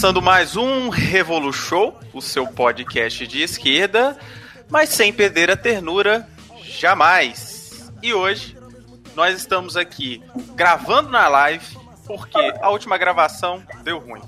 começando 0.00 0.22
mais 0.22 0.56
um 0.56 0.88
Revolu 0.88 1.52
Show, 1.52 1.94
o 2.14 2.22
seu 2.22 2.46
podcast 2.46 3.26
de 3.26 3.42
esquerda, 3.42 4.16
mas 4.70 4.88
sem 4.88 5.12
perder 5.12 5.50
a 5.50 5.56
ternura 5.58 6.26
jamais. 6.62 7.92
E 8.02 8.14
hoje 8.14 8.56
nós 9.14 9.36
estamos 9.36 9.76
aqui 9.76 10.22
gravando 10.54 11.10
na 11.10 11.28
live 11.28 11.76
porque 12.06 12.38
a 12.62 12.70
última 12.70 12.96
gravação 12.96 13.62
deu 13.82 13.98
ruim. 13.98 14.22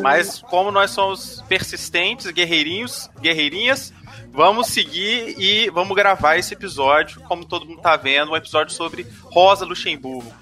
Mas 0.00 0.40
como 0.42 0.70
nós 0.70 0.92
somos 0.92 1.42
persistentes, 1.48 2.30
guerreirinhos, 2.30 3.10
guerreirinhas, 3.20 3.92
vamos 4.30 4.68
seguir 4.68 5.34
e 5.36 5.68
vamos 5.70 5.96
gravar 5.96 6.36
esse 6.36 6.54
episódio, 6.54 7.20
como 7.22 7.44
todo 7.44 7.66
mundo 7.66 7.82
tá 7.82 7.96
vendo, 7.96 8.30
um 8.30 8.36
episódio 8.36 8.72
sobre 8.72 9.04
Rosa 9.24 9.64
Luxemburgo, 9.64 10.32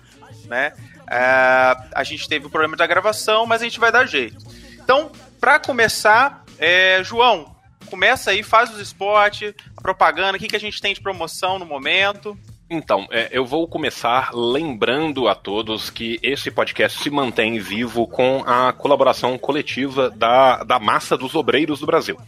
né? 0.44 0.74
É, 1.10 1.74
a 1.94 2.04
gente 2.04 2.28
teve 2.28 2.46
o 2.46 2.50
problema 2.50 2.76
da 2.76 2.86
gravação, 2.86 3.46
mas 3.46 3.62
a 3.62 3.64
gente 3.64 3.80
vai 3.80 3.90
dar 3.90 4.04
jeito. 4.04 4.57
Então, 4.88 5.12
para 5.38 5.58
começar, 5.58 6.46
é, 6.58 7.04
João, 7.04 7.54
começa 7.90 8.30
aí, 8.30 8.42
faz 8.42 8.72
os 8.72 8.80
esportes, 8.80 9.52
a 9.76 9.82
propaganda, 9.82 10.38
o 10.38 10.40
que, 10.40 10.48
que 10.48 10.56
a 10.56 10.58
gente 10.58 10.80
tem 10.80 10.94
de 10.94 11.00
promoção 11.02 11.58
no 11.58 11.66
momento. 11.66 12.34
Então, 12.70 13.06
é, 13.10 13.28
eu 13.30 13.44
vou 13.44 13.68
começar 13.68 14.30
lembrando 14.32 15.28
a 15.28 15.34
todos 15.34 15.90
que 15.90 16.18
esse 16.22 16.50
podcast 16.50 17.02
se 17.02 17.10
mantém 17.10 17.58
vivo 17.58 18.06
com 18.06 18.42
a 18.46 18.72
colaboração 18.72 19.36
coletiva 19.36 20.08
da, 20.08 20.64
da 20.64 20.78
massa 20.78 21.18
dos 21.18 21.34
obreiros 21.34 21.80
do 21.80 21.86
Brasil. 21.86 22.18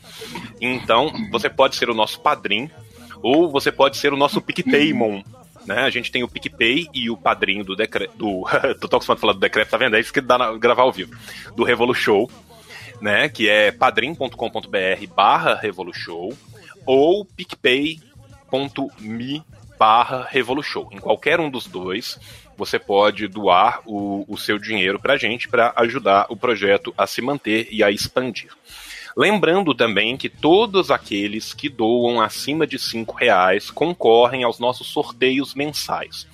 Então, 0.61 1.11
você 1.31 1.49
pode 1.49 1.77
ser 1.77 1.89
o 1.89 1.95
nosso 1.95 2.21
padrinho 2.21 2.71
ou 3.23 3.51
você 3.51 3.73
pode 3.73 3.97
ser 3.97 4.13
o 4.13 4.19
nosso 4.19 4.39
PicPaymon. 4.39 5.23
Né? 5.65 5.81
A 5.81 5.91
gente 5.91 6.13
tem 6.13 6.23
o 6.23 6.29
PicPay 6.29 6.89
e 6.93 7.09
o 7.09 7.17
padrinho 7.17 7.65
do 7.65 7.75
decreto. 7.75 8.19
Do, 8.19 8.45
tô 8.87 8.97
acostumado 8.97 9.17
a 9.17 9.21
falar 9.21 9.33
do 9.33 9.41
decreto, 9.41 9.71
tá 9.71 9.79
vendo? 9.79 9.97
É 9.97 10.01
isso 10.01 10.13
que 10.13 10.21
dá 10.21 10.37
na, 10.37 10.53
gravar 10.59 10.83
ao 10.83 10.93
vivo. 10.93 11.17
Do 11.55 11.65
Revolu 11.65 11.95
Show, 11.95 12.31
né? 13.01 13.29
Que 13.29 13.49
é 13.49 13.71
padrim.com.br 13.73 15.07
barra 15.15 15.55
Revolution 15.55 16.31
ou 16.87 17.25
picpay.me 17.25 18.01
barra 19.79 20.27
Revolution. 20.29 20.89
Em 20.93 20.99
qualquer 20.99 21.41
um 21.41 21.51
dos 21.51 21.67
dois, 21.67 22.19
você 22.57 22.79
pode 22.79 23.27
doar 23.27 23.81
o, 23.87 24.25
o 24.29 24.37
seu 24.37 24.59
dinheiro 24.59 25.01
para 25.01 25.15
a 25.15 25.17
gente 25.17 25.49
para 25.49 25.73
ajudar 25.77 26.27
o 26.29 26.37
projeto 26.37 26.93
a 26.97 27.07
se 27.07 27.23
manter 27.23 27.69
e 27.71 27.83
a 27.83 27.91
expandir. 27.91 28.51
Lembrando 29.17 29.75
também 29.75 30.17
que 30.17 30.29
todos 30.29 30.91
aqueles 30.91 31.53
que 31.53 31.69
doam 31.69 32.21
acima 32.21 32.67
de 32.67 32.79
cinco 32.79 33.17
reais 33.17 33.71
concorrem 33.71 34.45
aos 34.45 34.59
nossos 34.59 34.89
sorteios 34.89 35.55
mensais. 35.55 36.27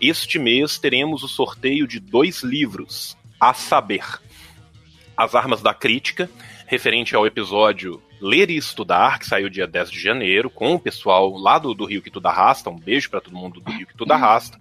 Este 0.00 0.38
mês 0.38 0.78
teremos 0.78 1.22
o 1.22 1.28
sorteio 1.28 1.86
de 1.86 1.98
dois 1.98 2.42
livros, 2.42 3.16
a 3.38 3.52
saber, 3.52 4.04
As 5.20 5.34
Armas 5.34 5.60
da 5.60 5.74
Crítica, 5.74 6.30
referente 6.66 7.14
ao 7.14 7.26
episódio 7.26 8.02
Ler 8.22 8.48
e 8.48 8.56
Estudar, 8.56 9.18
que 9.18 9.26
saiu 9.26 9.50
dia 9.50 9.66
10 9.66 9.90
de 9.90 10.00
janeiro, 10.00 10.48
com 10.48 10.72
o 10.72 10.80
pessoal 10.80 11.36
lá 11.36 11.58
do, 11.58 11.74
do 11.74 11.84
Rio 11.84 12.00
que 12.00 12.10
Tudo 12.10 12.24
Arrasta. 12.24 12.70
Um 12.70 12.78
beijo 12.78 13.10
para 13.10 13.20
todo 13.20 13.36
mundo 13.36 13.60
do 13.60 13.70
Rio 13.70 13.86
que 13.86 13.94
Tudo 13.94 14.12
Arrasta. 14.12 14.58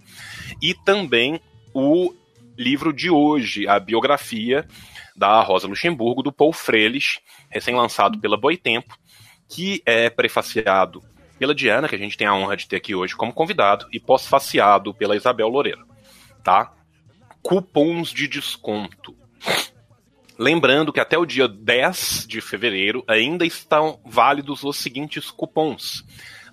E 0.61 0.73
também 0.73 1.39
o 1.73 2.13
livro 2.57 2.91
de 2.91 3.09
hoje, 3.09 3.69
a 3.69 3.80
biografia 3.80 4.67
da 5.15 5.39
Rosa 5.39 5.65
Luxemburgo, 5.65 6.21
do 6.21 6.30
Paul 6.30 6.52
Freles, 6.52 7.21
recém-lançado 7.49 8.19
pela 8.19 8.36
Boitempo, 8.36 8.98
que 9.48 9.81
é 9.86 10.09
prefaciado 10.09 11.02
pela 11.39 11.55
Diana, 11.55 11.87
que 11.87 11.95
a 11.95 11.99
gente 11.99 12.17
tem 12.17 12.27
a 12.27 12.36
honra 12.36 12.58
de 12.58 12.67
ter 12.67 12.75
aqui 12.75 12.93
hoje 12.93 13.15
como 13.15 13.31
convidado, 13.31 13.87
e 13.93 13.99
pós-faciado 13.99 14.93
pela 14.93 15.15
Isabel 15.15 15.48
Loureiro. 15.48 15.87
Tá? 16.43 16.73
Cupons 17.42 18.09
de 18.09 18.27
desconto. 18.27 19.15
Lembrando 20.42 20.94
que 20.94 21.02
até 21.02 21.17
o 21.17 21.26
dia 21.26 21.50
10 21.50 22.26
de 22.26 22.39
fevereiro 22.39 23.04
ainda 23.05 23.45
estão 23.45 24.00
válidos 24.05 24.64
os 24.64 24.77
seguintes 24.77 25.30
cupons: 25.30 26.05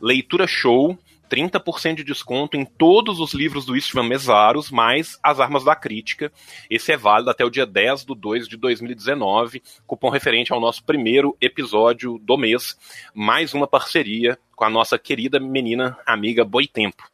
Leitura 0.02 0.44
Show, 0.44 0.98
30% 1.30 1.94
de 1.94 2.02
desconto 2.02 2.56
em 2.56 2.64
todos 2.64 3.20
os 3.20 3.32
livros 3.32 3.64
do 3.64 3.76
Istvan 3.76 4.02
Mesaros, 4.02 4.72
mais 4.72 5.20
As 5.22 5.38
Armas 5.38 5.62
da 5.62 5.76
Crítica. 5.76 6.32
Esse 6.68 6.90
é 6.90 6.96
válido 6.96 7.30
até 7.30 7.44
o 7.44 7.50
dia 7.50 7.64
10 7.64 8.04
de 8.04 8.14
2 8.16 8.48
de 8.48 8.56
2019, 8.56 9.62
cupom 9.86 10.10
referente 10.10 10.52
ao 10.52 10.58
nosso 10.58 10.82
primeiro 10.82 11.36
episódio 11.40 12.18
do 12.18 12.36
mês, 12.36 12.76
mais 13.14 13.54
uma 13.54 13.68
parceria 13.68 14.36
com 14.56 14.64
a 14.64 14.70
nossa 14.70 14.98
querida 14.98 15.38
menina 15.38 15.96
amiga 16.04 16.44
Boitempo. 16.44 17.04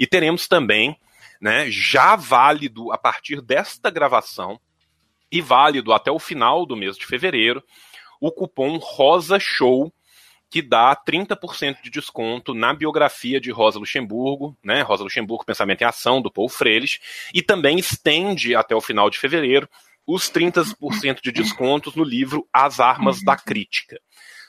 E 0.00 0.06
teremos 0.06 0.48
também, 0.48 0.96
né, 1.38 1.70
já 1.70 2.16
válido 2.16 2.90
a 2.92 2.96
partir 2.96 3.42
desta 3.42 3.90
gravação, 3.90 4.58
e 5.34 5.40
válido 5.40 5.92
até 5.92 6.12
o 6.12 6.18
final 6.20 6.64
do 6.64 6.76
mês 6.76 6.96
de 6.96 7.04
fevereiro, 7.04 7.60
o 8.20 8.30
cupom 8.30 8.76
Rosa 8.76 9.36
Show, 9.40 9.92
que 10.48 10.62
dá 10.62 10.94
30% 10.94 11.82
de 11.82 11.90
desconto 11.90 12.54
na 12.54 12.72
biografia 12.72 13.40
de 13.40 13.50
Rosa 13.50 13.80
Luxemburgo, 13.80 14.56
né? 14.62 14.82
Rosa 14.82 15.02
Luxemburgo, 15.02 15.44
Pensamento 15.44 15.82
em 15.82 15.86
Ação, 15.86 16.22
do 16.22 16.30
Paul 16.30 16.48
Freires, 16.48 17.00
e 17.34 17.42
também 17.42 17.80
estende 17.80 18.54
até 18.54 18.76
o 18.76 18.80
final 18.80 19.10
de 19.10 19.18
fevereiro 19.18 19.68
os 20.06 20.30
30% 20.30 21.20
de 21.20 21.32
descontos 21.32 21.96
no 21.96 22.04
livro 22.04 22.46
As 22.52 22.78
Armas 22.78 23.20
da 23.20 23.36
Crítica, 23.36 23.98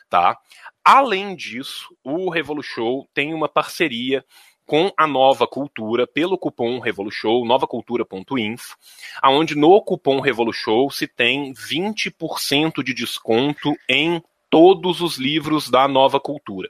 tá? 0.07 0.38
Além 0.84 1.35
disso, 1.35 1.88
o 2.03 2.29
Revolution 2.29 3.06
tem 3.12 3.34
uma 3.34 3.50
parceria 3.50 4.23
com 4.66 4.92
a 4.98 5.06
Nova 5.06 5.48
Cultura 5.48 6.08
pelo 6.08 6.38
cupom 6.38 6.80
Revolution, 6.80 7.46
novacultura.info, 7.46 8.76
aonde 9.22 9.56
no 9.56 9.80
cupom 9.81 10.20
Revolution 10.20 10.90
se 10.90 11.08
tem 11.08 11.53
20% 11.53 12.84
de 12.84 12.94
desconto 12.94 13.76
em 13.88 14.22
todos 14.50 15.02
os 15.02 15.18
livros 15.18 15.70
da 15.70 15.88
Nova 15.88 16.20
Cultura. 16.20 16.70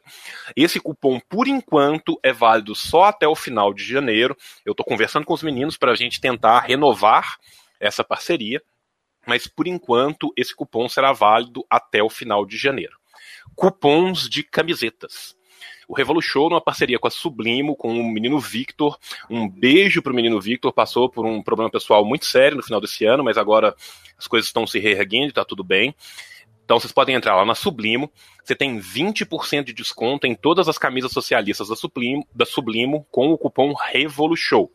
Esse 0.55 0.79
cupom, 0.79 1.19
por 1.19 1.47
enquanto, 1.47 2.19
é 2.23 2.33
válido 2.33 2.75
só 2.75 3.05
até 3.05 3.27
o 3.27 3.35
final 3.35 3.73
de 3.73 3.83
janeiro. 3.85 4.35
Eu 4.65 4.71
estou 4.71 4.85
conversando 4.85 5.25
com 5.25 5.33
os 5.33 5.43
meninos 5.43 5.77
para 5.77 5.91
a 5.91 5.95
gente 5.95 6.19
tentar 6.19 6.61
renovar 6.61 7.37
essa 7.79 8.03
parceria, 8.03 8.61
mas 9.25 9.47
por 9.47 9.67
enquanto 9.67 10.33
esse 10.35 10.55
cupom 10.55 10.89
será 10.89 11.13
válido 11.13 11.65
até 11.69 12.01
o 12.01 12.09
final 12.09 12.45
de 12.45 12.57
janeiro. 12.57 12.97
Cupons 13.55 14.27
de 14.27 14.43
camisetas 14.43 15.35
o 15.87 15.95
Revolution, 15.95 16.49
numa 16.49 16.61
parceria 16.61 16.99
com 16.99 17.07
a 17.07 17.11
Sublimo, 17.11 17.75
com 17.75 17.99
o 17.99 18.03
menino 18.03 18.39
Victor. 18.39 18.97
Um 19.29 19.47
beijo 19.47 20.01
pro 20.01 20.13
menino 20.13 20.39
Victor, 20.39 20.73
passou 20.73 21.09
por 21.09 21.25
um 21.25 21.41
problema 21.41 21.69
pessoal 21.69 22.03
muito 22.05 22.25
sério 22.25 22.57
no 22.57 22.63
final 22.63 22.81
desse 22.81 23.05
ano, 23.05 23.23
mas 23.23 23.37
agora 23.37 23.75
as 24.17 24.27
coisas 24.27 24.47
estão 24.47 24.65
se 24.65 24.79
reerguendo 24.79 25.29
e 25.29 25.33
tá 25.33 25.45
tudo 25.45 25.63
bem. 25.63 25.95
Então 26.65 26.79
vocês 26.79 26.91
podem 26.91 27.15
entrar 27.15 27.35
lá 27.35 27.45
na 27.45 27.53
Sublimo, 27.53 28.11
você 28.43 28.55
tem 28.55 28.79
20% 28.79 29.65
de 29.65 29.73
desconto 29.73 30.25
em 30.25 30.33
todas 30.33 30.67
as 30.67 30.79
camisas 30.79 31.11
socialistas 31.11 31.67
da 31.67 31.75
Sublimo, 31.75 32.27
da 32.33 32.43
Sublimo 32.43 33.05
com 33.11 33.31
o 33.31 33.37
cupom 33.37 33.73
REVOLUSHOW. 33.73 34.71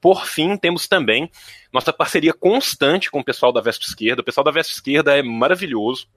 Por 0.00 0.26
fim, 0.26 0.56
temos 0.56 0.88
também 0.88 1.30
nossa 1.72 1.92
parceria 1.92 2.32
constante 2.32 3.10
com 3.10 3.20
o 3.20 3.24
pessoal 3.24 3.52
da 3.52 3.60
Veste 3.60 3.86
Esquerda. 3.86 4.20
O 4.20 4.24
pessoal 4.24 4.44
da 4.44 4.50
Veste 4.50 4.72
Esquerda 4.72 5.16
é 5.16 5.22
maravilhoso 5.22 6.08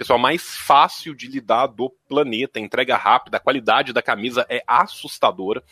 pessoal 0.00 0.18
mais 0.18 0.56
fácil 0.56 1.14
de 1.14 1.26
lidar 1.26 1.66
do 1.66 1.90
planeta, 2.08 2.58
entrega 2.58 2.96
rápida, 2.96 3.36
a 3.36 3.40
qualidade 3.40 3.92
da 3.92 4.00
camisa 4.00 4.46
é 4.48 4.64
assustadora. 4.66 5.62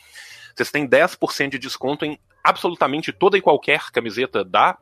Vocês 0.55 0.71
têm 0.71 0.87
10% 0.87 1.53
de 1.53 1.59
desconto 1.59 2.05
em 2.05 2.19
absolutamente 2.44 3.11
toda 3.11 3.38
e 3.38 3.41
qualquer 3.41 3.91
camiseta 3.91 4.44
da 4.44 4.76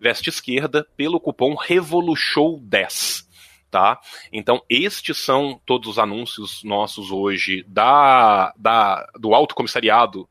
Veste 0.00 0.30
Esquerda 0.30 0.86
pelo 0.96 1.20
cupom 1.20 1.54
REVOLUSHOW10. 1.54 3.26
Tá? 3.70 4.00
Então, 4.32 4.62
estes 4.70 5.18
são 5.18 5.60
todos 5.66 5.86
os 5.86 5.98
anúncios 5.98 6.64
nossos 6.64 7.10
hoje 7.10 7.64
da, 7.68 8.54
da, 8.56 9.06
do 9.20 9.34
Alto 9.34 9.54
Comissariado 9.54 10.26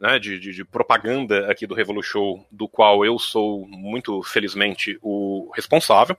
né, 0.00 0.18
de, 0.18 0.38
de, 0.38 0.52
de, 0.52 0.64
propaganda 0.64 1.50
aqui 1.50 1.66
do 1.66 1.74
Revolution, 1.74 2.44
do 2.50 2.66
qual 2.66 3.04
eu 3.04 3.18
sou 3.18 3.66
muito 3.68 4.22
felizmente 4.22 4.98
o 5.02 5.50
responsável 5.54 6.16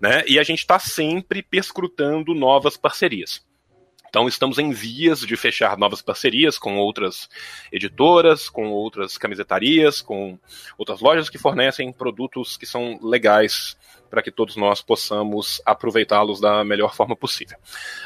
né? 0.00 0.24
E 0.26 0.38
a 0.38 0.42
gente 0.42 0.60
está 0.60 0.78
sempre 0.78 1.42
perscrutando 1.42 2.34
novas 2.34 2.76
parcerias. 2.76 3.44
Então 4.08 4.28
estamos 4.28 4.58
em 4.58 4.70
vias 4.70 5.20
de 5.20 5.36
fechar 5.36 5.76
novas 5.76 6.00
parcerias 6.00 6.58
com 6.58 6.76
outras 6.78 7.28
editoras, 7.70 8.48
com 8.48 8.70
outras 8.70 9.18
camisetarias, 9.18 10.00
com 10.00 10.38
outras 10.78 11.00
lojas 11.00 11.28
que 11.28 11.38
fornecem 11.38 11.92
produtos 11.92 12.56
que 12.56 12.64
são 12.64 12.98
legais 13.02 13.76
para 14.08 14.22
que 14.22 14.30
todos 14.30 14.56
nós 14.56 14.80
possamos 14.80 15.60
aproveitá-los 15.66 16.40
da 16.40 16.64
melhor 16.64 16.94
forma 16.94 17.16
possível, 17.16 17.58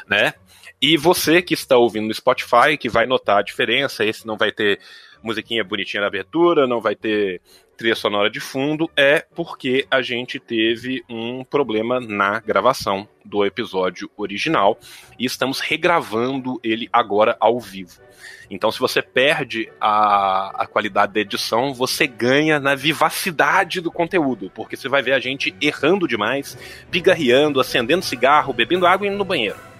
né? 0.07 0.33
E 0.81 0.97
você 0.97 1.43
que 1.43 1.53
está 1.53 1.77
ouvindo 1.77 2.07
no 2.07 2.13
Spotify, 2.13 2.75
que 2.79 2.89
vai 2.89 3.05
notar 3.05 3.37
a 3.37 3.43
diferença, 3.43 4.03
esse 4.03 4.25
não 4.25 4.35
vai 4.35 4.51
ter 4.51 4.79
musiquinha 5.21 5.63
bonitinha 5.63 6.01
na 6.01 6.07
abertura, 6.07 6.65
não 6.65 6.81
vai 6.81 6.95
ter 6.95 7.39
trilha 7.77 7.95
sonora 7.95 8.29
de 8.29 8.39
fundo, 8.39 8.89
é 8.97 9.23
porque 9.35 9.85
a 9.91 10.01
gente 10.01 10.39
teve 10.39 11.03
um 11.07 11.43
problema 11.43 11.99
na 11.99 12.39
gravação 12.39 13.07
do 13.23 13.45
episódio 13.45 14.09
original 14.17 14.77
e 15.19 15.25
estamos 15.25 15.59
regravando 15.59 16.59
ele 16.63 16.89
agora 16.91 17.37
ao 17.39 17.59
vivo. 17.59 18.01
Então, 18.49 18.71
se 18.71 18.79
você 18.79 19.01
perde 19.01 19.71
a, 19.79 20.63
a 20.63 20.67
qualidade 20.67 21.13
da 21.13 21.21
edição, 21.21 21.73
você 21.73 22.05
ganha 22.05 22.59
na 22.59 22.75
vivacidade 22.75 23.81
do 23.81 23.91
conteúdo, 23.91 24.51
porque 24.53 24.75
você 24.75 24.89
vai 24.89 25.01
ver 25.01 25.13
a 25.13 25.19
gente 25.19 25.55
errando 25.61 26.07
demais, 26.07 26.57
pigarreando, 26.89 27.59
acendendo 27.59 28.03
cigarro, 28.03 28.51
bebendo 28.51 28.85
água 28.85 29.05
e 29.05 29.09
indo 29.09 29.17
no 29.17 29.25
banheiro. 29.25 29.70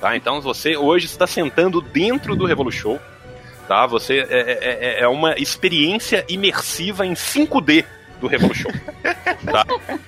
Tá? 0.00 0.16
Então, 0.16 0.40
você 0.40 0.76
hoje 0.76 1.06
está 1.06 1.26
sentando 1.26 1.80
dentro 1.80 2.36
do 2.36 2.46
Revolution 2.46 2.98
tá? 3.68 3.86
Você 3.86 4.20
é, 4.20 4.40
é, 4.40 4.58
é, 4.60 5.00
é 5.02 5.08
uma 5.08 5.34
experiência 5.38 6.24
imersiva 6.28 7.06
em 7.06 7.12
5D 7.12 7.84
do 8.18 8.26
Revolution. 8.26 8.70
tá? 9.44 9.64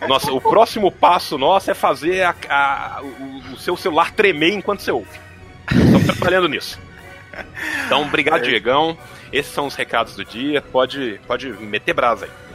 Nossa, 0.09 0.33
o 0.33 0.41
próximo 0.41 0.91
passo 0.91 1.37
nosso 1.37 1.71
é 1.71 1.75
fazer 1.75 2.23
a, 2.23 2.35
a, 2.49 3.03
o, 3.03 3.53
o, 3.53 3.59
seu 3.59 3.77
celular 3.77 4.11
tremer 4.13 4.55
enquanto 4.55 4.81
você 4.81 4.91
ouve. 4.91 5.21
Estamos 5.71 6.07
trabalhando 6.07 6.49
nisso. 6.49 6.81
Então, 7.87 8.03
obrigado, 8.03 8.41
é. 8.41 8.49
Diegão. 8.49 8.99
Esses 9.33 9.53
são 9.53 9.67
os 9.67 9.77
recados 9.77 10.17
do 10.17 10.25
dia. 10.25 10.61
Pode, 10.61 11.21
pode 11.27 11.49
meter 11.53 11.93
brasa 11.93 12.25
aí. 12.25 12.50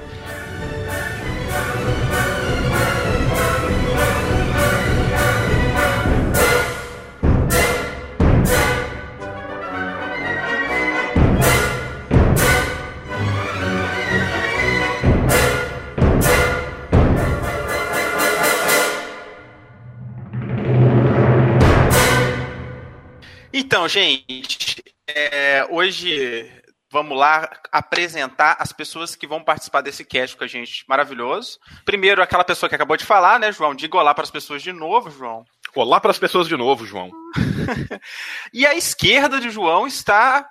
Então, 23.66 23.88
gente, 23.88 24.84
é, 25.08 25.66
hoje 25.72 26.52
vamos 26.92 27.18
lá 27.18 27.50
apresentar 27.72 28.56
as 28.60 28.72
pessoas 28.72 29.16
que 29.16 29.26
vão 29.26 29.44
participar 29.44 29.82
desse 29.82 30.06
cast 30.06 30.38
com 30.38 30.44
a 30.44 30.48
gente 30.48 30.86
maravilhoso. 30.88 31.58
Primeiro, 31.84 32.22
aquela 32.22 32.44
pessoa 32.44 32.70
que 32.70 32.76
acabou 32.76 32.96
de 32.96 33.04
falar, 33.04 33.40
né, 33.40 33.52
João? 33.52 33.74
Diga 33.74 33.98
olá 33.98 34.14
para 34.14 34.24
as 34.24 34.30
pessoas 34.30 34.62
de 34.62 34.72
novo, 34.72 35.10
João. 35.10 35.44
Olá 35.74 36.00
para 36.00 36.12
as 36.12 36.20
pessoas 36.20 36.48
de 36.48 36.56
novo, 36.56 36.86
João. 36.86 37.10
e 38.54 38.68
à 38.68 38.76
esquerda 38.76 39.40
de 39.40 39.50
João 39.50 39.88
está 39.88 40.48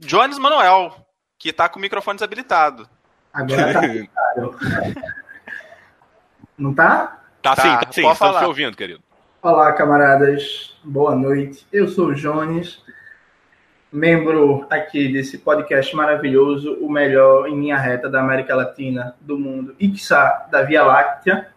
Jones 0.00 0.36
Manuel, 0.36 1.06
que 1.38 1.50
está 1.50 1.68
com 1.68 1.78
o 1.78 1.82
microfone 1.82 2.16
desabilitado. 2.16 2.90
Agora 3.32 3.72
tá. 3.72 3.82
Não 6.58 6.74
tá? 6.74 7.22
Tá, 7.40 7.54
tá 7.54 7.62
sim, 7.62 7.68
tá 7.68 7.92
sim. 7.92 8.10
Estamos 8.10 8.38
te 8.38 8.44
ouvindo, 8.46 8.76
querido. 8.76 9.07
Olá, 9.50 9.72
camaradas. 9.72 10.76
Boa 10.84 11.16
noite. 11.16 11.66
Eu 11.72 11.88
sou 11.88 12.08
o 12.08 12.14
Jones, 12.14 12.84
membro 13.90 14.66
aqui 14.68 15.10
desse 15.10 15.38
podcast 15.38 15.96
maravilhoso, 15.96 16.74
o 16.82 16.92
melhor 16.92 17.48
em 17.48 17.58
linha 17.58 17.78
reta 17.78 18.10
da 18.10 18.20
América 18.20 18.54
Latina, 18.54 19.16
do 19.18 19.38
mundo 19.38 19.74
e, 19.80 19.88
quiçá, 19.88 20.46
da 20.50 20.60
Via 20.64 20.84
Láctea. 20.84 21.48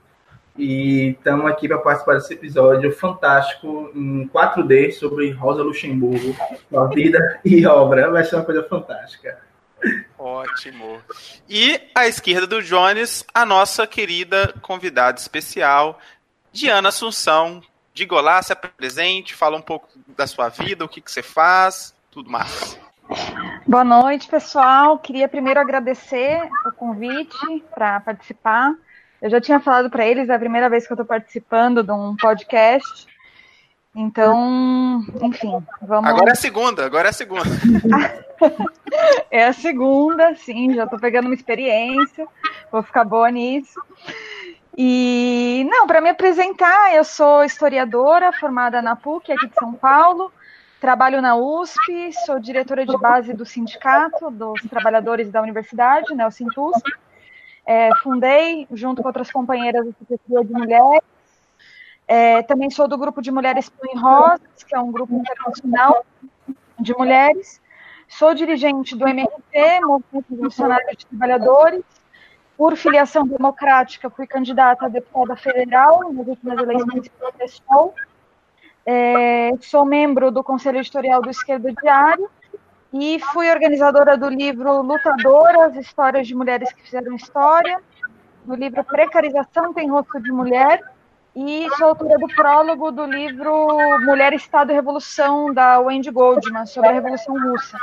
E 0.57 1.09
estamos 1.17 1.45
aqui 1.47 1.67
para 1.67 1.79
participar 1.79 2.13
desse 2.13 2.33
episódio 2.33 2.93
fantástico 2.93 3.91
em 3.93 4.25
4D 4.29 4.93
sobre 4.93 5.29
Rosa 5.31 5.61
Luxemburgo, 5.61 6.33
sua 6.69 6.88
vida 6.88 7.19
e 7.43 7.65
obra. 7.65 8.09
Vai 8.09 8.23
ser 8.23 8.38
uma 8.38 8.45
coisa 8.45 8.63
fantástica. 8.63 9.38
Ótimo. 10.17 11.01
E 11.49 11.77
à 11.93 12.07
esquerda 12.07 12.47
do 12.47 12.63
Jones, 12.63 13.25
a 13.33 13.45
nossa 13.45 13.85
querida 13.85 14.53
convidada 14.61 15.19
especial, 15.19 15.99
Diana 16.53 16.88
Assunção, 16.88 17.61
Diga 17.93 18.15
olá, 18.15 18.41
se 18.41 18.53
apresente, 18.53 19.35
fala 19.35 19.57
um 19.57 19.61
pouco 19.61 19.88
da 20.07 20.25
sua 20.25 20.47
vida, 20.47 20.85
o 20.85 20.88
que, 20.88 21.01
que 21.01 21.11
você 21.11 21.21
faz, 21.21 21.93
tudo 22.09 22.29
mais. 22.29 22.79
Boa 23.67 23.83
noite, 23.83 24.29
pessoal. 24.29 24.97
Queria 24.97 25.27
primeiro 25.27 25.59
agradecer 25.59 26.41
o 26.65 26.71
convite 26.71 27.63
para 27.73 27.99
participar. 27.99 28.73
Eu 29.21 29.29
já 29.29 29.41
tinha 29.41 29.59
falado 29.59 29.89
para 29.89 30.05
eles, 30.05 30.29
é 30.29 30.33
a 30.33 30.39
primeira 30.39 30.69
vez 30.69 30.88
que 30.88 30.93
eu 30.93 30.95
estou 30.95 31.05
participando 31.05 31.83
de 31.83 31.91
um 31.91 32.15
podcast. 32.15 33.07
Então, 33.93 35.03
enfim, 35.21 35.61
vamos. 35.81 36.09
Agora 36.09 36.29
é 36.29 36.31
a 36.31 36.35
segunda, 36.35 36.85
agora 36.85 37.09
é 37.09 37.11
a 37.11 37.13
segunda. 37.13 37.49
é 39.29 39.45
a 39.47 39.53
segunda, 39.53 40.33
sim, 40.35 40.73
já 40.73 40.85
estou 40.85 40.97
pegando 40.97 41.25
uma 41.25 41.35
experiência, 41.35 42.25
vou 42.71 42.81
ficar 42.81 43.03
boa 43.03 43.29
nisso. 43.29 43.79
E 44.77 45.68
não, 45.69 45.85
para 45.85 46.00
me 46.00 46.09
apresentar, 46.09 46.95
eu 46.95 47.03
sou 47.03 47.44
historiadora 47.44 48.31
formada 48.31 48.81
na 48.81 48.95
PUC 48.95 49.31
aqui 49.31 49.47
de 49.47 49.56
São 49.56 49.73
Paulo. 49.73 50.31
Trabalho 50.79 51.21
na 51.21 51.35
USP, 51.35 52.12
sou 52.25 52.39
diretora 52.39 52.85
de 52.85 52.97
base 52.97 53.33
do 53.33 53.45
sindicato 53.45 54.31
dos 54.31 54.62
trabalhadores 54.63 55.29
da 55.29 55.41
universidade, 55.41 56.15
né, 56.15 56.25
o 56.25 56.31
Sintusp. 56.31 56.83
É, 57.65 57.94
fundei, 57.97 58.68
junto 58.71 59.01
com 59.01 59.09
outras 59.09 59.31
companheiras, 59.31 59.88
a 59.88 59.91
Secretaria 60.00 60.44
de 60.44 60.53
Mulheres. 60.53 61.03
É, 62.07 62.41
também 62.44 62.69
sou 62.69 62.88
do 62.88 62.97
grupo 62.97 63.21
de 63.21 63.29
Mulheres 63.29 63.69
Põe 63.69 63.95
Rosas, 64.00 64.63
que 64.67 64.75
é 64.75 64.79
um 64.79 64.91
grupo 64.91 65.13
internacional 65.13 66.06
de 66.79 66.94
mulheres. 66.94 67.62
Sou 68.07 68.33
dirigente 68.33 68.95
do 68.95 69.07
MRT, 69.07 69.81
Movimento 69.81 70.25
Revolucionário 70.29 70.97
de 70.97 71.06
Trabalhadores, 71.06 71.83
por 72.62 72.78
filiação 72.78 73.25
democrática, 73.25 74.08
fui 74.08 74.28
candidata 74.28 74.86
a 74.86 74.88
deputada 74.88 75.36
federal 75.36 76.13
nas 76.13 76.28
últimas 76.28 76.60
eleições 76.60 77.10
do 77.10 77.34
PSOL. 77.36 77.96
É, 78.86 79.50
sou 79.62 79.84
membro 79.84 80.30
do 80.30 80.44
Conselho 80.44 80.78
Editorial 80.78 81.24
do 81.24 81.31
Esquerdo 81.31 81.74
Diário 81.81 82.30
e 82.94 83.19
fui 83.34 83.50
organizadora 83.50 84.16
do 84.16 84.30
livro 84.30 84.84
Lutadoras, 84.84 85.75
Histórias 85.75 86.28
de 86.28 86.36
Mulheres 86.36 86.72
que 86.72 86.84
Fizeram 86.84 87.16
História, 87.16 87.81
do 88.46 88.54
livro 88.54 88.84
Precarização 88.84 89.74
Tem 89.74 89.90
Rosto 89.90 90.22
de 90.22 90.31
Mulher, 90.31 90.84
e 91.36 91.68
sou 91.80 91.88
autora 91.88 92.19
do 92.19 92.28
prólogo 92.28 92.92
do 92.92 93.06
livro 93.06 93.75
Mulher, 94.02 94.34
Estado 94.34 94.72
e 94.72 94.75
Revolução, 94.75 95.52
da 95.52 95.80
Wendy 95.80 96.12
Goldman, 96.12 96.68
sobre 96.68 96.90
a 96.90 96.94
Revolução 96.94 97.42
Russa. 97.42 97.80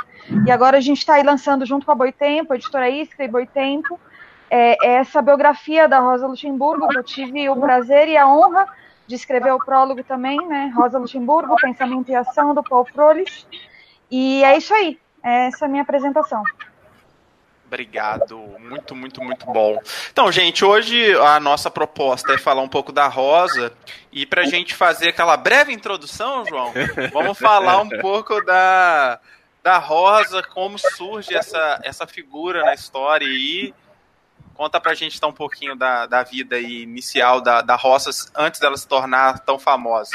E 0.47 0.49
agora 0.49 0.77
a 0.77 0.81
gente 0.81 0.99
está 0.99 1.15
aí 1.15 1.23
lançando, 1.23 1.65
junto 1.65 1.85
com 1.85 1.91
a 1.91 1.95
Boitempo, 1.95 2.53
a 2.53 2.55
editora 2.55 2.89
Isca 2.89 3.25
e 3.25 3.27
Boitempo, 3.27 3.99
é, 4.49 4.77
é, 4.85 4.93
essa 4.95 5.21
biografia 5.21 5.87
da 5.87 5.99
Rosa 5.99 6.27
Luxemburgo, 6.27 6.87
que 6.87 6.97
eu 6.97 7.03
tive 7.03 7.49
o 7.49 7.55
prazer 7.55 8.07
e 8.07 8.17
a 8.17 8.27
honra 8.27 8.67
de 9.07 9.15
escrever 9.15 9.53
o 9.53 9.63
prólogo 9.63 10.03
também, 10.03 10.37
né? 10.47 10.71
Rosa 10.75 10.99
Luxemburgo, 10.99 11.55
Pensamento 11.55 12.09
e 12.11 12.15
Ação, 12.15 12.53
do 12.53 12.63
Paul 12.63 12.85
Froelich. 12.85 13.45
E 14.09 14.43
é 14.43 14.57
isso 14.57 14.73
aí, 14.73 14.99
essa 15.23 15.65
é 15.65 15.67
a 15.67 15.69
minha 15.69 15.83
apresentação. 15.83 16.43
Obrigado, 17.65 18.35
muito, 18.59 18.95
muito, 18.95 19.23
muito 19.23 19.45
bom. 19.45 19.79
Então, 20.11 20.31
gente, 20.31 20.65
hoje 20.65 21.13
a 21.19 21.39
nossa 21.39 21.69
proposta 21.69 22.33
é 22.33 22.37
falar 22.37 22.63
um 22.63 22.67
pouco 22.67 22.91
da 22.91 23.07
Rosa 23.07 23.71
e 24.11 24.25
para 24.25 24.41
a 24.41 24.45
gente 24.45 24.73
fazer 24.73 25.09
aquela 25.09 25.37
breve 25.37 25.71
introdução, 25.71 26.43
João, 26.47 26.73
vamos 27.13 27.37
falar 27.37 27.79
um 27.79 27.89
pouco 27.89 28.43
da, 28.43 29.19
da 29.61 29.77
Rosa, 29.77 30.41
como 30.41 30.79
surge 30.79 31.35
essa, 31.35 31.79
essa 31.83 32.07
figura 32.07 32.65
na 32.65 32.73
história 32.73 33.27
e 33.27 33.71
Conta 34.59 34.77
pra 34.77 34.93
gente 34.93 35.15
então, 35.15 35.29
um 35.29 35.33
pouquinho 35.33 35.73
da, 35.73 36.05
da 36.05 36.21
vida 36.21 36.59
inicial 36.59 37.39
da, 37.39 37.61
da 37.61 37.77
Roças 37.77 38.29
antes 38.35 38.59
dela 38.59 38.75
se 38.75 38.85
tornar 38.85 39.39
tão 39.39 39.57
famosa. 39.57 40.11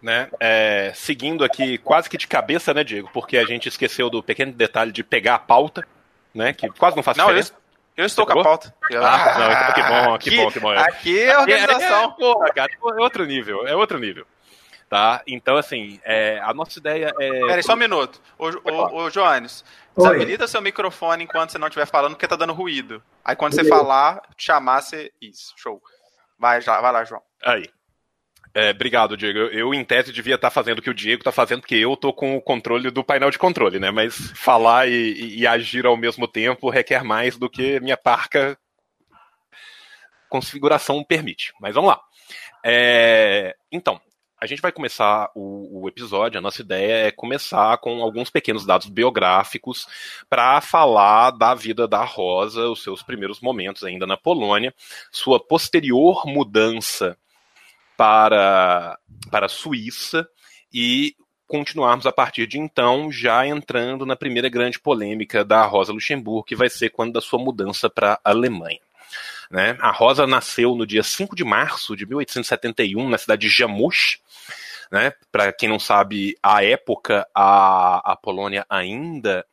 Né? 0.00 0.30
É, 0.40 0.90
seguindo 0.94 1.44
aqui 1.44 1.76
quase 1.76 2.08
que 2.08 2.16
de 2.16 2.26
cabeça, 2.26 2.72
né, 2.72 2.82
Diego? 2.82 3.10
Porque 3.12 3.36
a 3.36 3.44
gente 3.44 3.68
esqueceu 3.68 4.08
do 4.08 4.22
pequeno 4.22 4.52
detalhe 4.52 4.90
de 4.90 5.04
pegar 5.04 5.34
a 5.34 5.38
pauta, 5.38 5.86
né? 6.34 6.54
Que 6.54 6.70
quase 6.70 6.96
não 6.96 7.02
faz 7.02 7.18
não, 7.18 7.26
diferença. 7.26 7.52
Eu, 7.94 8.04
eu 8.04 8.06
estou 8.06 8.24
com 8.24 8.40
a 8.40 8.42
pauta. 8.42 8.74
Ah, 8.94 9.38
não, 9.38 9.52
então 9.52 9.72
que 9.74 9.82
bom, 9.82 10.14
aqui, 10.14 10.30
que 10.30 10.36
bom, 10.36 10.50
que 10.50 10.60
bom. 10.60 10.70
Aqui 10.70 11.20
é 11.20 11.38
organização. 11.38 12.00
É, 12.00 12.04
é, 12.04 12.08
porra, 12.08 12.48
cara, 12.54 12.72
é 12.72 13.02
outro 13.02 13.26
nível, 13.26 13.68
é 13.68 13.76
outro 13.76 13.98
nível. 13.98 14.26
Tá? 14.88 15.20
Então, 15.26 15.58
assim, 15.58 16.00
é, 16.02 16.40
a 16.42 16.54
nossa 16.54 16.78
ideia 16.78 17.12
é. 17.20 17.40
Peraí, 17.40 17.62
só 17.62 17.74
um 17.74 17.76
minuto. 17.76 18.18
Ô, 18.38 18.48
ô, 18.48 19.02
ô 19.02 19.10
Joanes, 19.10 19.62
Desabilita 19.98 20.46
seu 20.46 20.62
microfone 20.62 21.24
enquanto 21.24 21.50
você 21.50 21.58
não 21.58 21.68
estiver 21.68 21.86
falando, 21.86 22.12
porque 22.12 22.28
tá 22.28 22.36
dando 22.36 22.52
ruído. 22.52 23.02
Aí 23.24 23.36
quando 23.36 23.54
você 23.54 23.64
falar, 23.64 24.22
chamar, 24.36 24.80
você. 24.80 25.12
Isso, 25.20 25.52
show. 25.56 25.82
Vai, 26.38 26.60
já, 26.60 26.80
vai 26.80 26.92
lá, 26.92 27.04
João. 27.04 27.22
Aí. 27.44 27.64
É, 28.54 28.70
obrigado, 28.70 29.16
Diego. 29.16 29.38
Eu, 29.38 29.74
em 29.74 29.84
tese, 29.84 30.12
devia 30.12 30.36
estar 30.36 30.50
fazendo 30.50 30.78
o 30.78 30.82
que 30.82 30.90
o 30.90 30.94
Diego 30.94 31.20
está 31.20 31.30
fazendo, 31.30 31.60
porque 31.60 31.76
eu 31.76 31.96
tô 31.96 32.12
com 32.12 32.36
o 32.36 32.42
controle 32.42 32.90
do 32.90 33.04
painel 33.04 33.30
de 33.30 33.38
controle, 33.38 33.78
né? 33.78 33.90
Mas 33.90 34.32
falar 34.34 34.88
e, 34.88 35.12
e, 35.12 35.40
e 35.40 35.46
agir 35.46 35.84
ao 35.84 35.96
mesmo 35.96 36.26
tempo 36.26 36.70
requer 36.70 37.04
mais 37.04 37.36
do 37.36 37.50
que 37.50 37.78
minha 37.80 37.96
parca 37.96 38.58
configuração 40.28 41.04
permite. 41.04 41.52
Mas 41.60 41.74
vamos 41.74 41.90
lá. 41.90 42.00
É, 42.64 43.54
então, 43.70 44.00
a 44.40 44.46
gente 44.46 44.62
vai 44.62 44.70
começar 44.70 45.30
o, 45.34 45.82
o, 45.82 45.88
episódio. 45.88 46.38
A 46.38 46.40
nossa 46.40 46.62
ideia 46.62 47.08
é 47.08 47.10
começar 47.10 47.76
com 47.78 48.02
alguns 48.02 48.30
pequenos 48.30 48.64
dados 48.64 48.86
biográficos 48.86 49.86
para 50.28 50.60
falar 50.60 51.32
da 51.32 51.54
vida 51.54 51.88
da 51.88 52.04
Rosa, 52.04 52.68
os 52.68 52.82
seus 52.82 53.02
primeiros 53.02 53.40
momentos 53.40 53.82
ainda 53.82 54.06
na 54.06 54.16
Polônia, 54.16 54.72
sua 55.10 55.40
posterior 55.40 56.24
mudança 56.26 57.16
para, 57.96 58.98
para 59.30 59.46
a 59.46 59.48
Suíça 59.48 60.28
e 60.72 61.16
continuarmos 61.48 62.06
a 62.06 62.12
partir 62.12 62.46
de 62.46 62.58
então, 62.58 63.10
já 63.10 63.44
entrando 63.46 64.06
na 64.06 64.14
primeira 64.14 64.48
grande 64.48 64.78
polêmica 64.78 65.44
da 65.44 65.64
Rosa 65.64 65.92
Luxemburgo, 65.92 66.44
que 66.44 66.54
vai 66.54 66.68
ser 66.68 66.90
quando 66.90 67.14
da 67.14 67.20
sua 67.20 67.38
mudança 67.38 67.90
para 67.90 68.20
a 68.22 68.30
Alemanha. 68.30 68.80
Né? 69.50 69.76
A 69.80 69.90
Rosa 69.90 70.26
nasceu 70.26 70.74
no 70.74 70.86
dia 70.86 71.02
5 71.02 71.34
de 71.34 71.44
março 71.44 71.96
de 71.96 72.06
1871, 72.06 73.08
na 73.08 73.18
cidade 73.18 73.42
de 73.42 73.48
Jamush. 73.48 74.20
Né? 74.90 75.12
Para 75.30 75.52
quem 75.52 75.68
não 75.68 75.78
sabe, 75.78 76.36
à 76.42 76.64
época 76.64 77.26
a, 77.34 78.12
a 78.12 78.16
Polônia 78.16 78.66
ainda 78.68 79.44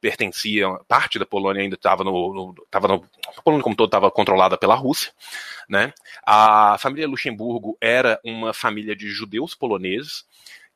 pertencia, 0.00 0.68
parte 0.86 1.18
da 1.18 1.24
Polônia 1.24 1.62
ainda 1.62 1.76
estava 1.76 2.04
no, 2.04 2.34
no, 2.34 2.54
tava 2.70 2.86
no. 2.88 3.08
A 3.26 3.40
Polônia 3.40 3.62
como 3.62 3.74
todo 3.74 3.88
estava 3.88 4.10
controlada 4.10 4.58
pela 4.58 4.74
Rússia. 4.74 5.10
Né? 5.66 5.94
A 6.26 6.76
família 6.78 7.08
Luxemburgo 7.08 7.76
era 7.80 8.20
uma 8.22 8.52
família 8.52 8.94
de 8.94 9.08
judeus 9.08 9.54
poloneses 9.54 10.26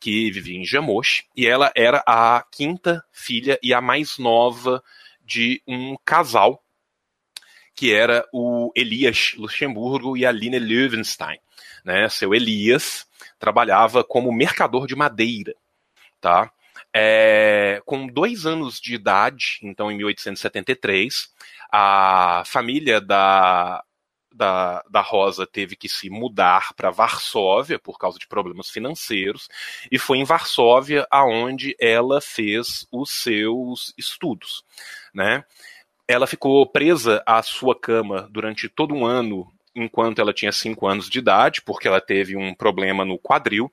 que 0.00 0.30
vivia 0.30 0.56
em 0.56 0.64
Jamosh, 0.64 1.24
e 1.36 1.46
ela 1.46 1.72
era 1.74 2.02
a 2.06 2.44
quinta 2.52 3.04
filha 3.12 3.58
e 3.62 3.74
a 3.74 3.80
mais 3.80 4.16
nova 4.16 4.82
de 5.24 5.60
um 5.66 5.96
casal 6.04 6.62
que 7.78 7.94
era 7.94 8.26
o 8.32 8.72
Elias 8.74 9.34
Luxemburgo 9.36 10.16
e 10.16 10.26
a 10.26 10.32
Line 10.32 10.58
Löwenstein. 10.58 11.38
Né? 11.84 12.08
Seu 12.08 12.34
Elias 12.34 13.06
trabalhava 13.38 14.02
como 14.02 14.32
mercador 14.32 14.84
de 14.84 14.96
madeira. 14.96 15.54
Tá? 16.20 16.50
É, 16.92 17.80
com 17.86 18.08
dois 18.08 18.46
anos 18.46 18.80
de 18.80 18.96
idade, 18.96 19.60
então 19.62 19.92
em 19.92 19.96
1873, 19.96 21.32
a 21.70 22.42
família 22.44 23.00
da, 23.00 23.84
da, 24.34 24.82
da 24.90 25.00
Rosa 25.00 25.46
teve 25.46 25.76
que 25.76 25.88
se 25.88 26.10
mudar 26.10 26.74
para 26.74 26.90
Varsóvia 26.90 27.78
por 27.78 27.96
causa 27.96 28.18
de 28.18 28.26
problemas 28.26 28.70
financeiros, 28.70 29.48
e 29.88 30.00
foi 30.00 30.18
em 30.18 30.24
Varsóvia 30.24 31.06
aonde 31.12 31.76
ela 31.78 32.20
fez 32.20 32.88
os 32.90 33.12
seus 33.12 33.94
estudos. 33.96 34.64
Né? 35.14 35.44
Ela 36.08 36.26
ficou 36.26 36.66
presa 36.66 37.22
à 37.26 37.42
sua 37.42 37.78
cama 37.78 38.28
durante 38.30 38.68
todo 38.68 38.94
um 38.94 39.04
ano 39.04 39.46
enquanto 39.76 40.20
ela 40.20 40.32
tinha 40.32 40.50
cinco 40.50 40.88
anos 40.88 41.08
de 41.08 41.18
idade, 41.18 41.62
porque 41.62 41.86
ela 41.86 42.00
teve 42.00 42.36
um 42.36 42.54
problema 42.54 43.04
no 43.04 43.18
quadril 43.18 43.70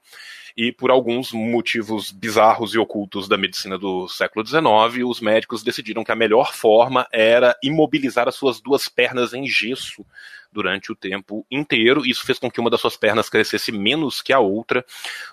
e 0.58 0.72
por 0.72 0.90
alguns 0.90 1.34
motivos 1.34 2.12
bizarros 2.12 2.74
e 2.74 2.78
ocultos 2.78 3.28
da 3.28 3.38
medicina 3.38 3.78
do 3.78 4.08
século 4.08 4.46
XIX, 4.46 5.06
os 5.06 5.20
médicos 5.20 5.64
decidiram 5.64 6.04
que 6.04 6.14
a 6.14 6.16
melhor 6.16 6.54
forma 6.54 7.06
era 7.12 7.58
imobilizar 7.62 8.28
as 8.28 8.36
suas 8.36 8.62
duas 8.62 8.88
pernas 8.88 9.34
em 9.34 9.46
gesso 9.46 10.06
durante 10.54 10.94
o 10.94 10.96
tempo 10.96 11.46
inteiro. 11.52 12.06
Isso 12.06 12.26
fez 12.26 12.40
com 12.40 12.50
que 12.50 12.62
uma 12.62 12.70
das 12.70 12.80
suas 12.80 12.96
pernas 12.96 13.30
crescesse 13.30 13.70
menos 13.70 14.22
que 14.22 14.32
a 14.32 14.40
outra, 14.40 14.86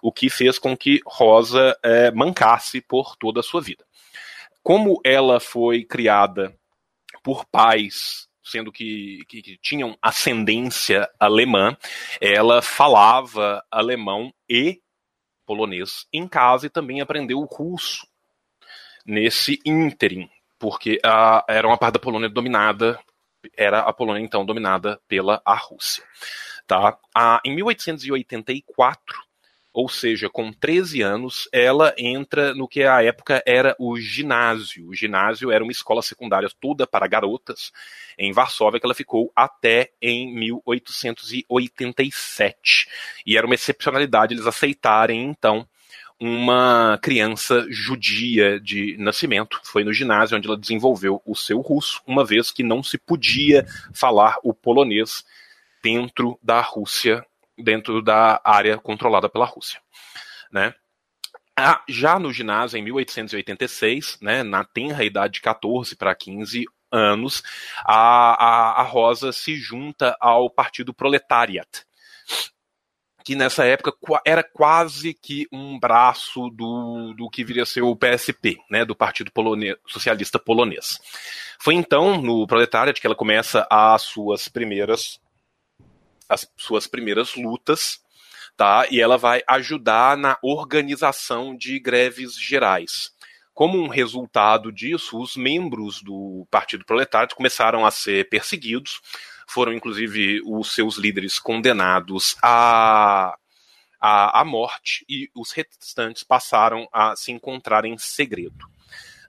o 0.02 0.10
que 0.10 0.28
fez 0.28 0.58
com 0.58 0.76
que 0.76 1.00
Rosa 1.06 1.78
é, 1.84 2.10
mancasse 2.10 2.80
por 2.80 3.14
toda 3.16 3.38
a 3.38 3.44
sua 3.44 3.60
vida. 3.60 3.84
Como 4.60 5.00
ela 5.04 5.38
foi 5.38 5.84
criada 5.84 6.52
por 7.22 7.44
pais 7.46 8.28
sendo 8.42 8.72
que, 8.72 9.24
que, 9.28 9.40
que, 9.40 9.56
tinham 9.58 9.96
ascendência 10.02 11.08
alemã, 11.18 11.76
ela 12.20 12.60
falava 12.60 13.64
alemão 13.70 14.34
e 14.48 14.82
polonês 15.46 16.06
em 16.12 16.26
casa 16.26 16.66
e 16.66 16.70
também 16.70 17.00
aprendeu 17.00 17.40
russo 17.44 18.06
nesse 19.06 19.60
ínterim, 19.64 20.28
porque 20.58 20.98
a, 21.04 21.44
era 21.48 21.66
uma 21.66 21.78
parte 21.78 21.94
da 21.94 22.00
Polônia 22.00 22.28
dominada, 22.28 22.98
era 23.56 23.80
a 23.80 23.92
Polônia 23.92 24.22
então 24.22 24.44
dominada 24.44 25.00
pela 25.08 25.40
a 25.44 25.54
Rússia. 25.54 26.04
Tá? 26.66 26.98
A, 27.14 27.40
em 27.44 27.54
1884, 27.54 29.22
ou 29.72 29.88
seja, 29.88 30.28
com 30.28 30.52
13 30.52 31.00
anos, 31.00 31.48
ela 31.50 31.94
entra 31.96 32.54
no 32.54 32.68
que 32.68 32.82
à 32.82 33.02
época 33.02 33.42
era 33.46 33.74
o 33.78 33.98
ginásio. 33.98 34.88
O 34.88 34.94
ginásio 34.94 35.50
era 35.50 35.64
uma 35.64 35.72
escola 35.72 36.02
secundária 36.02 36.50
toda 36.60 36.86
para 36.86 37.06
garotas 37.06 37.72
em 38.18 38.30
Varsóvia, 38.32 38.78
que 38.78 38.84
ela 38.84 38.94
ficou 38.94 39.32
até 39.34 39.90
em 40.00 40.30
1887. 40.34 42.86
E 43.26 43.38
era 43.38 43.46
uma 43.46 43.54
excepcionalidade 43.54 44.34
eles 44.34 44.46
aceitarem, 44.46 45.24
então, 45.24 45.66
uma 46.20 46.98
criança 47.02 47.66
judia 47.70 48.60
de 48.60 48.96
nascimento. 48.98 49.58
Foi 49.64 49.84
no 49.84 49.92
ginásio 49.92 50.36
onde 50.36 50.46
ela 50.46 50.58
desenvolveu 50.58 51.22
o 51.24 51.34
seu 51.34 51.60
russo, 51.60 52.02
uma 52.06 52.22
vez 52.24 52.50
que 52.50 52.62
não 52.62 52.82
se 52.82 52.98
podia 52.98 53.66
falar 53.94 54.36
o 54.42 54.52
polonês 54.52 55.24
dentro 55.82 56.38
da 56.42 56.60
Rússia 56.60 57.24
dentro 57.62 58.02
da 58.02 58.40
área 58.44 58.76
controlada 58.78 59.28
pela 59.28 59.46
Rússia. 59.46 59.80
Né? 60.50 60.74
Ah, 61.56 61.82
já 61.88 62.18
no 62.18 62.32
ginásio, 62.32 62.78
em 62.78 62.82
1886, 62.82 64.18
né, 64.20 64.42
na 64.42 64.64
tenra 64.64 65.04
idade 65.04 65.34
de 65.34 65.40
14 65.42 65.94
para 65.96 66.14
15 66.14 66.64
anos, 66.90 67.42
a, 67.84 68.34
a, 68.34 68.80
a 68.80 68.82
Rosa 68.82 69.32
se 69.32 69.56
junta 69.56 70.16
ao 70.20 70.50
Partido 70.50 70.94
Proletariat, 70.94 71.84
que 73.24 73.34
nessa 73.34 73.64
época 73.64 73.92
era 74.26 74.42
quase 74.42 75.14
que 75.14 75.46
um 75.52 75.78
braço 75.78 76.48
do, 76.50 77.14
do 77.14 77.30
que 77.30 77.44
viria 77.44 77.62
a 77.62 77.66
ser 77.66 77.82
o 77.82 77.96
PSP, 77.96 78.58
né, 78.70 78.84
do 78.84 78.96
Partido 78.96 79.30
Polonês, 79.30 79.76
Socialista 79.86 80.38
Polonês. 80.38 80.98
Foi 81.60 81.74
então 81.74 82.20
no 82.20 82.46
Proletariat 82.46 83.00
que 83.00 83.06
ela 83.06 83.14
começa 83.14 83.66
as 83.70 84.02
suas 84.02 84.48
primeiras 84.48 85.20
as 86.32 86.48
suas 86.56 86.86
primeiras 86.86 87.34
lutas, 87.36 88.00
tá? 88.56 88.86
E 88.90 89.00
ela 89.00 89.18
vai 89.18 89.42
ajudar 89.46 90.16
na 90.16 90.38
organização 90.42 91.56
de 91.56 91.78
greves 91.78 92.34
gerais. 92.38 93.10
Como 93.54 93.78
um 93.78 93.88
resultado 93.88 94.72
disso, 94.72 95.20
os 95.20 95.36
membros 95.36 96.02
do 96.02 96.46
Partido 96.50 96.84
Proletário 96.84 97.36
começaram 97.36 97.84
a 97.84 97.90
ser 97.90 98.28
perseguidos, 98.30 99.00
foram 99.46 99.74
inclusive 99.74 100.40
os 100.46 100.74
seus 100.74 100.96
líderes 100.96 101.38
condenados 101.38 102.36
à, 102.42 103.36
à, 104.00 104.44
morte 104.44 105.04
e 105.06 105.30
os 105.34 105.52
restantes 105.52 106.22
passaram 106.22 106.88
a 106.90 107.14
se 107.14 107.30
encontrar 107.30 107.84
em 107.84 107.98
segredo. 107.98 108.66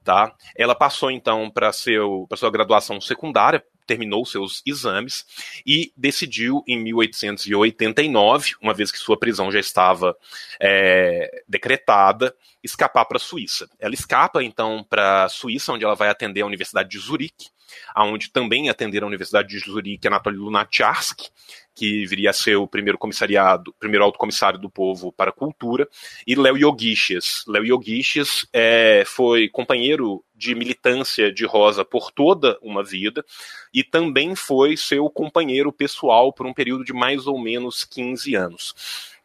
Tá? 0.05 0.33
Ela 0.55 0.75
passou 0.75 1.11
então 1.11 1.49
para 1.49 1.71
sua 1.73 2.51
graduação 2.51 3.01
secundária 3.01 3.63
terminou 3.85 4.25
seus 4.25 4.61
exames 4.65 5.25
e 5.65 5.91
decidiu 5.95 6.63
em 6.67 6.77
1889, 6.81 8.55
uma 8.61 8.73
vez 8.73 8.91
que 8.91 8.97
sua 8.97 9.17
prisão 9.17 9.51
já 9.51 9.59
estava 9.59 10.15
é, 10.59 11.43
decretada, 11.47 12.35
escapar 12.63 13.05
para 13.05 13.17
a 13.17 13.19
Suíça. 13.19 13.69
Ela 13.79 13.93
escapa 13.93 14.43
então 14.43 14.85
para 14.89 15.25
a 15.25 15.29
Suíça, 15.29 15.73
onde 15.73 15.83
ela 15.83 15.95
vai 15.95 16.09
atender 16.09 16.41
a 16.41 16.45
Universidade 16.45 16.89
de 16.89 16.97
Zurique, 16.97 17.49
aonde 17.93 18.31
também 18.31 18.69
atenderam 18.69 19.07
a 19.07 19.09
Universidade 19.09 19.49
de 19.49 19.59
Zurique 19.59 20.07
Anatoly 20.07 20.37
Lunacharsky, 20.37 21.29
que 21.75 22.05
viria 22.05 22.29
a 22.29 22.33
ser 22.33 22.55
o 22.55 22.67
primeiro 22.67 22.97
comissariado, 22.97 23.73
primeiro 23.79 24.03
alto 24.03 24.19
comissário 24.19 24.59
do 24.59 24.69
povo 24.69 25.11
para 25.11 25.31
a 25.31 25.33
cultura, 25.33 25.87
e 26.25 26.35
Léo 26.35 26.57
Yogiches. 26.57 27.43
Léo 27.47 27.65
Yogiches 27.65 28.47
é, 28.53 29.03
foi 29.05 29.49
companheiro 29.49 30.23
de 30.43 30.53
militância 30.53 31.31
de 31.31 31.45
Rosa 31.45 31.85
por 31.85 32.11
toda 32.11 32.57
uma 32.61 32.83
vida 32.83 33.25
e 33.73 33.83
também 33.83 34.35
foi 34.35 34.75
seu 34.75 35.09
companheiro 35.09 35.71
pessoal 35.71 36.33
por 36.33 36.45
um 36.45 36.53
período 36.53 36.83
de 36.83 36.91
mais 36.91 37.25
ou 37.25 37.39
menos 37.39 37.85
15 37.85 38.35
anos. 38.35 38.75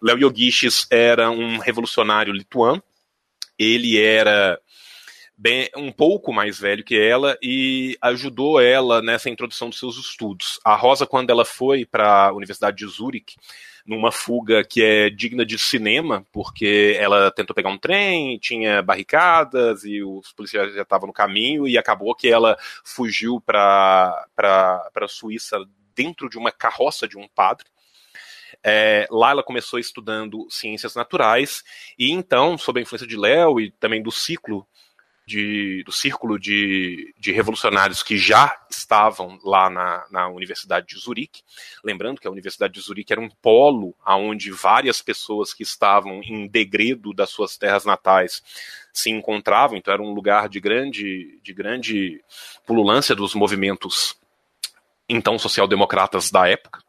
Léo 0.00 0.18
Yogiches 0.18 0.86
era 0.90 1.30
um 1.30 1.58
revolucionário 1.58 2.32
lituano, 2.32 2.82
ele 3.58 3.98
era 3.98 4.60
bem, 5.38 5.70
um 5.76 5.92
pouco 5.92 6.32
mais 6.32 6.58
velho 6.58 6.82
que 6.82 6.98
ela 6.98 7.38
e 7.40 7.96
ajudou 8.02 8.60
ela 8.60 9.00
nessa 9.00 9.30
introdução 9.30 9.68
dos 9.70 9.78
seus 9.78 9.96
estudos. 9.96 10.58
A 10.64 10.74
Rosa, 10.74 11.06
quando 11.06 11.30
ela 11.30 11.44
foi 11.44 11.86
para 11.86 12.26
a 12.26 12.32
Universidade 12.32 12.78
de 12.78 12.86
Zurich, 12.86 13.36
numa 13.86 14.10
fuga 14.10 14.64
que 14.64 14.82
é 14.82 15.08
digna 15.08 15.46
de 15.46 15.56
cinema, 15.56 16.26
porque 16.32 16.96
ela 16.98 17.30
tentou 17.30 17.54
pegar 17.54 17.70
um 17.70 17.78
trem, 17.78 18.36
tinha 18.38 18.82
barricadas 18.82 19.84
e 19.84 20.02
os 20.02 20.32
policiais 20.32 20.74
já 20.74 20.82
estavam 20.82 21.06
no 21.06 21.12
caminho 21.12 21.68
e 21.68 21.78
acabou 21.78 22.14
que 22.16 22.28
ela 22.28 22.58
fugiu 22.84 23.40
para 23.40 24.26
a 24.36 25.08
Suíça 25.08 25.64
dentro 25.94 26.28
de 26.28 26.36
uma 26.36 26.50
carroça 26.50 27.06
de 27.06 27.16
um 27.16 27.28
padre. 27.28 27.66
É, 28.62 29.06
lá 29.08 29.30
ela 29.30 29.42
começou 29.42 29.78
estudando 29.78 30.48
ciências 30.50 30.96
naturais 30.96 31.62
e 31.96 32.10
então, 32.10 32.58
sob 32.58 32.80
a 32.80 32.82
influência 32.82 33.06
de 33.06 33.16
Léo 33.16 33.60
e 33.60 33.70
também 33.70 34.02
do 34.02 34.10
ciclo 34.10 34.66
de, 35.28 35.82
do 35.84 35.92
círculo 35.92 36.38
de, 36.38 37.14
de, 37.18 37.30
revolucionários 37.32 38.02
que 38.02 38.16
já 38.16 38.58
estavam 38.70 39.38
lá 39.44 39.68
na, 39.68 40.06
na 40.10 40.28
Universidade 40.28 40.86
de 40.86 40.98
Zurique. 40.98 41.42
Lembrando 41.84 42.18
que 42.18 42.26
a 42.26 42.30
Universidade 42.30 42.72
de 42.72 42.80
Zurique 42.80 43.12
era 43.12 43.20
um 43.20 43.28
polo 43.28 43.94
onde 44.06 44.50
várias 44.50 45.02
pessoas 45.02 45.52
que 45.52 45.62
estavam 45.62 46.22
em 46.24 46.48
degredo 46.48 47.12
das 47.12 47.28
suas 47.28 47.58
terras 47.58 47.84
natais 47.84 48.42
se 48.90 49.10
encontravam, 49.10 49.76
então 49.76 49.92
era 49.92 50.02
um 50.02 50.14
lugar 50.14 50.48
de 50.48 50.58
grande, 50.60 51.38
de 51.42 51.52
grande 51.52 52.24
pululância 52.66 53.14
dos 53.14 53.34
movimentos 53.34 54.16
então 55.06 55.38
social-democratas 55.38 56.30
da 56.30 56.48
época, 56.48 56.82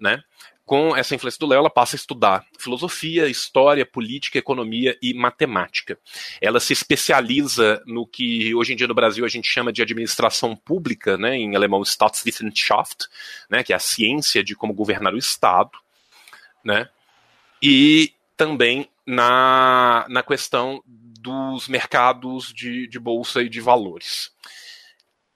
né? 0.00 0.22
Com 0.66 0.96
essa 0.96 1.14
influência 1.14 1.38
do 1.38 1.46
Léo, 1.46 1.60
ela 1.60 1.70
passa 1.70 1.94
a 1.94 1.96
estudar 1.96 2.44
filosofia, 2.58 3.28
história, 3.28 3.86
política, 3.86 4.36
economia 4.36 4.98
e 5.00 5.14
matemática. 5.14 5.96
Ela 6.40 6.58
se 6.58 6.72
especializa 6.72 7.80
no 7.86 8.04
que 8.04 8.52
hoje 8.52 8.72
em 8.72 8.76
dia 8.76 8.88
no 8.88 8.94
Brasil 8.94 9.24
a 9.24 9.28
gente 9.28 9.48
chama 9.48 9.72
de 9.72 9.80
administração 9.80 10.56
pública, 10.56 11.16
né, 11.16 11.36
em 11.36 11.54
alemão 11.54 11.82
Staatswissenschaft, 11.82 13.06
né, 13.48 13.62
que 13.62 13.72
é 13.72 13.76
a 13.76 13.78
ciência 13.78 14.42
de 14.42 14.56
como 14.56 14.74
governar 14.74 15.14
o 15.14 15.18
Estado, 15.18 15.70
né, 16.64 16.88
e 17.62 18.12
também 18.36 18.90
na, 19.06 20.04
na 20.08 20.22
questão 20.24 20.82
dos 20.84 21.68
mercados 21.68 22.52
de, 22.52 22.88
de 22.88 22.98
bolsa 22.98 23.40
e 23.40 23.48
de 23.48 23.60
valores. 23.60 24.32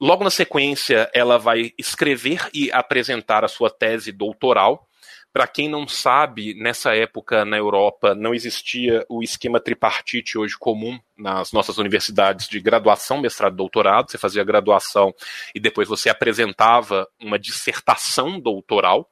Logo 0.00 0.24
na 0.24 0.30
sequência, 0.30 1.08
ela 1.14 1.38
vai 1.38 1.72
escrever 1.78 2.48
e 2.52 2.72
apresentar 2.72 3.44
a 3.44 3.48
sua 3.48 3.70
tese 3.70 4.10
doutoral, 4.10 4.88
para 5.32 5.46
quem 5.46 5.68
não 5.68 5.86
sabe, 5.86 6.54
nessa 6.54 6.94
época 6.94 7.44
na 7.44 7.56
Europa 7.56 8.14
não 8.14 8.34
existia 8.34 9.04
o 9.08 9.22
esquema 9.22 9.60
tripartite 9.60 10.36
hoje 10.36 10.56
comum 10.58 10.98
nas 11.16 11.52
nossas 11.52 11.78
universidades 11.78 12.48
de 12.48 12.60
graduação, 12.60 13.20
mestrado 13.20 13.54
doutorado. 13.54 14.10
Você 14.10 14.18
fazia 14.18 14.42
graduação 14.42 15.14
e 15.54 15.60
depois 15.60 15.88
você 15.88 16.08
apresentava 16.08 17.08
uma 17.20 17.38
dissertação 17.38 18.40
doutoral, 18.40 19.08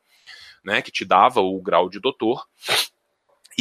né, 0.65 0.83
que 0.83 0.91
te 0.91 1.05
dava 1.05 1.41
o 1.41 1.61
grau 1.61 1.89
de 1.89 2.01
doutor. 2.01 2.45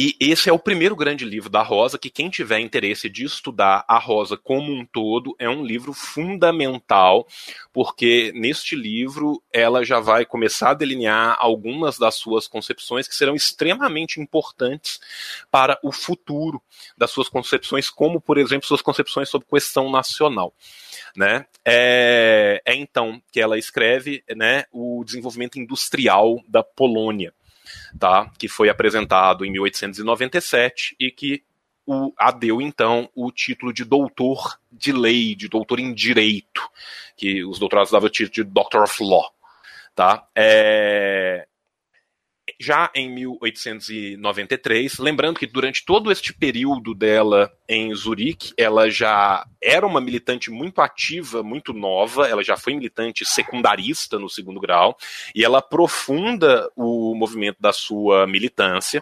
E 0.00 0.14
esse 0.20 0.48
é 0.48 0.52
o 0.52 0.60
primeiro 0.60 0.94
grande 0.94 1.24
livro 1.24 1.50
da 1.50 1.60
Rosa, 1.60 1.98
que 1.98 2.08
quem 2.08 2.30
tiver 2.30 2.60
interesse 2.60 3.10
de 3.10 3.24
estudar 3.24 3.84
a 3.88 3.98
Rosa 3.98 4.36
como 4.36 4.72
um 4.72 4.86
todo, 4.86 5.34
é 5.40 5.48
um 5.50 5.64
livro 5.64 5.92
fundamental, 5.92 7.26
porque 7.72 8.30
neste 8.32 8.76
livro 8.76 9.42
ela 9.52 9.84
já 9.84 9.98
vai 9.98 10.24
começar 10.24 10.70
a 10.70 10.74
delinear 10.74 11.36
algumas 11.40 11.98
das 11.98 12.14
suas 12.14 12.46
concepções 12.46 13.08
que 13.08 13.14
serão 13.16 13.34
extremamente 13.34 14.20
importantes 14.20 15.00
para 15.50 15.76
o 15.82 15.90
futuro 15.90 16.62
das 16.96 17.10
suas 17.10 17.28
concepções, 17.28 17.90
como, 17.90 18.20
por 18.20 18.38
exemplo, 18.38 18.68
suas 18.68 18.82
concepções 18.82 19.28
sobre 19.28 19.48
questão 19.48 19.90
nacional. 19.90 20.54
Né? 21.16 21.44
É, 21.64 22.62
é 22.64 22.72
então 22.72 23.20
que 23.32 23.40
ela 23.40 23.58
escreve 23.58 24.22
né, 24.36 24.62
o 24.70 25.02
desenvolvimento 25.04 25.58
industrial 25.58 26.40
da 26.46 26.62
Polônia 26.62 27.34
tá? 27.98 28.30
que 28.38 28.48
foi 28.48 28.68
apresentado 28.68 29.44
em 29.44 29.50
1897 29.50 30.96
e 30.98 31.10
que 31.10 31.42
o, 31.86 32.12
a 32.18 32.30
deu 32.30 32.60
então 32.60 33.08
o 33.14 33.32
título 33.32 33.72
de 33.72 33.84
doutor 33.84 34.58
de 34.70 34.92
lei, 34.92 35.34
de 35.34 35.48
doutor 35.48 35.80
em 35.80 35.94
direito, 35.94 36.68
que 37.16 37.42
os 37.44 37.58
doutorados 37.58 37.90
davam 37.90 38.08
o 38.08 38.10
título 38.10 38.34
de 38.34 38.44
Doctor 38.44 38.82
of 38.82 39.02
Law. 39.02 39.32
Tá? 39.94 40.28
É, 40.34 41.48
já 42.60 42.90
em 42.92 43.08
1893, 43.14 44.98
lembrando 44.98 45.38
que 45.38 45.46
durante 45.46 45.84
todo 45.84 46.10
este 46.10 46.34
período 46.34 46.92
dela 46.92 47.52
em 47.68 47.94
Zurique, 47.94 48.52
ela 48.56 48.90
já 48.90 49.46
era 49.62 49.86
uma 49.86 50.00
militante 50.00 50.50
muito 50.50 50.80
ativa, 50.80 51.42
muito 51.42 51.72
nova, 51.72 52.26
ela 52.26 52.42
já 52.42 52.56
foi 52.56 52.74
militante 52.74 53.24
secundarista 53.24 54.18
no 54.18 54.28
segundo 54.28 54.58
grau, 54.58 54.96
e 55.34 55.44
ela 55.44 55.58
aprofunda 55.58 56.68
o 56.74 57.14
movimento 57.14 57.58
da 57.60 57.72
sua 57.72 58.26
militância 58.26 59.00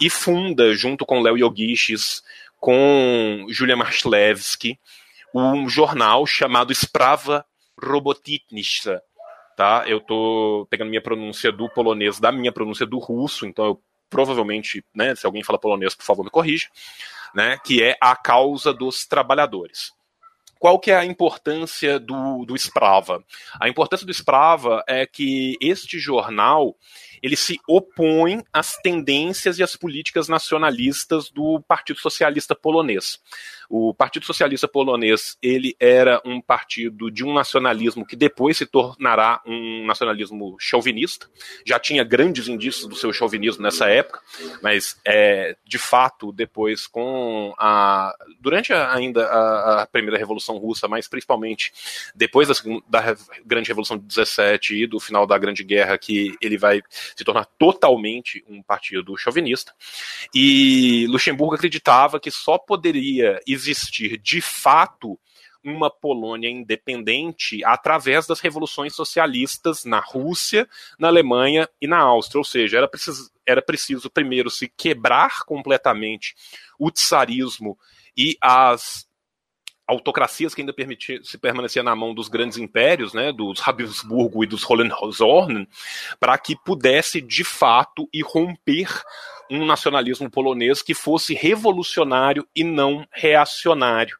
e 0.00 0.08
funda, 0.08 0.74
junto 0.74 1.04
com 1.04 1.20
Léo 1.20 1.36
Yogishis, 1.36 2.22
com 2.58 3.44
Julia 3.50 3.76
Marchlewski, 3.76 4.78
um 5.34 5.68
jornal 5.68 6.26
chamado 6.26 6.72
Sprava 6.72 7.44
Robotitnica, 7.82 9.02
tá? 9.60 9.84
Eu 9.86 10.00
tô 10.00 10.66
pegando 10.70 10.88
minha 10.88 11.02
pronúncia 11.02 11.52
do 11.52 11.68
polonês 11.68 12.18
da 12.18 12.32
minha 12.32 12.50
pronúncia 12.50 12.86
do 12.86 12.98
russo, 12.98 13.44
então 13.44 13.66
eu 13.66 13.82
provavelmente, 14.08 14.82
né, 14.94 15.14
se 15.14 15.26
alguém 15.26 15.44
fala 15.44 15.58
polonês, 15.58 15.94
por 15.94 16.02
favor, 16.02 16.24
me 16.24 16.30
corrija, 16.30 16.66
né, 17.34 17.58
que 17.62 17.82
é 17.82 17.94
a 18.00 18.16
causa 18.16 18.72
dos 18.72 19.06
trabalhadores. 19.06 19.92
Qual 20.58 20.78
que 20.78 20.90
é 20.90 20.96
a 20.96 21.04
importância 21.04 22.00
do, 22.00 22.46
do 22.46 22.56
Sprava? 22.56 23.22
A 23.60 23.68
importância 23.68 24.06
do 24.06 24.12
Sprava 24.12 24.82
é 24.88 25.04
que 25.06 25.58
este 25.60 25.98
jornal 25.98 26.74
ele 27.22 27.36
se 27.36 27.58
opõe 27.68 28.42
às 28.50 28.76
tendências 28.78 29.58
e 29.58 29.62
às 29.62 29.76
políticas 29.76 30.26
nacionalistas 30.26 31.30
do 31.30 31.60
Partido 31.68 32.00
Socialista 32.00 32.54
Polonês. 32.54 33.20
O 33.72 33.94
Partido 33.94 34.26
Socialista 34.26 34.66
Polonês, 34.66 35.38
ele 35.40 35.76
era 35.78 36.20
um 36.24 36.40
partido 36.40 37.08
de 37.08 37.24
um 37.24 37.32
nacionalismo 37.32 38.04
que 38.04 38.16
depois 38.16 38.56
se 38.56 38.66
tornará 38.66 39.40
um 39.46 39.86
nacionalismo 39.86 40.56
chauvinista. 40.58 41.30
Já 41.64 41.78
tinha 41.78 42.02
grandes 42.02 42.48
indícios 42.48 42.88
do 42.88 42.96
seu 42.96 43.12
chauvinismo 43.12 43.62
nessa 43.62 43.88
época, 43.88 44.20
mas 44.60 45.00
é, 45.06 45.56
de 45.64 45.78
fato, 45.78 46.32
depois 46.32 46.88
com 46.88 47.54
a 47.56 48.12
durante 48.40 48.72
a, 48.72 48.92
ainda 48.92 49.24
a, 49.26 49.82
a, 49.82 49.86
primeira 49.86 50.18
revolução 50.18 50.56
russa, 50.56 50.88
mas 50.88 51.06
principalmente 51.06 51.72
depois 52.12 52.48
da, 52.48 52.54
da 52.88 53.16
grande 53.46 53.68
revolução 53.68 53.96
de 53.96 54.04
17 54.04 54.82
e 54.82 54.86
do 54.88 54.98
final 54.98 55.28
da 55.28 55.38
Grande 55.38 55.62
Guerra, 55.62 55.96
que 55.96 56.34
ele 56.40 56.58
vai 56.58 56.82
se 57.14 57.22
tornar 57.22 57.44
totalmente 57.56 58.44
um 58.48 58.64
partido 58.64 59.16
chauvinista. 59.16 59.72
E 60.34 61.06
Luxemburgo 61.08 61.54
acreditava 61.54 62.18
que 62.18 62.32
só 62.32 62.58
poderia 62.58 63.38
existir 63.60 64.18
de 64.18 64.40
fato 64.40 65.18
uma 65.62 65.90
Polônia 65.90 66.48
independente 66.48 67.62
através 67.64 68.26
das 68.26 68.40
revoluções 68.40 68.94
socialistas 68.94 69.84
na 69.84 70.00
Rússia, 70.00 70.68
na 70.98 71.08
Alemanha 71.08 71.68
e 71.80 71.86
na 71.86 71.98
Áustria. 71.98 72.38
Ou 72.38 72.44
seja, 72.44 72.78
era 72.78 72.88
preciso, 72.88 73.30
era 73.46 73.60
preciso 73.60 74.10
primeiro 74.10 74.50
se 74.50 74.68
quebrar 74.68 75.44
completamente 75.44 76.34
o 76.78 76.90
tsarismo 76.90 77.78
e 78.16 78.36
as 78.40 79.08
autocracias 79.86 80.54
que 80.54 80.62
ainda 80.62 80.72
permitia, 80.72 81.20
se 81.22 81.36
permanecia 81.36 81.82
na 81.82 81.96
mão 81.96 82.14
dos 82.14 82.28
grandes 82.28 82.56
impérios, 82.56 83.12
né, 83.12 83.32
dos 83.32 83.60
Habsburgo 83.66 84.44
e 84.44 84.46
dos 84.46 84.64
Hohenzollern, 84.68 85.68
para 86.18 86.38
que 86.38 86.56
pudesse 86.56 87.20
de 87.20 87.42
fato 87.42 88.08
irromper 88.12 88.88
um 89.50 89.66
nacionalismo 89.66 90.30
polonês 90.30 90.82
que 90.82 90.94
fosse 90.94 91.34
revolucionário 91.34 92.46
e 92.54 92.62
não 92.62 93.06
reacionário. 93.10 94.16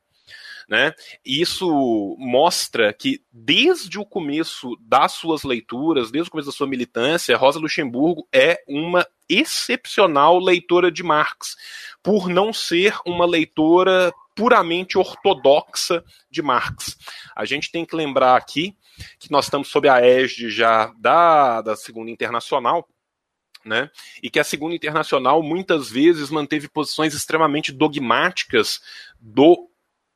Né? 0.68 0.94
Isso 1.24 2.16
mostra 2.16 2.92
que 2.92 3.20
desde 3.32 3.98
o 3.98 4.06
começo 4.06 4.76
das 4.80 5.12
suas 5.12 5.42
leituras, 5.42 6.12
desde 6.12 6.28
o 6.28 6.30
começo 6.30 6.48
da 6.48 6.56
sua 6.56 6.68
militância, 6.68 7.36
Rosa 7.36 7.58
Luxemburgo 7.58 8.28
é 8.32 8.62
uma 8.68 9.04
excepcional 9.28 10.38
leitora 10.38 10.90
de 10.90 11.02
Marx, 11.02 11.56
por 12.02 12.28
não 12.28 12.52
ser 12.52 12.96
uma 13.04 13.26
leitora 13.26 14.12
puramente 14.34 14.96
ortodoxa 14.96 16.04
de 16.30 16.40
Marx. 16.40 16.96
A 17.34 17.44
gente 17.44 17.70
tem 17.70 17.84
que 17.84 17.96
lembrar 17.96 18.36
aqui 18.36 18.76
que 19.18 19.30
nós 19.30 19.46
estamos 19.46 19.68
sob 19.68 19.88
a 19.88 20.00
égide 20.00 20.50
já 20.50 20.92
da, 20.98 21.62
da 21.62 21.74
Segunda 21.74 22.10
Internacional, 22.12 22.88
né? 23.64 23.90
E 24.22 24.30
que 24.30 24.38
a 24.38 24.44
Segunda 24.44 24.74
Internacional 24.74 25.42
muitas 25.42 25.90
vezes 25.90 26.30
manteve 26.30 26.68
posições 26.68 27.14
extremamente 27.14 27.72
dogmáticas 27.72 28.80
do 29.20 29.68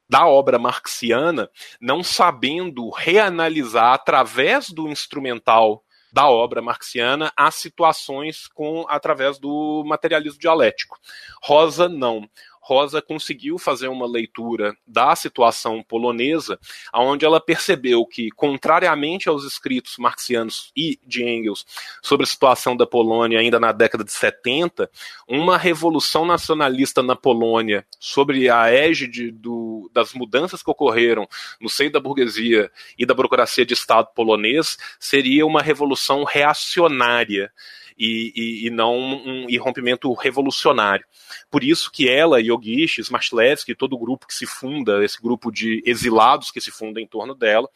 da 0.07 0.27
obra 0.27 0.59
marxiana, 0.59 1.51
não 1.81 2.03
sabendo 2.03 2.91
reanalisar 2.91 3.95
através 3.95 4.69
do 4.69 4.87
instrumental 4.87 5.83
da 6.15 6.29
obra 6.29 6.63
marxiana 6.63 7.33
as 7.37 7.57
situações 7.57 8.47
com 8.47 8.87
através 8.89 9.37
do 9.37 9.83
materialismo 9.85 10.39
dialético. 10.39 10.97
Rosa 11.43 11.89
não. 11.89 12.29
Rosa 12.65 13.03
conseguiu 13.03 13.59
fazer 13.59 13.89
uma 13.89 14.07
leitura 14.07 14.75
da 14.87 15.15
situação 15.15 15.83
polonesa, 15.83 16.59
onde 16.95 17.23
ela 17.23 17.39
percebeu 17.39 18.07
que, 18.07 18.31
contrariamente 18.31 19.29
aos 19.29 19.45
escritos 19.45 19.99
marxianos 19.99 20.73
e 20.75 20.99
de 21.07 21.23
Engels 21.23 21.67
sobre 22.03 22.25
a 22.25 22.27
situação 22.27 22.75
da 22.75 22.87
Polônia 22.87 23.39
ainda 23.39 23.61
na 23.61 23.71
década 23.71 24.03
de 24.03 24.13
70, 24.13 24.91
uma 25.29 25.59
revolução 25.59 26.25
nacionalista 26.25 27.03
na 27.03 27.15
Polônia, 27.15 27.87
sobre 28.01 28.49
a 28.49 28.73
égide 28.73 29.31
do, 29.31 29.91
das 29.93 30.15
mudanças 30.15 30.63
que 30.63 30.71
ocorreram 30.71 31.29
no 31.61 31.69
seio 31.69 31.93
da 31.93 32.01
burguesia 32.01 32.73
e 32.99 33.05
da 33.05 33.13
burocracia 33.13 33.67
de 33.67 33.75
Estado 33.75 34.09
polonês, 34.15 34.79
seria 34.99 35.45
uma 35.45 35.61
revolução 35.61 36.25
reacionária 36.25 37.53
e, 37.97 38.33
e, 38.35 38.67
e 38.67 38.71
não 38.71 38.97
um 38.97 39.49
irrompimento 39.49 40.13
revolucionário. 40.13 41.05
Por 41.51 41.63
isso 41.63 41.91
que 41.91 42.09
ela, 42.09 42.41
Yogish, 42.41 42.99
Smartlevski, 42.99 43.75
todo 43.75 43.95
o 43.95 43.99
grupo 43.99 44.27
que 44.27 44.35
se 44.35 44.47
funda, 44.47 45.05
esse 45.05 45.21
grupo 45.21 45.51
de 45.51 45.83
exilados 45.87 46.51
que 46.51 46.61
se 46.61 46.71
funda 46.71 47.01
em 47.01 47.07
torno 47.07 47.35
dela, 47.35 47.69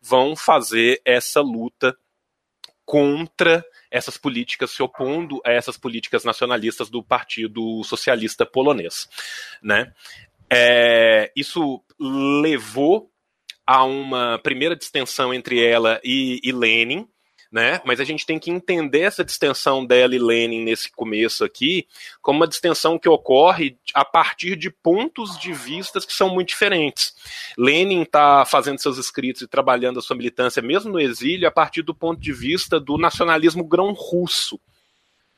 vão 0.00 0.34
fazer 0.34 1.00
essa 1.04 1.40
luta 1.40 1.96
contra 2.84 3.64
essas 3.90 4.16
políticas, 4.16 4.72
se 4.72 4.82
opondo 4.82 5.40
a 5.44 5.52
essas 5.52 5.76
políticas 5.76 6.24
nacionalistas 6.24 6.88
do 6.90 7.02
Partido 7.02 7.84
Socialista 7.84 8.44
Polonês. 8.44 9.08
Né? 9.62 9.92
É, 10.50 11.30
isso 11.36 11.82
levou 11.98 13.10
a 13.64 13.84
uma 13.84 14.40
primeira 14.42 14.74
distensão 14.74 15.32
entre 15.32 15.64
ela 15.64 16.00
e, 16.02 16.40
e 16.42 16.50
Lenin, 16.50 17.08
né? 17.50 17.80
Mas 17.84 18.00
a 18.00 18.04
gente 18.04 18.24
tem 18.24 18.38
que 18.38 18.50
entender 18.50 19.00
essa 19.00 19.24
distensão 19.24 19.84
dela 19.84 20.14
e 20.14 20.18
Lenin 20.18 20.64
nesse 20.64 20.90
começo 20.90 21.44
aqui 21.44 21.86
como 22.22 22.38
uma 22.38 22.48
distensão 22.48 22.98
que 22.98 23.08
ocorre 23.08 23.76
a 23.92 24.04
partir 24.04 24.56
de 24.56 24.70
pontos 24.70 25.38
de 25.38 25.52
vista 25.52 26.00
que 26.00 26.12
são 26.12 26.28
muito 26.28 26.48
diferentes. 26.48 27.14
Lenin 27.58 28.02
está 28.02 28.44
fazendo 28.44 28.78
seus 28.78 28.98
escritos 28.98 29.42
e 29.42 29.48
trabalhando 29.48 29.98
a 29.98 30.02
sua 30.02 30.16
militância, 30.16 30.62
mesmo 30.62 30.92
no 30.92 31.00
exílio, 31.00 31.48
a 31.48 31.50
partir 31.50 31.82
do 31.82 31.94
ponto 31.94 32.20
de 32.20 32.32
vista 32.32 32.78
do 32.78 32.96
nacionalismo 32.96 33.64
grão-russo 33.64 34.60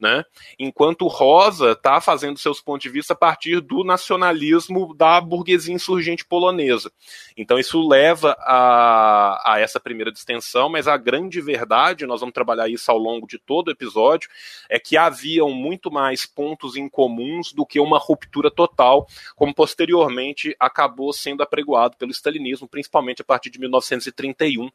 né? 0.02 0.24
Enquanto 0.58 1.06
Rosa 1.06 1.72
está 1.72 2.00
fazendo 2.00 2.36
seus 2.36 2.60
pontos 2.60 2.82
de 2.82 2.88
vista 2.88 3.12
a 3.12 3.16
partir 3.16 3.60
do 3.60 3.84
nacionalismo 3.84 4.92
da 4.96 5.20
burguesia 5.20 5.72
insurgente 5.72 6.24
polonesa. 6.24 6.90
Então 7.36 7.56
isso 7.56 7.86
leva 7.86 8.36
a, 8.40 9.52
a 9.54 9.60
essa 9.60 9.78
primeira 9.78 10.10
distensão, 10.10 10.68
mas 10.68 10.88
a 10.88 10.96
grande 10.96 11.40
verdade, 11.40 12.04
nós 12.04 12.18
vamos 12.18 12.34
trabalhar 12.34 12.68
isso 12.68 12.90
ao 12.90 12.98
longo 12.98 13.28
de 13.28 13.38
todo 13.38 13.68
o 13.68 13.70
episódio, 13.70 14.28
é 14.68 14.80
que 14.80 14.96
haviam 14.96 15.50
muito 15.50 15.88
mais 15.88 16.26
pontos 16.26 16.74
em 16.74 16.88
comuns 16.88 17.52
do 17.52 17.64
que 17.64 17.78
uma 17.78 17.98
ruptura 17.98 18.50
total, 18.50 19.06
como 19.36 19.54
posteriormente 19.54 20.56
acabou 20.58 21.12
sendo 21.12 21.44
apregoado 21.44 21.96
pelo 21.96 22.10
stalinismo, 22.10 22.66
principalmente 22.66 23.22
a 23.22 23.24
partir 23.24 23.50
de 23.50 23.60
1931, 23.60 24.68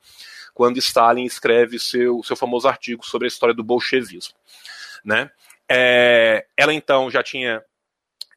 quando 0.54 0.78
Stalin 0.78 1.26
escreve 1.26 1.78
seu, 1.80 2.24
seu 2.24 2.38
famoso 2.38 2.66
artigo 2.66 3.06
sobre 3.06 3.26
a 3.26 3.28
história 3.28 3.54
do 3.54 3.64
bolchevismo 3.64 4.34
né? 5.04 5.30
É, 5.70 6.46
ela 6.56 6.74
então 6.74 7.10
já 7.10 7.22
tinha 7.22 7.62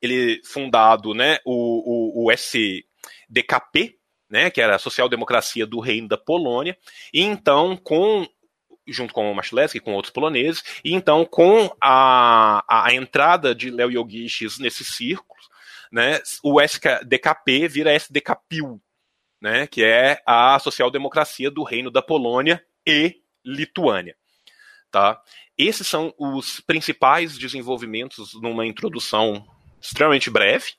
ele 0.03 0.41
fundado, 0.45 1.15
né, 1.15 1.39
o, 1.45 2.23
o, 2.23 2.27
o 2.27 2.33
SDKP, 2.33 3.99
né, 4.29 4.51
que 4.51 4.61
era 4.61 4.77
a 4.77 4.79
Social 4.79 5.09
Democracia 5.09 5.67
do 5.67 5.81
Reino 5.81 6.09
da 6.09 6.17
Polônia, 6.17 6.77
e 7.13 7.21
então 7.23 7.77
com 7.77 8.27
junto 8.89 9.13
com 9.13 9.31
o 9.31 9.35
Machleski 9.35 9.79
e 9.79 9.81
com 9.81 9.93
outros 9.93 10.13
poloneses, 10.13 10.65
e 10.85 10.93
então 10.95 11.25
com 11.25 11.71
a, 11.81 12.65
a 12.67 12.93
entrada 12.93 13.55
de 13.55 13.71
Léo 13.71 13.91
Yogishis 13.91 14.59
nesses 14.59 14.97
círculos, 14.97 15.49
né, 15.93 16.21
o 16.43 16.61
SDKP 16.61 17.69
vira 17.69 17.95
SDKPIL, 17.95 18.81
né, 19.41 19.67
que 19.67 19.85
é 19.85 20.21
a 20.27 20.59
social 20.59 20.91
democracia 20.91 21.51
do 21.51 21.63
Reino 21.63 21.91
da 21.91 22.03
Polônia 22.03 22.65
e 22.87 23.21
Lituânia. 23.45 24.17
Tá? 24.91 25.21
Esses 25.57 25.87
são 25.87 26.13
os 26.19 26.61
principais 26.61 27.39
desenvolvimentos 27.39 28.35
numa 28.41 28.67
introdução 28.67 29.47
extremamente 29.81 30.29
breve 30.31 30.73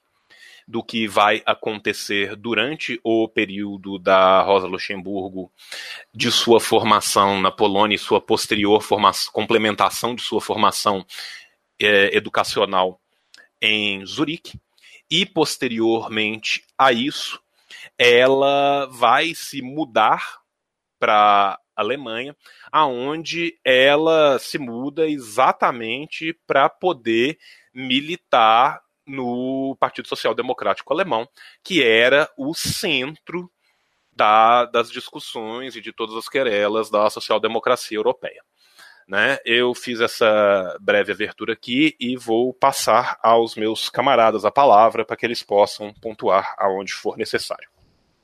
do 0.68 0.84
que 0.84 1.08
vai 1.08 1.42
acontecer 1.46 2.36
durante 2.36 3.00
o 3.04 3.28
período 3.28 3.98
da 3.98 4.42
Rosa 4.42 4.68
Luxemburgo, 4.68 5.52
de 6.14 6.32
sua 6.32 6.60
formação 6.60 7.42
na 7.42 7.52
Polônia 7.52 7.96
e 7.96 8.00
sua 8.00 8.22
posterior 8.22 8.82
formação, 8.82 9.34
complementação 9.34 10.16
de 10.16 10.22
sua 10.22 10.40
formação 10.40 11.06
é, 11.80 12.16
educacional 12.16 13.02
em 13.62 14.06
Zurique. 14.06 14.60
E 15.10 15.26
posteriormente 15.26 16.64
a 16.78 16.94
isso, 16.94 17.42
ela 17.98 18.86
vai 18.86 19.34
se 19.36 19.62
mudar 19.62 20.40
para 20.98 21.60
Alemanha, 21.76 22.36
aonde 22.72 23.60
ela 23.66 24.40
se 24.40 24.58
muda 24.58 25.08
exatamente 25.08 26.34
para 26.48 26.70
poder 26.70 27.38
militar 27.74 28.82
no 29.06 29.76
Partido 29.80 30.08
Social 30.08 30.34
Democrático 30.34 30.94
Alemão, 30.94 31.28
que 31.64 31.84
era 31.84 32.30
o 32.38 32.54
centro 32.54 33.52
da, 34.14 34.66
das 34.66 34.92
discussões 34.92 35.76
e 35.76 35.82
de 35.82 35.92
todas 35.92 36.16
as 36.16 36.30
querelas 36.30 36.90
da 36.90 37.10
social-democracia 37.10 37.98
europeia. 37.98 38.44
Né? 39.08 39.40
Eu 39.44 39.74
fiz 39.74 40.00
essa 40.00 40.78
breve 40.80 41.12
abertura 41.12 41.54
aqui 41.54 41.96
e 42.00 42.16
vou 42.16 42.54
passar 42.54 43.20
aos 43.22 43.56
meus 43.56 43.90
camaradas 43.90 44.46
a 44.46 44.52
palavra 44.52 45.04
para 45.04 45.18
que 45.18 45.26
eles 45.26 45.44
possam 45.44 45.94
pontuar 45.96 46.56
aonde 46.58 46.94
for 46.94 47.18
necessário. 47.18 47.70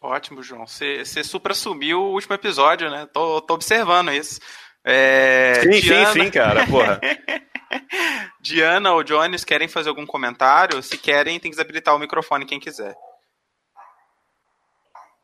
Ótimo, 0.01 0.43
João. 0.43 0.65
Você 0.67 1.23
supra 1.23 1.53
assumiu 1.53 1.99
o 1.99 2.13
último 2.13 2.35
episódio, 2.35 2.89
né? 2.89 3.07
Tô, 3.11 3.41
tô 3.41 3.55
observando 3.55 4.11
isso. 4.11 4.39
É, 4.83 5.55
sim, 5.61 5.69
Diana... 5.81 6.13
sim, 6.13 6.23
sim, 6.23 6.31
cara, 6.31 6.65
porra. 6.67 6.99
Diana 8.39 8.93
ou 8.93 9.03
Jones 9.03 9.43
querem 9.43 9.67
fazer 9.67 9.89
algum 9.89 10.05
comentário? 10.05 10.81
Se 10.81 10.97
querem, 10.97 11.39
tem 11.39 11.51
que 11.51 11.57
desabilitar 11.57 11.95
o 11.95 11.99
microfone 11.99 12.45
quem 12.45 12.59
quiser. 12.59 12.95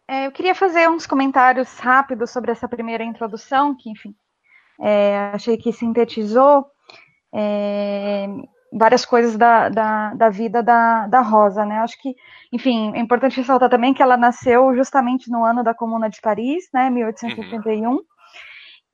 É, 0.08 0.28
eu 0.28 0.32
queria 0.32 0.54
fazer 0.54 0.90
uns 0.90 1.08
comentários 1.08 1.80
rápidos 1.80 2.32
sobre 2.32 2.52
essa 2.52 2.68
primeira 2.68 3.04
introdução, 3.04 3.76
que, 3.76 3.90
enfim, 3.90 4.14
é, 4.82 5.32
achei 5.34 5.56
que 5.58 5.72
sintetizou. 5.72 6.66
É, 7.34 8.28
várias 8.74 9.06
coisas 9.06 9.38
da, 9.38 9.70
da, 9.70 10.14
da 10.16 10.30
vida 10.30 10.64
da, 10.64 11.08
da 11.08 11.22
Rosa, 11.22 11.66
né? 11.66 11.80
Acho 11.80 12.00
que, 12.02 12.16
enfim, 12.52 12.92
é 12.96 13.00
importante 13.00 13.38
ressaltar 13.38 13.70
também 13.70 13.94
que 13.94 14.02
ela 14.02 14.18
nasceu 14.18 14.76
justamente 14.76 15.30
no 15.30 15.46
ano 15.46 15.64
da 15.64 15.74
Comuna 15.74 16.10
de 16.10 16.20
Paris, 16.20 16.68
né, 16.74 16.90
1881. 16.90 17.92
Uhum. 17.92 18.00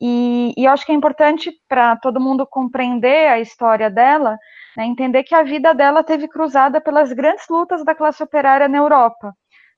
E, 0.01 0.53
e 0.57 0.67
acho 0.67 0.85
que 0.85 0.91
é 0.91 0.95
importante 0.95 1.51
para 1.67 1.95
todo 1.97 2.19
mundo 2.19 2.45
compreender 2.45 3.27
a 3.27 3.39
história 3.39 3.89
dela, 3.89 4.37
né, 4.75 4.85
entender 4.85 5.23
que 5.23 5.35
a 5.35 5.43
vida 5.43 5.73
dela 5.73 6.03
teve 6.03 6.27
cruzada 6.27 6.81
pelas 6.81 7.11
grandes 7.13 7.45
lutas 7.49 7.83
da 7.83 7.95
classe 7.95 8.21
operária 8.21 8.67
na 8.67 8.77
Europa. 8.77 9.33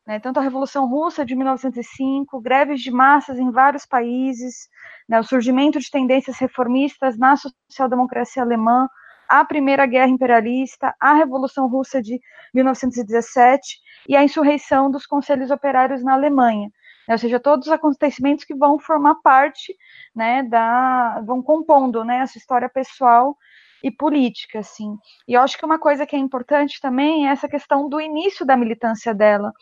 Né, 0.06 0.20
tanto 0.20 0.40
a 0.40 0.44
Revolução 0.44 0.88
Russa 0.90 1.24
de 1.24 1.36
1905, 1.36 2.42
greves 2.42 2.82
de 2.82 2.90
massas 2.90 3.38
em 3.38 3.52
vários 3.52 3.86
países, 3.86 4.68
né, 5.08 5.20
o 5.20 5.24
surgimento 5.24 5.80
de 5.80 5.92
tendências 5.92 6.40
reformistas 6.40 7.18
na 7.20 7.36
social-democracia 7.36 8.42
alemã, 8.42 8.88
a 9.32 9.46
Primeira 9.46 9.86
Guerra 9.86 10.10
Imperialista, 10.10 10.94
a 11.00 11.14
Revolução 11.14 11.66
Russa 11.70 12.02
de 12.02 12.20
1917 12.54 13.80
e 14.10 14.14
a 14.14 14.24
insurreição 14.26 14.92
dos 14.92 15.06
Conselhos 15.06 15.50
Operários 15.52 16.04
na 16.04 16.14
Alemanha. 16.14 16.70
Ou 17.08 17.18
seja, 17.18 17.40
todos 17.40 17.68
os 17.68 17.74
acontecimentos 17.74 18.44
que 18.44 18.54
vão 18.54 18.78
formar 18.78 19.16
parte, 19.24 19.74
né, 20.14 20.44
da, 20.44 21.22
vão 21.26 21.42
compondo, 21.42 22.04
né, 22.04 22.18
essa 22.18 22.38
história 22.38 22.68
pessoal 22.68 23.38
e 23.82 23.90
política, 23.90 24.60
assim. 24.60 24.98
E 25.26 25.34
eu 25.34 25.42
acho 25.42 25.58
que 25.58 25.66
uma 25.66 25.80
coisa 25.80 26.06
que 26.06 26.16
é 26.16 26.20
importante 26.20 26.82
também 26.82 27.30
é 27.30 27.32
essa 27.32 27.48
questão 27.48 27.88
do 27.88 28.02
início 28.02 28.46
da 28.46 28.58
militância 28.58 29.14
dela, 29.14 29.54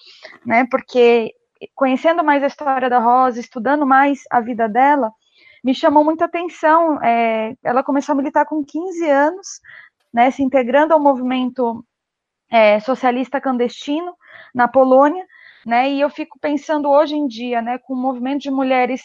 né, 0.43 0.65
porque 0.69 1.31
conhecendo 1.75 2.23
mais 2.23 2.41
a 2.41 2.47
história 2.47 2.89
da 2.89 2.97
Rosa, 2.97 3.39
estudando 3.39 3.85
mais 3.85 4.21
a 4.31 4.41
vida 4.41 4.67
dela, 4.67 5.11
me 5.63 5.73
chamou 5.73 6.03
muita 6.03 6.25
atenção. 6.25 7.01
É, 7.03 7.53
ela 7.63 7.83
começou 7.83 8.13
a 8.13 8.15
militar 8.15 8.45
com 8.45 8.63
15 8.63 9.09
anos, 9.09 9.47
né, 10.13 10.31
se 10.31 10.43
integrando 10.43 10.93
ao 10.93 10.99
movimento 10.99 11.83
é, 12.51 12.79
socialista 12.79 13.39
clandestino 13.39 14.15
na 14.53 14.67
Polônia, 14.67 15.25
né, 15.65 15.89
e 15.91 16.01
eu 16.01 16.09
fico 16.09 16.39
pensando 16.39 16.89
hoje 16.89 17.15
em 17.15 17.27
dia, 17.27 17.61
né, 17.61 17.77
com 17.77 17.93
o 17.93 17.97
movimento 17.97 18.41
de 18.41 18.49
mulheres 18.49 19.01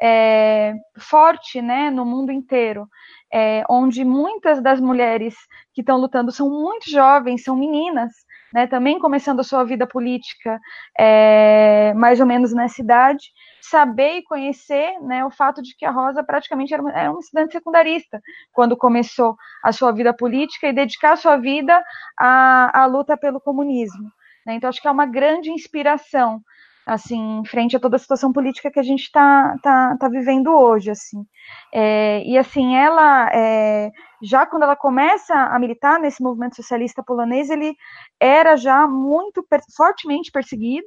é, 0.00 0.74
forte, 0.98 1.60
né, 1.62 1.90
no 1.90 2.04
mundo 2.04 2.32
inteiro, 2.32 2.88
é, 3.32 3.62
onde 3.68 4.04
muitas 4.04 4.60
das 4.62 4.80
mulheres 4.80 5.34
que 5.72 5.82
estão 5.82 5.98
lutando 5.98 6.32
são 6.32 6.48
muito 6.48 6.90
jovens, 6.90 7.44
são 7.44 7.56
meninas, 7.56 8.12
né, 8.52 8.66
também 8.66 8.98
começando 8.98 9.40
a 9.40 9.44
sua 9.44 9.64
vida 9.64 9.86
política 9.86 10.58
é, 10.98 11.92
mais 11.94 12.20
ou 12.20 12.26
menos 12.26 12.52
nessa 12.52 12.80
idade, 12.80 13.24
saber 13.60 14.18
e 14.18 14.22
conhecer 14.22 14.98
né, 15.02 15.24
o 15.24 15.30
fato 15.30 15.62
de 15.62 15.74
que 15.76 15.84
a 15.84 15.90
Rosa 15.90 16.22
praticamente 16.22 16.72
era 16.72 16.82
uma, 16.82 16.92
era 16.92 17.12
estudante 17.18 17.52
secundarista 17.52 18.20
quando 18.52 18.76
começou 18.76 19.36
a 19.62 19.72
sua 19.72 19.92
vida 19.92 20.14
política 20.14 20.68
e 20.68 20.72
dedicar 20.72 21.16
sua 21.16 21.36
vida 21.36 21.82
à, 22.18 22.82
à 22.82 22.86
luta 22.86 23.16
pelo 23.16 23.40
comunismo. 23.40 24.10
Né? 24.46 24.54
Então, 24.54 24.68
acho 24.68 24.80
que 24.80 24.88
é 24.88 24.90
uma 24.90 25.06
grande 25.06 25.50
inspiração 25.50 26.42
assim, 26.88 27.42
frente 27.46 27.76
a 27.76 27.80
toda 27.80 27.96
a 27.96 27.98
situação 27.98 28.32
política 28.32 28.70
que 28.70 28.80
a 28.80 28.82
gente 28.82 29.02
está 29.02 29.54
tá, 29.62 29.96
tá 29.98 30.08
vivendo 30.08 30.48
hoje, 30.48 30.90
assim. 30.90 31.24
É, 31.72 32.22
e, 32.24 32.38
assim, 32.38 32.74
ela, 32.76 33.30
é, 33.32 33.90
já 34.22 34.46
quando 34.46 34.62
ela 34.62 34.74
começa 34.74 35.34
a 35.34 35.58
militar 35.58 36.00
nesse 36.00 36.22
movimento 36.22 36.56
socialista 36.56 37.02
polonês, 37.02 37.50
ele 37.50 37.76
era 38.18 38.56
já 38.56 38.88
muito, 38.88 39.46
fortemente 39.76 40.32
perseguido, 40.32 40.86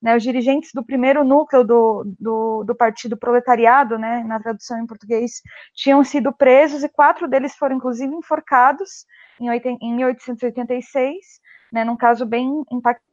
né, 0.00 0.16
os 0.16 0.22
dirigentes 0.22 0.70
do 0.72 0.84
primeiro 0.84 1.24
núcleo 1.24 1.64
do, 1.64 2.04
do, 2.18 2.64
do, 2.64 2.74
Partido 2.74 3.16
Proletariado, 3.16 3.98
né, 3.98 4.22
na 4.24 4.40
tradução 4.40 4.78
em 4.78 4.86
português, 4.86 5.42
tinham 5.74 6.02
sido 6.04 6.32
presos 6.32 6.82
e 6.82 6.88
quatro 6.88 7.28
deles 7.28 7.54
foram, 7.56 7.76
inclusive, 7.76 8.14
enforcados 8.14 9.04
em, 9.38 9.48
em 9.82 9.94
1886, 9.96 11.16
né, 11.72 11.84
num 11.84 11.96
caso 11.96 12.24
bem 12.24 12.64
impactante, 12.70 13.09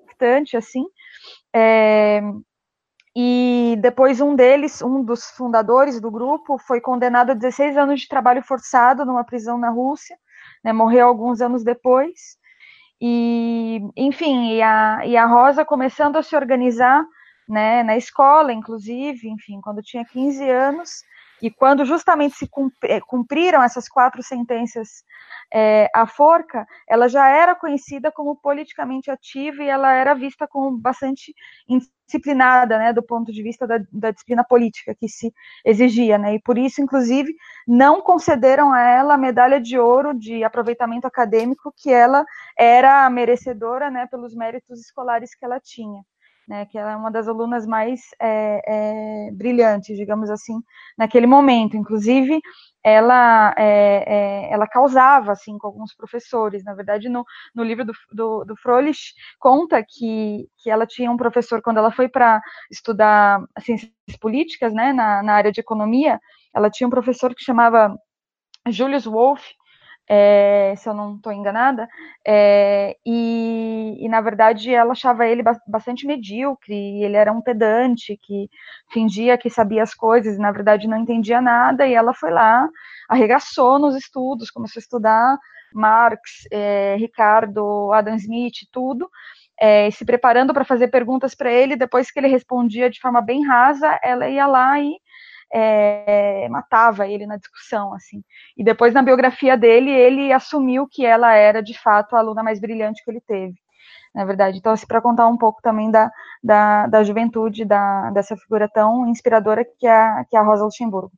assim. 0.58 0.86
É, 1.54 2.22
e 3.20 3.76
depois 3.80 4.22
um 4.22 4.36
deles, 4.36 4.82
um 4.82 5.04
dos 5.04 5.32
fundadores 5.32 6.00
do 6.00 6.12
grupo, 6.12 6.60
foi 6.60 6.80
condenado 6.80 7.32
a 7.32 7.34
16 7.34 7.76
anos 7.76 8.02
de 8.02 8.08
trabalho 8.08 8.44
forçado 8.44 9.04
numa 9.04 9.24
prisão 9.24 9.58
na 9.58 9.72
Rússia, 9.72 10.16
né, 10.64 10.72
morreu 10.72 11.08
alguns 11.08 11.42
anos 11.42 11.64
depois. 11.64 12.38
E, 13.02 13.82
enfim, 13.96 14.54
e 14.54 14.62
a, 14.62 15.02
e 15.04 15.18
a 15.18 15.26
Rosa 15.26 15.66
começando 15.66 16.18
a 16.18 16.22
se 16.22 16.36
organizar 16.36 17.04
né, 17.50 17.82
na 17.82 17.98
escola, 17.98 18.54
inclusive, 18.54 19.28
enfim, 19.30 19.62
quando 19.62 19.82
tinha 19.82 20.06
15 20.06 20.48
anos, 20.50 21.02
e 21.42 21.52
quando 21.52 21.86
justamente 21.86 22.36
se 22.36 22.50
eh, 22.84 23.00
cumpriram 23.02 23.62
essas 23.62 23.88
quatro 23.88 24.24
sentenças 24.24 25.04
é, 25.54 25.90
à 25.94 26.06
forca, 26.06 26.66
ela 26.88 27.08
já 27.08 27.28
era 27.30 27.56
conhecida 27.56 28.12
como 28.12 28.36
politicamente 28.36 29.10
ativa 29.10 29.64
e 29.64 29.70
ela 29.70 29.94
era 29.94 30.14
vista 30.14 30.48
como 30.48 30.78
bastante 30.78 31.34
disciplinada, 32.06 32.78
né, 32.78 32.94
do 32.94 33.04
ponto 33.04 33.32
de 33.32 33.44
vista 33.44 33.68
da, 33.68 33.80
da, 33.92 34.12
disciplina 34.12 34.44
política 34.44 34.96
que 34.96 35.08
se 35.08 35.34
exigia, 35.66 36.18
né, 36.18 36.36
e 36.36 36.42
por 36.42 36.58
isso, 36.58 36.82
inclusive, 36.82 37.34
não 37.68 38.02
concederam 38.02 38.74
a 38.74 38.82
ela 38.82 39.14
a 39.16 39.18
medalha 39.18 39.60
de 39.60 39.78
ouro 39.78 40.14
de 40.14 40.44
aproveitamento 40.44 41.06
acadêmico 41.06 41.74
que 41.76 41.92
ela 41.92 42.26
era 42.58 43.10
merecedora, 43.10 43.92
né, 43.92 44.08
pelos 44.08 44.34
méritos 44.36 44.80
escolares 44.80 45.36
que 45.36 45.46
ela 45.46 45.60
tinha 45.60 46.02
né, 46.48 46.66
que 46.66 46.78
ela 46.78 46.92
é 46.92 46.96
uma 46.96 47.12
das 47.12 47.28
alunas 47.28 47.66
mais 47.66 48.02
é, 48.22 48.62
é, 49.28 49.32
brilhantes, 49.32 49.98
digamos 49.98 50.30
assim, 50.30 50.62
naquele 50.98 51.28
momento. 51.28 51.76
Inclusive, 51.76 52.40
ela, 52.84 53.54
é, 53.58 54.48
é 54.48 54.54
ela 54.54 54.66
causava, 54.68 55.34
assim, 55.34 55.58
com 55.58 55.68
alguns 55.68 55.94
professores. 55.94 56.64
Na 56.64 56.74
verdade, 56.74 57.10
no, 57.10 57.26
no 57.54 57.64
livro 57.64 57.84
do, 57.86 57.94
do, 58.12 58.46
do 58.46 58.56
conta 59.40 59.84
que, 59.84 60.48
que 60.60 60.70
ela 60.70 60.88
tinha 60.88 61.12
um 61.12 61.18
professor, 61.18 61.62
quando 61.62 61.78
ela 61.78 61.92
foi 61.92 62.08
para 62.08 62.42
estudar 62.72 63.42
ciências 63.60 63.92
políticas, 64.22 64.74
né, 64.74 64.94
na, 64.94 65.22
na 65.22 65.34
área 65.34 65.52
de 65.52 65.60
economia, 65.60 66.20
ela 66.56 66.70
tinha 66.70 66.88
um 66.88 66.92
professor 66.92 67.36
que 67.36 67.44
chamava 67.44 67.94
Julius 68.70 69.06
Wolff, 69.06 69.44
é, 70.10 70.74
se 70.78 70.88
eu 70.88 70.94
não 70.94 71.16
estou 71.16 71.34
enganada, 71.34 71.88
é, 72.26 72.96
e, 73.06 73.98
e, 74.00 74.08
na 74.10 74.22
verdade 74.22 74.74
ela 74.74 74.94
achava 74.94 75.28
ele 75.28 75.44
bastante 75.68 76.08
medíocre, 76.08 77.04
ele 77.04 77.18
era 77.18 77.32
um 77.32 77.42
pedante 77.42 78.18
que 78.22 78.50
fingia 78.92 79.38
que 79.38 79.50
sabia 79.50 79.84
as 79.84 79.94
coisas, 79.94 80.36
e 80.36 80.40
na 80.40 80.52
verdade 80.52 80.88
não 80.88 80.98
entendia 80.98 81.42
nada, 81.42 81.86
e 81.86 81.94
ela 81.94 82.14
foi 82.14 82.32
lá, 82.32 82.68
arregaçou 83.10 83.80
nos 83.80 83.96
estudos, 83.96 84.50
começou 84.50 84.80
a 84.80 84.82
estudar 84.82 85.38
Marx, 85.74 86.48
é, 86.52 86.96
Ricardo, 86.98 87.92
Adam 87.92 88.16
Smith, 88.16 88.68
tudo, 88.72 89.10
é, 89.60 89.90
se 89.92 90.06
preparando 90.06 90.54
para 90.54 90.64
fazer 90.64 90.88
perguntas 90.88 91.36
para 91.36 91.52
ele, 91.52 91.76
depois 91.76 92.12
que 92.12 92.20
ele 92.20 92.28
respondia 92.28 92.90
de 92.90 93.00
forma 93.00 93.22
bem 93.22 93.46
rasa, 93.46 94.00
ela 94.04 94.30
ia 94.30 94.46
lá 94.48 94.80
e 94.80 94.96
é, 95.54 96.48
matava 96.50 97.08
ele 97.08 97.26
na 97.26 97.38
discussão, 97.38 97.94
assim. 97.94 98.24
E 98.58 98.64
depois, 98.64 98.94
na 98.94 99.02
biografia 99.02 99.58
dele, 99.58 99.92
ele 99.92 100.32
assumiu 100.32 100.88
que 100.90 101.06
ela 101.06 101.34
era, 101.34 101.62
de 101.62 101.78
fato, 101.78 102.16
a 102.16 102.20
aluna 102.20 102.44
mais 102.44 102.60
brilhante 102.60 103.04
que 103.04 103.12
ele 103.12 103.22
teve, 103.22 103.56
na 104.14 104.26
verdade. 104.26 104.58
Então, 104.58 104.72
assim, 104.74 104.88
para 104.88 105.02
contar 105.02 105.28
um 105.28 105.38
pouco 105.38 105.62
também 105.62 105.90
da, 105.92 106.12
da, 106.44 106.88
da 106.88 107.04
juventude 107.04 107.66
da, 107.66 108.12
dessa 108.12 108.36
figura 108.36 108.70
tão 108.70 109.08
inspiradora 109.08 109.64
que 109.64 109.88
é, 109.88 110.26
que 110.30 110.36
é 110.36 110.40
a 110.40 110.44
Rosa 110.44 110.66
Luxemburgo. 110.66 111.12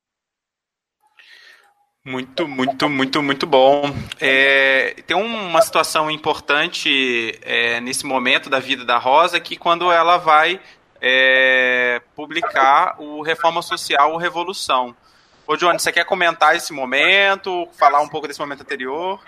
Muito, 2.05 2.47
muito, 2.47 2.89
muito, 2.89 3.21
muito 3.21 3.45
bom. 3.45 3.83
É, 4.21 4.95
tem 5.05 5.17
uma 5.17 5.61
situação 5.61 6.09
importante 6.09 7.37
é, 7.43 7.81
nesse 7.81 8.05
momento 8.05 8.49
da 8.49 8.57
vida 8.57 8.85
da 8.85 8.97
Rosa 8.97 9.39
que 9.39 9.57
quando 9.57 9.91
ela 9.91 10.17
vai 10.17 10.61
é, 11.01 12.01
publicar 12.15 12.95
o 12.99 13.21
Reforma 13.21 13.61
Social, 13.61 14.13
o 14.13 14.17
Revolução. 14.17 14.95
Ô, 15.47 15.55
Johnny, 15.55 15.79
você 15.79 15.91
quer 15.91 16.05
comentar 16.05 16.55
esse 16.55 16.71
momento, 16.71 17.67
falar 17.77 18.01
um 18.01 18.07
pouco 18.07 18.27
desse 18.27 18.39
momento 18.39 18.61
anterior? 18.61 19.19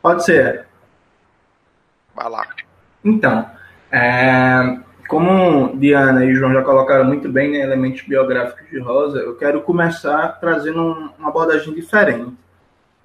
Pode 0.00 0.24
ser. 0.24 0.66
Vai 2.14 2.28
lá. 2.28 2.46
Então, 3.04 3.50
é, 3.90 4.78
como 5.08 5.76
Diana 5.76 6.24
e 6.24 6.34
João 6.34 6.52
já 6.52 6.62
colocaram 6.62 7.04
muito 7.04 7.28
bem 7.28 7.50
né, 7.50 7.58
elementos 7.58 8.02
biográficos 8.02 8.68
de 8.70 8.78
Rosa, 8.78 9.18
eu 9.18 9.36
quero 9.36 9.60
começar 9.62 10.38
trazendo 10.40 10.80
um, 10.80 11.10
uma 11.18 11.30
abordagem 11.30 11.74
diferente. 11.74 12.32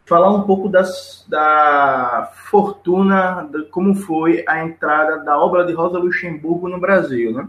Falar 0.06 0.30
um 0.30 0.44
pouco 0.44 0.70
das, 0.70 1.26
da 1.28 2.32
fortuna, 2.36 3.50
de 3.52 3.64
como 3.70 3.96
foi 3.96 4.46
a 4.48 4.64
entrada 4.64 5.18
da 5.24 5.40
obra 5.40 5.66
de 5.66 5.74
Rosa 5.74 5.98
Luxemburgo 5.98 6.70
no 6.70 6.80
Brasil. 6.80 7.34
Né? 7.34 7.48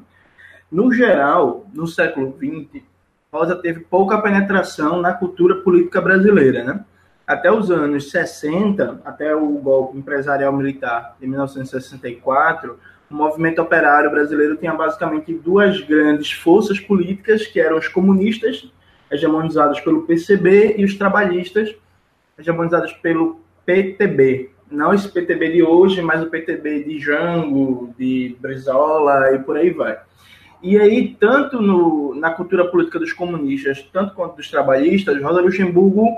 No 0.70 0.92
geral, 0.92 1.66
no 1.72 1.86
século 1.86 2.36
XX, 2.36 2.82
Rosa 3.32 3.56
teve 3.56 3.80
pouca 3.80 4.20
penetração 4.20 5.00
na 5.00 5.12
cultura 5.12 5.56
política 5.56 6.00
brasileira, 6.00 6.64
né? 6.64 6.84
Até 7.26 7.50
os 7.50 7.70
anos 7.70 8.10
60, 8.10 9.00
até 9.04 9.34
o 9.34 9.48
golpe 9.58 9.98
empresarial 9.98 10.52
militar 10.52 11.16
de 11.20 11.26
1964, 11.26 12.78
o 13.10 13.14
movimento 13.14 13.60
operário 13.60 14.10
brasileiro 14.10 14.56
tinha 14.56 14.72
basicamente 14.72 15.34
duas 15.34 15.80
grandes 15.80 16.32
forças 16.32 16.80
políticas, 16.80 17.46
que 17.46 17.60
eram 17.60 17.78
os 17.78 17.88
comunistas, 17.88 18.70
hegemonizados 19.10 19.80
pelo 19.80 20.02
PCB, 20.02 20.76
e 20.78 20.84
os 20.84 20.94
trabalhistas, 20.94 21.74
hegemonizados 22.38 22.92
pelo 22.94 23.40
PTB. 23.64 24.50
Não 24.70 24.92
esse 24.94 25.08
PTB 25.08 25.52
de 25.52 25.62
hoje, 25.62 26.02
mas 26.02 26.22
o 26.22 26.30
PTB 26.30 26.84
de 26.84 26.98
Jango, 26.98 27.94
de 27.96 28.36
Brizola 28.40 29.32
e 29.32 29.38
por 29.38 29.56
aí 29.56 29.70
vai. 29.70 29.98
E 30.66 30.76
aí, 30.76 31.14
tanto 31.20 31.62
no, 31.62 32.12
na 32.16 32.32
cultura 32.32 32.66
política 32.66 32.98
dos 32.98 33.12
comunistas, 33.12 33.88
tanto 33.92 34.16
quanto 34.16 34.34
dos 34.34 34.50
trabalhistas, 34.50 35.22
Rosa 35.22 35.40
Luxemburgo 35.40 36.08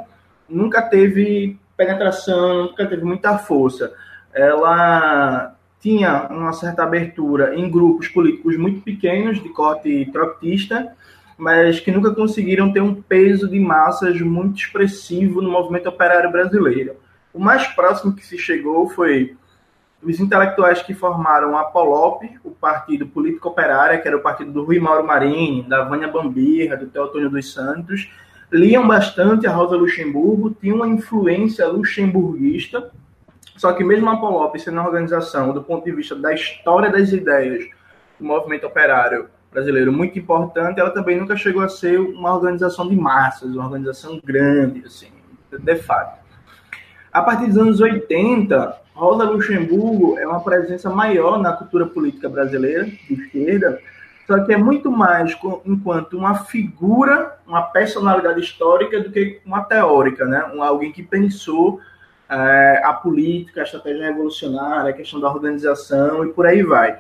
nunca 0.49 0.81
teve 0.81 1.59
penetração, 1.77 2.63
nunca 2.63 2.87
teve 2.87 3.05
muita 3.05 3.37
força. 3.37 3.93
Ela 4.33 5.55
tinha 5.83 6.29
uma 6.31 6.55
certa 6.55 6.83
abertura 6.83 7.57
em 7.57 7.71
grupos 7.71 8.09
políticos 8.09 8.57
muito 8.57 8.81
pequenos, 8.81 9.43
de 9.43 9.51
corte 9.51 10.09
trotskista, 10.11 10.97
mas 11.37 11.79
que 11.79 11.93
nunca 11.93 12.15
conseguiram 12.15 12.73
ter 12.73 12.81
um 12.81 12.95
peso 12.95 13.51
de 13.51 13.61
massas 13.61 14.19
muito 14.19 14.59
expressivo 14.59 15.43
no 15.43 15.51
movimento 15.51 15.91
operário 15.91 16.33
brasileiro. 16.33 16.97
O 17.35 17.39
mais 17.39 17.67
próximo 17.67 18.15
que 18.15 18.25
se 18.25 18.39
chegou 18.39 18.89
foi 18.89 19.37
os 20.03 20.21
intelectuais 20.21 20.83
que 20.83 20.95
formaram 20.95 21.57
a 21.57 21.65
POLOP, 21.65 22.39
o 22.45 22.51
Partido 22.51 23.07
Político 23.07 23.49
Operário, 23.49 24.01
que 24.01 24.07
era 24.07 24.17
o 24.17 24.21
partido 24.21 24.53
do 24.53 24.65
Rui 24.65 24.79
Mauro 24.79 25.07
Marini, 25.07 25.63
da 25.63 25.85
Vânia 25.85 26.09
Bambirra, 26.09 26.77
do 26.77 26.87
Teotônio 26.87 27.29
dos 27.29 27.53
Santos, 27.53 28.09
liam 28.51 28.87
bastante 28.87 29.47
a 29.47 29.53
Rosa 29.53 29.77
Luxemburgo, 29.77 30.57
tinham 30.61 30.77
uma 30.77 30.89
influência 30.89 31.67
luxemburguista, 31.67 32.91
só 33.57 33.73
que 33.73 33.83
mesmo 33.83 34.09
a 34.09 34.17
POLOP 34.17 34.59
sendo 34.59 34.79
uma 34.79 34.87
organização, 34.87 35.53
do 35.53 35.63
ponto 35.63 35.85
de 35.85 35.93
vista 35.93 36.15
da 36.15 36.33
história 36.33 36.91
das 36.91 37.13
ideias 37.13 37.65
do 38.19 38.25
movimento 38.25 38.67
operário 38.67 39.29
brasileiro 39.51 39.93
muito 39.93 40.19
importante, 40.19 40.79
ela 40.79 40.91
também 40.91 41.19
nunca 41.19 41.37
chegou 41.37 41.63
a 41.63 41.69
ser 41.69 41.99
uma 41.99 42.35
organização 42.35 42.89
de 42.89 42.95
massas, 42.95 43.55
uma 43.55 43.65
organização 43.65 44.21
grande, 44.23 44.85
assim, 44.87 45.09
de 45.51 45.77
fato. 45.77 46.19
A 47.13 47.23
partir 47.23 47.47
dos 47.47 47.59
anos 47.59 47.81
80, 47.81 48.77
Rosa 48.99 49.23
Luxemburgo 49.23 50.19
é 50.19 50.27
uma 50.27 50.41
presença 50.41 50.91
maior 50.91 51.39
na 51.39 51.53
cultura 51.53 51.87
política 51.87 52.29
brasileira, 52.29 52.85
de 52.85 53.15
esquerda, 53.15 53.81
só 54.27 54.45
que 54.45 54.53
é 54.53 54.57
muito 54.57 54.91
mais 54.91 55.39
enquanto 55.65 56.19
uma 56.19 56.35
figura, 56.45 57.39
uma 57.47 57.63
personalidade 57.63 58.41
histórica 58.41 59.01
do 59.01 59.11
que 59.11 59.41
uma 59.47 59.63
teórica, 59.63 60.25
né? 60.25 60.45
Um, 60.53 60.63
alguém 60.65 60.91
que 60.91 61.05
pensou 61.05 61.81
é, 62.29 62.83
a 62.85 62.93
política, 62.93 63.61
a 63.61 63.65
estratégia 63.65 64.07
revolucionária, 64.07 64.91
a 64.91 64.93
questão 64.93 65.21
da 65.21 65.33
organização 65.33 66.25
e 66.25 66.33
por 66.33 66.45
aí 66.45 66.65
vai. 66.65 66.99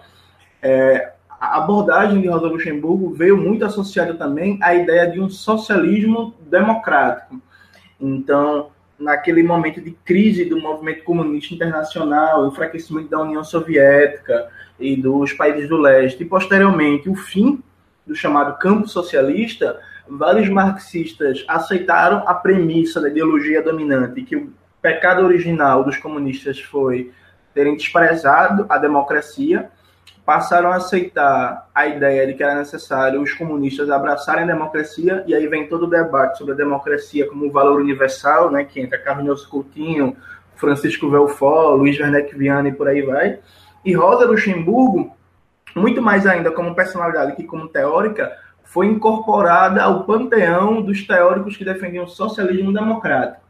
É, 0.62 1.12
a 1.28 1.58
abordagem 1.58 2.20
de 2.20 2.28
Rosa 2.28 2.46
Luxemburgo 2.46 3.12
veio 3.12 3.36
muito 3.36 3.64
associada 3.64 4.14
também 4.14 4.56
à 4.62 4.72
ideia 4.72 5.10
de 5.10 5.20
um 5.20 5.28
socialismo 5.28 6.32
democrático. 6.48 7.42
Então, 8.00 8.70
naquele 8.98 9.42
momento 9.42 9.80
de 9.80 9.92
crise 10.04 10.44
do 10.44 10.60
movimento 10.60 11.04
comunista 11.04 11.54
internacional, 11.54 12.48
enfraquecimento 12.48 13.08
da 13.08 13.20
União 13.20 13.44
Soviética 13.44 14.48
e 14.78 14.96
dos 14.96 15.32
países 15.32 15.68
do 15.68 15.76
leste, 15.76 16.22
e 16.22 16.26
posteriormente 16.26 17.08
o 17.08 17.14
fim 17.14 17.62
do 18.06 18.14
chamado 18.14 18.58
campo 18.58 18.88
socialista, 18.88 19.78
vários 20.08 20.48
marxistas 20.48 21.44
aceitaram 21.46 22.24
a 22.26 22.34
premissa 22.34 23.00
da 23.00 23.08
ideologia 23.08 23.62
dominante, 23.62 24.22
que 24.22 24.36
o 24.36 24.52
pecado 24.80 25.24
original 25.24 25.84
dos 25.84 25.96
comunistas 25.98 26.58
foi 26.60 27.12
terem 27.54 27.76
desprezado 27.76 28.66
a 28.68 28.78
democracia, 28.78 29.70
passaram 30.28 30.70
a 30.70 30.76
aceitar 30.76 31.70
a 31.74 31.86
ideia 31.86 32.26
de 32.26 32.34
que 32.34 32.42
era 32.42 32.54
necessário 32.56 33.22
os 33.22 33.32
comunistas 33.32 33.88
abraçarem 33.88 34.44
a 34.44 34.46
democracia, 34.46 35.24
e 35.26 35.34
aí 35.34 35.46
vem 35.46 35.66
todo 35.66 35.84
o 35.84 35.90
debate 35.90 36.36
sobre 36.36 36.52
a 36.52 36.56
democracia 36.56 37.26
como 37.26 37.50
valor 37.50 37.80
universal, 37.80 38.50
né, 38.50 38.62
que 38.62 38.78
entra 38.78 38.98
Carlos 38.98 39.46
Coutinho, 39.46 40.14
Francisco 40.54 41.08
Velfó, 41.08 41.70
Luiz 41.70 41.98
Werneck 41.98 42.36
Viana 42.36 42.68
e 42.68 42.74
por 42.74 42.88
aí 42.88 43.00
vai. 43.00 43.38
E 43.82 43.94
Rosa 43.94 44.26
Luxemburgo, 44.26 45.16
muito 45.74 46.02
mais 46.02 46.26
ainda 46.26 46.50
como 46.50 46.74
personalidade 46.74 47.34
que 47.34 47.44
como 47.44 47.66
teórica, 47.66 48.30
foi 48.64 48.84
incorporada 48.84 49.82
ao 49.82 50.04
panteão 50.04 50.82
dos 50.82 51.06
teóricos 51.06 51.56
que 51.56 51.64
defendiam 51.64 52.04
o 52.04 52.08
socialismo 52.08 52.70
democrático. 52.70 53.40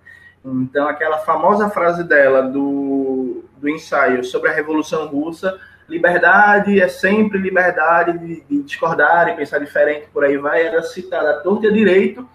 Então, 0.45 0.87
aquela 0.87 1.19
famosa 1.19 1.69
frase 1.71 2.05
dela 2.05 2.43
do, 2.43 3.43
do 3.57 3.69
ensaio 3.69 4.23
sobre 4.23 4.49
a 4.49 4.55
Revolução 4.55 5.09
Russa 5.09 5.59
liberdade 5.88 6.81
é 6.81 6.88
sempre 6.88 7.38
liberdade 7.38 8.18
de, 8.18 8.42
de 8.42 8.62
discordar 8.62 9.29
e 9.29 9.37
pensar 9.37 9.59
diferente, 9.59 10.09
por 10.12 10.24
aí 10.24 10.37
vai, 10.37 10.66
era 10.66 10.83
citada 10.83 11.40
torta 11.40 11.66
e 11.66 11.70
a 11.70 11.72
direito, 11.72 12.29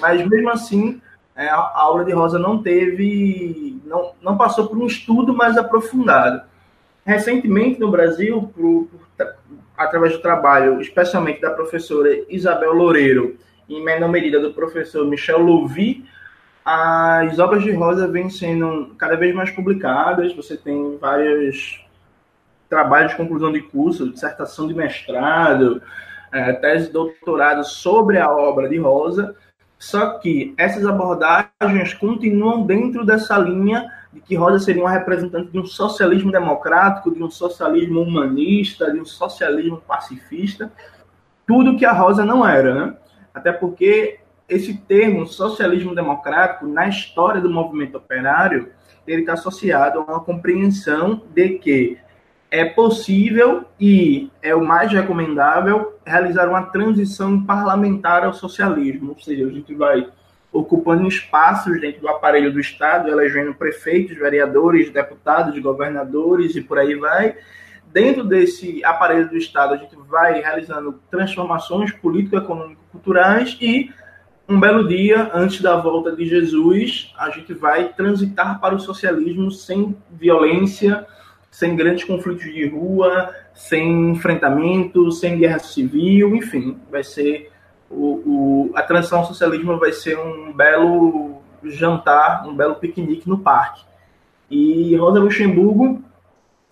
mas 0.00 0.24
mesmo 0.26 0.50
assim 0.50 1.00
é, 1.34 1.48
a, 1.48 1.72
aula 1.74 2.04
de 2.04 2.12
Rosa 2.12 2.38
não 2.38 2.62
teve, 2.62 3.80
não, 3.86 4.12
não 4.20 4.36
passou 4.36 4.66
por 4.66 4.76
um 4.76 4.86
estudo 4.86 5.34
mais 5.34 5.56
aprofundado. 5.56 6.42
Recentemente 7.04 7.80
no 7.80 7.90
Brasil, 7.90 8.52
por, 8.54 8.88
por, 8.88 9.34
através 9.76 10.12
do 10.12 10.20
trabalho, 10.20 10.80
especialmente 10.80 11.40
da 11.40 11.50
professora 11.50 12.10
Isabel 12.28 12.74
Loureiro, 12.74 13.38
e 13.66 13.76
em 13.76 13.82
menor 13.82 14.10
medida 14.10 14.38
do 14.38 14.52
professor 14.52 15.06
Michel 15.06 15.38
Louvi, 15.38 16.04
as 16.62 17.38
obras 17.38 17.62
de 17.62 17.72
Rosa 17.72 18.06
vêm 18.06 18.28
sendo 18.28 18.94
cada 18.98 19.16
vez 19.16 19.34
mais 19.34 19.50
publicadas, 19.50 20.34
você 20.34 20.56
tem 20.56 20.98
várias 20.98 21.80
trabalho 22.70 23.08
de 23.08 23.16
conclusão 23.16 23.52
de 23.52 23.60
curso, 23.60 24.10
dissertação 24.10 24.66
de 24.68 24.74
mestrado, 24.74 25.82
é, 26.32 26.52
tese 26.52 26.86
de 26.86 26.92
doutorado 26.92 27.64
sobre 27.64 28.16
a 28.16 28.30
obra 28.30 28.68
de 28.68 28.78
Rosa, 28.78 29.34
só 29.76 30.18
que 30.18 30.54
essas 30.56 30.86
abordagens 30.86 31.94
continuam 31.94 32.64
dentro 32.64 33.04
dessa 33.04 33.36
linha 33.36 33.90
de 34.12 34.20
que 34.20 34.36
Rosa 34.36 34.58
seria 34.58 34.82
uma 34.82 34.90
representante 34.90 35.50
de 35.50 35.58
um 35.58 35.64
socialismo 35.64 36.30
democrático, 36.30 37.12
de 37.12 37.22
um 37.22 37.30
socialismo 37.30 38.00
humanista, 38.00 38.92
de 38.92 39.00
um 39.00 39.04
socialismo 39.04 39.82
pacifista, 39.86 40.72
tudo 41.46 41.76
que 41.76 41.84
a 41.84 41.92
Rosa 41.92 42.24
não 42.24 42.46
era, 42.46 42.74
né? 42.74 42.96
Até 43.34 43.52
porque 43.52 44.20
esse 44.48 44.76
termo 44.76 45.26
socialismo 45.26 45.94
democrático, 45.94 46.66
na 46.66 46.88
história 46.88 47.40
do 47.40 47.50
movimento 47.50 47.96
operário, 47.96 48.70
ele 49.06 49.22
está 49.22 49.32
associado 49.32 50.00
a 50.00 50.02
uma 50.02 50.20
compreensão 50.20 51.22
de 51.32 51.50
que 51.58 51.98
é 52.50 52.64
possível 52.64 53.64
e 53.78 54.28
é 54.42 54.54
o 54.54 54.64
mais 54.64 54.90
recomendável 54.90 55.98
realizar 56.04 56.48
uma 56.48 56.62
transição 56.62 57.44
parlamentar 57.44 58.24
ao 58.24 58.34
socialismo, 58.34 59.10
ou 59.10 59.20
seja, 59.20 59.46
a 59.46 59.50
gente 59.50 59.72
vai 59.74 60.06
ocupando 60.52 61.06
espaços 61.06 61.80
dentro 61.80 62.00
do 62.00 62.08
aparelho 62.08 62.52
do 62.52 62.58
Estado, 62.58 63.08
elegendo 63.08 63.54
prefeitos, 63.54 64.16
vereadores, 64.16 64.90
deputados, 64.90 65.56
governadores 65.60 66.56
e 66.56 66.60
por 66.60 66.78
aí 66.78 66.96
vai. 66.96 67.36
Dentro 67.92 68.24
desse 68.24 68.84
aparelho 68.84 69.28
do 69.28 69.36
Estado, 69.36 69.74
a 69.74 69.76
gente 69.76 69.96
vai 70.08 70.40
realizando 70.40 71.00
transformações 71.08 71.92
político-econômico-culturais 71.92 73.56
e 73.60 73.90
um 74.48 74.58
belo 74.58 74.88
dia, 74.88 75.30
antes 75.32 75.60
da 75.60 75.76
volta 75.76 76.10
de 76.10 76.26
Jesus, 76.26 77.14
a 77.16 77.30
gente 77.30 77.54
vai 77.54 77.92
transitar 77.92 78.60
para 78.60 78.74
o 78.74 78.80
socialismo 78.80 79.48
sem 79.52 79.96
violência, 80.10 81.06
sem 81.50 81.74
grandes 81.74 82.04
conflitos 82.04 82.44
de 82.44 82.66
rua, 82.68 83.34
sem 83.54 84.10
enfrentamento, 84.10 85.10
sem 85.10 85.38
guerra 85.38 85.58
civil, 85.58 86.34
enfim, 86.34 86.78
vai 86.90 87.02
ser 87.02 87.50
o, 87.90 88.70
o, 88.70 88.72
a 88.76 88.82
transição 88.82 89.18
ao 89.18 89.26
socialismo 89.26 89.76
vai 89.78 89.92
ser 89.92 90.16
um 90.16 90.52
belo 90.52 91.42
jantar, 91.64 92.46
um 92.46 92.54
belo 92.54 92.76
piquenique 92.76 93.28
no 93.28 93.38
parque. 93.38 93.84
E 94.48 94.96
Rosa 94.96 95.18
Luxemburgo, 95.18 96.02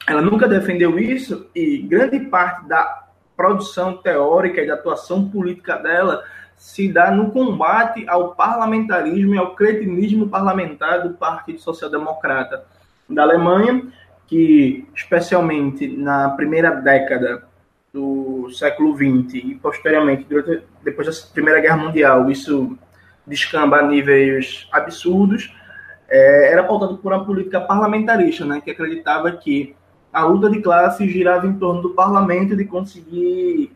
ela 0.07 0.23
nunca 0.23 0.49
defendeu 0.49 0.99
isso 0.99 1.47
e 1.55 1.79
grande 1.79 2.21
parte 2.21 2.67
da 2.69 3.09
produção 3.37 3.97
teórica 3.97 4.63
e 4.63 4.67
da 4.67 4.75
atuação 4.75 5.29
política 5.29 5.77
dela 5.77 6.25
se 6.57 6.91
dá 6.91 7.11
no 7.11 7.31
combate 7.31 8.05
ao 8.09 8.35
parlamentarismo 8.35 9.35
e 9.35 9.39
ao 9.39 9.55
cretinismo 9.55 10.29
parlamentar 10.29 11.03
do 11.03 11.15
Partido 11.15 11.61
Social 11.61 11.91
Democrata 11.91 12.65
da 13.09 13.23
Alemanha, 13.23 13.87
que, 14.29 14.87
especialmente 14.95 15.89
na 15.89 16.29
primeira 16.31 16.71
década 16.71 17.49
do 17.93 18.51
século 18.53 18.95
XX 18.95 19.35
e 19.35 19.55
posteriormente, 19.61 20.25
durante, 20.29 20.63
depois 20.85 21.07
da 21.09 21.33
Primeira 21.33 21.61
Guerra 21.61 21.79
Mundial, 21.79 22.31
isso 22.31 22.79
descamba 23.27 23.79
a 23.79 23.83
níveis 23.83 24.69
absurdos, 24.71 25.53
é, 26.09 26.53
era 26.53 26.63
pautado 26.63 26.99
por 26.99 27.13
uma 27.13 27.25
política 27.25 27.61
parlamentarista, 27.61 28.45
né, 28.45 28.61
que 28.63 28.71
acreditava 28.71 29.33
que 29.33 29.75
a 30.13 30.25
luta 30.25 30.51
de 30.51 30.61
classe 30.61 31.09
girava 31.09 31.47
em 31.47 31.59
torno 31.59 31.81
do 31.81 31.91
parlamento 31.91 32.55
de 32.55 32.65
conseguir 32.67 33.73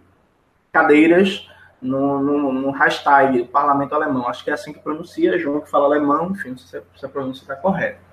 cadeiras 0.71 1.49
no, 1.81 2.21
no, 2.21 2.53
no 2.53 2.71
hashtag 2.71 3.45
parlamento 3.45 3.95
alemão. 3.95 4.29
Acho 4.29 4.45
que 4.45 4.51
é 4.51 4.55
assim 4.55 4.73
que 4.73 4.81
pronuncia, 4.81 5.38
João 5.38 5.61
que 5.61 5.71
fala 5.71 5.87
alemão, 5.87 6.31
enfim, 6.31 6.51
não 6.51 6.59
sei 6.59 6.83
se 6.97 7.07
a 7.07 7.09
pronúncia 7.09 7.43
está 7.43 7.57
correta. 7.57 8.12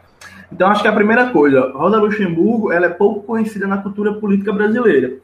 Então, 0.52 0.70
acho 0.70 0.82
que 0.82 0.88
a 0.88 0.94
primeira 0.94 1.30
coisa, 1.30 1.72
Rosa 1.74 1.98
Luxemburgo, 1.98 2.72
ela 2.72 2.88
é 2.88 2.90
pouco 2.90 3.24
conhecida 3.24 3.68
na 3.68 3.78
cultura 3.78 4.14
política 4.14 4.52
brasileira. 4.52 5.18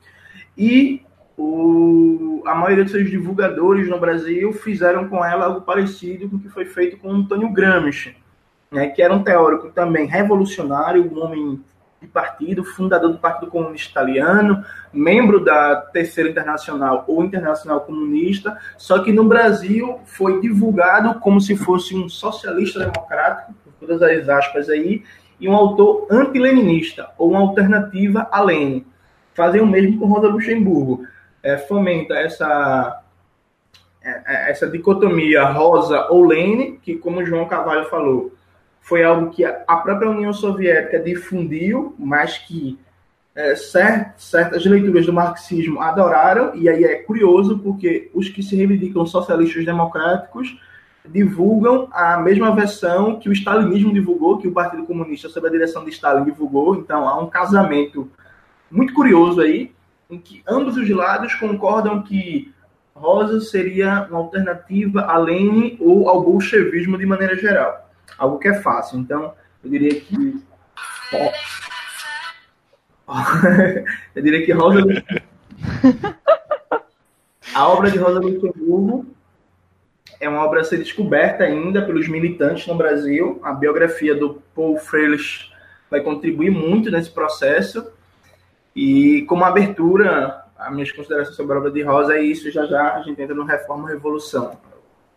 E 0.58 1.02
o, 1.38 2.44
a 2.46 2.56
maioria 2.56 2.84
dos 2.84 2.94
seus 2.94 3.10
divulgadores 3.10 3.90
no 3.90 4.00
Brasil 4.00 4.54
fizeram 4.54 5.08
com 5.08 5.24
ela 5.24 5.46
algo 5.46 5.62
parecido 5.62 6.30
com 6.30 6.38
o 6.38 6.40
que 6.40 6.50
foi 6.50 6.66
feito 6.66 6.98
com 6.98 7.12
Antônio 7.12 7.50
Gramsci, 7.50 8.16
né, 8.72 8.88
que 8.88 9.02
era 9.02 9.14
um 9.14 9.24
teórico 9.24 9.70
também 9.70 10.06
revolucionário, 10.06 11.12
um 11.12 11.24
homem 11.24 11.62
de 12.02 12.08
partido, 12.08 12.64
fundador 12.64 13.12
do 13.12 13.18
Partido 13.18 13.50
Comunista 13.50 13.90
Italiano, 13.90 14.64
membro 14.94 15.44
da 15.44 15.76
Terceira 15.78 16.30
Internacional 16.30 17.04
ou 17.08 17.24
Internacional 17.24 17.82
Comunista, 17.82 18.58
só 18.78 19.00
que 19.00 19.12
no 19.12 19.24
Brasil 19.24 20.00
foi 20.06 20.40
divulgado 20.40 21.20
como 21.20 21.42
se 21.42 21.56
fosse 21.56 21.96
um 21.96 22.08
socialista 22.08 22.80
democrático, 22.80 23.54
todas 23.80 24.02
as 24.02 24.28
aspas 24.30 24.70
aí, 24.70 25.04
e 25.40 25.48
um 25.48 25.56
autor 25.56 26.08
antileninista, 26.10 27.10
ou 27.18 27.32
uma 27.32 27.42
alternativa 27.42 28.28
a 28.32 28.42
Lenin. 28.42 28.86
Fazer 29.34 29.62
o 29.62 29.68
mesmo 29.68 30.00
com 30.00 30.08
Rosa 30.08 30.28
Luxemburgo. 30.28 31.06
É, 31.44 31.58
fomenta 31.58 32.16
essa, 32.16 33.04
é, 34.02 34.10
é, 34.26 34.52
essa 34.52 34.68
dicotomia 34.68 35.44
Rosa 35.44 36.08
ou 36.10 36.26
Lenin, 36.26 36.80
que, 36.82 36.96
como 36.96 37.26
João 37.26 37.48
Carvalho 37.48 37.86
falou, 37.90 38.34
foi 38.82 39.04
algo 39.04 39.32
que 39.32 39.44
a 39.44 39.78
própria 39.78 40.10
União 40.10 40.32
Soviética 40.32 41.00
difundiu, 41.00 41.96
mas 42.00 42.38
que 42.38 42.80
é, 43.36 43.56
certas 43.56 44.66
leituras 44.66 45.06
do 45.06 45.14
marxismo 45.14 45.82
adoraram, 45.82 46.56
e 46.56 46.70
aí 46.70 46.84
é 46.84 46.96
curioso 46.96 47.60
porque 47.60 48.10
os 48.14 48.30
que 48.30 48.42
se 48.42 48.56
reivindicam 48.56 49.06
socialistas 49.06 49.66
democráticos 49.66 50.58
divulgam 51.08 51.88
a 51.92 52.18
mesma 52.18 52.54
versão 52.56 53.20
que 53.20 53.30
o 53.30 53.34
stalinismo 53.34 53.94
divulgou, 53.94 54.38
que 54.38 54.48
o 54.48 54.52
Partido 54.52 54.86
Comunista, 54.86 55.30
sob 55.30 55.48
a 55.48 55.52
direção 55.52 55.84
de 55.84 55.92
Stalin, 55.92 56.24
divulgou. 56.24 56.76
Então 56.76 57.08
há 57.08 57.22
um 57.22 57.28
casamento 57.28 58.10
muito 58.70 58.94
curioso 58.94 59.42
aí, 59.42 59.72
em 60.10 60.18
que 60.18 60.44
ambos 60.48 60.78
os 60.78 60.90
lados 60.90 61.34
concordam 61.36 62.02
que 62.02 62.54
Rosa 62.94 63.42
seria 63.42 64.08
uma 64.10 64.20
alternativa 64.20 65.02
a 65.02 65.18
Lenin 65.18 65.78
ou 65.80 66.08
ao 66.10 66.24
bolchevismo 66.24 66.98
de 66.98 67.06
maneira 67.06 67.36
geral. 67.38 67.90
Algo 68.18 68.40
que 68.40 68.48
é 68.48 68.62
fácil. 68.62 69.00
Então, 69.00 69.34
eu 69.64 69.70
diria 69.70 70.00
que. 70.00 70.42
eu 74.16 74.24
diria 74.24 74.46
que 74.46 74.52
Rosa. 74.54 74.82
a 77.54 77.68
obra 77.68 77.92
de 77.92 77.98
Rosa 77.98 78.20
Luxemburgo 78.20 79.15
é 80.20 80.30
uma 80.30 80.44
obra 80.44 80.62
a 80.62 80.64
ser 80.64 80.78
descoberta 80.78 81.44
ainda 81.44 81.82
pelos 81.86 82.08
militantes 82.08 82.68
no 82.68 82.76
Brasil. 82.76 83.40
A 83.44 83.54
biografia 83.54 84.16
do 84.16 84.42
Paul 84.54 84.78
Freilich 84.78 85.52
vai 85.90 86.02
contribuir 86.02 86.52
muito 86.52 86.90
nesse 86.90 87.12
processo. 87.12 87.92
E 88.76 89.24
como 89.24 89.46
abertura, 89.46 90.46
as 90.58 90.74
minhas 90.74 90.92
considerações 90.92 91.36
sobre 91.36 91.56
a 91.56 91.60
obra 91.60 91.72
de 91.72 91.82
Rosa 91.82 92.16
é 92.16 92.22
isso. 92.22 92.52
Já 92.52 92.66
já 92.66 92.96
a 92.96 93.02
gente 93.02 93.22
entra 93.22 93.36
no 93.36 93.44
Reforma 93.44 93.90
Revolução. 93.90 94.60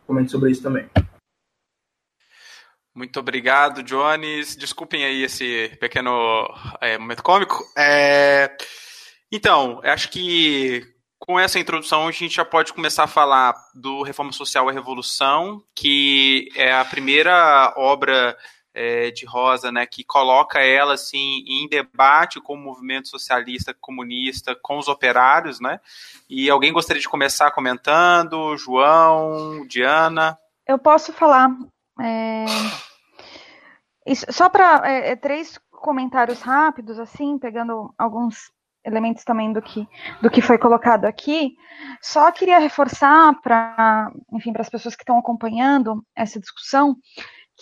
Comente 0.07 0.31
sobre 0.31 0.51
isso 0.51 0.63
também. 0.63 0.89
Muito 2.95 3.21
obrigado, 3.21 3.83
Jones. 3.83 4.57
Desculpem 4.57 5.05
aí 5.05 5.23
esse 5.23 5.77
pequeno 5.79 6.49
é, 6.81 6.99
momento 6.99 7.23
cômico. 7.23 7.65
É... 7.77 8.57
Então, 9.31 9.81
acho 9.85 10.11
que 10.11 10.83
com 11.19 11.39
essa 11.39 11.59
introdução, 11.59 12.07
a 12.07 12.13
gente 12.13 12.37
já 12.37 12.45
pode 12.45 12.73
começar 12.73 13.05
a 13.05 13.09
falar 13.09 13.55
do 13.75 14.03
Reforma 14.03 14.33
Social 14.33 14.71
e 14.71 14.75
Revolução, 14.75 15.63
que 15.75 16.49
é 16.55 16.73
a 16.73 16.85
primeira 16.85 17.75
obra 17.77 18.37
é, 18.73 19.11
de 19.11 19.27
Rosa, 19.27 19.73
né, 19.73 19.85
que 19.87 20.05
coloca 20.05 20.61
ela 20.61 20.95
assim 20.95 21.43
em 21.47 21.69
debate 21.69 22.41
com 22.41 22.55
o 22.55 22.57
movimento 22.57 23.09
socialista 23.09 23.75
comunista, 23.75 24.57
com 24.63 24.79
os 24.79 24.87
operários, 24.87 25.59
né? 25.59 25.81
E 26.31 26.49
alguém 26.49 26.73
gostaria 26.73 27.03
de 27.03 27.09
começar 27.09 27.51
comentando? 27.51 28.57
João, 28.57 29.67
Diana? 29.67 30.39
Eu 30.67 30.79
posso 30.79 31.13
falar. 31.13 31.51
É... 32.01 32.45
Isso, 34.07 34.27
só 34.31 34.49
para 34.49 34.83
é, 34.85 35.11
é, 35.11 35.17
três 35.17 35.59
comentários 35.71 36.41
rápidos, 36.41 36.99
assim, 36.99 37.39
pegando 37.39 37.93
alguns 37.99 38.51
elementos 38.89 39.25
também 39.25 39.53
do 39.53 39.63
que, 39.63 39.87
do 40.21 40.31
que 40.31 40.41
foi 40.41 40.59
colocado 40.59 41.05
aqui. 41.05 41.55
Só 42.03 42.33
queria 42.33 42.59
reforçar 42.59 43.35
para, 43.43 44.11
enfim, 44.33 44.53
para 44.53 44.63
as 44.63 44.69
pessoas 44.69 44.97
que 44.97 45.03
estão 45.03 45.19
acompanhando 45.19 46.03
essa 46.17 46.41
discussão, 46.41 46.97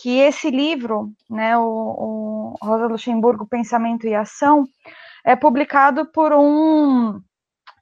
que 0.01 0.19
esse 0.19 0.51
livro, 0.51 1.13
né, 1.29 1.57
o, 1.59 1.63
o 1.63 2.55
Rosa 2.63 2.87
Luxemburgo, 2.87 3.47
Pensamento 3.47 4.07
e 4.07 4.15
Ação, 4.15 4.65
é 5.25 5.35
publicado 5.35 6.07
por 6.07 6.33
um 6.33 7.21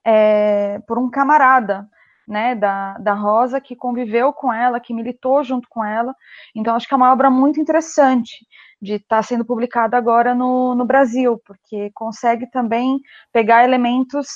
é, 0.04 0.78
por 0.86 0.98
um 0.98 1.10
camarada, 1.10 1.88
né, 2.26 2.54
da, 2.54 2.96
da 2.98 3.14
Rosa, 3.14 3.60
que 3.60 3.76
conviveu 3.76 4.32
com 4.32 4.52
ela, 4.52 4.80
que 4.80 4.94
militou 4.94 5.42
junto 5.44 5.68
com 5.68 5.84
ela. 5.84 6.14
Então, 6.54 6.74
acho 6.74 6.86
que 6.86 6.94
é 6.94 6.96
uma 6.96 7.12
obra 7.12 7.30
muito 7.30 7.60
interessante 7.60 8.46
de 8.84 8.94
estar 8.94 9.16
tá 9.16 9.22
sendo 9.22 9.44
publicada 9.44 9.96
agora 9.96 10.34
no, 10.34 10.74
no 10.74 10.84
Brasil, 10.84 11.40
porque 11.44 11.90
consegue 11.94 12.46
também 12.50 13.00
pegar 13.32 13.64
elementos 13.64 14.28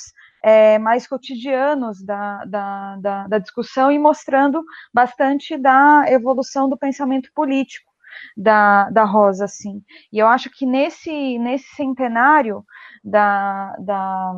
é, 0.43 0.79
mais 0.79 1.07
cotidianos 1.07 2.03
da, 2.03 2.43
da, 2.45 2.95
da, 2.97 3.27
da, 3.27 3.37
discussão 3.37 3.91
e 3.91 3.99
mostrando 3.99 4.63
bastante 4.93 5.57
da 5.57 6.05
evolução 6.07 6.67
do 6.67 6.77
pensamento 6.77 7.29
político 7.33 7.89
da, 8.35 8.89
da 8.89 9.03
Rosa, 9.03 9.45
assim. 9.45 9.83
E 10.11 10.17
eu 10.17 10.27
acho 10.27 10.49
que 10.49 10.65
nesse, 10.65 11.37
nesse 11.37 11.67
centenário 11.75 12.65
da, 13.03 13.75
da, 13.79 14.33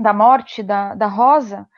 da 0.00 0.12
morte 0.12 0.62
da, 0.62 0.94
da 0.94 1.06
Rosa, 1.06 1.68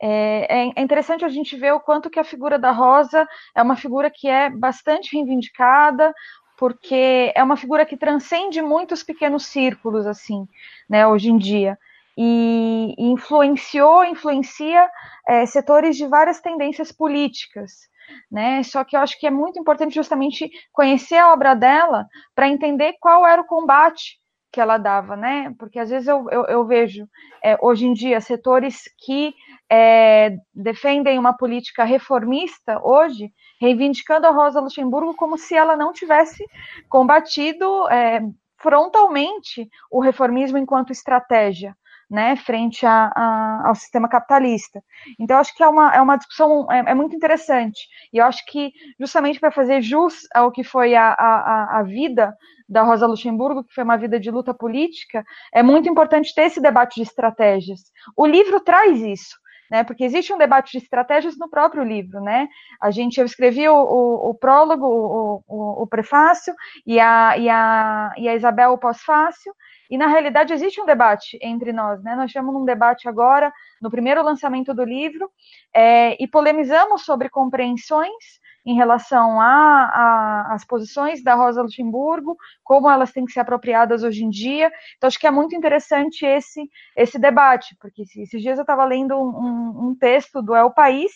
é, 0.00 0.46
é, 0.48 0.72
é 0.76 0.80
interessante 0.80 1.24
a 1.24 1.28
gente 1.28 1.56
ver 1.56 1.72
o 1.72 1.80
quanto 1.80 2.08
que 2.08 2.20
a 2.20 2.24
figura 2.24 2.58
da 2.58 2.70
Rosa 2.70 3.26
é 3.54 3.62
uma 3.62 3.74
figura 3.74 4.10
que 4.10 4.28
é 4.28 4.48
bastante 4.48 5.14
reivindicada, 5.16 6.12
porque 6.58 7.32
é 7.34 7.42
uma 7.42 7.56
figura 7.56 7.86
que 7.86 7.96
transcende 7.96 8.60
muitos 8.60 9.04
pequenos 9.04 9.46
círculos, 9.46 10.06
assim, 10.06 10.46
né, 10.90 11.06
hoje 11.06 11.30
em 11.30 11.38
dia. 11.38 11.78
E, 12.16 12.94
influenciou, 12.98 14.04
influencia 14.04 14.90
é, 15.28 15.46
setores 15.46 15.96
de 15.96 16.04
várias 16.08 16.40
tendências 16.40 16.90
políticas, 16.90 17.88
né? 18.28 18.60
Só 18.64 18.82
que 18.82 18.96
eu 18.96 19.00
acho 19.00 19.18
que 19.20 19.26
é 19.26 19.30
muito 19.30 19.56
importante 19.60 19.94
justamente 19.94 20.50
conhecer 20.72 21.16
a 21.16 21.32
obra 21.32 21.54
dela 21.54 22.08
para 22.34 22.48
entender 22.48 22.94
qual 23.00 23.24
era 23.24 23.40
o 23.40 23.46
combate 23.46 24.18
que 24.50 24.60
ela 24.60 24.78
dava, 24.78 25.16
né? 25.16 25.54
Porque 25.58 25.78
às 25.78 25.90
vezes 25.90 26.08
eu, 26.08 26.28
eu, 26.30 26.44
eu 26.46 26.66
vejo 26.66 27.08
é, 27.42 27.58
hoje 27.60 27.86
em 27.86 27.92
dia 27.92 28.20
setores 28.20 28.82
que 28.98 29.34
é, 29.70 30.36
defendem 30.54 31.18
uma 31.18 31.36
política 31.36 31.84
reformista 31.84 32.80
hoje, 32.82 33.32
reivindicando 33.60 34.26
a 34.26 34.30
Rosa 34.30 34.60
Luxemburgo 34.60 35.14
como 35.14 35.36
se 35.36 35.54
ela 35.54 35.76
não 35.76 35.92
tivesse 35.92 36.44
combatido 36.88 37.88
é, 37.88 38.22
frontalmente 38.56 39.68
o 39.90 40.00
reformismo 40.00 40.58
enquanto 40.58 40.92
estratégia. 40.92 41.76
Né, 42.10 42.36
frente 42.36 42.86
a, 42.86 43.12
a, 43.14 43.68
ao 43.68 43.74
sistema 43.74 44.08
capitalista. 44.08 44.82
Então, 45.20 45.36
acho 45.36 45.54
que 45.54 45.62
é 45.62 45.68
uma, 45.68 45.94
é 45.94 46.00
uma 46.00 46.16
discussão 46.16 46.66
é, 46.72 46.92
é 46.92 46.94
muito 46.94 47.14
interessante. 47.14 47.86
E 48.10 48.16
eu 48.16 48.24
acho 48.24 48.42
que, 48.46 48.72
justamente 48.98 49.38
para 49.38 49.50
fazer 49.50 49.82
jus 49.82 50.26
ao 50.34 50.50
que 50.50 50.64
foi 50.64 50.94
a, 50.94 51.10
a, 51.10 51.80
a 51.80 51.82
vida 51.82 52.34
da 52.66 52.82
Rosa 52.82 53.06
Luxemburgo, 53.06 53.62
que 53.62 53.74
foi 53.74 53.84
uma 53.84 53.98
vida 53.98 54.18
de 54.18 54.30
luta 54.30 54.54
política, 54.54 55.22
é 55.52 55.62
muito 55.62 55.86
importante 55.86 56.34
ter 56.34 56.44
esse 56.44 56.62
debate 56.62 56.94
de 56.94 57.02
estratégias. 57.02 57.80
O 58.16 58.26
livro 58.26 58.58
traz 58.60 59.02
isso 59.02 59.36
né? 59.70 59.84
Porque 59.84 60.04
existe 60.04 60.32
um 60.32 60.38
debate 60.38 60.72
de 60.72 60.78
estratégias 60.78 61.36
no 61.38 61.48
próprio 61.48 61.84
livro, 61.84 62.20
né? 62.20 62.48
A 62.80 62.90
gente, 62.90 63.18
eu 63.18 63.26
escrevi 63.26 63.68
o, 63.68 63.74
o, 63.74 64.30
o 64.30 64.34
prólogo, 64.34 64.86
o, 64.86 65.82
o, 65.82 65.86
prefácio, 65.86 66.54
e 66.86 66.98
a, 66.98 67.36
e 67.36 67.48
a, 67.48 68.12
e 68.16 68.28
a 68.28 68.34
Isabel 68.34 68.72
o 68.72 68.78
pós-fácio, 68.78 69.54
e 69.90 69.96
na 69.96 70.06
realidade 70.06 70.52
existe 70.52 70.80
um 70.80 70.86
debate 70.86 71.38
entre 71.40 71.72
nós, 71.72 72.02
né? 72.02 72.14
Nós 72.14 72.26
estamos 72.26 72.52
num 72.52 72.64
debate 72.64 73.08
agora, 73.08 73.52
no 73.80 73.90
primeiro 73.90 74.22
lançamento 74.22 74.74
do 74.74 74.84
livro, 74.84 75.30
é, 75.74 76.22
e 76.22 76.26
polemizamos 76.26 77.04
sobre 77.04 77.28
compreensões 77.28 78.38
em 78.68 78.74
relação 78.74 79.40
às 79.40 80.62
posições 80.62 81.24
da 81.24 81.34
Rosa 81.34 81.62
Luxemburgo, 81.62 82.36
como 82.62 82.90
elas 82.90 83.10
têm 83.10 83.24
que 83.24 83.32
ser 83.32 83.40
apropriadas 83.40 84.02
hoje 84.02 84.22
em 84.22 84.28
dia. 84.28 84.70
Então, 84.98 85.08
acho 85.08 85.18
que 85.18 85.26
é 85.26 85.30
muito 85.30 85.56
interessante 85.56 86.26
esse, 86.26 86.68
esse 86.94 87.18
debate, 87.18 87.74
porque 87.80 88.02
esses 88.02 88.42
dias 88.42 88.58
eu 88.58 88.62
estava 88.62 88.84
lendo 88.84 89.16
um, 89.16 89.88
um, 89.88 89.96
texto 89.98 90.42
do 90.42 90.54
El 90.54 90.70
País 90.70 91.10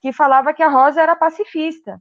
que 0.00 0.12
falava 0.12 0.54
que 0.54 0.62
a 0.62 0.68
Rosa 0.68 1.02
era 1.02 1.16
pacifista. 1.16 2.00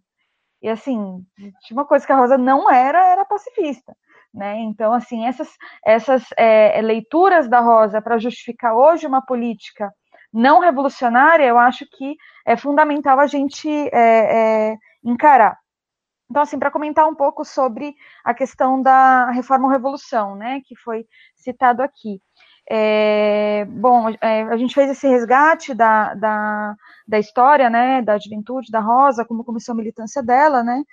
E, 0.62 0.70
assim, 0.70 1.26
tinha 1.36 1.76
uma 1.76 1.86
coisa 1.86 2.06
que 2.06 2.12
a 2.12 2.18
Rosa 2.18 2.38
não 2.38 2.70
era, 2.70 3.04
era 3.04 3.26
pacifista. 3.26 3.98
Né? 4.32 4.60
Então, 4.60 4.94
assim, 4.94 5.26
essas, 5.26 5.50
essas 5.84 6.26
é, 6.38 6.80
leituras 6.80 7.50
da 7.50 7.60
Rosa 7.60 8.00
para 8.04 8.20
justificar 8.20 8.76
hoje 8.76 9.08
uma 9.08 9.26
política 9.26 9.92
não 10.32 10.60
revolucionária, 10.60 11.46
eu 11.46 11.58
acho 11.58 11.86
que 11.92 12.16
é 12.46 12.56
fundamental 12.56 13.20
a 13.20 13.28
gente 13.28 13.68
é, 13.70 14.72
é, 14.72 14.78
encarar. 15.04 15.58
Então, 16.30 16.44
assim, 16.44 16.58
para 16.58 16.72
comentar 16.72 17.08
um 17.08 17.16
pouco 17.16 17.44
sobre 17.44 17.94
a 18.24 18.34
questão 18.34 18.82
da 18.82 19.32
reforma 19.32 19.66
ou 19.66 19.72
revolução, 19.72 20.36
né, 20.36 20.62
que 20.66 20.76
foi 20.78 21.06
citado 21.36 21.84
aqui. 21.84 22.22
É, 22.70 23.66
bom, 23.66 24.10
é, 24.22 24.44
a 24.44 24.56
gente 24.56 24.74
fez 24.74 24.90
esse 24.90 25.08
resgate 25.08 25.74
da, 25.74 26.14
da, 26.14 26.76
da 27.06 27.20
história, 27.20 27.70
né, 27.70 28.02
da 28.02 28.18
juventude 28.18 28.72
da 28.72 28.80
Rosa, 28.80 29.26
como 29.26 29.44
começou 29.44 29.74
a 29.74 29.76
militância 29.76 30.24
dela, 30.24 30.64
né, 30.64 30.84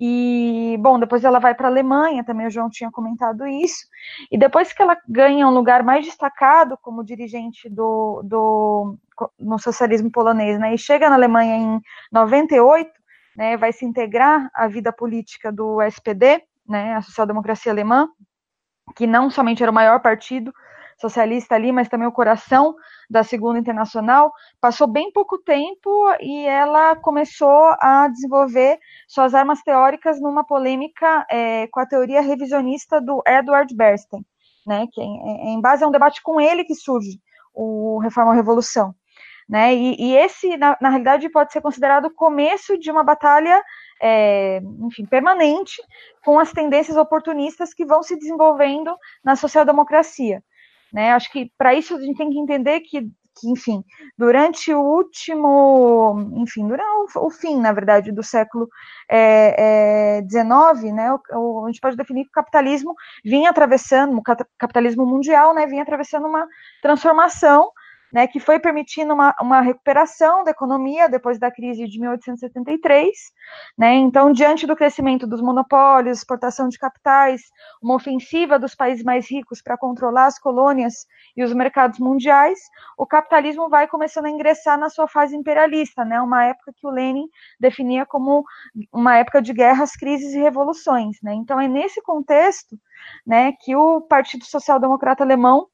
e, 0.00 0.78
bom, 0.80 0.98
depois 0.98 1.22
ela 1.24 1.38
vai 1.38 1.54
para 1.54 1.68
a 1.68 1.70
Alemanha, 1.70 2.24
também 2.24 2.46
o 2.46 2.50
João 2.50 2.70
tinha 2.70 2.90
comentado 2.90 3.46
isso. 3.46 3.86
E 4.32 4.38
depois 4.38 4.72
que 4.72 4.80
ela 4.80 4.96
ganha 5.06 5.46
um 5.46 5.50
lugar 5.50 5.82
mais 5.84 6.06
destacado 6.06 6.78
como 6.80 7.04
dirigente 7.04 7.68
do, 7.68 8.22
do 8.24 8.96
no 9.38 9.58
socialismo 9.58 10.10
polonês, 10.10 10.58
né, 10.58 10.74
e 10.74 10.78
chega 10.78 11.10
na 11.10 11.16
Alemanha 11.16 11.56
em 11.56 11.80
98, 12.10 12.90
né, 13.36 13.56
vai 13.56 13.72
se 13.72 13.84
integrar 13.84 14.50
à 14.54 14.66
vida 14.68 14.92
política 14.92 15.52
do 15.52 15.80
SPD, 15.82 16.42
né, 16.68 16.94
a 16.94 17.02
social-democracia 17.02 17.72
alemã, 17.72 18.08
que 18.96 19.06
não 19.06 19.30
somente 19.30 19.62
era 19.62 19.70
o 19.70 19.74
maior 19.74 20.00
partido 20.00 20.52
socialista 21.00 21.54
ali, 21.54 21.72
mas 21.72 21.88
também 21.88 22.06
o 22.06 22.12
coração 22.12 22.74
da 23.08 23.24
Segunda 23.24 23.58
Internacional, 23.58 24.32
passou 24.60 24.86
bem 24.86 25.10
pouco 25.10 25.38
tempo 25.38 25.90
e 26.20 26.46
ela 26.46 26.94
começou 26.94 27.74
a 27.80 28.06
desenvolver 28.08 28.78
suas 29.08 29.34
armas 29.34 29.62
teóricas 29.62 30.20
numa 30.20 30.44
polêmica 30.44 31.26
é, 31.30 31.66
com 31.68 31.80
a 31.80 31.86
teoria 31.86 32.20
revisionista 32.20 33.00
do 33.00 33.22
Edward 33.26 33.74
Bernstein, 33.74 34.24
né, 34.66 34.86
que 34.92 35.00
é, 35.00 35.04
é, 35.04 35.48
em 35.48 35.60
base 35.60 35.82
a 35.82 35.88
um 35.88 35.90
debate 35.90 36.22
com 36.22 36.40
ele 36.40 36.64
que 36.64 36.74
surge 36.74 37.18
o 37.54 37.98
Reforma 37.98 38.34
Revolução. 38.34 38.94
Né, 39.50 39.74
e, 39.74 39.96
e 39.98 40.16
esse, 40.16 40.56
na, 40.56 40.78
na, 40.80 40.90
realidade, 40.90 41.28
pode 41.28 41.52
ser 41.52 41.60
considerado 41.60 42.04
o 42.04 42.14
começo 42.14 42.78
de 42.78 42.88
uma 42.88 43.02
batalha, 43.02 43.60
é, 44.00 44.60
enfim, 44.82 45.04
permanente 45.04 45.82
com 46.24 46.38
as 46.38 46.52
tendências 46.52 46.96
oportunistas 46.96 47.74
que 47.74 47.84
vão 47.84 48.00
se 48.00 48.16
desenvolvendo 48.16 48.96
na 49.24 49.34
social-democracia. 49.34 50.40
Né? 50.92 51.10
Acho 51.10 51.32
que 51.32 51.50
para 51.58 51.74
isso 51.74 51.96
a 51.96 52.00
gente 52.00 52.16
tem 52.16 52.30
que 52.30 52.38
entender 52.38 52.78
que, 52.82 53.00
que, 53.40 53.50
enfim, 53.50 53.82
durante 54.16 54.72
o 54.72 54.80
último, 54.80 56.32
enfim, 56.36 56.68
durante 56.68 57.18
o, 57.18 57.26
o 57.26 57.28
fim, 57.28 57.58
na 57.58 57.72
verdade, 57.72 58.12
do 58.12 58.22
século 58.22 58.68
XIX, 59.10 59.10
é, 59.10 60.20
é, 60.20 60.92
né, 60.92 61.12
o, 61.12 61.20
o, 61.32 61.64
a 61.64 61.66
gente 61.72 61.80
pode 61.80 61.96
definir 61.96 62.22
que 62.22 62.30
o 62.30 62.34
capitalismo 62.34 62.94
vinha 63.24 63.50
atravessando, 63.50 64.16
o 64.16 64.22
capitalismo 64.22 65.04
mundial, 65.04 65.52
né, 65.52 65.66
vinha 65.66 65.82
atravessando 65.82 66.28
uma 66.28 66.46
transformação 66.80 67.72
né, 68.12 68.26
que 68.26 68.40
foi 68.40 68.58
permitindo 68.58 69.14
uma, 69.14 69.34
uma 69.40 69.60
recuperação 69.60 70.44
da 70.44 70.50
economia 70.50 71.08
depois 71.08 71.38
da 71.38 71.50
crise 71.50 71.86
de 71.86 72.00
1873. 72.00 73.08
Né, 73.78 73.94
então, 73.94 74.32
diante 74.32 74.66
do 74.66 74.76
crescimento 74.76 75.26
dos 75.26 75.40
monopólios, 75.40 76.18
exportação 76.18 76.68
de 76.68 76.78
capitais, 76.78 77.42
uma 77.82 77.94
ofensiva 77.94 78.58
dos 78.58 78.74
países 78.74 79.04
mais 79.04 79.30
ricos 79.30 79.62
para 79.62 79.76
controlar 79.76 80.26
as 80.26 80.38
colônias 80.38 81.06
e 81.36 81.42
os 81.42 81.52
mercados 81.52 81.98
mundiais, 81.98 82.58
o 82.96 83.06
capitalismo 83.06 83.68
vai 83.68 83.86
começando 83.86 84.26
a 84.26 84.30
ingressar 84.30 84.78
na 84.78 84.88
sua 84.88 85.06
fase 85.06 85.36
imperialista, 85.36 86.04
né, 86.04 86.20
uma 86.20 86.44
época 86.44 86.72
que 86.76 86.86
o 86.86 86.90
Lenin 86.90 87.26
definia 87.58 88.04
como 88.06 88.44
uma 88.92 89.16
época 89.16 89.40
de 89.40 89.52
guerras, 89.52 89.92
crises 89.92 90.34
e 90.34 90.40
revoluções. 90.40 91.18
Né. 91.22 91.34
Então, 91.34 91.60
é 91.60 91.68
nesse 91.68 92.02
contexto 92.02 92.78
né, 93.26 93.52
que 93.52 93.74
o 93.74 94.00
Partido 94.00 94.44
Social 94.44 94.78
Democrata 94.78 95.24
Alemão 95.24 95.66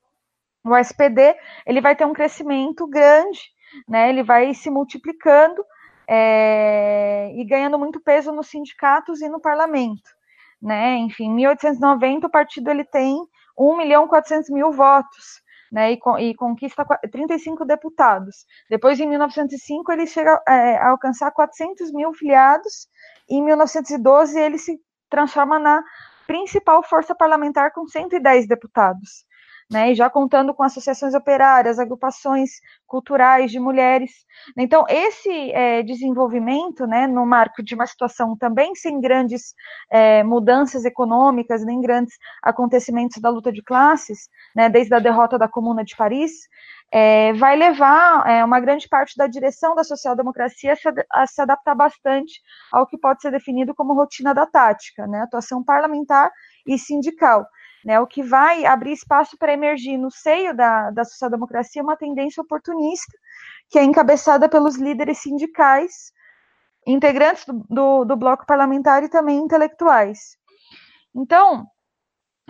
o 0.66 0.76
SPD 0.76 1.36
ele 1.64 1.80
vai 1.80 1.94
ter 1.94 2.04
um 2.04 2.12
crescimento 2.12 2.86
grande, 2.86 3.40
né? 3.88 4.08
Ele 4.08 4.22
vai 4.22 4.52
se 4.54 4.70
multiplicando 4.70 5.64
é, 6.08 7.32
e 7.34 7.44
ganhando 7.44 7.78
muito 7.78 8.00
peso 8.00 8.32
nos 8.32 8.48
sindicatos 8.48 9.20
e 9.20 9.28
no 9.28 9.40
parlamento. 9.40 10.10
né? 10.60 10.96
Enfim, 10.96 11.26
em 11.26 11.34
1890 11.34 12.26
o 12.26 12.30
partido 12.30 12.70
ele 12.70 12.84
tem 12.84 13.16
1 13.58 13.76
milhão 13.76 14.08
400 14.08 14.50
mil 14.50 14.72
votos, 14.72 15.42
né? 15.70 15.92
E, 15.92 16.00
e, 16.20 16.34
conquista 16.34 16.84
35 17.10 17.64
deputados. 17.64 18.46
Depois, 18.70 18.98
em 19.00 19.06
1905, 19.08 19.92
ele 19.92 20.06
chega 20.06 20.40
é, 20.48 20.76
a 20.78 20.90
alcançar 20.90 21.30
400 21.32 21.92
mil 21.92 22.12
filiados. 22.14 22.88
E 23.28 23.36
em 23.36 23.44
1912 23.44 24.38
ele 24.38 24.58
se 24.58 24.78
transforma 25.10 25.58
na 25.58 25.82
principal 26.26 26.82
força 26.82 27.14
parlamentar 27.14 27.72
com 27.72 27.86
110 27.86 28.46
deputados 28.46 29.26
né, 29.70 29.90
e 29.90 29.94
já 29.94 30.08
contando 30.08 30.54
com 30.54 30.62
associações 30.62 31.14
operárias, 31.14 31.78
agrupações 31.78 32.50
culturais 32.86 33.50
de 33.50 33.58
mulheres. 33.58 34.12
Então, 34.56 34.84
esse 34.88 35.50
é, 35.52 35.82
desenvolvimento, 35.82 36.86
né, 36.86 37.06
no 37.06 37.26
marco 37.26 37.62
de 37.62 37.74
uma 37.74 37.86
situação 37.86 38.36
também 38.36 38.74
sem 38.76 39.00
grandes 39.00 39.54
é, 39.90 40.22
mudanças 40.22 40.84
econômicas, 40.84 41.64
nem 41.64 41.80
grandes 41.80 42.14
acontecimentos 42.42 43.20
da 43.20 43.28
luta 43.28 43.52
de 43.52 43.62
classes, 43.62 44.28
né, 44.54 44.68
desde 44.68 44.94
a 44.94 45.00
derrota 45.00 45.36
da 45.36 45.48
Comuna 45.48 45.84
de 45.84 45.96
Paris, 45.96 46.32
é, 46.92 47.32
vai 47.32 47.56
levar 47.56 48.24
é, 48.28 48.44
uma 48.44 48.60
grande 48.60 48.88
parte 48.88 49.16
da 49.16 49.26
direção 49.26 49.74
da 49.74 49.82
social-democracia 49.82 50.74
a, 51.12 51.26
se, 51.26 51.42
adaptar 51.42 51.74
bastante 51.74 52.40
ao 52.72 52.86
que 52.86 52.96
pode 52.96 53.20
ser 53.20 53.32
definido 53.32 53.74
como 53.74 53.94
rotina 53.94 54.32
da 54.32 54.46
tática, 54.46 55.08
né, 55.08 55.22
atuação 55.22 55.64
parlamentar 55.64 56.30
e 56.64 56.78
sindical 56.78 57.44
né, 57.87 58.01
o 58.01 58.07
que 58.07 58.20
vai 58.20 58.66
abrir 58.66 58.91
espaço 58.91 59.39
para 59.39 59.53
emergir 59.53 59.97
no 59.97 60.11
seio 60.11 60.53
da, 60.53 60.91
da 60.91 61.05
social-democracia 61.05 61.80
uma 61.80 61.97
tendência 61.97 62.43
oportunista, 62.43 63.16
que 63.70 63.78
é 63.78 63.84
encabeçada 63.84 64.49
pelos 64.49 64.74
líderes 64.74 65.18
sindicais, 65.18 66.12
integrantes 66.84 67.47
do, 67.47 67.64
do, 67.70 68.05
do 68.05 68.16
bloco 68.16 68.45
parlamentar 68.45 69.05
e 69.05 69.09
também 69.09 69.39
intelectuais. 69.39 70.37
Então, 71.14 71.64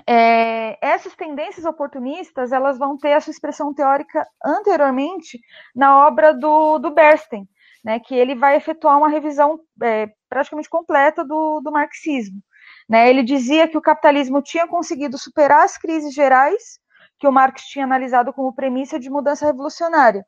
é, 0.07 0.79
essas 0.81 1.15
tendências 1.15 1.67
oportunistas 1.67 2.51
elas 2.51 2.79
vão 2.79 2.97
ter 2.97 3.13
a 3.13 3.21
sua 3.21 3.31
expressão 3.31 3.75
teórica 3.75 4.27
anteriormente 4.43 5.39
na 5.75 6.07
obra 6.07 6.33
do, 6.33 6.79
do 6.79 6.91
Bernstein, 6.91 7.47
né, 7.85 8.01
que 8.01 8.15
ele 8.15 8.35
vai 8.35 8.57
efetuar 8.57 8.97
uma 8.97 9.11
revisão 9.11 9.61
é, 9.83 10.09
praticamente 10.31 10.71
completa 10.71 11.23
do, 11.23 11.61
do 11.61 11.71
marxismo. 11.71 12.41
Né? 12.89 13.11
Ele 13.11 13.23
dizia 13.23 13.69
que 13.69 13.77
o 13.77 13.83
capitalismo 13.83 14.41
tinha 14.41 14.67
conseguido 14.67 15.19
superar 15.19 15.65
as 15.65 15.77
crises 15.77 16.15
gerais 16.15 16.79
que 17.19 17.27
o 17.27 17.33
Marx 17.33 17.63
tinha 17.63 17.85
analisado 17.85 18.33
como 18.33 18.55
premissa 18.55 18.99
de 18.99 19.11
mudança 19.11 19.47
revolucionária. 19.47 20.25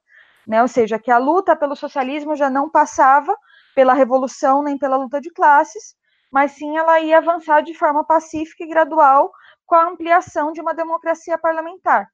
Né? 0.47 0.63
Ou 0.63 0.69
seja, 0.69 0.99
que 0.99 1.11
a 1.11 1.19
luta 1.19 1.55
pelo 1.55 1.77
socialismo 1.77 2.35
já 2.35 2.49
não 2.49 2.71
passava 2.71 3.37
pela 3.75 3.93
revolução 3.93 4.63
nem 4.63 4.79
pela 4.79 4.97
luta 4.97 5.21
de 5.21 5.31
classes, 5.31 5.95
mas 6.33 6.53
sim 6.53 6.77
ela 6.77 6.99
ia 7.01 7.19
avançar 7.19 7.63
de 7.63 7.75
forma 7.75 8.05
pacífica 8.05 8.65
e 8.65 8.69
gradual 8.69 9.31
com 9.67 9.75
a 9.75 9.87
ampliação 9.87 10.53
de 10.53 10.61
uma 10.61 10.75
democracia 10.75 11.39
parlamentar. 11.39 12.09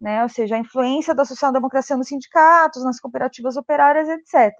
Né? 0.00 0.22
Ou 0.22 0.28
seja, 0.28 0.54
a 0.54 0.58
influência 0.58 1.14
da 1.14 1.24
social-democracia 1.24 1.96
nos 1.96 2.08
sindicatos, 2.08 2.84
nas 2.84 3.00
cooperativas 3.00 3.56
operárias, 3.56 4.08
etc. 4.08 4.52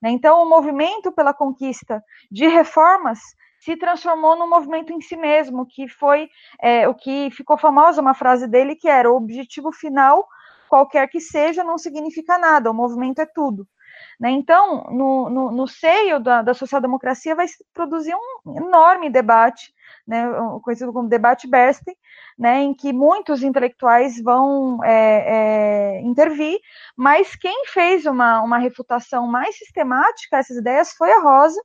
Né? 0.00 0.10
Então, 0.10 0.42
o 0.42 0.48
movimento 0.48 1.12
pela 1.12 1.34
conquista 1.34 2.02
de 2.30 2.46
reformas 2.46 3.18
se 3.60 3.76
transformou 3.76 4.36
num 4.36 4.48
movimento 4.48 4.92
em 4.92 5.00
si 5.00 5.16
mesmo, 5.16 5.66
que 5.66 5.86
foi 5.86 6.28
é, 6.60 6.88
o 6.88 6.94
que 6.94 7.30
ficou 7.30 7.58
famosa 7.58 8.00
uma 8.00 8.14
frase 8.14 8.48
dele 8.48 8.74
que 8.74 8.88
era 8.88 9.10
o 9.10 9.16
objetivo 9.16 9.70
final, 9.70 10.26
qualquer 10.68 11.06
que 11.08 11.20
seja, 11.20 11.62
não 11.62 11.76
significa 11.76 12.38
nada, 12.38 12.70
o 12.70 12.74
movimento 12.74 13.20
é 13.20 13.26
tudo. 13.26 13.68
Né? 14.18 14.30
Então, 14.30 14.84
no, 14.90 15.28
no, 15.28 15.50
no, 15.50 15.66
seio 15.66 16.20
da, 16.20 16.42
da 16.42 16.54
social-democracia 16.54 17.34
vai 17.34 17.48
se 17.48 17.64
produzir 17.74 18.14
um 18.14 18.56
enorme 18.56 19.10
debate, 19.10 19.72
né, 20.06 20.24
conhecido 20.62 20.92
como 20.92 21.08
debate 21.08 21.48
Bernstein, 21.48 21.94
né, 22.38 22.60
em 22.60 22.74
que 22.74 22.92
muitos 22.92 23.42
intelectuais 23.42 24.20
vão 24.22 24.82
é, 24.84 25.98
é, 25.98 26.00
intervir, 26.02 26.58
mas 26.96 27.34
quem 27.34 27.66
fez 27.66 28.06
uma, 28.06 28.42
uma 28.42 28.58
refutação 28.58 29.26
mais 29.26 29.58
sistemática 29.58 30.36
a 30.36 30.40
essas 30.40 30.56
ideias 30.56 30.92
foi 30.92 31.12
a 31.12 31.20
Rosa, 31.20 31.60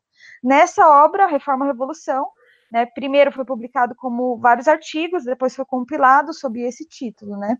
Nessa 0.45 0.87
obra, 1.03 1.25
Reforma 1.25 1.65
Revolução, 1.65 2.27
né, 2.71 2.85
primeiro 2.85 3.31
foi 3.31 3.43
publicado 3.43 3.95
como 3.95 4.37
vários 4.37 4.67
artigos, 4.67 5.25
depois 5.25 5.55
foi 5.55 5.65
compilado 5.65 6.35
sob 6.35 6.61
esse 6.61 6.87
título, 6.87 7.35
né? 7.35 7.57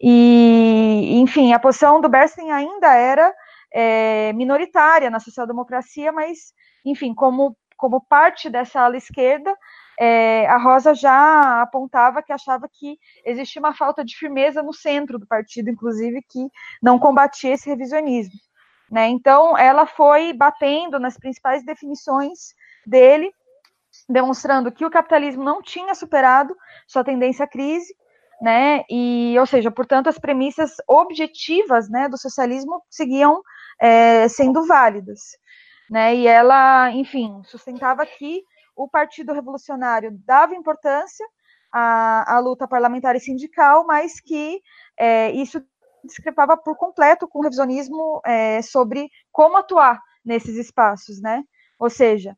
E, 0.00 1.18
enfim, 1.20 1.52
a 1.52 1.58
posição 1.58 2.00
do 2.00 2.08
Bernstein 2.08 2.52
ainda 2.52 2.94
era 2.94 3.34
é, 3.70 4.32
minoritária 4.32 5.10
na 5.10 5.20
social-democracia, 5.20 6.10
mas, 6.10 6.54
enfim, 6.86 7.14
como, 7.14 7.54
como 7.76 8.00
parte 8.00 8.48
dessa 8.48 8.80
ala 8.80 8.96
esquerda, 8.96 9.54
é, 10.00 10.46
a 10.46 10.56
Rosa 10.56 10.94
já 10.94 11.60
apontava 11.60 12.22
que 12.22 12.32
achava 12.32 12.66
que 12.66 12.98
existia 13.26 13.60
uma 13.60 13.74
falta 13.74 14.02
de 14.02 14.16
firmeza 14.16 14.62
no 14.62 14.72
centro 14.72 15.18
do 15.18 15.26
partido, 15.26 15.68
inclusive, 15.68 16.22
que 16.30 16.48
não 16.82 16.98
combatia 16.98 17.52
esse 17.52 17.68
revisionismo. 17.68 18.38
Né? 18.90 19.08
Então, 19.08 19.56
ela 19.58 19.86
foi 19.86 20.32
batendo 20.32 20.98
nas 20.98 21.16
principais 21.16 21.64
definições 21.64 22.54
dele, 22.86 23.30
demonstrando 24.08 24.70
que 24.70 24.84
o 24.84 24.90
capitalismo 24.90 25.42
não 25.42 25.60
tinha 25.60 25.94
superado 25.94 26.54
sua 26.86 27.02
tendência 27.02 27.44
à 27.44 27.48
crise, 27.48 27.94
né? 28.40 28.84
E, 28.90 29.34
ou 29.38 29.46
seja, 29.46 29.70
portanto, 29.70 30.08
as 30.08 30.18
premissas 30.18 30.72
objetivas, 30.86 31.88
né, 31.88 32.08
do 32.08 32.18
socialismo 32.18 32.82
seguiam 32.90 33.40
é, 33.80 34.28
sendo 34.28 34.66
válidas, 34.66 35.20
né? 35.90 36.14
E 36.14 36.26
ela, 36.26 36.90
enfim, 36.92 37.42
sustentava 37.44 38.04
que 38.04 38.42
o 38.76 38.88
Partido 38.88 39.32
Revolucionário 39.32 40.12
dava 40.24 40.54
importância 40.54 41.26
à, 41.72 42.36
à 42.36 42.38
luta 42.38 42.68
parlamentar 42.68 43.16
e 43.16 43.20
sindical, 43.20 43.86
mas 43.86 44.20
que 44.20 44.60
é, 44.98 45.30
isso 45.32 45.62
discrepava 46.06 46.56
por 46.56 46.76
completo 46.76 47.28
com 47.28 47.40
o 47.40 47.42
revisionismo 47.42 48.20
é, 48.24 48.62
sobre 48.62 49.10
como 49.30 49.56
atuar 49.56 50.00
nesses 50.24 50.56
espaços, 50.56 51.20
né? 51.20 51.42
Ou 51.78 51.90
seja, 51.90 52.36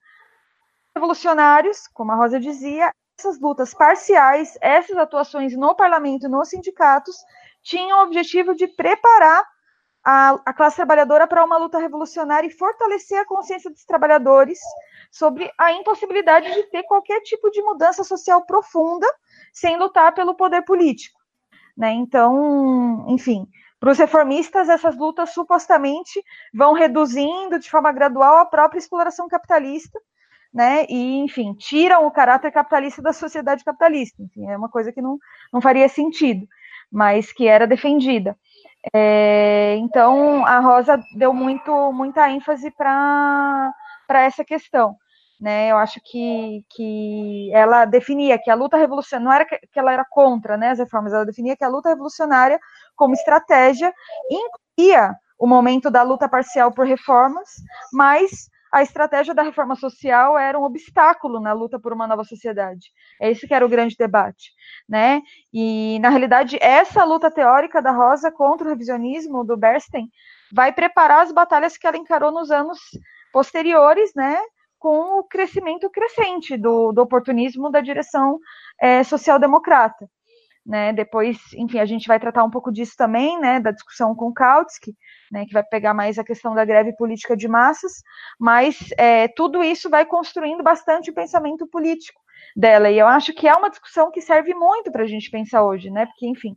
revolucionários, 0.95 1.87
como 1.89 2.13
a 2.13 2.17
Rosa 2.17 2.41
dizia, 2.41 2.93
essas 3.19 3.41
lutas 3.41 3.75
parciais, 3.75 4.57
essas 4.61 4.97
atuações 4.97 5.57
no 5.57 5.75
parlamento 5.75 6.27
e 6.27 6.29
nos 6.29 6.49
sindicatos, 6.49 7.17
tinham 7.63 7.99
o 7.99 8.03
objetivo 8.05 8.55
de 8.55 8.67
preparar 8.69 9.45
a, 10.05 10.41
a, 10.47 10.53
classe 10.53 10.77
trabalhadora 10.77 11.27
para 11.27 11.45
uma 11.45 11.59
luta 11.59 11.79
revolucionária 11.79 12.47
e 12.47 12.53
fortalecer 12.53 13.19
a 13.19 13.27
consciência 13.27 13.71
dos 13.71 13.85
trabalhadores 13.85 14.59
sobre 15.11 15.51
a 15.59 15.73
impossibilidade 15.73 16.53
de 16.53 16.63
ter 16.65 16.85
qualquer 16.85 17.21
tipo 17.23 17.51
de 17.51 17.61
mudança 17.63 18.05
social 18.05 18.45
profunda 18.47 19.07
sem 19.53 19.77
lutar 19.77 20.15
pelo 20.15 20.35
poder 20.35 20.63
político. 20.63 21.18
Né? 21.79 21.93
Então, 21.93 23.07
enfim, 23.09 23.47
para 23.79 23.93
os 23.93 23.99
reformistas, 23.99 24.69
essas 24.69 24.97
lutas 24.97 25.31
supostamente 25.31 26.21
vão 26.53 26.73
reduzindo 26.73 27.57
de 27.61 27.71
forma 27.71 27.93
gradual 27.93 28.39
a 28.39 28.47
própria 28.47 28.81
exploração 28.81 29.29
capitalista, 29.29 29.97
né? 30.53 30.85
E, 30.89 31.19
enfim, 31.19 31.55
tiram 31.55 32.05
o 32.05 32.11
caráter 32.11 32.51
capitalista 32.51 33.01
da 33.01 33.13
sociedade 33.13 33.63
capitalista. 33.63 34.21
Enfim, 34.21 34.51
é 34.51 34.57
uma 34.57 34.69
coisa 34.69 34.93
que 34.93 35.01
não, 35.01 35.19
não 35.53 35.61
faria 35.61 35.89
sentido, 35.89 36.49
mas 36.91 37.33
que 37.33 37.47
era 37.47 37.65
defendida. 37.65 38.37
É, 38.93 39.77
então, 39.77 40.45
a 40.45 40.59
Rosa 40.59 41.01
deu 41.17 41.33
muito, 41.33 41.93
muita 41.93 42.29
ênfase 42.29 42.73
para 42.73 43.73
essa 44.11 44.45
questão 44.45 44.97
né? 45.41 45.71
Eu 45.71 45.77
acho 45.77 46.01
que, 46.05 46.65
que 46.71 47.51
ela 47.53 47.85
definia 47.85 48.39
que 48.39 48.51
a 48.51 48.55
luta 48.55 48.77
revolucionária 48.77 49.25
não 49.25 49.33
era 49.33 49.45
que 49.45 49.79
ela 49.79 49.93
era 49.93 50.05
contra, 50.05 50.57
né, 50.57 50.71
as 50.71 50.79
reformas, 50.79 51.13
ela 51.13 51.25
definia 51.25 51.57
que 51.57 51.65
a 51.65 51.69
luta 51.69 51.89
revolucionária 51.89 52.59
como 52.97 53.15
estratégia 53.15 53.93
incluía 54.31 55.15
o 55.39 55.47
momento 55.47 55.91
da 55.91 56.03
luta 56.03 56.29
parcial 56.29 56.73
por 56.73 56.87
reformas, 56.87 57.49
mas 57.93 58.51
a 58.73 58.83
estratégia 58.83 59.35
da 59.35 59.43
reforma 59.43 59.75
social 59.77 60.37
era 60.37 60.59
um 60.59 60.65
obstáculo 60.65 61.41
na 61.41 61.53
luta 61.53 61.79
por 61.79 61.93
uma 61.93 62.07
nova 62.07 62.25
sociedade. 62.25 62.91
É 63.21 63.31
esse 63.31 63.47
que 63.47 63.55
era 63.55 63.65
o 63.65 63.69
grande 63.69 63.97
debate, 63.97 64.51
né? 64.89 65.23
E 65.53 65.99
na 66.01 66.11
realidade 66.11 66.59
essa 66.61 67.05
luta 67.05 67.31
teórica 67.31 67.81
da 67.81 67.93
Rosa 67.93 68.31
contra 68.31 68.67
o 68.67 68.71
revisionismo 68.71 69.45
do 69.45 69.57
Bernstein 69.57 70.11
vai 70.53 70.73
preparar 70.73 71.23
as 71.23 71.33
batalhas 71.33 71.77
que 71.77 71.87
ela 71.87 71.97
encarou 71.97 72.31
nos 72.31 72.51
anos 72.51 72.79
posteriores, 73.33 74.13
né? 74.15 74.39
Com 74.79 75.19
o 75.19 75.25
crescimento 75.25 75.91
crescente 75.91 76.57
do, 76.57 76.93
do 76.93 77.03
oportunismo 77.03 77.71
da 77.71 77.81
direção 77.81 78.39
é, 78.81 79.03
social-democrata. 79.03 80.09
Né, 80.67 80.93
depois, 80.93 81.39
enfim, 81.55 81.79
a 81.79 81.87
gente 81.87 82.07
vai 82.07 82.21
tratar 82.21 82.45
um 82.45 82.51
pouco 82.51 82.71
disso 82.71 82.93
também, 82.95 83.41
né, 83.41 83.59
da 83.59 83.71
discussão 83.71 84.15
com 84.15 84.31
Kautsky, 84.31 84.95
né, 85.33 85.47
que 85.47 85.55
vai 85.55 85.63
pegar 85.63 85.95
mais 85.95 86.19
a 86.19 86.25
questão 86.25 86.55
da 86.55 86.63
greve 86.63 86.95
política 86.95 87.35
de 87.35 87.49
massas, 87.49 88.03
mas 88.39 88.77
é, 88.99 89.29
tudo 89.29 89.63
isso 89.63 89.89
vai 89.89 90.05
construindo 90.05 90.63
bastante 90.63 91.11
o 91.11 91.15
pensamento 91.15 91.67
político 91.67 92.21
dela, 92.55 92.91
e 92.91 92.99
eu 92.99 93.07
acho 93.07 93.33
que 93.33 93.49
é 93.49 93.55
uma 93.55 93.71
discussão 93.71 94.11
que 94.11 94.21
serve 94.21 94.53
muito 94.53 94.93
para 94.93 95.05
a 95.05 95.07
gente 95.07 95.31
pensar 95.31 95.63
hoje, 95.63 95.89
né, 95.91 96.05
porque, 96.05 96.27
enfim, 96.27 96.55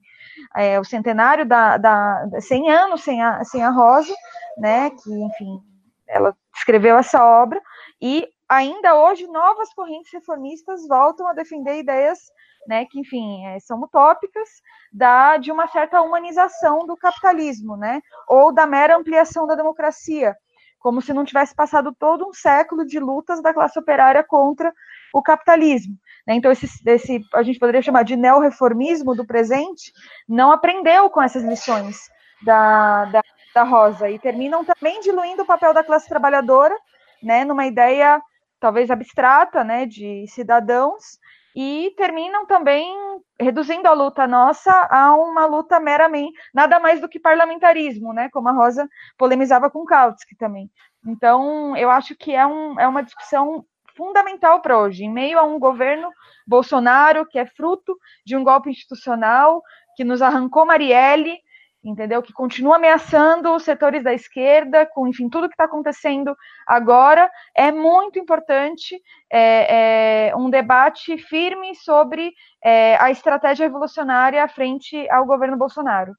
é, 0.58 0.78
o 0.78 0.84
centenário 0.84 1.46
da, 1.46 1.78
da, 1.78 2.28
100 2.38 2.70
anos 2.70 3.04
sem 3.04 3.22
a, 3.22 3.46
sem 3.46 3.64
a 3.64 3.70
Rosa, 3.70 4.14
né, 4.58 4.90
que, 4.90 5.10
enfim, 5.10 5.62
ela 6.06 6.36
escreveu 6.54 6.98
essa 6.98 7.24
obra, 7.24 7.62
e 8.02 8.28
ainda 8.50 8.96
hoje 8.96 9.28
novas 9.28 9.74
correntes 9.74 10.12
reformistas 10.12 10.88
voltam 10.88 11.28
a 11.28 11.34
defender 11.34 11.78
ideias 11.78 12.20
né, 12.68 12.86
que, 12.86 13.00
enfim, 13.00 13.46
é, 13.48 13.60
são 13.60 13.82
utópicas, 13.82 14.50
da, 14.92 15.38
de 15.38 15.52
uma 15.52 15.68
certa 15.68 16.02
humanização 16.02 16.86
do 16.86 16.96
capitalismo, 16.98 17.78
né, 17.78 18.02
ou 18.28 18.54
da 18.54 18.66
mera 18.66 18.98
ampliação 18.98 19.48
da 19.48 19.56
democracia, 19.56 20.36
como 20.80 21.02
se 21.02 21.14
não 21.14 21.24
tivesse 21.24 21.56
passado 21.56 21.96
todo 21.98 22.28
um 22.28 22.34
século 22.34 22.86
de 22.86 23.00
lutas 23.00 23.42
da 23.42 23.54
classe 23.54 23.78
operária 23.80 24.24
contra 24.24 24.74
o 25.14 25.22
capitalismo. 25.22 25.96
Né? 26.26 26.36
Então, 26.36 26.52
esse, 26.52 26.68
esse, 26.86 27.22
a 27.34 27.44
gente 27.44 27.60
poderia 27.60 27.82
chamar 27.82 28.04
de 28.04 28.16
neorreformismo 28.16 29.16
do 29.16 29.26
presente, 29.26 29.92
não 30.28 30.52
aprendeu 30.52 31.10
com 31.10 31.22
essas 31.22 31.44
lições 31.44 31.98
da, 32.44 33.06
da, 33.06 33.22
da 33.54 33.64
Rosa, 33.64 34.10
e 34.10 34.20
terminam 34.20 34.66
também 34.66 35.00
diluindo 35.02 35.44
o 35.44 35.48
papel 35.48 35.74
da 35.74 35.84
classe 35.84 36.08
trabalhadora, 36.10 36.76
né, 37.22 37.46
numa 37.46 37.66
ideia 37.66 38.22
talvez 38.60 38.92
abstrata, 38.92 39.64
né, 39.64 39.86
de 39.86 40.26
cidadãos, 40.28 41.20
e 41.56 41.94
terminam 41.98 42.46
também 42.46 42.96
reduzindo 43.40 43.88
a 43.88 43.94
luta 43.94 44.26
nossa 44.28 44.72
a 44.90 45.14
uma 45.16 45.46
luta 45.46 45.80
meramente, 45.80 46.40
nada 46.54 46.80
mais 46.80 47.02
do 47.02 47.10
que 47.10 47.20
parlamentarismo, 47.20 48.14
né? 48.14 48.30
Como 48.30 48.48
a 48.48 48.54
Rosa 48.54 48.88
polemizava 49.18 49.70
com 49.70 49.84
Kautsky 49.84 50.36
também. 50.38 50.70
Então, 51.06 51.76
eu 51.76 51.90
acho 51.90 52.16
que 52.16 52.34
é, 52.34 52.46
um, 52.46 52.80
é 52.80 52.88
uma 52.88 53.04
discussão 53.04 53.66
fundamental 53.98 54.62
para 54.62 54.80
hoje, 54.80 55.04
em 55.04 55.12
meio 55.12 55.38
a 55.38 55.44
um 55.44 55.60
governo 55.60 56.10
Bolsonaro 56.48 57.26
que 57.26 57.38
é 57.38 57.46
fruto 57.46 57.98
de 58.26 58.38
um 58.38 58.44
golpe 58.44 58.70
institucional 58.70 59.62
que 59.96 60.04
nos 60.04 60.22
arrancou 60.22 60.66
Marielle, 60.66 61.38
entendeu? 61.84 62.22
Que 62.22 62.34
continua 62.34 62.76
ameaçando 62.76 63.54
os 63.56 63.64
setores 63.64 64.04
da 64.04 64.14
esquerda, 64.14 64.86
com 64.86 65.08
enfim 65.08 65.30
tudo 65.30 65.48
que 65.48 65.54
está 65.54 65.66
acontecendo 65.66 66.36
agora, 66.68 67.30
é 67.56 67.72
muito 67.72 68.20
importante 68.20 69.02
é, 69.32 70.30
é, 70.30 70.36
um 70.36 70.50
debate 70.50 71.18
firme 71.18 71.76
sobre 71.76 72.32
é, 72.64 72.96
a 72.98 73.10
estratégia 73.10 73.66
revolucionária 73.66 74.48
frente 74.48 75.10
ao 75.10 75.26
governo 75.26 75.58
Bolsonaro. 75.58 76.14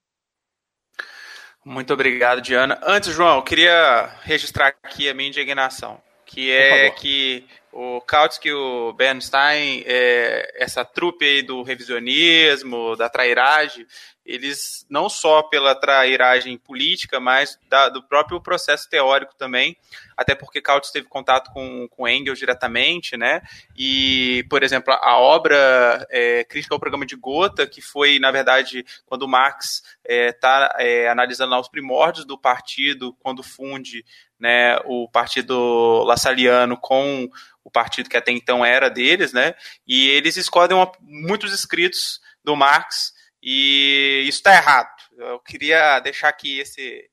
Muito 1.65 1.93
obrigado, 1.93 2.41
Diana. 2.41 2.81
Antes, 2.83 3.13
João, 3.13 3.37
eu 3.37 3.43
queria 3.43 4.11
registrar 4.23 4.75
aqui 4.83 5.09
a 5.09 5.15
minha 5.15 5.29
indignação, 5.29 6.03
que 6.27 6.51
é 6.51 6.91
que 6.91 7.47
o 7.73 8.01
Kautsky 8.01 8.49
e 8.49 8.53
o 8.53 8.93
Bernstein, 8.93 9.85
é, 9.87 10.53
essa 10.57 10.85
trupe 10.85 11.25
aí 11.25 11.43
do 11.43 11.63
revisionismo, 11.63 12.97
da 12.97 13.09
trairagem, 13.09 13.87
eles 14.25 14.87
não 14.89 15.09
só 15.09 15.43
pela 15.43 15.75
trairagem 15.75 16.57
política, 16.57 17.19
mas 17.19 17.59
da, 17.69 17.89
do 17.89 18.03
próprio 18.03 18.41
processo 18.41 18.89
teórico 18.89 19.35
também, 19.37 19.77
até 20.17 20.35
porque 20.35 20.61
Kautsky 20.61 20.93
teve 20.93 21.09
contato 21.09 21.51
com, 21.53 21.89
com 21.89 22.09
Engels 22.09 22.39
diretamente, 22.39 23.17
né? 23.17 23.43
E, 23.77 24.45
por 24.49 24.63
exemplo, 24.63 24.95
a 24.95 25.19
obra 25.19 26.07
é, 26.11 26.45
Crítica 26.45 26.75
ao 26.75 26.81
Programa 26.81 27.05
de 27.05 27.17
Gotha, 27.17 27.67
que 27.67 27.81
foi, 27.81 28.19
na 28.19 28.31
verdade, 28.31 28.85
quando 29.07 29.29
Marx 29.29 29.83
está 30.05 30.75
é, 30.79 31.05
é, 31.05 31.09
analisando 31.09 31.51
lá 31.51 31.61
os 31.61 31.69
primórdios 31.69 32.25
do 32.25 32.39
partido, 32.39 33.17
quando 33.21 33.43
funde 33.43 34.05
né, 34.39 34.79
o 34.85 35.09
partido 35.09 36.05
lassaliano 36.05 36.77
com 36.77 37.29
o 37.65 37.71
partido 37.71 38.09
que 38.11 38.17
até 38.17 38.33
então 38.33 38.65
era 38.65 38.89
deles, 38.89 39.33
né? 39.33 39.55
E 39.87 40.09
eles 40.09 40.37
escolhem 40.37 40.77
uma, 40.77 40.91
muitos 41.01 41.53
escritos 41.53 42.21
do 42.45 42.57
Marx 42.57 43.12
e 43.43 44.25
isso 44.29 44.39
está 44.39 44.55
errado. 44.55 44.91
Eu 45.17 45.41
queria 45.41 45.99
deixar 46.01 46.29
aqui 46.29 46.61
esse, 46.61 47.11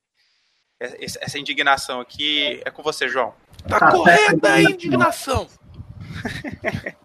essa 0.80 1.40
indignação 1.40 2.00
aqui. 2.00 2.62
É 2.64 2.70
com 2.70 2.84
você, 2.84 3.10
João. 3.10 3.34
Tá, 3.68 3.80
tá 3.80 3.92
correta 3.92 4.54
a 4.54 4.62
indignação. 4.62 5.48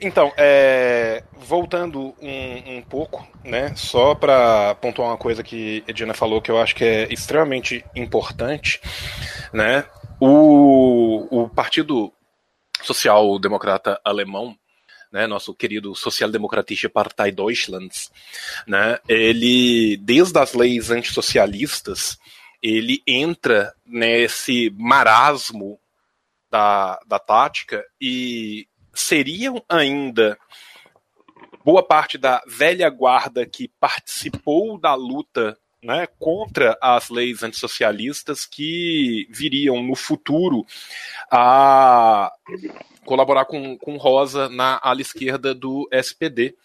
Então, 0.00 0.32
é, 0.36 1.24
voltando 1.32 2.14
um, 2.20 2.76
um, 2.76 2.82
pouco, 2.82 3.26
né, 3.42 3.74
só 3.74 4.14
para 4.14 4.74
pontuar 4.76 5.08
uma 5.08 5.16
coisa 5.16 5.42
que 5.42 5.82
a 5.86 5.90
Edina 5.90 6.12
falou 6.12 6.40
que 6.40 6.50
eu 6.50 6.60
acho 6.60 6.74
que 6.74 6.84
é 6.84 7.12
extremamente 7.12 7.84
importante, 7.94 8.80
né, 9.52 9.84
o, 10.20 11.26
o 11.30 11.48
Partido 11.48 12.12
Social 12.82 13.38
Democrata 13.38 13.98
Alemão 14.04 14.54
né, 15.16 15.26
nosso 15.26 15.54
querido 15.54 15.94
Social-Demokratische 15.94 16.90
Partei 16.90 17.32
Deutschlands, 17.32 18.12
né, 18.66 18.98
ele, 19.08 19.96
desde 19.96 20.38
as 20.38 20.52
leis 20.52 20.90
antissocialistas, 20.90 22.18
ele 22.62 23.02
entra 23.06 23.74
nesse 23.86 24.70
marasmo 24.76 25.80
da, 26.50 27.00
da 27.06 27.18
tática 27.18 27.82
e 27.98 28.68
seriam 28.92 29.64
ainda 29.66 30.38
boa 31.64 31.82
parte 31.82 32.18
da 32.18 32.42
velha 32.46 32.90
guarda 32.90 33.46
que 33.46 33.68
participou 33.80 34.78
da 34.78 34.94
luta 34.94 35.56
né, 35.86 36.08
contra 36.18 36.76
as 36.82 37.08
leis 37.08 37.44
antissocialistas 37.44 38.44
que 38.44 39.28
viriam 39.30 39.80
no 39.82 39.94
futuro 39.94 40.66
a 41.30 42.32
colaborar 43.04 43.44
com, 43.44 43.78
com 43.78 43.96
Rosa 43.96 44.48
na 44.48 44.80
ala 44.82 45.00
esquerda 45.00 45.54
do 45.54 45.88
SPD. 45.92 46.56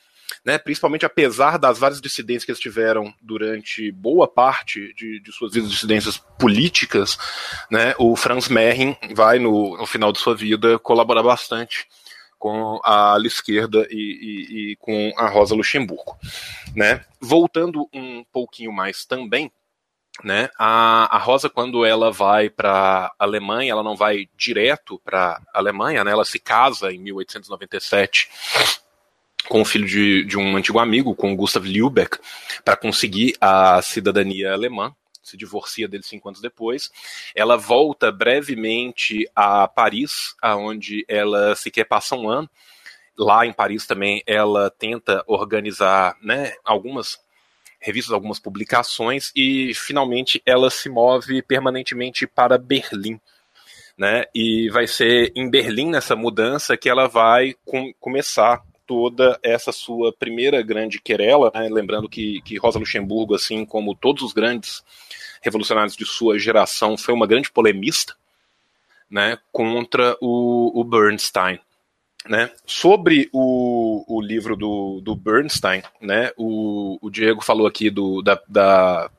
Né, 0.46 0.58
principalmente 0.58 1.06
apesar 1.06 1.58
das 1.58 1.78
várias 1.78 2.00
dissidências 2.00 2.46
que 2.46 2.52
eles 2.52 2.62
tiveram 2.62 3.14
durante 3.22 3.92
boa 3.92 4.26
parte 4.26 4.94
de, 4.94 5.20
de 5.20 5.32
suas 5.32 5.54
vidas, 5.54 5.70
dissidências 5.70 6.18
políticas, 6.40 7.18
né, 7.70 7.94
o 8.00 8.16
Franz 8.16 8.48
Mehring 8.48 8.96
vai, 9.14 9.40
no, 9.40 9.78
no 9.78 9.86
final 9.86 10.10
de 10.12 10.20
sua 10.20 10.34
vida, 10.34 10.80
colaborar 10.80 11.22
bastante 11.22 11.86
com 12.42 12.82
a 12.84 13.12
ala 13.12 13.28
esquerda 13.28 13.88
e, 13.92 13.96
e, 13.96 14.72
e, 14.72 14.76
com 14.78 15.14
a 15.16 15.30
Rosa 15.30 15.54
Luxemburgo. 15.54 16.18
Né. 16.76 17.06
Voltando 17.22 17.88
um 17.94 18.24
pouquinho 18.34 18.74
mais 18.74 19.06
também, 19.06 19.52
né? 20.24 20.50
A, 20.58 21.16
a 21.16 21.20
Rosa, 21.20 21.52
quando 21.52 21.86
ela 21.86 22.12
vai 22.12 22.50
para 22.50 23.14
a 23.20 23.24
Alemanha, 23.24 23.72
ela 23.72 23.84
não 23.84 23.96
vai 23.96 24.28
direto 24.36 25.00
para 25.06 25.40
a 25.54 25.60
Alemanha, 25.60 26.04
né? 26.04 26.10
ela 26.10 26.26
se 26.26 26.40
casa 26.40 26.92
em 26.92 26.98
1897 26.98 28.28
com 29.48 29.62
o 29.62 29.66
filho 29.66 29.86
de, 29.86 30.24
de 30.24 30.38
um 30.38 30.58
antigo 30.58 30.80
amigo, 30.80 31.14
com 31.14 31.36
Gustav 31.36 31.66
Lübeck, 31.66 32.18
para 32.66 32.76
conseguir 32.76 33.36
a 33.40 33.82
cidadania 33.84 34.54
alemã. 34.54 34.96
Se 35.22 35.38
divorcia 35.38 35.88
dele 35.88 36.04
cinco 36.04 36.30
anos 36.30 36.42
depois. 36.42 36.90
Ela 37.36 37.58
volta 37.58 38.12
brevemente 38.12 39.30
a 39.36 39.68
Paris, 39.68 40.36
aonde 40.42 41.06
ela 41.08 41.56
sequer 41.56 41.86
passa 41.86 42.16
um 42.16 42.30
ano. 42.30 42.50
Lá 43.18 43.46
em 43.46 43.54
Paris 43.54 43.86
também 43.86 44.24
ela 44.26 44.70
tenta 44.72 45.24
organizar 45.28 46.18
né, 46.22 46.54
algumas 46.64 47.20
revistas, 47.80 48.14
algumas 48.14 48.40
publicações 48.40 49.32
e 49.36 49.74
finalmente 49.74 50.42
ela 50.46 50.70
se 50.70 50.88
move 50.88 51.42
permanentemente 51.42 52.28
para 52.28 52.58
Berlim. 52.58 53.20
Né? 53.98 54.26
E 54.34 54.70
vai 54.70 54.88
ser 54.88 55.32
em 55.36 55.50
Berlim 55.50 55.90
nessa 55.90 56.16
mudança 56.16 56.78
que 56.78 56.90
ela 56.90 57.08
vai 57.08 57.56
com, 57.66 57.94
começar 58.00 58.64
toda 58.92 59.40
essa 59.42 59.72
sua 59.72 60.12
primeira 60.12 60.62
grande 60.62 61.00
querela, 61.00 61.50
né? 61.56 61.70
lembrando 61.70 62.10
que, 62.10 62.42
que 62.42 62.58
Rosa 62.58 62.78
Luxemburgo, 62.78 63.34
assim 63.34 63.66
como 63.66 63.96
todos 63.96 64.22
os 64.22 64.34
grandes 64.34 64.84
revolucionários 65.42 65.96
de 65.96 66.06
sua 66.06 66.38
geração, 66.38 66.98
foi 66.98 67.14
uma 67.14 67.26
grande 67.26 67.50
polemista 67.50 68.14
né, 69.10 69.38
contra 69.50 70.18
o, 70.20 70.78
o 70.78 70.84
Bernstein. 70.84 71.58
Né? 72.28 72.52
Sobre 72.66 73.30
o, 73.32 74.04
o 74.10 74.22
livro 74.22 74.58
do, 74.58 75.00
do 75.00 75.16
Bernstein, 75.16 75.82
né? 76.02 76.32
o, 76.36 77.00
o 77.02 77.10
Diego 77.10 77.42
falou 77.42 77.66
aqui 77.66 77.90
do, 77.90 78.22
da, 78.22 78.42
da, 78.46 79.10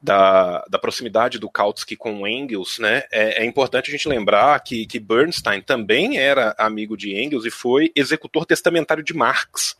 da, 0.00 0.64
da 0.68 0.78
proximidade 0.78 1.38
do 1.38 1.50
Kautsky 1.50 1.96
com 1.96 2.26
Engels, 2.26 2.78
né? 2.78 3.02
É, 3.10 3.42
é, 3.42 3.44
importante 3.44 3.88
a 3.88 3.92
gente 3.92 4.08
lembrar 4.08 4.58
que, 4.60 4.86
que 4.86 5.00
Bernstein 5.00 5.60
também 5.60 6.18
era 6.18 6.54
amigo 6.56 6.96
de 6.96 7.14
Engels 7.14 7.44
e 7.44 7.50
foi 7.50 7.90
executor 7.94 8.46
testamentário 8.46 9.02
de 9.02 9.12
Marx. 9.12 9.76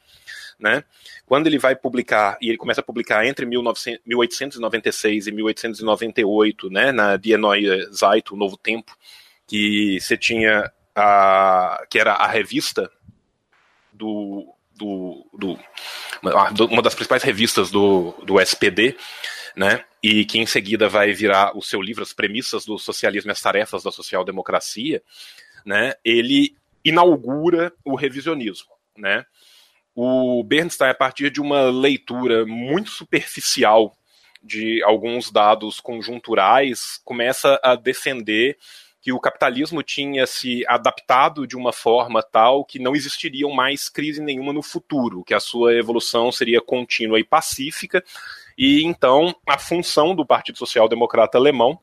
Né? 0.58 0.82
Quando 1.24 1.46
ele 1.46 1.58
vai 1.58 1.76
publicar, 1.76 2.36
e 2.40 2.48
ele 2.48 2.58
começa 2.58 2.80
a 2.80 2.84
publicar 2.84 3.24
entre 3.24 3.46
1900, 3.46 4.00
1896 4.04 5.28
e 5.28 5.32
1898, 5.32 6.68
né, 6.68 6.90
na 6.90 7.16
Die 7.16 7.36
Neue 7.36 7.86
Zeit, 7.92 8.32
o 8.32 8.36
Novo 8.36 8.56
Tempo, 8.56 8.96
que 9.46 10.00
você 10.00 10.16
tinha 10.16 10.68
a, 10.96 11.84
que 11.88 11.96
era 11.96 12.14
a 12.14 12.26
revista 12.26 12.90
do, 13.92 14.52
do, 14.74 15.24
do, 15.32 15.58
uma 16.64 16.82
das 16.82 16.94
principais 16.94 17.22
revistas 17.22 17.70
do, 17.70 18.14
do 18.24 18.40
SPD, 18.40 18.96
né? 19.57 19.84
E 20.03 20.24
que 20.24 20.38
em 20.38 20.46
seguida 20.46 20.88
vai 20.88 21.12
virar 21.12 21.57
o 21.57 21.62
seu 21.62 21.80
livro 21.80 22.03
As 22.03 22.12
Premissas 22.12 22.64
do 22.64 22.78
Socialismo 22.78 23.30
e 23.30 23.32
as 23.32 23.40
Tarefas 23.40 23.82
da 23.82 23.90
Social-Democracia, 23.90 25.03
né? 25.64 25.94
Ele 26.05 26.57
inaugura 26.84 27.72
o 27.84 27.94
revisionismo, 27.94 28.70
né? 28.96 29.24
O 29.94 30.44
Bernstein, 30.44 30.90
a 30.90 30.94
partir 30.94 31.30
de 31.30 31.40
uma 31.40 31.70
leitura 31.70 32.46
muito 32.46 32.90
superficial 32.90 33.96
de 34.42 34.82
alguns 34.84 35.30
dados 35.30 35.80
conjunturais, 35.80 37.01
começa 37.05 37.59
a 37.62 37.74
defender 37.74 38.57
que 39.01 39.12
o 39.12 39.20
capitalismo 39.20 39.82
tinha 39.82 40.26
se 40.26 40.64
adaptado 40.66 41.46
de 41.46 41.57
uma 41.57 41.72
forma 41.72 42.22
tal 42.22 42.64
que 42.64 42.78
não 42.78 42.94
existiriam 42.94 43.51
mais 43.51 43.88
crise 43.88 44.20
nenhuma 44.20 44.53
no 44.53 44.62
futuro, 44.62 45.24
que 45.24 45.34
a 45.34 45.40
sua 45.40 45.74
evolução 45.74 46.30
seria 46.30 46.61
contínua 46.61 47.18
e 47.18 47.24
pacífica, 47.24 48.05
e 48.59 48.82
então 48.82 49.32
a 49.46 49.56
função 49.56 50.16
do 50.16 50.26
Partido 50.26 50.59
Social 50.59 50.88
Democrata 50.88 51.38
Alemão 51.38 51.80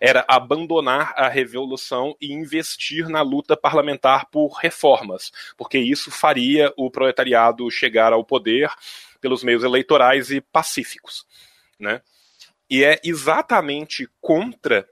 era 0.00 0.24
abandonar 0.28 1.12
a 1.16 1.28
revolução 1.28 2.14
e 2.20 2.32
investir 2.32 3.08
na 3.08 3.22
luta 3.22 3.56
parlamentar 3.56 4.26
por 4.30 4.52
reformas, 4.52 5.32
porque 5.56 5.78
isso 5.78 6.10
faria 6.10 6.72
o 6.76 6.90
proletariado 6.90 7.68
chegar 7.70 8.12
ao 8.12 8.24
poder 8.24 8.70
pelos 9.20 9.42
meios 9.42 9.64
eleitorais 9.64 10.30
e 10.30 10.40
pacíficos, 10.40 11.26
né? 11.78 12.00
E 12.68 12.84
é 12.84 13.00
exatamente 13.02 14.08
contra 14.20 14.88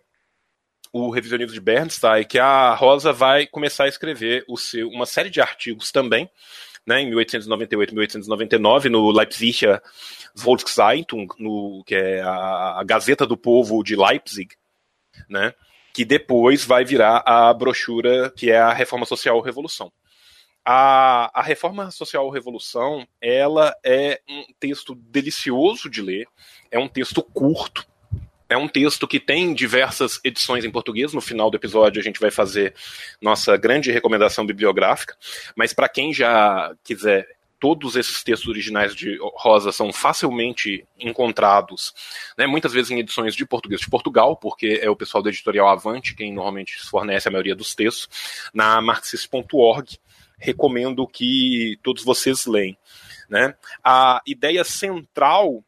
o 0.92 1.10
revisionismo 1.10 1.54
de 1.54 1.60
Bernstein 1.60 2.24
que 2.24 2.38
a 2.38 2.74
Rosa 2.74 3.12
vai 3.12 3.46
começar 3.46 3.84
a 3.84 3.88
escrever 3.88 4.44
seu, 4.56 4.88
uma 4.88 5.06
série 5.06 5.30
de 5.30 5.40
artigos 5.40 5.92
também, 5.92 6.28
né, 6.88 7.02
em 7.02 7.10
1898 7.10 7.94
1899, 7.94 8.88
no 8.88 9.10
Leipziger 9.10 9.82
Volkszeitung, 10.34 11.26
no, 11.38 11.84
que 11.86 11.94
é 11.94 12.22
a, 12.22 12.80
a 12.80 12.84
Gazeta 12.84 13.26
do 13.26 13.36
Povo 13.36 13.84
de 13.84 13.94
Leipzig, 13.94 14.56
né, 15.28 15.52
que 15.92 16.02
depois 16.02 16.64
vai 16.64 16.86
virar 16.86 17.22
a 17.26 17.52
brochura 17.52 18.32
que 18.34 18.50
é 18.50 18.58
a 18.58 18.72
Reforma 18.72 19.04
Social 19.04 19.38
Revolução. 19.40 19.92
A, 20.64 21.30
a 21.38 21.42
Reforma 21.42 21.90
Social 21.90 22.30
Revolução, 22.30 23.06
ela 23.20 23.74
é 23.84 24.20
um 24.26 24.44
texto 24.58 24.94
delicioso 24.94 25.90
de 25.90 26.00
ler, 26.00 26.26
é 26.70 26.78
um 26.78 26.88
texto 26.88 27.22
curto, 27.22 27.86
é 28.48 28.56
um 28.56 28.68
texto 28.68 29.06
que 29.06 29.20
tem 29.20 29.52
diversas 29.52 30.20
edições 30.24 30.64
em 30.64 30.70
português. 30.70 31.12
No 31.12 31.20
final 31.20 31.50
do 31.50 31.56
episódio 31.56 32.00
a 32.00 32.04
gente 32.04 32.20
vai 32.20 32.30
fazer 32.30 32.74
nossa 33.20 33.56
grande 33.56 33.90
recomendação 33.90 34.46
bibliográfica. 34.46 35.16
Mas 35.54 35.72
para 35.72 35.88
quem 35.88 36.12
já 36.12 36.74
quiser 36.82 37.28
todos 37.60 37.96
esses 37.96 38.22
textos 38.22 38.48
originais 38.48 38.94
de 38.94 39.18
Rosa 39.20 39.72
são 39.72 39.92
facilmente 39.92 40.86
encontrados, 40.98 41.92
né, 42.36 42.46
muitas 42.46 42.72
vezes 42.72 42.90
em 42.90 43.00
edições 43.00 43.34
de 43.34 43.44
português 43.44 43.80
de 43.80 43.90
Portugal, 43.90 44.36
porque 44.36 44.78
é 44.80 44.88
o 44.88 44.96
pessoal 44.96 45.22
da 45.22 45.30
editorial 45.30 45.68
Avante 45.68 46.14
quem 46.14 46.32
normalmente 46.32 46.78
fornece 46.88 47.28
a 47.28 47.30
maioria 47.30 47.56
dos 47.56 47.74
textos, 47.74 48.08
na 48.54 48.80
marxist.org. 48.80 49.98
Recomendo 50.40 51.04
que 51.04 51.78
todos 51.82 52.04
vocês 52.04 52.46
leem. 52.46 52.78
Né? 53.28 53.56
A 53.82 54.22
ideia 54.24 54.62
central 54.62 55.64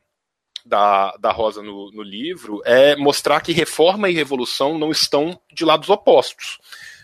da, 0.64 1.16
da 1.16 1.32
Rosa 1.32 1.62
no, 1.62 1.90
no 1.92 2.02
livro 2.02 2.60
é 2.64 2.96
mostrar 2.96 3.40
que 3.40 3.52
reforma 3.52 4.08
e 4.08 4.14
revolução 4.14 4.78
não 4.78 4.90
estão 4.90 5.40
de 5.52 5.64
lados 5.64 5.88
opostos 5.88 6.58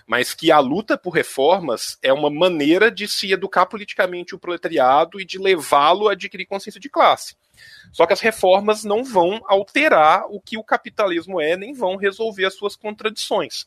mas 0.06 0.32
que 0.32 0.52
a 0.52 0.60
luta 0.60 0.96
por 0.96 1.10
reformas 1.10 1.98
é 2.00 2.12
uma 2.12 2.30
maneira 2.30 2.90
de 2.90 3.08
se 3.08 3.32
educar 3.32 3.66
politicamente 3.66 4.34
o 4.34 4.38
proletariado 4.38 5.20
e 5.20 5.24
de 5.24 5.36
levá-lo 5.36 6.08
a 6.08 6.12
adquirir 6.12 6.46
consciência 6.46 6.80
de 6.80 6.88
classe. 6.88 7.36
Só 7.92 8.06
que 8.06 8.12
as 8.12 8.20
reformas 8.20 8.84
não 8.84 9.02
vão 9.02 9.40
alterar 9.46 10.26
o 10.30 10.40
que 10.40 10.56
o 10.56 10.62
capitalismo 10.62 11.40
é, 11.40 11.56
nem 11.56 11.74
vão 11.74 11.96
resolver 11.96 12.44
as 12.44 12.54
suas 12.54 12.76
contradições. 12.76 13.66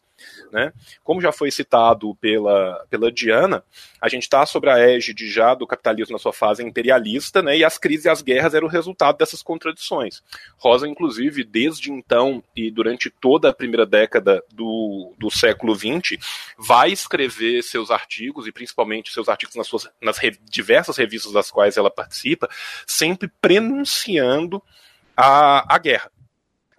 Né? 0.51 0.73
Como 1.03 1.21
já 1.21 1.31
foi 1.31 1.51
citado 1.51 2.15
pela, 2.15 2.85
pela 2.89 3.11
Diana, 3.11 3.63
a 4.01 4.09
gente 4.09 4.23
está 4.23 4.45
sobre 4.45 4.69
a 4.69 4.79
égide 4.79 5.29
já 5.29 5.53
do 5.53 5.67
capitalismo 5.67 6.13
na 6.13 6.19
sua 6.19 6.33
fase 6.33 6.63
imperialista, 6.63 7.41
né? 7.41 7.57
e 7.57 7.63
as 7.63 7.77
crises 7.77 8.05
e 8.05 8.09
as 8.09 8.21
guerras 8.21 8.53
eram 8.53 8.67
o 8.67 8.69
resultado 8.69 9.17
dessas 9.17 9.43
contradições. 9.43 10.23
Rosa, 10.57 10.87
inclusive, 10.87 11.43
desde 11.43 11.91
então 11.91 12.43
e 12.55 12.71
durante 12.71 13.09
toda 13.09 13.49
a 13.49 13.53
primeira 13.53 13.85
década 13.85 14.43
do, 14.51 15.13
do 15.17 15.29
século 15.29 15.75
XX, 15.75 16.17
vai 16.57 16.91
escrever 16.91 17.61
seus 17.63 17.91
artigos, 17.91 18.47
e 18.47 18.51
principalmente 18.51 19.13
seus 19.13 19.29
artigos 19.29 19.55
nas, 19.55 19.67
suas, 19.67 19.89
nas 20.01 20.17
re, 20.17 20.37
diversas 20.49 20.97
revistas 20.97 21.31
das 21.31 21.51
quais 21.51 21.77
ela 21.77 21.91
participa, 21.91 22.49
sempre 22.85 23.29
prenunciando 23.41 24.61
a, 25.15 25.75
a 25.75 25.77
guerra. 25.77 26.11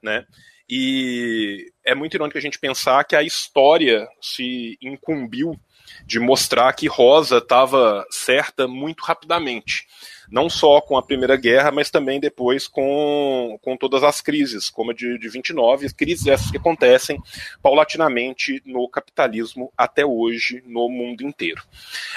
Né? 0.03 0.27
E 0.71 1.73
é 1.85 1.97
muito 1.97 2.15
irônico 2.15 2.39
a 2.39 2.41
gente 2.41 2.59
pensar 2.59 3.03
que 3.03 3.17
a 3.17 3.23
história 3.25 4.07
se 4.21 4.79
incumbiu 4.81 5.59
de 6.07 6.21
mostrar 6.21 6.73
que 6.73 6.87
Rosa 6.87 7.39
estava 7.39 8.07
certa 8.11 8.69
muito 8.69 9.03
rapidamente. 9.03 9.87
Não 10.31 10.49
só 10.49 10.81
com 10.81 10.97
a 10.97 11.03
Primeira 11.03 11.37
Guerra, 11.37 11.73
mas 11.73 11.91
também 11.91 12.21
depois 12.21 12.69
com, 12.69 13.59
com 13.61 13.77
todas 13.77 14.05
as 14.05 14.21
crises, 14.21 14.71
como 14.71 14.93
a 14.93 14.95
de, 14.95 15.19
de 15.19 15.29
29, 15.29 15.93
crises 15.95 16.29
essas 16.29 16.51
que 16.51 16.57
acontecem 16.57 17.21
paulatinamente 17.61 18.63
no 18.65 18.89
capitalismo 18.89 19.73
até 19.77 20.07
hoje 20.07 20.63
no 20.65 20.89
mundo 20.89 21.23
inteiro. 21.23 21.63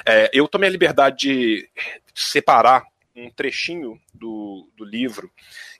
É, 0.05 0.29
eu 0.31 0.47
tomei 0.47 0.69
a 0.69 0.71
liberdade 0.71 1.17
de 1.17 1.69
separar 2.13 2.83
um 3.15 3.29
trechinho 3.29 3.99
do, 4.13 4.69
do 4.75 4.83
livro 4.83 5.31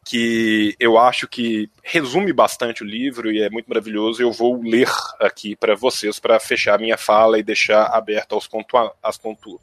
que 0.06 0.76
eu 0.80 0.98
acho 0.98 1.28
que 1.28 1.70
resume 1.82 2.34
bastante 2.34 2.84
o 2.84 2.86
livro 2.86 3.32
e 3.32 3.42
é 3.42 3.50
muito 3.50 3.68
maravilhoso. 3.68 4.22
Eu 4.22 4.32
vou 4.32 4.62
ler 4.62 4.90
aqui 5.20 5.56
para 5.56 5.76
vocês 5.76 6.20
para 6.20 6.40
fechar 6.40 6.80
minha 6.80 6.98
fala 6.98 7.40
e 7.40 7.44
deixar 7.44 7.86
aberta 7.86 8.36
aos 8.36 8.48
pontua 8.48 8.94
as, 9.02 9.18
pontu 9.18 9.60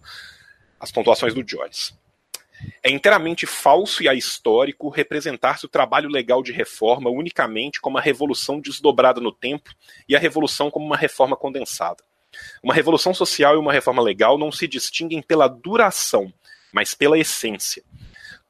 as 0.79 0.91
pontuações 0.91 1.35
do 1.35 1.47
Joyce. 1.47 1.93
É 2.83 2.91
inteiramente 2.91 3.47
falso 3.47 4.03
e 4.03 4.09
ahistórico 4.09 4.89
representar-se 4.89 5.65
o 5.65 5.69
trabalho 5.69 6.09
legal 6.09 6.43
de 6.43 6.53
reforma 6.53 7.11
unicamente 7.11 7.81
como 7.81 7.97
uma 7.97 8.03
revolução 8.03 8.61
desdobrada 8.61 9.21
no 9.21 9.33
tempo 9.33 9.71
e 10.09 10.15
a 10.15 10.19
revolução 10.19 10.71
como 10.71 10.85
uma 10.87 10.97
reforma 10.97 11.37
condensada. 11.37 12.03
Uma 12.63 12.75
revolução 12.75 13.13
social 13.13 13.55
e 13.55 13.59
uma 13.59 13.73
reforma 13.73 14.03
legal 14.03 14.39
não 14.39 14.53
se 14.53 14.69
distinguem 14.69 15.23
pela 15.23 15.49
duração, 15.49 16.33
mas 16.73 16.95
pela 16.95 17.19
essência. 17.19 17.83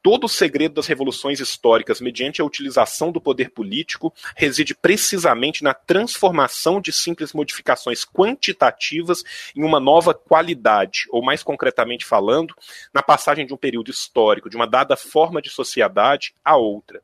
Todo 0.03 0.23
o 0.23 0.29
segredo 0.29 0.75
das 0.75 0.87
revoluções 0.87 1.39
históricas, 1.39 2.01
mediante 2.01 2.41
a 2.41 2.45
utilização 2.45 3.11
do 3.11 3.21
poder 3.21 3.51
político, 3.51 4.13
reside 4.35 4.73
precisamente 4.73 5.63
na 5.63 5.73
transformação 5.73 6.81
de 6.81 6.91
simples 6.91 7.33
modificações 7.33 8.03
quantitativas 8.03 9.23
em 9.55 9.63
uma 9.63 9.79
nova 9.79 10.13
qualidade, 10.13 11.05
ou 11.09 11.23
mais 11.23 11.43
concretamente 11.43 12.03
falando, 12.05 12.55
na 12.93 13.03
passagem 13.03 13.45
de 13.45 13.53
um 13.53 13.57
período 13.57 13.91
histórico, 13.91 14.49
de 14.49 14.55
uma 14.55 14.67
dada 14.67 14.97
forma 14.97 15.41
de 15.41 15.49
sociedade 15.49 16.33
a 16.43 16.57
outra. 16.57 17.01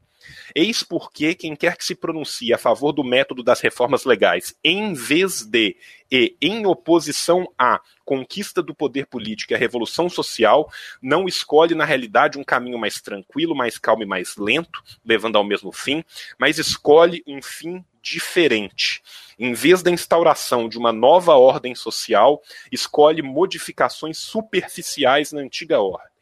Eis 0.56 0.84
porque 0.84 1.36
quem 1.36 1.56
quer 1.56 1.78
que 1.78 1.86
se 1.86 1.96
pronuncie 1.96 2.54
a 2.54 2.58
favor 2.58 2.92
do 2.92 3.04
método 3.04 3.44
das 3.44 3.60
reformas 3.62 4.06
legais, 4.06 4.56
em 4.64 4.94
vez 4.94 5.46
de 5.46 5.76
e 6.10 6.38
em 6.42 6.66
oposição 6.66 7.52
à 7.58 7.82
conquista 8.06 8.64
do 8.64 8.74
poder 8.74 9.08
político 9.08 9.52
e 9.52 9.56
à 9.56 9.58
revolução 9.58 10.10
social, 10.10 10.72
não 11.02 11.28
escolhe 11.28 11.76
na 11.76 11.84
realidade 11.84 12.38
um 12.38 12.44
caminho 12.44 12.80
mais 12.80 13.02
tranquilo, 13.02 13.54
mais 13.54 13.78
calmo 13.78 14.04
e 14.04 14.06
mais 14.06 14.38
lento, 14.38 14.82
levando 15.06 15.38
ao 15.38 15.44
mesmo 15.44 15.72
fim, 15.72 16.04
mas 16.40 16.58
escolhe 16.58 17.22
um 17.28 17.42
fim 17.42 17.84
diferente. 18.02 19.02
Em 19.38 19.54
vez 19.54 19.84
da 19.84 19.92
instauração 19.92 20.70
de 20.70 20.78
uma 20.78 20.94
nova 20.94 21.36
ordem 21.36 21.76
social, 21.76 22.42
escolhe 22.72 23.22
modificações 23.22 24.18
superficiais 24.18 25.34
na 25.34 25.42
antiga 25.42 25.82
ordem. 25.82 26.17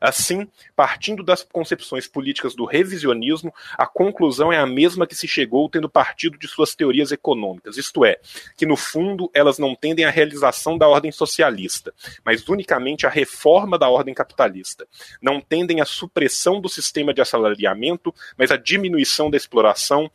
Assim, 0.00 0.48
partindo 0.74 1.22
das 1.22 1.42
concepções 1.42 2.06
políticas 2.06 2.54
do 2.54 2.64
revisionismo, 2.64 3.52
a 3.76 3.86
conclusão 3.86 4.52
é 4.52 4.58
a 4.58 4.66
mesma 4.66 5.06
que 5.06 5.14
se 5.14 5.26
chegou 5.26 5.68
tendo 5.68 5.88
partido 5.88 6.38
de 6.38 6.46
suas 6.46 6.74
teorias 6.74 7.12
econômicas, 7.12 7.76
isto 7.76 8.04
é, 8.04 8.18
que 8.56 8.66
no 8.66 8.76
fundo 8.76 9.30
elas 9.34 9.58
não 9.58 9.74
tendem 9.74 10.04
à 10.04 10.10
realização 10.10 10.78
da 10.78 10.88
ordem 10.88 11.10
socialista, 11.10 11.92
mas 12.24 12.46
unicamente 12.48 13.06
à 13.06 13.10
reforma 13.10 13.78
da 13.78 13.88
ordem 13.88 14.14
capitalista. 14.14 14.86
Não 15.20 15.40
tendem 15.40 15.80
à 15.80 15.84
supressão 15.84 16.60
do 16.60 16.68
sistema 16.68 17.12
de 17.12 17.20
assalariamento, 17.20 18.14
mas 18.36 18.50
à 18.50 18.56
diminuição 18.56 19.30
da 19.30 19.36
exploração. 19.36 20.10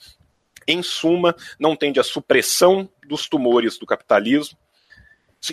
Em 0.65 0.81
suma, 0.81 1.35
não 1.59 1.75
tende 1.75 1.99
à 1.99 2.03
supressão 2.03 2.89
dos 3.05 3.27
tumores 3.27 3.77
do 3.77 3.85
capitalismo, 3.85 4.57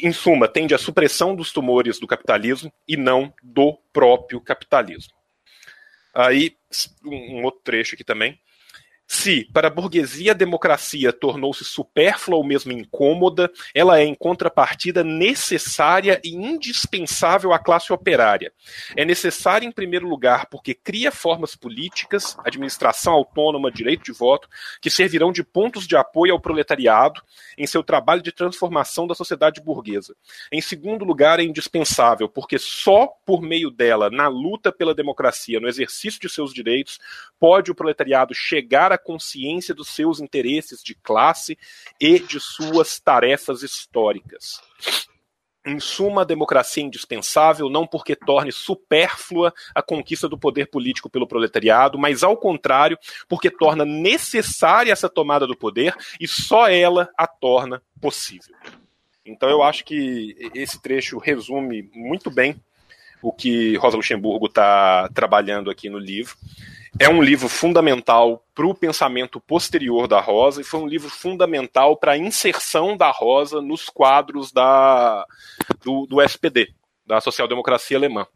em 0.02 0.12
suma, 0.12 0.46
tende 0.46 0.74
à 0.74 0.78
supressão 0.78 1.34
dos 1.34 1.52
tumores 1.52 1.98
do 1.98 2.06
capitalismo 2.06 2.72
e 2.86 2.96
não 2.96 3.32
do 3.42 3.76
próprio 3.92 4.40
capitalismo. 4.40 5.12
Aí, 6.14 6.56
um 7.04 7.44
outro 7.44 7.60
trecho 7.62 7.94
aqui 7.94 8.04
também. 8.04 8.38
Se, 9.12 9.44
para 9.52 9.66
a 9.66 9.70
burguesia, 9.70 10.30
a 10.30 10.36
democracia 10.36 11.12
tornou-se 11.12 11.64
supérflua 11.64 12.38
ou 12.38 12.46
mesmo 12.46 12.70
incômoda, 12.70 13.50
ela 13.74 13.98
é, 13.98 14.04
em 14.04 14.14
contrapartida, 14.14 15.02
necessária 15.02 16.20
e 16.22 16.32
indispensável 16.32 17.52
à 17.52 17.58
classe 17.58 17.92
operária. 17.92 18.52
É 18.96 19.04
necessária, 19.04 19.66
em 19.66 19.72
primeiro 19.72 20.08
lugar, 20.08 20.46
porque 20.46 20.74
cria 20.74 21.10
formas 21.10 21.56
políticas, 21.56 22.36
administração 22.44 23.12
autônoma, 23.12 23.72
direito 23.72 24.04
de 24.04 24.12
voto, 24.12 24.48
que 24.80 24.88
servirão 24.88 25.32
de 25.32 25.42
pontos 25.42 25.88
de 25.88 25.96
apoio 25.96 26.32
ao 26.32 26.40
proletariado 26.40 27.20
em 27.58 27.66
seu 27.66 27.82
trabalho 27.82 28.22
de 28.22 28.30
transformação 28.30 29.08
da 29.08 29.14
sociedade 29.16 29.60
burguesa. 29.60 30.14
Em 30.52 30.60
segundo 30.60 31.04
lugar, 31.04 31.40
é 31.40 31.42
indispensável, 31.42 32.28
porque 32.28 32.60
só 32.60 33.08
por 33.26 33.42
meio 33.42 33.72
dela, 33.72 34.08
na 34.08 34.28
luta 34.28 34.70
pela 34.70 34.94
democracia, 34.94 35.58
no 35.58 35.66
exercício 35.66 36.20
de 36.20 36.28
seus 36.28 36.54
direitos, 36.54 37.00
pode 37.40 37.72
o 37.72 37.74
proletariado 37.74 38.32
chegar 38.34 38.92
a 38.92 38.99
consciência 39.00 39.74
dos 39.74 39.88
seus 39.88 40.20
interesses 40.20 40.82
de 40.82 40.94
classe 40.94 41.58
e 42.00 42.18
de 42.18 42.38
suas 42.38 43.00
tarefas 43.00 43.62
históricas. 43.62 44.60
Em 45.64 45.78
suma, 45.78 46.22
a 46.22 46.24
democracia 46.24 46.82
é 46.82 46.86
indispensável 46.86 47.68
não 47.68 47.86
porque 47.86 48.16
torne 48.16 48.50
supérflua 48.50 49.52
a 49.74 49.82
conquista 49.82 50.26
do 50.26 50.38
poder 50.38 50.70
político 50.70 51.10
pelo 51.10 51.26
proletariado, 51.26 51.98
mas 51.98 52.22
ao 52.22 52.36
contrário, 52.36 52.98
porque 53.28 53.50
torna 53.50 53.84
necessária 53.84 54.90
essa 54.90 55.08
tomada 55.08 55.46
do 55.46 55.56
poder 55.56 55.94
e 56.18 56.26
só 56.26 56.66
ela 56.68 57.10
a 57.16 57.26
torna 57.26 57.82
possível. 58.00 58.56
Então 59.24 59.50
eu 59.50 59.62
acho 59.62 59.84
que 59.84 60.34
esse 60.54 60.80
trecho 60.80 61.18
resume 61.18 61.90
muito 61.94 62.30
bem 62.30 62.56
o 63.22 63.30
que 63.30 63.76
Rosa 63.76 63.98
Luxemburgo 63.98 64.46
está 64.46 65.10
trabalhando 65.10 65.70
aqui 65.70 65.90
no 65.90 65.98
livro. 65.98 66.36
É 66.98 67.08
um 67.08 67.22
livro 67.22 67.48
fundamental 67.48 68.44
para 68.54 68.66
o 68.66 68.74
pensamento 68.74 69.40
posterior 69.40 70.08
da 70.08 70.20
Rosa 70.20 70.60
e 70.60 70.64
foi 70.64 70.80
um 70.80 70.86
livro 70.86 71.08
fundamental 71.08 71.96
para 71.96 72.12
a 72.12 72.18
inserção 72.18 72.96
da 72.96 73.10
Rosa 73.10 73.62
nos 73.62 73.88
quadros 73.88 74.50
da, 74.52 75.24
do, 75.82 76.06
do 76.06 76.20
SPD, 76.20 76.74
da 77.06 77.20
social-democracia 77.20 77.96
alemã. 77.96 78.26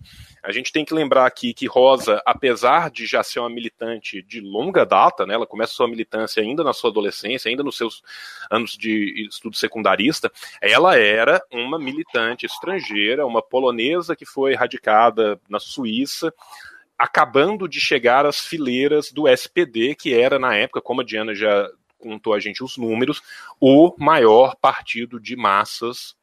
A 0.43 0.53
gente 0.53 0.73
tem 0.73 0.85
que 0.85 0.95
lembrar 0.95 1.27
aqui 1.27 1.55
que 1.55 1.67
Rosa, 1.67 2.23
apesar 2.25 2.91
de 2.91 3.07
já 3.07 3.23
ser 3.23 3.41
uma 3.41 3.49
militante 3.49 4.23
de 4.23 4.41
longa 4.41 4.85
data, 4.85 5.27
né, 5.27 5.35
ela 5.35 5.47
começa 5.47 5.73
sua 5.73 5.89
militância 5.89 6.43
ainda 6.43 6.63
na 6.63 6.73
sua 6.73 6.91
adolescência, 6.91 7.49
ainda 7.49 7.63
nos 7.63 7.77
seus 7.77 8.03
anos 8.51 8.77
de 8.77 9.27
estudo 9.29 9.57
secundarista, 9.57 10.31
ela 10.61 10.97
era 10.97 11.43
uma 11.51 11.79
militante 11.79 12.47
estrangeira, 12.47 13.27
uma 13.27 13.43
polonesa 13.43 14.15
que 14.15 14.27
foi 14.27 14.55
radicada 14.55 15.41
na 15.49 15.59
Suíça, 15.59 16.33
acabando 16.99 17.69
de 17.69 17.81
chegar 17.81 18.27
às 18.27 18.41
fileiras 18.41 19.11
do 19.11 19.29
SPD, 19.29 19.95
que 19.95 20.15
era, 20.15 20.39
na 20.39 20.55
época, 20.55 20.81
como 20.81 21.01
a 21.01 21.05
Diana 21.05 21.35
já 21.35 21.69
contou 21.99 22.35
a 22.35 22.41
gente 22.41 22.63
os 22.63 22.77
números, 22.77 23.23
o 23.61 23.95
maior 23.99 24.57
partido 24.57 25.19
de 25.19 25.35
massas 25.35 26.15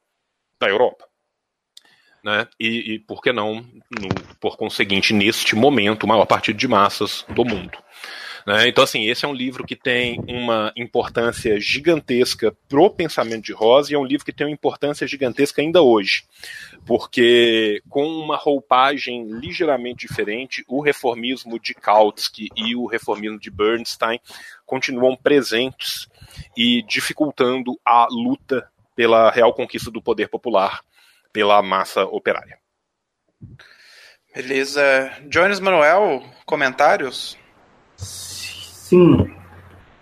da 0.59 0.69
Europa. 0.69 1.07
Né? 2.24 2.47
E, 2.59 2.93
e 2.93 2.99
por 2.99 3.22
que 3.22 3.34
não, 3.34 3.55
no, 3.55 4.09
por 4.39 4.55
conseguinte, 4.55 5.11
neste 5.11 5.55
momento, 5.55 6.03
o 6.03 6.07
maior 6.07 6.26
partido 6.26 6.57
de 6.57 6.67
massas 6.67 7.26
do 7.30 7.43
mundo. 7.43 7.78
Né? 8.46 8.68
Então, 8.68 8.84
assim, 8.84 9.08
esse 9.08 9.26
é 9.26 9.28
um 9.28 9.34
livro 9.34 9.66
que 9.66 9.76
tem 9.76 10.20
uma 10.28 10.72
importância 10.76 11.60
gigantesca 11.60 12.56
pro 12.68 12.89
pensamento 12.89 13.44
de 13.44 13.54
Rosa 13.54 13.92
e 13.92 13.96
é 13.96 14.00
um 14.00 14.06
livro 14.06 14.26
que 14.26 14.34
tem 14.34 14.48
uma 14.48 14.54
importância 14.54 15.08
gigantesca 15.08 15.62
ainda 15.62 15.82
hoje, 15.82 16.24
porque 16.86 17.82
com 17.89 18.06
uma 18.06 18.38
roupagem 18.38 19.28
ligeiramente 19.28 20.08
diferente, 20.08 20.64
o 20.68 20.82
reformismo 20.82 21.60
de 21.60 21.74
Kautsky 21.74 22.50
e 22.56 22.76
o 22.76 22.86
reformismo 22.86 23.39
de 23.39 23.52
Bernstein 23.52 24.20
continuam 24.66 25.16
presentes 25.16 26.08
e 26.56 26.82
dificultando 26.84 27.80
a 27.86 28.08
luta 28.10 28.70
pela 28.96 29.32
real 29.32 29.54
conquista 29.54 29.92
do 29.92 30.02
poder 30.02 30.28
popular 30.28 30.82
pela 31.32 31.62
massa 31.62 32.04
operária. 32.06 32.60
Beleza. 34.34 35.12
Jones 35.28 35.60
Manuel, 35.60 36.24
comentários? 36.46 37.38
Sim. 38.92 39.26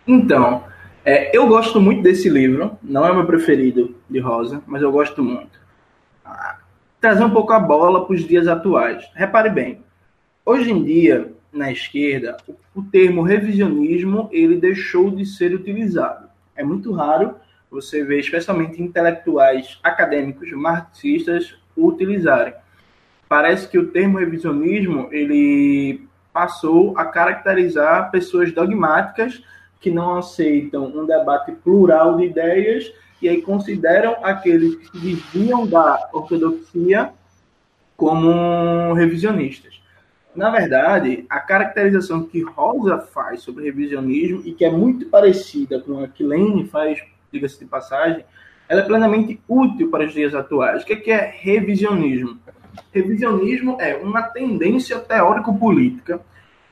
Então, 0.07 0.63
é, 1.05 1.37
eu 1.37 1.47
gosto 1.47 1.79
muito 1.79 2.01
desse 2.01 2.27
livro. 2.27 2.75
Não 2.81 3.05
é 3.05 3.11
o 3.11 3.15
meu 3.17 3.25
preferido 3.27 3.95
de 4.09 4.17
Rosa, 4.17 4.63
mas 4.65 4.81
eu 4.81 4.91
gosto 4.91 5.23
muito. 5.23 5.59
Ah, 6.25 6.57
trazer 6.99 7.23
um 7.23 7.29
pouco 7.29 7.53
a 7.53 7.59
bola 7.59 8.03
para 8.03 8.15
os 8.15 8.27
dias 8.27 8.47
atuais. 8.47 9.07
Repare 9.13 9.51
bem, 9.51 9.83
hoje 10.43 10.71
em 10.71 10.83
dia, 10.83 11.31
na 11.53 11.71
esquerda, 11.71 12.37
o, 12.47 12.55
o 12.73 12.81
termo 12.81 13.21
revisionismo 13.21 14.27
ele 14.31 14.55
deixou 14.55 15.11
de 15.11 15.23
ser 15.23 15.53
utilizado. 15.53 16.27
É 16.55 16.63
muito 16.63 16.91
raro 16.91 17.35
você 17.69 18.03
ver, 18.03 18.21
especialmente 18.21 18.81
intelectuais 18.81 19.77
acadêmicos 19.83 20.51
marxistas, 20.53 21.55
utilizarem. 21.77 22.55
Parece 23.27 23.69
que 23.69 23.77
o 23.77 23.91
termo 23.91 24.17
revisionismo 24.17 25.09
ele 25.11 26.08
passou 26.39 26.97
a 26.97 27.03
caracterizar 27.03 28.09
pessoas 28.11 28.53
dogmáticas 28.53 29.43
que 29.81 29.91
não 29.91 30.17
aceitam 30.17 30.85
um 30.85 31.05
debate 31.05 31.51
plural 31.51 32.15
de 32.15 32.27
ideias 32.27 32.93
e 33.21 33.27
aí 33.27 33.41
consideram 33.41 34.15
aqueles 34.23 34.75
que 34.75 34.85
se 34.85 34.97
desviam 34.99 35.67
da 35.67 36.09
ortodoxia 36.13 37.11
como 37.97 38.93
revisionistas. 38.93 39.81
Na 40.33 40.49
verdade, 40.49 41.25
a 41.29 41.41
caracterização 41.41 42.23
que 42.23 42.41
Rosa 42.41 42.99
faz 42.99 43.41
sobre 43.41 43.65
revisionismo 43.65 44.41
e 44.45 44.53
que 44.53 44.63
é 44.63 44.71
muito 44.71 45.07
parecida 45.07 45.81
com 45.81 46.01
a 46.01 46.07
que 46.07 46.23
Lane 46.23 46.67
faz, 46.67 47.03
diga-se 47.29 47.59
de 47.59 47.65
passagem, 47.65 48.23
ela 48.69 48.79
é 48.79 48.85
plenamente 48.85 49.41
útil 49.45 49.89
para 49.89 50.05
os 50.05 50.13
dias 50.13 50.33
atuais. 50.33 50.83
O 50.83 50.85
que 50.85 51.11
é 51.11 51.33
revisionismo? 51.37 52.39
Revisionismo 52.93 53.77
é 53.79 53.95
uma 53.95 54.21
tendência 54.23 54.99
teórico-política 54.99 56.21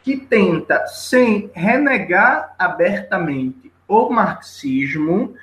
que 0.04 0.18
tenta, 0.18 0.86
sem 0.88 1.52
renegar 1.54 2.56
abertamente 2.58 3.72
o 3.88 4.10
marxismo, 4.10 5.36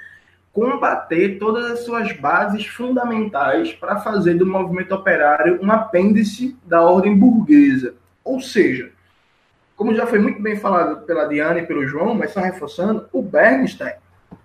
combater 0.53 1.39
todas 1.39 1.71
as 1.71 1.81
suas 1.81 2.13
bases 2.13 2.67
fundamentais 2.67 3.73
para 3.73 4.01
fazer 4.01 4.35
do 4.35 4.47
movimento 4.47 4.95
operário 4.95 5.59
um 5.63 5.71
apêndice 5.71 6.57
da 6.65 6.81
ordem 6.81 7.17
burguesa. 7.17 7.95
Ou 8.23 8.41
seja, 8.41 8.93
como 9.77 9.95
já 9.95 10.07
foi 10.07 10.19
muito 10.19 10.41
bem 10.41 10.57
falado 10.57 11.05
pela 11.05 11.27
Diana 11.27 11.59
e 11.59 11.67
pelo 11.67 11.87
João, 11.87 12.15
mas 12.15 12.31
só 12.31 12.41
reforçando, 12.41 13.09
o 13.13 13.21
Bernstein 13.21 13.95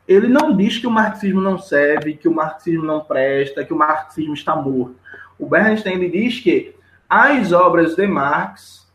ele 0.08 0.28
não 0.28 0.58
diz 0.58 0.80
que 0.80 0.88
o 0.88 0.92
marxismo 0.92 1.40
não 1.40 1.60
serve, 1.60 2.16
que 2.16 2.28
o 2.28 2.34
marxismo 2.34 2.84
não 2.84 3.00
presta, 3.00 3.64
que 3.64 3.72
o 3.72 3.78
marxismo 3.78 4.34
está 4.34 4.56
morto. 4.56 4.96
O 5.40 5.48
Bernstein 5.48 5.96
ele 5.96 6.10
diz 6.10 6.40
que 6.40 6.76
as 7.10 7.52
obras 7.52 7.96
de 7.96 8.06
Marx 8.06 8.88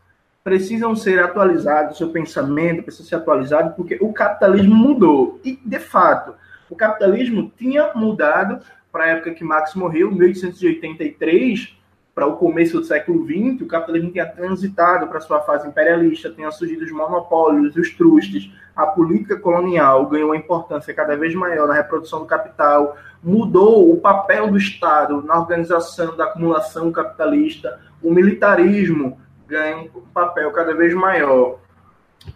precisam 0.45 0.95
ser 0.95 1.23
atualizadas, 1.23 1.97
seu 1.97 2.11
pensamento 2.11 2.83
precisa 2.83 3.09
ser 3.09 3.15
atualizado, 3.17 3.75
porque 3.75 3.97
o 4.01 4.13
capitalismo 4.13 4.75
mudou. 4.75 5.41
E, 5.43 5.59
de 5.65 5.79
fato, 5.79 6.35
o 6.69 6.77
capitalismo 6.77 7.51
tinha 7.57 7.93
mudado 7.95 8.61
para 8.93 9.05
a 9.05 9.09
época 9.09 9.33
que 9.33 9.43
Marx 9.43 9.75
morreu, 9.75 10.13
1883, 10.13 11.75
para 12.15 12.27
o 12.27 12.37
começo 12.37 12.79
do 12.79 12.87
século 12.87 13.27
XX, 13.27 13.63
o 13.63 13.67
capitalismo 13.67 14.13
tinha 14.13 14.27
transitado 14.27 15.09
para 15.09 15.21
sua 15.21 15.41
fase 15.41 15.67
imperialista, 15.67 16.31
tinham 16.31 16.53
surgido 16.53 16.85
os 16.85 16.93
monopólios, 16.93 17.75
os 17.75 17.91
trustes, 17.91 18.51
a 18.77 18.87
política 18.87 19.37
colonial 19.37 20.07
ganhou 20.07 20.29
uma 20.29 20.37
importância 20.37 20.95
cada 20.95 21.17
vez 21.17 21.35
maior 21.35 21.67
na 21.67 21.75
reprodução 21.75 22.21
do 22.21 22.27
capital, 22.27 22.97
mudou 23.23 23.93
o 23.93 24.01
papel 24.01 24.51
do 24.51 24.57
Estado 24.57 25.23
na 25.23 25.41
organização 25.41 26.17
da 26.17 26.25
acumulação 26.25 26.93
capitalista, 26.93 27.81
o 28.01 28.13
militarismo 28.13 29.19
ganha 29.49 29.91
um 29.95 30.01
papel 30.13 30.53
cada 30.53 30.75
vez 30.75 30.95
maior 30.95 31.59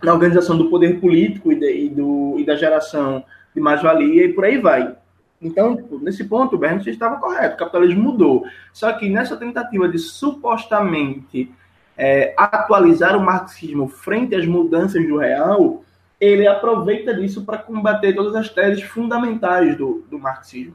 na 0.03 0.12
organização 0.12 0.57
do 0.57 0.68
poder 0.68 1.01
político 1.01 1.53
e, 1.53 1.55
de, 1.55 1.87
e, 1.87 1.89
do, 1.89 2.37
e 2.39 2.45
da 2.45 2.57
geração 2.57 3.24
de 3.55 3.61
mais-valia 3.61 4.26
e 4.26 4.33
por 4.33 4.45
aí 4.45 4.59
vai. 4.59 4.95
Então, 5.41 5.76
tipo, 5.76 5.99
nesse 5.99 6.24
ponto, 6.24 6.57
o 6.57 6.59
Bernstein 6.59 6.93
estava 6.93 7.16
correto, 7.16 7.55
o 7.55 7.59
capitalismo 7.59 8.03
mudou. 8.03 8.45
Só 8.72 8.93
que 8.93 9.09
nessa 9.09 9.36
tentativa 9.36 9.89
de 9.89 9.99
supostamente 9.99 11.53
é, 11.97 12.34
atualizar 12.36 13.16
o 13.16 13.24
marxismo 13.24 13.89
frente 13.89 14.34
às 14.34 14.47
mudanças 14.47 15.07
do 15.07 15.18
real, 15.18 15.84
ele 16.20 16.47
aproveita 16.47 17.14
disso 17.14 17.45
para 17.45 17.59
combater 17.59 18.14
todas 18.14 18.34
as 18.34 18.49
teses 18.49 18.82
fundamentais 18.82 19.76
do, 19.76 20.05
do 20.11 20.18
marxismo. 20.18 20.74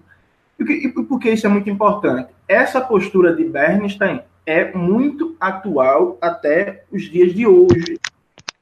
E, 0.60 0.88
e 0.88 0.90
por 0.90 1.20
que 1.20 1.32
isso 1.32 1.46
é 1.46 1.50
muito 1.50 1.70
importante? 1.70 2.30
Essa 2.48 2.80
postura 2.80 3.36
de 3.36 3.44
Bernstein 3.44 4.22
é 4.46 4.74
muito 4.74 5.36
atual 5.40 6.18
até 6.22 6.84
os 6.92 7.04
dias 7.04 7.34
de 7.34 7.46
hoje. 7.46 8.00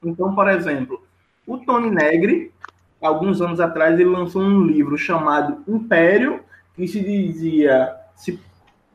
Então, 0.04 0.34
por 0.34 0.48
exemplo, 0.48 1.02
o 1.46 1.58
Tony 1.58 1.90
Negri 1.90 2.52
alguns 3.02 3.40
anos 3.40 3.60
atrás, 3.60 3.98
ele 3.98 4.08
lançou 4.08 4.42
um 4.42 4.64
livro 4.64 4.96
chamado 4.96 5.62
Império, 5.68 6.40
que 6.74 6.86
se 6.86 7.00
dizia 7.00 7.96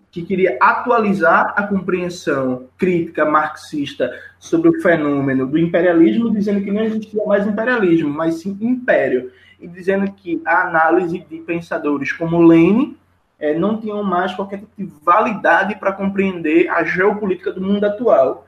que 0.09 0.23
queria 0.23 0.57
atualizar 0.59 1.53
a 1.55 1.63
compreensão 1.63 2.67
crítica 2.77 3.23
marxista 3.23 4.11
sobre 4.39 4.69
o 4.69 4.81
fenômeno 4.81 5.45
do 5.45 5.57
imperialismo, 5.57 6.31
dizendo 6.31 6.63
que 6.63 6.71
não 6.71 6.81
existia 6.81 7.23
mais 7.25 7.45
imperialismo, 7.45 8.09
mas 8.09 8.35
sim 8.35 8.57
império, 8.61 9.31
e 9.59 9.67
dizendo 9.67 10.11
que 10.13 10.41
a 10.45 10.67
análise 10.67 11.19
de 11.19 11.37
pensadores 11.41 12.11
como 12.11 12.41
Lenin 12.41 12.97
é, 13.39 13.53
não 13.57 13.79
tinham 13.79 14.01
mais 14.03 14.33
qualquer 14.33 14.59
tipo 14.59 14.71
de 14.77 14.91
validade 15.03 15.75
para 15.75 15.91
compreender 15.91 16.67
a 16.69 16.83
geopolítica 16.83 17.51
do 17.51 17.61
mundo 17.61 17.83
atual. 17.83 18.47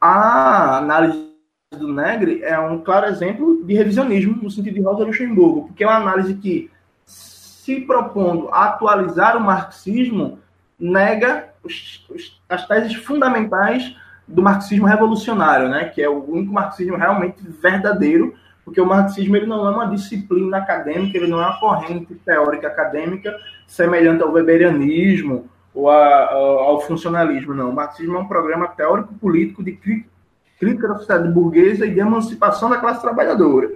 A 0.00 0.78
análise 0.78 1.31
do 1.76 1.92
Negri 1.92 2.42
é 2.42 2.58
um 2.58 2.78
claro 2.78 3.06
exemplo 3.06 3.64
de 3.64 3.74
revisionismo 3.74 4.38
no 4.42 4.50
sentido 4.50 4.74
de 4.74 4.82
Rosa 4.82 5.04
Luxemburgo, 5.04 5.66
porque 5.68 5.84
é 5.84 5.86
uma 5.86 5.96
análise 5.96 6.34
que, 6.34 6.70
se 7.04 7.80
propondo 7.80 8.48
a 8.50 8.66
atualizar 8.66 9.36
o 9.36 9.40
marxismo, 9.40 10.38
nega 10.78 11.48
os, 11.62 12.04
os, 12.10 12.40
as 12.48 12.66
teses 12.66 12.94
fundamentais 12.94 13.96
do 14.26 14.42
marxismo 14.42 14.86
revolucionário, 14.86 15.68
né, 15.68 15.86
que 15.86 16.02
é 16.02 16.08
o 16.08 16.24
único 16.28 16.52
marxismo 16.52 16.96
realmente 16.96 17.40
verdadeiro, 17.46 18.34
porque 18.64 18.80
o 18.80 18.86
marxismo 18.86 19.36
ele 19.36 19.46
não 19.46 19.66
é 19.66 19.70
uma 19.70 19.86
disciplina 19.86 20.58
acadêmica, 20.58 21.16
ele 21.16 21.28
não 21.28 21.40
é 21.40 21.46
uma 21.46 21.58
corrente 21.58 22.14
teórica 22.14 22.68
acadêmica 22.68 23.36
semelhante 23.66 24.22
ao 24.22 24.32
weberianismo 24.32 25.48
ou 25.74 25.90
a, 25.90 26.32
ao 26.32 26.80
funcionalismo, 26.80 27.54
não. 27.54 27.70
O 27.70 27.74
marxismo 27.74 28.16
é 28.16 28.18
um 28.18 28.28
programa 28.28 28.68
teórico-político 28.68 29.62
de 29.62 29.72
crítica 29.72 30.11
da 30.62 30.96
sociedade 30.96 31.28
burguesa 31.28 31.84
e 31.84 31.92
de 31.92 32.00
emancipação 32.00 32.70
da 32.70 32.78
classe 32.78 33.00
trabalhadora. 33.00 33.70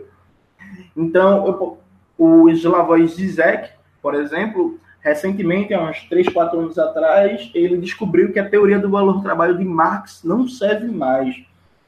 Então, 0.97 1.47
eu, 1.47 1.79
o 2.17 2.49
Slavoj 2.51 3.07
Zizek, 3.09 3.71
por 4.01 4.15
exemplo, 4.15 4.79
recentemente, 5.01 5.75
há 5.75 5.83
uns 5.83 6.03
3, 6.09 6.29
4 6.29 6.59
anos 6.59 6.79
atrás, 6.79 7.51
ele 7.55 7.77
descobriu 7.77 8.33
que 8.33 8.39
a 8.39 8.49
teoria 8.49 8.79
do 8.79 8.91
valor 8.91 9.15
do 9.15 9.23
trabalho 9.23 9.59
de 9.59 9.65
Marx 9.65 10.23
não 10.25 10.49
serve 10.49 10.87
mais. 10.87 11.35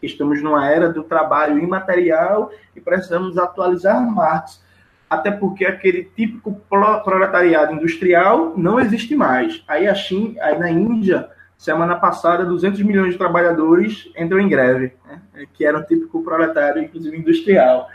Estamos 0.02 0.42
numa 0.42 0.68
era 0.68 0.92
do 0.92 1.02
trabalho 1.02 1.58
imaterial 1.58 2.50
e 2.74 2.80
precisamos 2.80 3.38
atualizar 3.38 4.00
Marx, 4.00 4.62
até 5.08 5.30
porque 5.30 5.64
aquele 5.64 6.04
típico 6.04 6.60
proletariado 6.68 7.72
industrial 7.72 8.54
não 8.56 8.78
existe 8.78 9.16
mais. 9.16 9.64
Aí, 9.66 9.88
a 9.88 9.94
China, 9.94 10.34
aí 10.42 10.58
na 10.58 10.70
Índia, 10.70 11.30
semana 11.58 11.96
passada, 11.96 12.44
200 12.44 12.80
milhões 12.82 13.12
de 13.12 13.18
trabalhadores 13.18 14.08
entram 14.16 14.38
em 14.38 14.48
greve, 14.48 14.92
né? 15.04 15.20
que 15.52 15.66
era 15.66 15.76
um 15.76 15.82
típico 15.82 16.22
proletário, 16.22 16.82
inclusive 16.82 17.18
industrial. 17.18 17.88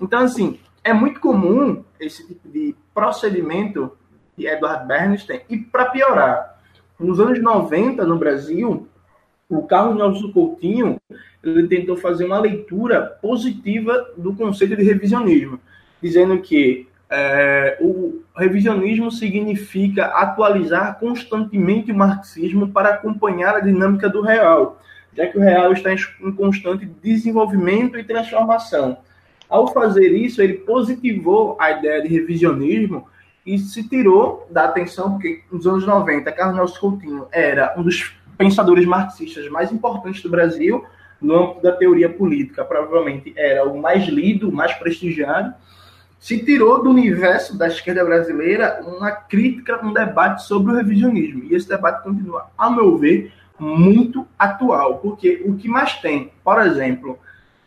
Então, 0.00 0.20
assim, 0.20 0.58
é 0.82 0.94
muito 0.94 1.20
comum 1.20 1.84
esse 2.00 2.26
tipo 2.26 2.48
de 2.48 2.74
procedimento 2.94 3.92
de 4.36 4.46
Edward 4.46 4.88
Bernstein. 4.88 5.42
E 5.48 5.58
para 5.58 5.90
piorar, 5.90 6.58
nos 6.98 7.20
anos 7.20 7.40
90 7.40 8.04
no 8.06 8.18
Brasil, 8.18 8.88
o 9.48 9.62
Carlos 9.66 9.96
Nelson 9.96 10.32
Coutinho 10.32 10.98
ele 11.42 11.68
tentou 11.68 11.96
fazer 11.96 12.24
uma 12.24 12.38
leitura 12.38 13.02
positiva 13.20 14.12
do 14.16 14.34
conceito 14.34 14.74
de 14.74 14.84
revisionismo, 14.84 15.60
dizendo 16.00 16.40
que 16.40 16.88
é, 17.14 17.76
o 17.78 18.22
revisionismo 18.34 19.10
significa 19.10 20.06
atualizar 20.06 20.98
constantemente 20.98 21.92
o 21.92 21.94
marxismo 21.94 22.68
para 22.68 22.88
acompanhar 22.88 23.54
a 23.54 23.60
dinâmica 23.60 24.08
do 24.08 24.22
real, 24.22 24.80
já 25.14 25.26
que 25.26 25.36
o 25.36 25.40
real 25.42 25.74
está 25.74 25.92
em 25.92 26.32
constante 26.32 26.86
desenvolvimento 26.86 27.98
e 27.98 28.04
transformação. 28.04 28.96
Ao 29.46 29.68
fazer 29.68 30.08
isso, 30.08 30.40
ele 30.40 30.54
positivou 30.54 31.54
a 31.60 31.72
ideia 31.72 32.00
de 32.00 32.08
revisionismo 32.08 33.06
e 33.44 33.58
se 33.58 33.86
tirou 33.86 34.48
da 34.50 34.64
atenção, 34.64 35.12
porque 35.12 35.42
nos 35.52 35.66
anos 35.66 35.86
90, 35.86 36.32
Carlos 36.32 36.56
Nelson 36.56 36.80
Coutinho 36.80 37.26
era 37.30 37.74
um 37.76 37.82
dos 37.82 38.16
pensadores 38.38 38.86
marxistas 38.86 39.46
mais 39.50 39.70
importantes 39.70 40.22
do 40.22 40.30
Brasil, 40.30 40.82
no 41.20 41.36
âmbito 41.36 41.62
da 41.62 41.72
teoria 41.72 42.08
política, 42.08 42.64
provavelmente 42.64 43.34
era 43.36 43.68
o 43.68 43.78
mais 43.78 44.08
lido, 44.08 44.48
o 44.48 44.52
mais 44.52 44.72
prestigiado, 44.72 45.54
se 46.22 46.38
tirou 46.38 46.80
do 46.80 46.90
universo 46.90 47.58
da 47.58 47.66
esquerda 47.66 48.04
brasileira 48.04 48.80
uma 48.86 49.10
crítica, 49.10 49.84
um 49.84 49.92
debate 49.92 50.44
sobre 50.44 50.72
o 50.72 50.76
revisionismo. 50.76 51.42
E 51.42 51.56
esse 51.56 51.68
debate 51.68 52.04
continua, 52.04 52.46
a 52.56 52.70
meu 52.70 52.96
ver, 52.96 53.32
muito 53.58 54.24
atual, 54.38 54.98
porque 54.98 55.42
o 55.44 55.56
que 55.56 55.66
mais 55.66 55.94
tem, 55.94 56.30
por 56.44 56.64
exemplo, 56.64 57.18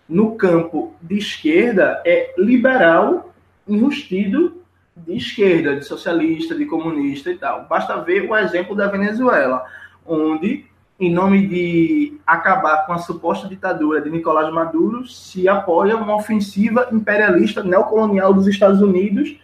no 0.07 0.37
campo 0.37 0.95
de 1.01 1.17
esquerda 1.17 2.01
é 2.05 2.33
liberal 2.37 3.33
enrustido 3.67 4.63
de 4.95 5.17
esquerda, 5.17 5.75
de 5.75 5.83
socialista, 5.83 6.55
de 6.55 6.65
comunista 6.65 7.29
e 7.29 7.37
tal. 7.37 7.65
Basta 7.67 7.97
ver 7.97 8.21
o 8.21 8.37
exemplo 8.37 8.73
da 8.73 8.87
Venezuela, 8.87 9.65
onde, 10.05 10.65
em 10.99 11.13
nome 11.13 11.45
de 11.47 12.17
acabar 12.25 12.85
com 12.85 12.93
a 12.93 12.97
suposta 12.97 13.47
ditadura 13.47 14.01
de 14.01 14.09
Nicolás 14.09 14.51
Maduro, 14.53 15.05
se 15.07 15.47
apoia 15.47 15.97
uma 15.97 16.15
ofensiva 16.15 16.87
imperialista 16.91 17.61
neocolonial 17.61 18.33
dos 18.33 18.47
Estados 18.47 18.81
Unidos, 18.81 19.35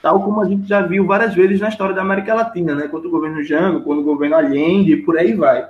tal 0.00 0.22
como 0.22 0.40
a 0.40 0.48
gente 0.48 0.66
já 0.66 0.80
viu 0.80 1.06
várias 1.06 1.34
vezes 1.34 1.60
na 1.60 1.68
história 1.68 1.94
da 1.94 2.00
América 2.00 2.34
Latina, 2.34 2.74
né? 2.74 2.88
Contra 2.88 3.08
o 3.08 3.10
governo 3.10 3.42
Jango, 3.42 3.82
quando 3.82 3.98
o 4.00 4.04
governo 4.04 4.36
Allende, 4.36 4.96
por 4.96 5.18
aí 5.18 5.34
vai. 5.34 5.68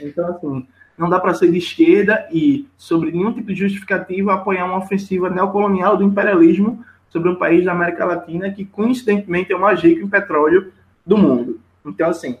Então, 0.00 0.28
assim, 0.28 0.66
não 0.98 1.08
dá 1.08 1.20
para 1.20 1.34
ser 1.34 1.50
de 1.50 1.58
esquerda 1.58 2.26
e, 2.32 2.66
sobre 2.76 3.12
nenhum 3.12 3.32
tipo 3.32 3.48
de 3.48 3.60
justificativa, 3.60 4.34
apoiar 4.34 4.64
uma 4.64 4.78
ofensiva 4.78 5.30
neocolonial 5.30 5.96
do 5.96 6.04
imperialismo 6.04 6.84
sobre 7.08 7.28
um 7.28 7.36
país 7.36 7.64
da 7.64 7.72
América 7.72 8.04
Latina 8.04 8.50
que, 8.50 8.64
coincidentemente, 8.64 9.52
é 9.52 9.56
o 9.56 9.60
mais 9.60 9.80
rico 9.80 10.04
em 10.04 10.08
petróleo 10.08 10.72
do 11.06 11.16
mundo. 11.16 11.60
Então, 11.84 12.08
assim, 12.08 12.36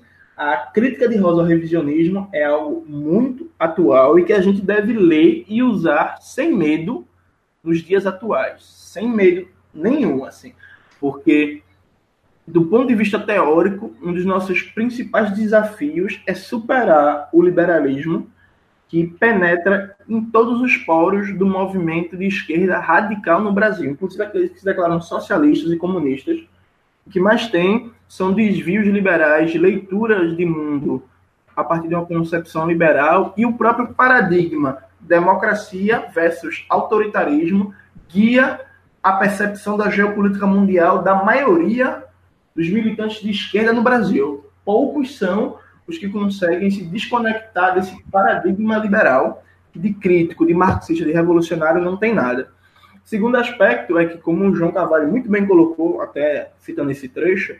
a 0.50 0.56
crítica 0.56 1.08
de 1.08 1.16
Rosa 1.16 1.42
ao 1.42 1.46
revisionismo 1.46 2.28
é 2.32 2.42
algo 2.42 2.84
muito 2.88 3.48
atual 3.56 4.18
e 4.18 4.24
que 4.24 4.32
a 4.32 4.40
gente 4.40 4.60
deve 4.60 4.92
ler 4.92 5.44
e 5.46 5.62
usar 5.62 6.16
sem 6.20 6.52
medo 6.52 7.06
nos 7.62 7.80
dias 7.80 8.06
atuais, 8.06 8.64
sem 8.64 9.08
medo 9.08 9.46
nenhum, 9.72 10.24
assim, 10.24 10.52
porque 11.00 11.62
do 12.46 12.64
ponto 12.64 12.88
de 12.88 12.94
vista 12.96 13.20
teórico, 13.20 13.94
um 14.02 14.12
dos 14.12 14.24
nossos 14.24 14.62
principais 14.62 15.30
desafios 15.30 16.20
é 16.26 16.34
superar 16.34 17.28
o 17.32 17.40
liberalismo 17.40 18.28
que 18.88 19.06
penetra 19.06 19.96
em 20.08 20.24
todos 20.24 20.60
os 20.60 20.76
poros 20.78 21.32
do 21.38 21.46
movimento 21.46 22.16
de 22.16 22.26
esquerda 22.26 22.80
radical 22.80 23.40
no 23.40 23.52
Brasil, 23.52 23.92
inclusive 23.92 24.24
aqueles 24.24 24.50
que 24.50 24.58
se 24.58 24.64
declaram 24.64 25.00
socialistas 25.00 25.70
e 25.70 25.76
comunistas. 25.76 26.40
O 27.06 27.10
que 27.10 27.20
mais 27.20 27.46
tem 27.46 27.92
são 28.12 28.30
desvios 28.30 28.86
liberais, 28.86 29.54
leituras 29.54 30.36
de 30.36 30.44
mundo 30.44 31.02
a 31.56 31.64
partir 31.64 31.88
de 31.88 31.94
uma 31.94 32.04
concepção 32.04 32.68
liberal 32.68 33.32
e 33.38 33.46
o 33.46 33.54
próprio 33.54 33.94
paradigma 33.94 34.84
democracia 35.00 36.10
versus 36.14 36.66
autoritarismo 36.68 37.74
guia 38.10 38.60
a 39.02 39.14
percepção 39.14 39.78
da 39.78 39.88
geopolítica 39.88 40.46
mundial 40.46 41.02
da 41.02 41.24
maioria 41.24 42.04
dos 42.54 42.68
militantes 42.68 43.22
de 43.22 43.30
esquerda 43.30 43.72
no 43.72 43.82
Brasil. 43.82 44.44
Poucos 44.62 45.16
são 45.16 45.56
os 45.86 45.96
que 45.96 46.10
conseguem 46.10 46.70
se 46.70 46.84
desconectar 46.84 47.74
desse 47.74 47.98
paradigma 48.10 48.76
liberal, 48.76 49.42
de 49.74 49.90
crítico, 49.94 50.46
de 50.46 50.52
marxista, 50.52 51.02
de 51.02 51.12
revolucionário, 51.12 51.80
não 51.80 51.96
tem 51.96 52.14
nada. 52.14 52.50
Segundo 53.06 53.38
aspecto 53.38 53.98
é 53.98 54.04
que, 54.04 54.18
como 54.18 54.44
o 54.44 54.54
João 54.54 54.70
Carvalho 54.70 55.08
muito 55.08 55.30
bem 55.30 55.46
colocou, 55.46 56.02
até 56.02 56.50
citando 56.58 56.90
esse 56.90 57.08
trecho, 57.08 57.56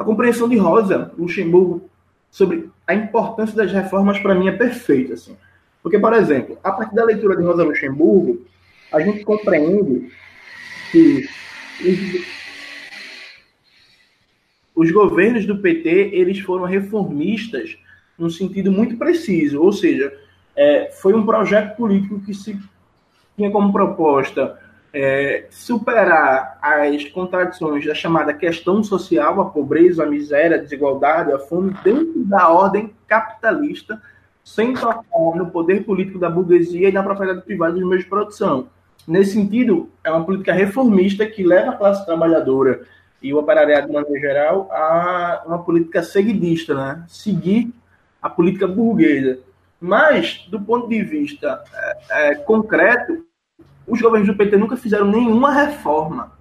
a 0.00 0.04
compreensão 0.04 0.48
de 0.48 0.56
Rosa 0.56 1.12
Luxemburgo 1.18 1.90
sobre 2.30 2.70
a 2.86 2.94
importância 2.94 3.54
das 3.54 3.70
reformas 3.70 4.18
para 4.18 4.34
mim 4.34 4.48
é 4.48 4.52
perfeita, 4.52 5.12
assim. 5.12 5.36
Porque, 5.82 5.98
por 5.98 6.14
exemplo, 6.14 6.58
a 6.64 6.72
partir 6.72 6.94
da 6.94 7.04
leitura 7.04 7.36
de 7.36 7.42
Rosa 7.42 7.64
Luxemburgo, 7.64 8.40
a 8.90 8.98
gente 9.00 9.22
compreende 9.22 10.10
que 10.90 11.28
os 14.74 14.90
governos 14.90 15.44
do 15.44 15.58
PT 15.58 16.12
eles 16.14 16.40
foram 16.40 16.64
reformistas 16.64 17.76
num 18.18 18.30
sentido 18.30 18.72
muito 18.72 18.96
preciso, 18.96 19.60
ou 19.60 19.70
seja, 19.70 20.18
é, 20.56 20.90
foi 20.92 21.12
um 21.12 21.26
projeto 21.26 21.76
político 21.76 22.20
que 22.20 22.32
se 22.32 22.58
tinha 23.36 23.50
como 23.50 23.70
proposta 23.70 24.58
é, 24.92 25.46
superar 25.50 26.58
as 26.60 27.04
contradições 27.06 27.86
da 27.86 27.94
chamada 27.94 28.34
questão 28.34 28.82
social, 28.82 29.40
a 29.40 29.44
pobreza, 29.46 30.02
a 30.02 30.06
miséria, 30.06 30.56
a 30.56 30.60
desigualdade, 30.60 31.32
a 31.32 31.38
fome, 31.38 31.74
dentro 31.84 32.24
da 32.24 32.48
ordem 32.48 32.92
capitalista, 33.06 34.00
sem 34.42 34.74
tocar 34.74 35.04
no 35.36 35.50
poder 35.50 35.84
político 35.84 36.18
da 36.18 36.28
burguesia 36.28 36.88
e 36.88 36.92
na 36.92 37.02
propriedade 37.02 37.42
privada 37.42 37.74
dos 37.74 37.84
meios 37.84 38.02
de 38.02 38.10
produção. 38.10 38.68
Nesse 39.06 39.32
sentido, 39.32 39.90
é 40.02 40.10
uma 40.10 40.24
política 40.24 40.52
reformista 40.52 41.24
que 41.26 41.42
leva 41.42 41.70
a 41.70 41.76
classe 41.76 42.04
trabalhadora 42.04 42.82
e 43.22 43.32
o 43.32 43.38
operariado, 43.38 43.86
de 43.86 43.92
maneira 43.92 44.20
geral, 44.20 44.68
a 44.72 45.42
uma 45.46 45.62
política 45.62 46.02
seguidista, 46.02 46.74
né? 46.74 47.04
seguir 47.06 47.72
a 48.20 48.28
política 48.28 48.66
burguesa. 48.66 49.38
Mas, 49.80 50.46
do 50.50 50.60
ponto 50.60 50.88
de 50.88 51.02
vista 51.02 51.62
é, 52.10 52.30
é, 52.30 52.34
concreto, 52.34 53.24
os 53.90 54.00
governos 54.00 54.28
do 54.28 54.36
PT 54.36 54.56
nunca 54.56 54.76
fizeram 54.76 55.06
nenhuma 55.06 55.52
reforma. 55.52 56.32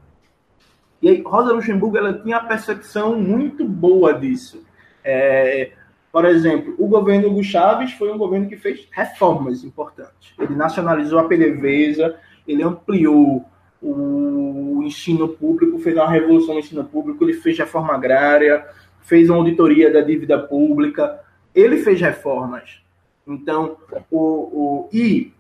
E 1.02 1.10
aí, 1.10 1.22
Rosa 1.26 1.54
Luxemburgo 1.54 1.98
ela 1.98 2.14
tinha 2.14 2.38
a 2.38 2.44
percepção 2.44 3.18
muito 3.18 3.66
boa 3.66 4.14
disso. 4.14 4.64
É, 5.04 5.72
por 6.12 6.26
exemplo, 6.26 6.76
o 6.78 6.88
governo 6.88 7.30
Hugo 7.30 7.44
Chaves 7.44 7.94
foi 7.94 8.12
um 8.12 8.18
governo 8.18 8.48
que 8.48 8.58
fez 8.58 8.88
reformas 8.92 9.64
importantes. 9.64 10.34
Ele 10.38 10.56
nacionalizou 10.56 11.20
a 11.20 11.24
PDVSA, 11.24 12.16
ele 12.48 12.64
ampliou 12.64 13.46
o 13.82 14.82
ensino 14.84 15.30
público, 15.30 15.80
fez 15.80 15.96
uma 15.96 16.10
revolução 16.10 16.54
no 16.54 16.60
ensino 16.60 16.84
público, 16.84 17.24
ele 17.24 17.34
fez 17.34 17.58
reforma 17.58 17.94
agrária, 17.94 18.66
fez 19.02 19.30
uma 19.30 19.38
auditoria 19.38 19.92
da 19.92 20.02
dívida 20.02 20.38
pública, 20.38 21.20
ele 21.56 21.78
fez 21.78 22.02
reformas. 22.02 22.82
Então, 23.26 23.78
o, 24.12 24.20
o, 24.20 24.90
e 24.92 25.32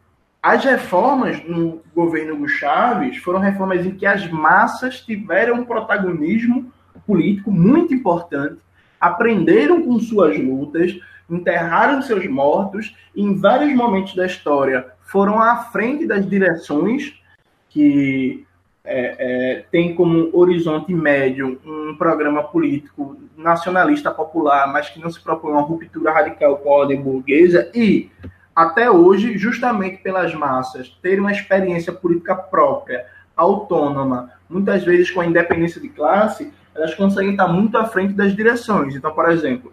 as 0.41 0.63
reformas 0.63 1.43
no 1.43 1.81
governo 1.93 2.37
do 2.37 2.47
Chaves 2.47 3.17
foram 3.17 3.39
reformas 3.39 3.85
em 3.85 3.91
que 3.91 4.05
as 4.05 4.29
massas 4.29 5.01
tiveram 5.01 5.55
um 5.55 5.65
protagonismo 5.65 6.71
político 7.05 7.51
muito 7.51 7.93
importante, 7.93 8.57
aprenderam 8.99 9.81
com 9.81 9.99
suas 9.99 10.37
lutas, 10.37 10.97
enterraram 11.29 12.01
seus 12.01 12.25
mortos 12.27 12.95
e 13.15 13.21
em 13.21 13.35
vários 13.35 13.73
momentos 13.73 14.15
da 14.15 14.25
história 14.25 14.87
foram 15.01 15.41
à 15.41 15.57
frente 15.57 16.07
das 16.07 16.27
direções 16.27 17.19
que 17.69 18.45
é, 18.83 19.15
é, 19.19 19.65
tem 19.71 19.93
como 19.93 20.29
horizonte 20.33 20.93
médio 20.93 21.59
um 21.65 21.95
programa 21.95 22.43
político 22.43 23.17
nacionalista 23.37 24.09
popular, 24.09 24.71
mas 24.71 24.89
que 24.89 24.99
não 24.99 25.09
se 25.09 25.19
propõe 25.21 25.51
uma 25.51 25.61
ruptura 25.61 26.11
radical 26.11 26.57
com 26.57 26.69
a 26.69 26.77
ordem 26.77 27.01
burguesa, 27.01 27.69
e 27.75 28.09
até 28.59 28.91
hoje, 28.91 29.37
justamente 29.37 30.03
pelas 30.03 30.35
massas, 30.35 30.89
ter 31.01 31.17
uma 31.17 31.31
experiência 31.31 31.93
política 31.93 32.35
própria, 32.35 33.05
autônoma, 33.33 34.33
muitas 34.49 34.83
vezes 34.83 35.09
com 35.09 35.21
a 35.21 35.25
independência 35.25 35.79
de 35.79 35.87
classe, 35.87 36.51
elas 36.75 36.93
conseguem 36.93 37.31
estar 37.31 37.47
muito 37.47 37.77
à 37.77 37.85
frente 37.85 38.11
das 38.15 38.35
direções. 38.35 38.93
Então, 38.93 39.13
por 39.13 39.31
exemplo, 39.31 39.71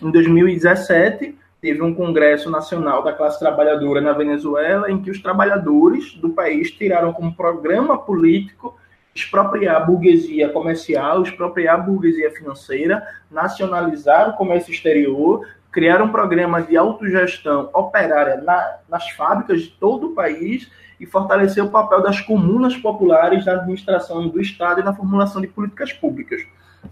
em 0.00 0.12
2017, 0.12 1.36
teve 1.60 1.82
um 1.82 1.92
Congresso 1.92 2.48
Nacional 2.48 3.02
da 3.02 3.12
Classe 3.12 3.40
Trabalhadora 3.40 4.00
na 4.00 4.12
Venezuela, 4.12 4.88
em 4.88 5.02
que 5.02 5.10
os 5.10 5.20
trabalhadores 5.20 6.14
do 6.14 6.30
país 6.30 6.70
tiraram 6.70 7.12
como 7.12 7.34
programa 7.34 7.98
político 7.98 8.78
expropriar 9.12 9.74
a 9.74 9.80
burguesia 9.80 10.50
comercial, 10.50 11.24
expropriar 11.24 11.80
a 11.80 11.82
burguesia 11.82 12.30
financeira, 12.30 13.04
nacionalizar 13.28 14.30
o 14.30 14.34
comércio 14.34 14.72
exterior, 14.72 15.48
criar 15.70 16.02
um 16.02 16.08
programa 16.08 16.60
de 16.62 16.76
autogestão 16.76 17.70
operária 17.72 18.38
na, 18.38 18.78
nas 18.88 19.08
fábricas 19.10 19.62
de 19.62 19.68
todo 19.68 20.08
o 20.08 20.14
país 20.14 20.70
e 20.98 21.06
fortalecer 21.06 21.64
o 21.64 21.70
papel 21.70 22.02
das 22.02 22.20
comunas 22.20 22.76
populares 22.76 23.46
na 23.46 23.52
administração 23.52 24.28
do 24.28 24.40
Estado 24.40 24.80
e 24.80 24.84
na 24.84 24.92
formulação 24.92 25.40
de 25.40 25.48
políticas 25.48 25.92
públicas. 25.92 26.42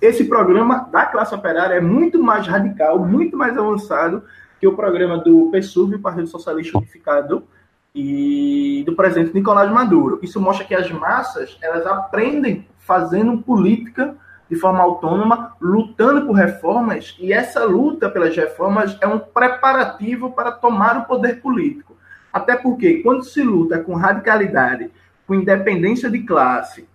Esse 0.01 0.25
programa 0.25 0.89
da 0.91 1.07
classe 1.07 1.35
operária 1.35 1.75
é 1.75 1.81
muito 1.81 2.23
mais 2.23 2.47
radical, 2.47 2.99
muito 2.99 3.37
mais 3.37 3.57
avançado 3.57 4.23
que 4.61 4.67
o 4.67 4.75
programa 4.75 5.19
do 5.19 5.51
PSUV, 5.51 5.97
o 5.97 6.01
Partido 6.01 6.27
Socialista 6.27 6.79
Unificado, 6.79 7.45
e 7.95 8.85
do 8.87 8.95
presidente 8.95 9.35
Nicolás 9.35 9.71
Maduro. 9.71 10.21
Isso 10.23 10.41
mostra 10.41 10.65
que 10.65 10.75
as 10.75 10.91
massas 10.91 11.59
elas 11.61 11.85
aprendem 11.87 12.67
fazendo 12.79 13.39
política 13.39 14.15
de 14.49 14.57
forma 14.57 14.83
autônoma, 14.83 15.57
lutando 15.61 16.27
por 16.27 16.33
reformas, 16.33 17.17
e 17.21 17.33
essa 17.33 17.65
luta 17.65 18.09
pelas 18.09 18.35
reformas 18.35 18.97
é 19.01 19.07
um 19.07 19.19
preparativo 19.19 20.33
para 20.33 20.53
tomar 20.53 20.97
o 20.99 21.05
poder 21.05 21.41
político. 21.41 21.97
Até 22.33 22.57
porque, 22.57 23.03
quando 23.03 23.25
se 23.25 23.43
luta 23.43 23.79
com 23.79 23.95
radicalidade, 23.95 24.91
com 25.27 25.35
independência 25.35 26.11
de 26.11 26.23
classe, 26.23 26.89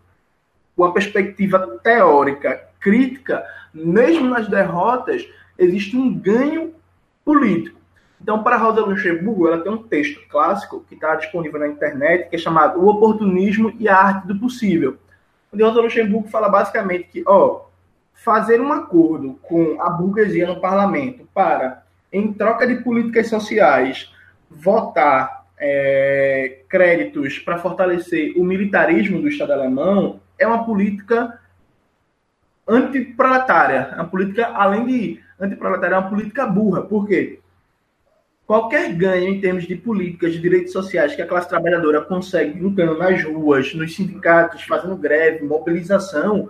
com 0.75 0.83
a 0.83 0.91
perspectiva 0.91 1.59
teórica, 1.83 2.61
crítica, 2.79 3.45
mesmo 3.73 4.29
nas 4.29 4.47
derrotas, 4.47 5.27
existe 5.57 5.95
um 5.95 6.13
ganho 6.13 6.73
político. 7.23 7.79
Então, 8.21 8.41
para 8.41 8.57
Rosa 8.57 8.81
Luxemburgo, 8.81 9.47
ela 9.47 9.61
tem 9.61 9.71
um 9.71 9.83
texto 9.83 10.19
clássico 10.29 10.85
que 10.87 10.95
está 10.95 11.15
disponível 11.15 11.59
na 11.59 11.67
internet, 11.67 12.29
que 12.29 12.35
é 12.35 12.39
chamado 12.39 12.79
O 12.79 12.87
Oportunismo 12.87 13.73
e 13.77 13.87
a 13.87 13.97
Arte 13.97 14.27
do 14.27 14.39
Possível. 14.39 14.97
Onde 15.53 15.63
Rosa 15.63 15.81
Luxemburgo 15.81 16.27
fala 16.29 16.49
basicamente 16.49 17.09
que, 17.11 17.23
ó, 17.27 17.65
fazer 18.13 18.59
um 18.59 18.73
acordo 18.73 19.37
com 19.43 19.79
a 19.81 19.89
burguesia 19.89 20.47
no 20.47 20.59
parlamento 20.59 21.27
para, 21.33 21.83
em 22.11 22.33
troca 22.33 22.65
de 22.65 22.77
políticas 22.77 23.27
sociais, 23.27 24.11
votar 24.49 25.45
é, 25.59 26.61
créditos 26.67 27.37
para 27.39 27.59
fortalecer 27.59 28.33
o 28.35 28.43
militarismo 28.43 29.21
do 29.21 29.27
Estado 29.27 29.53
alemão 29.53 30.19
é 30.39 30.47
uma 30.47 30.65
política 30.65 31.39
antiproletária. 32.67 33.89
É 33.91 33.95
uma 33.95 34.07
política, 34.07 34.47
além 34.47 34.85
de 34.85 35.19
antiproletária, 35.39 35.95
é 35.95 35.99
uma 35.99 36.09
política 36.09 36.47
burra. 36.47 36.81
Por 36.81 37.07
quê? 37.07 37.39
Qualquer 38.45 38.93
ganho 38.93 39.29
em 39.29 39.39
termos 39.39 39.65
de 39.65 39.75
políticas 39.75 40.33
de 40.33 40.39
direitos 40.39 40.73
sociais 40.73 41.15
que 41.15 41.21
a 41.21 41.27
classe 41.27 41.47
trabalhadora 41.47 42.01
consegue 42.01 42.59
lutando 42.59 42.97
nas 42.97 43.23
ruas, 43.23 43.73
nos 43.73 43.95
sindicatos, 43.95 44.63
fazendo 44.63 44.97
greve, 44.97 45.45
mobilização, 45.45 46.49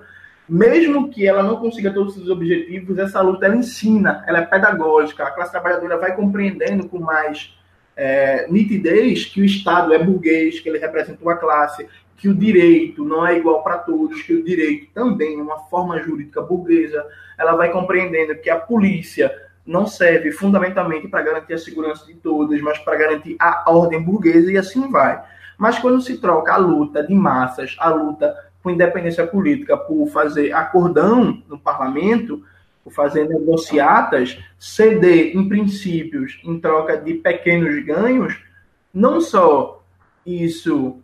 mesmo 0.49 1.09
que 1.09 1.25
ela 1.25 1.43
não 1.43 1.57
consiga 1.57 1.93
todos 1.93 2.17
os 2.17 2.29
objetivos, 2.29 2.97
essa 2.97 3.21
luta 3.21 3.45
ela 3.45 3.55
ensina, 3.55 4.23
ela 4.27 4.39
é 4.39 4.45
pedagógica. 4.45 5.23
A 5.23 5.31
classe 5.31 5.51
trabalhadora 5.51 5.97
vai 5.97 6.15
compreendendo 6.15 6.89
com 6.89 6.99
mais 6.99 7.55
é, 7.95 8.47
nitidez 8.49 9.25
que 9.25 9.41
o 9.41 9.45
Estado 9.45 9.93
é 9.93 9.99
burguês, 9.99 10.59
que 10.59 10.67
ele 10.67 10.79
representa 10.79 11.21
uma 11.21 11.37
classe, 11.37 11.87
que 12.17 12.27
o 12.27 12.33
direito 12.33 13.05
não 13.05 13.25
é 13.25 13.37
igual 13.37 13.63
para 13.63 13.77
todos, 13.77 14.21
que 14.23 14.33
o 14.33 14.43
direito 14.43 14.87
também 14.93 15.39
é 15.39 15.41
uma 15.41 15.59
forma 15.65 16.01
jurídica 16.01 16.41
burguesa. 16.41 17.05
Ela 17.37 17.55
vai 17.55 17.71
compreendendo 17.71 18.35
que 18.35 18.49
a 18.49 18.59
polícia 18.59 19.31
não 19.65 19.87
serve 19.87 20.31
fundamentalmente 20.31 21.07
para 21.07 21.23
garantir 21.23 21.53
a 21.53 21.57
segurança 21.57 22.05
de 22.05 22.15
todos, 22.15 22.59
mas 22.61 22.77
para 22.79 22.97
garantir 22.97 23.35
a 23.39 23.71
ordem 23.71 24.01
burguesa 24.01 24.51
e 24.51 24.57
assim 24.57 24.89
vai. 24.89 25.21
Mas 25.57 25.79
quando 25.79 26.01
se 26.01 26.17
troca 26.17 26.53
a 26.53 26.57
luta 26.57 27.03
de 27.03 27.13
massas, 27.13 27.75
a 27.79 27.89
luta 27.89 28.35
por 28.61 28.71
independência 28.71 29.25
política, 29.27 29.77
por 29.77 30.07
fazer 30.07 30.53
acordão 30.53 31.41
no 31.47 31.59
parlamento, 31.59 32.43
por 32.83 32.91
fazer 32.91 33.27
negociatas, 33.27 34.37
ceder 34.59 35.35
em 35.35 35.47
princípios 35.47 36.41
em 36.43 36.59
troca 36.59 36.97
de 36.97 37.13
pequenos 37.15 37.83
ganhos, 37.85 38.41
não 38.93 39.21
só 39.21 39.83
isso 40.25 40.99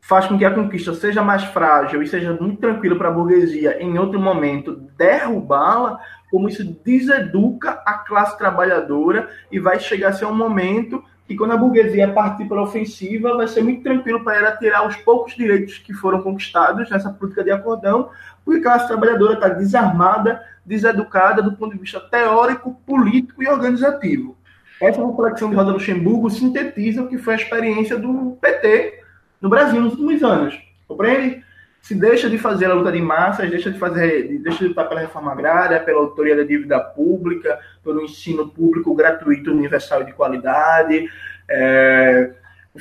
faz 0.00 0.26
com 0.26 0.38
que 0.38 0.44
a 0.44 0.54
conquista 0.54 0.94
seja 0.94 1.20
mais 1.20 1.42
frágil 1.42 2.00
e 2.00 2.06
seja 2.06 2.32
muito 2.32 2.60
tranquilo 2.60 2.96
para 2.96 3.08
a 3.08 3.12
burguesia 3.12 3.82
em 3.82 3.98
outro 3.98 4.20
momento 4.20 4.76
derrubá-la, 4.96 5.98
como 6.36 6.50
isso 6.50 6.62
deseduca 6.84 7.80
a 7.86 7.94
classe 7.94 8.36
trabalhadora 8.36 9.30
e 9.50 9.58
vai 9.58 9.80
chegar 9.80 10.10
a 10.10 10.12
ser 10.12 10.26
um 10.26 10.36
momento 10.36 11.02
que 11.26 11.34
quando 11.34 11.52
a 11.52 11.56
burguesia 11.56 12.12
partir 12.12 12.44
para 12.44 12.58
a 12.58 12.62
ofensiva, 12.62 13.34
vai 13.34 13.48
ser 13.48 13.62
muito 13.62 13.82
tranquilo 13.82 14.22
para 14.22 14.36
ela 14.36 14.56
tirar 14.58 14.86
os 14.86 14.94
poucos 14.96 15.34
direitos 15.34 15.78
que 15.78 15.94
foram 15.94 16.20
conquistados 16.20 16.90
nessa 16.90 17.10
política 17.10 17.42
de 17.42 17.50
acordão, 17.50 18.10
porque 18.44 18.60
a 18.60 18.62
classe 18.64 18.86
trabalhadora 18.86 19.32
está 19.32 19.48
desarmada, 19.48 20.42
deseducada 20.62 21.40
do 21.40 21.56
ponto 21.56 21.72
de 21.72 21.78
vista 21.78 22.00
teórico, 22.00 22.74
político 22.86 23.42
e 23.42 23.48
organizativo. 23.48 24.36
Essa 24.78 25.04
reflexão 25.06 25.48
de 25.48 25.56
Rosa 25.56 25.72
Luxemburgo 25.72 26.28
sintetiza 26.28 27.00
o 27.00 27.08
que 27.08 27.16
foi 27.16 27.32
a 27.32 27.38
experiência 27.38 27.96
do 27.96 28.36
PT 28.42 29.00
no 29.40 29.48
Brasil 29.48 29.80
nos 29.80 29.94
últimos 29.94 30.22
anos. 30.22 30.60
Compreende? 30.86 31.42
Se 31.86 31.94
deixa 31.94 32.28
de 32.28 32.36
fazer 32.36 32.64
a 32.66 32.74
luta 32.74 32.90
de 32.90 33.00
massas, 33.00 33.48
deixa 33.48 33.70
de 33.70 33.78
fazer, 33.78 34.40
deixa 34.40 34.58
de 34.58 34.70
lutar 34.70 34.88
pela 34.88 35.02
reforma 35.02 35.30
agrária, 35.30 35.78
pela 35.78 36.00
autoria 36.00 36.34
da 36.34 36.42
dívida 36.42 36.80
pública, 36.80 37.60
pelo 37.84 38.02
ensino 38.02 38.48
público 38.48 38.92
gratuito, 38.92 39.52
universal 39.52 40.02
e 40.02 40.06
de 40.06 40.12
qualidade, 40.12 41.08
é, 41.48 42.32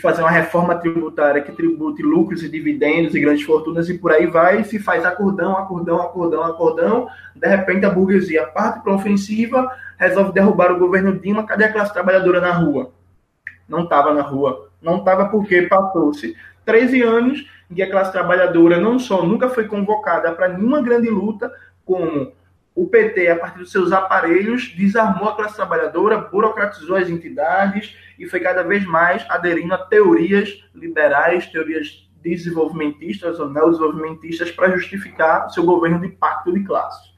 fazer 0.02 0.24
uma 0.24 0.32
reforma 0.32 0.74
tributária 0.74 1.44
que 1.44 1.52
tribute 1.52 2.02
lucros 2.02 2.42
e 2.42 2.50
dividendos 2.50 3.14
e 3.14 3.20
grandes 3.20 3.46
fortunas 3.46 3.88
e 3.90 3.94
por 4.00 4.12
aí 4.12 4.26
vai, 4.26 4.64
se 4.64 4.80
faz 4.80 5.06
acordão, 5.06 5.56
acordão, 5.56 6.02
acordão, 6.02 6.44
acordão, 6.44 7.08
de 7.36 7.48
repente 7.48 7.86
a 7.86 7.92
burguesia 7.92 8.48
parte 8.48 8.82
para 8.82 8.96
ofensiva, 8.96 9.72
resolve 10.00 10.34
derrubar 10.34 10.72
o 10.72 10.80
governo 10.80 11.20
Dilma, 11.20 11.46
cadê 11.46 11.66
a 11.66 11.72
classe 11.72 11.94
trabalhadora 11.94 12.42
na 12.42 12.54
rua? 12.54 12.92
Não 13.70 13.84
estava 13.84 14.12
na 14.16 14.24
rua. 14.24 14.68
Não 14.82 14.98
estava 14.98 15.30
porque 15.30 15.62
passou-se 15.64 16.36
13 16.66 17.02
anos 17.02 17.50
em 17.70 17.76
que 17.76 17.82
a 17.82 17.90
classe 17.90 18.12
trabalhadora 18.12 18.80
não 18.80 19.00
só 19.00 19.26
nunca 19.26 19.50
foi 19.50 19.68
convocada 19.68 20.32
para 20.32 20.50
nenhuma 20.50 20.82
grande 20.82 21.10
luta, 21.10 21.52
como 21.84 22.34
o 22.74 22.88
PT, 22.88 23.30
a 23.30 23.38
partir 23.38 23.60
dos 23.60 23.72
seus 23.72 23.92
aparelhos, 23.94 24.74
desarmou 24.76 25.30
a 25.30 25.36
classe 25.36 25.56
trabalhadora, 25.56 26.18
burocratizou 26.18 26.98
as 26.98 27.10
entidades 27.10 27.96
e 28.20 28.28
foi 28.28 28.42
cada 28.42 28.64
vez 28.64 28.86
mais 28.86 29.26
aderindo 29.30 29.74
a 29.74 29.78
teorias 29.78 30.62
liberais, 30.74 31.48
teorias 31.48 32.06
desenvolvimentistas 32.22 33.40
ou 33.40 33.50
neodesenvolvimentistas 33.50 34.52
para 34.52 34.72
justificar 34.72 35.50
seu 35.52 35.64
governo 35.64 36.02
de 36.02 36.10
pacto 36.10 36.52
de 36.52 36.64
classes. 36.64 37.14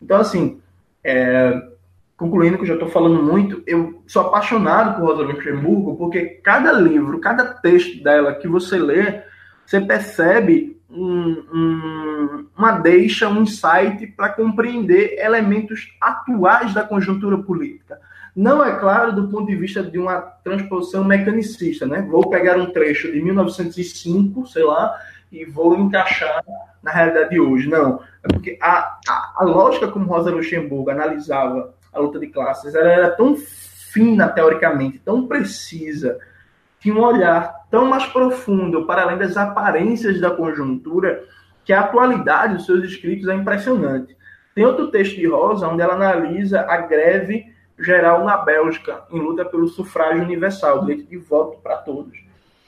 Então, 0.00 0.18
assim, 0.18 0.62
é, 1.02 1.73
concluindo 2.16 2.56
que 2.56 2.62
eu 2.62 2.68
já 2.68 2.74
estou 2.74 2.88
falando 2.88 3.22
muito, 3.22 3.62
eu 3.66 4.02
sou 4.06 4.22
apaixonado 4.22 4.96
por 4.96 5.08
Rosa 5.08 5.22
Luxemburgo 5.22 5.96
porque 5.96 6.40
cada 6.42 6.72
livro, 6.72 7.20
cada 7.20 7.44
texto 7.44 8.02
dela 8.02 8.34
que 8.34 8.46
você 8.46 8.78
lê, 8.78 9.22
você 9.66 9.80
percebe 9.80 10.80
um, 10.88 11.44
um, 11.52 12.46
uma 12.56 12.72
deixa, 12.72 13.28
um 13.28 13.42
insight 13.42 14.06
para 14.16 14.28
compreender 14.28 15.18
elementos 15.18 15.92
atuais 16.00 16.72
da 16.72 16.84
conjuntura 16.84 17.38
política. 17.38 17.98
Não 18.34 18.64
é 18.64 18.78
claro 18.78 19.12
do 19.12 19.28
ponto 19.28 19.46
de 19.46 19.56
vista 19.56 19.82
de 19.82 19.98
uma 19.98 20.20
transposição 20.42 21.04
mecanicista, 21.04 21.86
né? 21.86 22.02
Vou 22.02 22.28
pegar 22.28 22.56
um 22.56 22.72
trecho 22.72 23.10
de 23.12 23.22
1905, 23.22 24.46
sei 24.46 24.64
lá, 24.64 24.96
e 25.30 25.44
vou 25.44 25.76
encaixar 25.76 26.44
na 26.82 26.90
realidade 26.90 27.30
de 27.30 27.40
hoje. 27.40 27.68
Não, 27.68 28.00
é 28.22 28.28
porque 28.28 28.58
a, 28.60 28.98
a, 29.08 29.34
a 29.36 29.44
lógica 29.44 29.88
como 29.88 30.06
Rosa 30.06 30.30
Luxemburgo 30.30 30.90
analisava 30.90 31.74
a 31.94 32.00
luta 32.00 32.18
de 32.18 32.26
classes 32.26 32.74
ela 32.74 32.90
era 32.90 33.10
tão 33.10 33.36
fina 33.36 34.28
teoricamente, 34.28 34.98
tão 34.98 35.26
precisa, 35.26 36.18
tinha 36.80 36.94
um 36.94 37.02
olhar 37.02 37.64
tão 37.70 37.86
mais 37.86 38.04
profundo 38.06 38.84
para 38.84 39.02
além 39.02 39.16
das 39.16 39.36
aparências 39.36 40.20
da 40.20 40.30
conjuntura 40.30 41.24
que 41.64 41.72
a 41.72 41.80
atualidade 41.80 42.54
dos 42.54 42.66
seus 42.66 42.84
escritos 42.84 43.28
é 43.28 43.34
impressionante. 43.34 44.16
Tem 44.54 44.66
outro 44.66 44.90
texto 44.90 45.16
de 45.16 45.26
Rosa 45.26 45.66
onde 45.66 45.80
ela 45.80 45.94
analisa 45.94 46.60
a 46.60 46.76
greve 46.78 47.52
geral 47.78 48.24
na 48.24 48.36
Bélgica, 48.36 49.02
em 49.10 49.18
luta 49.18 49.44
pelo 49.44 49.66
sufrágio 49.66 50.22
universal, 50.22 50.80
direito 50.84 51.08
de 51.08 51.16
voto 51.16 51.58
para 51.62 51.76
todos. 51.78 52.18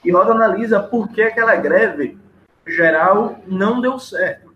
E 0.03 0.11
Rosa 0.11 0.31
analisa 0.31 0.79
por 0.79 1.09
que 1.09 1.21
aquela 1.21 1.55
greve 1.55 2.17
geral 2.65 3.39
não 3.47 3.79
deu 3.79 3.99
certo. 3.99 4.46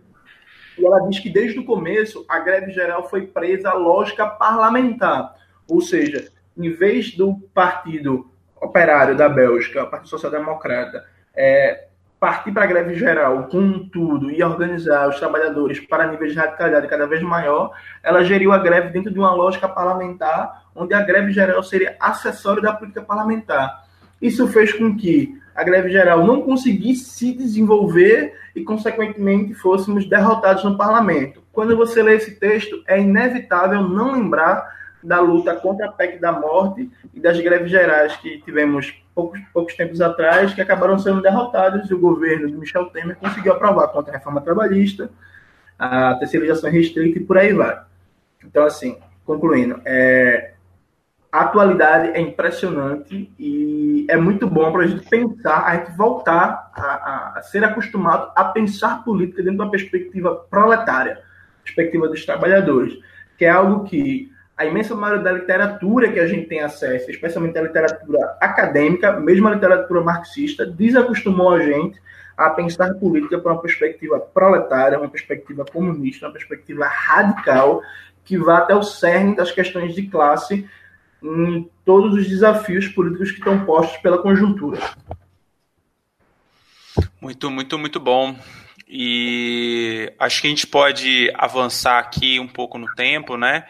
E 0.78 0.86
ela 0.86 1.00
diz 1.08 1.20
que 1.20 1.30
desde 1.30 1.60
o 1.60 1.66
começo 1.66 2.26
a 2.28 2.40
greve 2.40 2.72
geral 2.72 3.10
foi 3.10 3.28
presa 3.28 3.70
à 3.72 3.74
lógica 3.74 4.26
parlamentar, 4.26 5.36
ou 5.68 5.82
seja, 5.82 6.30
em 6.58 6.70
vez 6.70 7.16
do 7.16 7.36
Partido 7.54 8.30
Operário 8.60 9.16
da 9.16 9.28
Bélgica, 9.28 9.84
o 9.84 9.90
Partido 9.90 10.10
Social 10.10 10.32
Democrata, 10.32 11.04
é, 11.36 11.88
partir 12.22 12.52
para 12.52 12.66
a 12.66 12.68
greve 12.68 12.94
geral 12.94 13.48
com 13.48 13.90
tudo 13.90 14.30
e 14.30 14.44
organizar 14.44 15.10
os 15.10 15.18
trabalhadores 15.18 15.80
para 15.80 16.06
níveis 16.06 16.34
de 16.34 16.38
radicalidade 16.38 16.88
cada 16.88 17.08
vez 17.08 17.24
maior, 17.24 17.72
ela 18.04 18.24
geriu 18.24 18.52
a 18.52 18.60
greve 18.60 18.90
dentro 18.90 19.12
de 19.12 19.18
uma 19.18 19.34
lógica 19.34 19.68
parlamentar, 19.68 20.66
onde 20.76 20.94
a 20.94 21.02
greve 21.02 21.32
geral 21.32 21.64
seria 21.64 21.96
acessório 22.00 22.62
da 22.62 22.74
política 22.74 23.02
parlamentar. 23.02 23.86
Isso 24.22 24.48
fez 24.48 24.72
com 24.72 24.96
que 24.96 25.41
a 25.56 25.64
greve 25.64 25.90
geral 25.90 26.26
não 26.26 26.42
conseguisse 26.42 27.06
se 27.06 27.34
desenvolver 27.34 28.34
e, 28.56 28.64
consequentemente, 28.64 29.54
fôssemos 29.54 30.08
derrotados 30.08 30.64
no 30.64 30.78
parlamento. 30.78 31.44
Quando 31.52 31.76
você 31.76 32.02
lê 32.02 32.16
esse 32.16 32.36
texto, 32.36 32.82
é 32.88 33.00
inevitável 33.00 33.82
não 33.82 34.14
lembrar 34.14 34.82
da 35.04 35.20
luta 35.20 35.56
contra 35.56 35.88
a 35.88 35.92
PEC 35.92 36.20
da 36.20 36.32
morte 36.32 36.90
e 37.14 37.20
das 37.20 37.40
greves 37.40 37.72
gerais 37.72 38.16
que 38.18 38.40
tivemos 38.42 38.94
poucos, 39.16 39.40
poucos 39.54 39.76
tempos 39.76 40.00
atrás, 40.00 40.54
que 40.54 40.62
acabaram 40.62 40.98
sendo 41.00 41.22
derrotadas 41.22 41.90
e 41.90 41.94
o 41.94 42.00
governo 42.00 42.48
de 42.48 42.56
Michel 42.56 42.86
Temer 42.88 43.16
conseguiu 43.16 43.54
aprovar 43.54 43.88
contra 43.90 44.14
a 44.14 44.18
reforma 44.18 44.42
trabalhista, 44.42 45.10
a 45.78 46.16
terceirização 46.16 46.70
restrita 46.70 47.18
e 47.18 47.24
por 47.24 47.38
aí 47.38 47.54
vai. 47.54 47.82
Então, 48.46 48.64
assim, 48.64 48.98
concluindo, 49.26 49.82
é, 49.86 50.54
a 51.32 51.42
atualidade 51.42 52.10
é 52.10 52.20
impressionante 52.20 53.32
e 53.40 54.06
é 54.10 54.18
muito 54.18 54.46
bom 54.48 54.70
para 54.72 54.84
a 54.84 54.88
gente 54.88 55.08
pensar, 55.08 55.64
a 55.66 55.78
gente 55.78 55.96
voltar 55.96 56.72
a, 56.76 57.38
a, 57.38 57.42
ser 57.42 57.64
acostumado 57.64 58.32
a 58.36 58.46
pensar 58.46 59.02
política 59.04 59.42
dentro 59.42 59.58
de 59.58 59.64
uma 59.64 59.72
perspectiva 59.72 60.36
proletária, 60.50 61.20
perspectiva 61.64 62.10
dos 62.10 62.26
trabalhadores, 62.26 63.00
que 63.38 63.46
é 63.46 63.50
algo 63.50 63.86
que 63.86 64.30
a 64.58 64.66
imensa 64.66 64.94
maioria 64.94 65.24
da 65.24 65.32
literatura 65.32 66.12
que 66.12 66.20
a 66.20 66.28
gente 66.28 66.48
tem 66.48 66.60
acesso, 66.60 67.10
especialmente 67.10 67.58
a 67.58 67.62
literatura 67.62 68.38
acadêmica, 68.42 69.14
mesmo 69.14 69.48
a 69.48 69.54
literatura 69.54 70.02
marxista, 70.02 70.66
desacostumou 70.66 71.54
a 71.54 71.62
gente 71.62 72.00
a 72.38 72.50
pensar 72.50 72.94
política 72.96 73.40
por 73.40 73.54
uma 73.54 73.62
perspectiva 73.62 74.20
proletária, 74.20 75.00
uma 75.00 75.10
perspectiva 75.10 75.64
comunista, 75.64 76.26
uma 76.26 76.34
perspectiva 76.34 76.86
radical, 76.86 77.82
que 78.26 78.38
vá 78.38 78.58
até 78.58 78.76
o 78.76 78.84
cerne 78.84 79.36
das 79.36 79.52
questões 79.52 79.96
de 79.96 80.04
classe 80.08 80.68
em 81.24 81.70
todos 81.86 82.14
os 82.14 82.28
desafios 82.28 82.88
políticos 82.88 83.32
que 83.32 83.38
estão 83.38 83.66
postos 83.66 83.98
pela 84.02 84.18
conjuntura. 84.18 84.80
Muito, 87.22 87.52
muito, 87.52 87.78
muito 87.78 88.00
bom. 88.00 88.36
E 88.88 90.12
acho 90.20 90.42
que 90.42 90.48
a 90.48 90.50
gente 90.50 90.68
pode 90.68 91.32
avançar 91.36 92.00
aqui 92.00 92.40
um 92.40 92.48
pouco 92.48 92.78
no 92.78 92.94
tempo, 92.96 93.38
né? 93.38 93.66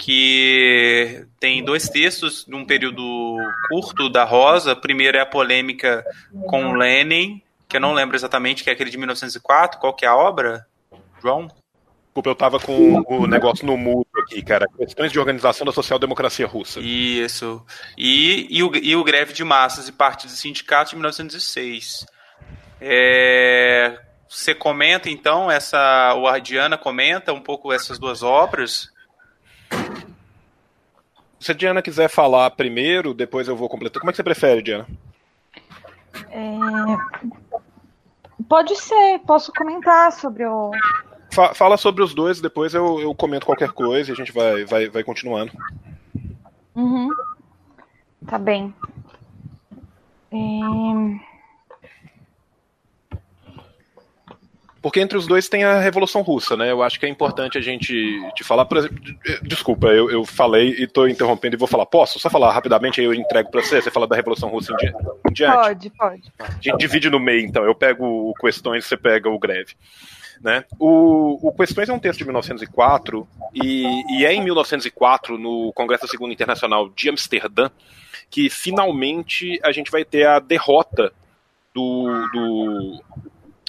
Que 0.00 1.26
tem 1.38 1.62
dois 1.62 1.88
textos 1.88 2.46
num 2.46 2.64
período 2.64 3.36
curto 3.68 4.08
da 4.08 4.24
Rosa. 4.24 4.74
Primeiro 4.74 5.18
é 5.18 5.20
a 5.20 5.26
polêmica 5.26 6.04
com 6.46 6.72
Lenin, 6.72 7.42
que 7.68 7.76
eu 7.76 7.80
não 7.80 7.92
lembro 7.92 8.16
exatamente, 8.16 8.64
que 8.64 8.70
é 8.70 8.72
aquele 8.72 8.90
de 8.90 8.96
1904. 8.96 9.78
Qual 9.78 9.92
que 9.92 10.06
é 10.06 10.08
a 10.08 10.16
obra, 10.16 10.66
João? 11.20 11.48
Desculpa, 12.14 12.30
eu 12.30 12.36
tava 12.36 12.60
com 12.60 13.02
o 13.08 13.26
negócio 13.26 13.66
no 13.66 13.76
mudo 13.76 14.06
aqui, 14.22 14.40
cara. 14.40 14.68
Questões 14.78 15.10
de 15.10 15.18
organização 15.18 15.66
da 15.66 15.72
social-democracia 15.72 16.46
russa. 16.46 16.78
Isso. 16.78 17.60
E, 17.98 18.46
e, 18.56 18.62
o, 18.62 18.70
e 18.76 18.94
o 18.94 19.02
Greve 19.02 19.32
de 19.32 19.42
Massas 19.42 19.88
e 19.88 19.92
Partidos 19.92 20.36
e 20.36 20.38
Sindicatos 20.38 20.90
de 20.90 20.96
1906. 20.96 22.06
É, 22.80 23.98
você 24.28 24.54
comenta, 24.54 25.10
então, 25.10 25.50
essa. 25.50 26.14
O 26.14 26.28
Ardiana 26.28 26.78
comenta 26.78 27.32
um 27.32 27.40
pouco 27.40 27.72
essas 27.72 27.98
duas 27.98 28.22
obras? 28.22 28.92
Se 31.40 31.50
a 31.50 31.54
Diana 31.54 31.82
quiser 31.82 32.08
falar 32.08 32.48
primeiro, 32.52 33.12
depois 33.12 33.48
eu 33.48 33.56
vou 33.56 33.68
completar. 33.68 33.98
Como 33.98 34.10
é 34.10 34.12
que 34.12 34.16
você 34.18 34.22
prefere, 34.22 34.62
Diana? 34.62 34.86
É... 36.30 36.46
Pode 38.48 38.76
ser, 38.76 39.18
posso 39.26 39.52
comentar 39.52 40.12
sobre 40.12 40.44
o, 40.46 40.70
fala 41.34 41.76
sobre 41.76 42.02
os 42.02 42.14
dois, 42.14 42.40
depois 42.40 42.74
eu, 42.74 43.00
eu 43.00 43.14
comento 43.14 43.46
qualquer 43.46 43.72
coisa 43.72 44.10
e 44.10 44.12
a 44.12 44.16
gente 44.16 44.32
vai, 44.32 44.64
vai, 44.64 44.88
vai 44.88 45.02
continuando. 45.02 45.52
Uhum. 46.74 47.10
Tá 48.26 48.38
bem. 48.38 48.74
É... 50.32 51.34
Porque 54.84 55.00
entre 55.00 55.16
os 55.16 55.26
dois 55.26 55.48
tem 55.48 55.64
a 55.64 55.80
Revolução 55.80 56.20
Russa, 56.20 56.58
né? 56.58 56.70
Eu 56.70 56.82
acho 56.82 57.00
que 57.00 57.06
é 57.06 57.08
importante 57.08 57.56
a 57.56 57.60
gente 57.62 57.94
te 58.34 58.44
falar. 58.44 58.66
Por 58.66 58.76
exemplo, 58.76 59.00
desculpa, 59.42 59.86
eu, 59.86 60.10
eu 60.10 60.26
falei 60.26 60.74
e 60.74 60.82
estou 60.82 61.08
interrompendo 61.08 61.56
e 61.56 61.58
vou 61.58 61.66
falar. 61.66 61.86
Posso 61.86 62.18
só 62.18 62.28
falar 62.28 62.52
rapidamente 62.52 63.00
aí 63.00 63.06
eu 63.06 63.14
entrego 63.14 63.50
para 63.50 63.62
você? 63.62 63.80
Você 63.80 63.90
fala 63.90 64.06
da 64.06 64.14
Revolução 64.14 64.50
Russa 64.50 64.74
em 64.74 65.32
diante? 65.32 65.54
Pode, 65.54 65.90
pode. 65.90 66.32
A 66.38 66.50
gente 66.60 66.76
divide 66.76 67.08
no 67.08 67.18
meio, 67.18 67.46
então. 67.46 67.64
Eu 67.64 67.74
pego 67.74 68.04
o 68.04 68.34
questões, 68.34 68.84
você 68.84 68.94
pega 68.94 69.30
o 69.30 69.38
greve. 69.38 69.74
Né? 70.40 70.64
O, 70.78 71.48
o 71.48 71.52
Questões 71.52 71.88
é 71.88 71.92
um 71.92 71.98
texto 71.98 72.18
de 72.18 72.24
1904 72.24 73.26
e, 73.54 73.84
e 74.18 74.24
é 74.24 74.32
em 74.32 74.42
1904, 74.42 75.38
no 75.38 75.72
Congresso 75.72 76.04
da 76.04 76.10
Segunda 76.10 76.32
Internacional 76.32 76.88
de 76.90 77.08
Amsterdã, 77.08 77.70
que 78.30 78.50
finalmente 78.50 79.58
a 79.62 79.72
gente 79.72 79.90
vai 79.90 80.04
ter 80.04 80.26
a 80.26 80.38
derrota 80.38 81.12
do, 81.74 82.28
do, 82.32 83.02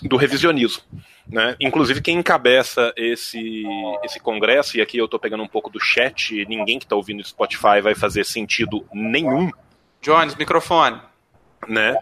do 0.03 0.17
revisionismo. 0.17 0.83
Né? 1.27 1.55
Inclusive, 1.59 2.01
quem 2.01 2.17
encabeça 2.17 2.93
esse, 2.95 3.63
esse 4.03 4.19
congresso, 4.19 4.77
e 4.77 4.81
aqui 4.81 4.97
eu 4.97 5.05
estou 5.05 5.19
pegando 5.19 5.43
um 5.43 5.47
pouco 5.47 5.69
do 5.69 5.79
chat, 5.79 6.45
ninguém 6.47 6.77
que 6.77 6.85
está 6.85 6.95
ouvindo 6.95 7.17
no 7.17 7.25
Spotify 7.25 7.81
vai 7.81 7.95
fazer 7.95 8.23
sentido 8.23 8.85
nenhum. 8.93 9.49
Jones, 10.01 10.35
microfone. 10.35 11.01
Né? 11.67 11.97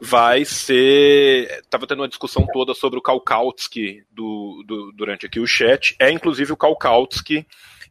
Vai 0.00 0.44
ser. 0.44 1.60
Estava 1.62 1.86
tendo 1.86 2.00
uma 2.00 2.08
discussão 2.08 2.46
toda 2.52 2.74
sobre 2.74 2.98
o 2.98 3.02
Kalkautsky 3.02 4.04
do, 4.10 4.62
do, 4.66 4.92
durante 4.92 5.26
aqui 5.26 5.40
o 5.40 5.46
chat. 5.46 5.96
É 5.98 6.10
inclusive 6.10 6.52
o 6.52 6.56
Kalkautsky 6.56 7.46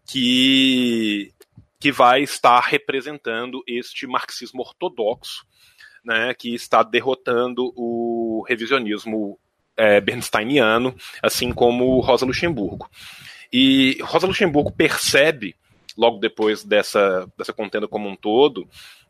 que, 0.06 1.32
que 1.80 1.91
vai 1.91 2.22
estar 2.22 2.60
representando 2.62 3.64
este 3.68 4.06
marxismo 4.07 4.62
ortodoxo, 4.62 5.45
né, 6.03 6.34
que 6.34 6.53
está 6.53 6.84
derrotando 6.84 7.74
o 7.76 8.45
revisionismo 8.48 9.40
é, 9.76 9.99
bernsteiniano, 9.99 10.95
assim 11.22 11.52
como 11.52 11.99
Rosa 11.99 12.26
Luxemburgo. 12.26 12.90
E 13.52 13.98
Rosa 14.02 14.28
Luxemburgo 14.28 14.72
percebe, 14.72 15.56
logo 15.98 16.20
depois 16.20 16.64
dessa, 16.64 17.28
dessa 17.38 17.53
contenda 17.53 17.88
como 17.88 18.07
um 18.07 18.16
todo, 18.16 18.68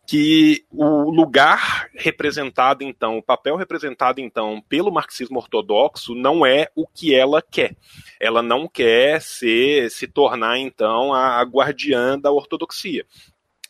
que 0.07 0.65
o 0.71 1.09
lugar 1.09 1.89
representado 1.95 2.83
então, 2.83 3.17
o 3.17 3.23
papel 3.23 3.55
representado 3.55 4.21
então 4.21 4.61
pelo 4.69 4.91
marxismo 4.91 5.39
ortodoxo 5.39 6.13
não 6.13 6.45
é 6.45 6.69
o 6.75 6.87
que 6.87 7.13
ela 7.13 7.41
quer. 7.41 7.75
Ela 8.19 8.41
não 8.41 8.67
quer 8.67 9.21
ser, 9.21 9.89
se 9.89 10.07
tornar 10.07 10.59
então 10.59 11.13
a, 11.13 11.39
a 11.39 11.43
guardiã 11.43 12.19
da 12.19 12.31
ortodoxia. 12.31 13.05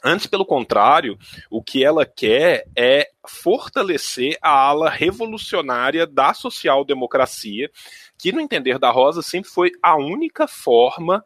Antes, 0.03 0.27
pelo 0.27 0.45
contrário, 0.45 1.17
o 1.49 1.63
que 1.63 1.83
ela 1.83 2.05
quer 2.05 2.67
é 2.77 3.09
fortalecer 3.27 4.37
a 4.39 4.51
ala 4.51 4.87
revolucionária 4.87 6.05
da 6.05 6.31
social-democracia, 6.31 7.71
que, 8.15 8.31
no 8.31 8.39
entender 8.39 8.77
da 8.77 8.91
Rosa, 8.91 9.23
sempre 9.23 9.49
foi 9.49 9.71
a 9.81 9.95
única 9.95 10.47
forma 10.47 11.25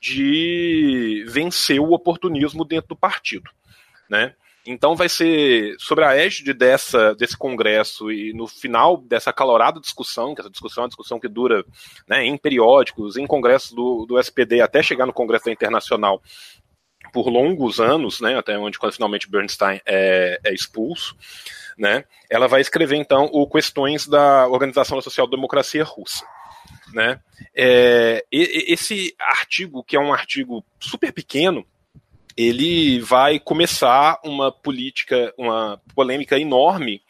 de 0.00 1.24
vencer 1.28 1.80
o 1.80 1.92
oportunismo 1.92 2.64
dentro 2.64 2.90
do 2.90 2.96
partido. 2.96 3.50
Né? 4.08 4.34
Então 4.66 4.94
vai 4.94 5.08
ser 5.08 5.74
sobre 5.78 6.04
a 6.04 6.14
égide 6.16 6.52
dessa, 6.52 7.14
desse 7.14 7.36
congresso 7.36 8.12
e 8.12 8.32
no 8.32 8.46
final 8.46 8.96
dessa 8.96 9.30
acalorada 9.30 9.80
discussão, 9.80 10.34
que 10.34 10.40
essa 10.40 10.50
discussão 10.50 10.82
é 10.82 10.84
uma 10.84 10.88
discussão 10.88 11.18
que 11.18 11.28
dura 11.28 11.64
né, 12.08 12.24
em 12.24 12.36
periódicos, 12.36 13.16
em 13.16 13.26
congressos 13.26 13.72
do, 13.72 14.06
do 14.06 14.18
SPD, 14.18 14.60
até 14.60 14.82
chegar 14.82 15.04
no 15.04 15.12
Congresso 15.12 15.50
Internacional 15.50 16.22
por 17.12 17.28
longos 17.28 17.80
anos, 17.80 18.20
né, 18.20 18.38
até 18.38 18.56
onde 18.56 18.78
quando 18.78 18.94
finalmente 18.94 19.28
Bernstein 19.28 19.80
é, 19.84 20.38
é 20.44 20.54
expulso, 20.54 21.16
né, 21.76 22.04
ela 22.30 22.46
vai 22.46 22.60
escrever 22.60 22.96
então 22.96 23.28
o 23.32 23.48
Questões 23.48 24.06
da 24.06 24.46
Organização 24.46 24.96
da 24.96 25.02
Social 25.02 25.26
Democracia 25.26 25.82
Russa. 25.82 26.24
Né? 26.92 27.18
É, 27.54 28.24
esse 28.30 29.14
artigo, 29.18 29.82
que 29.82 29.96
é 29.96 30.00
um 30.00 30.12
artigo 30.12 30.64
super 30.78 31.12
pequeno, 31.12 31.66
ele 32.36 33.00
vai 33.00 33.38
começar 33.38 34.18
uma 34.24 34.50
política, 34.50 35.32
uma 35.36 35.80
polêmica 35.94 36.38
enorme 36.38 37.02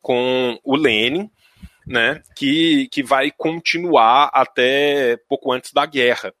com 0.00 0.58
o 0.62 0.76
Lenin, 0.76 1.30
né, 1.86 2.22
que, 2.36 2.88
que 2.88 3.02
vai 3.02 3.30
continuar 3.30 4.30
até 4.32 5.16
pouco 5.28 5.52
antes 5.52 5.72
da 5.72 5.84
guerra, 5.86 6.34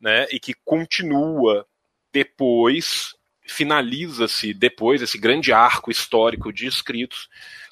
né, 0.00 0.26
e 0.30 0.38
que 0.38 0.54
continua 0.64 1.66
depois 2.12 3.14
finaliza-se 3.48 4.52
depois 4.52 5.00
esse 5.00 5.18
grande 5.18 5.52
arco 5.52 5.90
histórico 5.90 6.52
de 6.52 6.66
escritos 6.66 7.28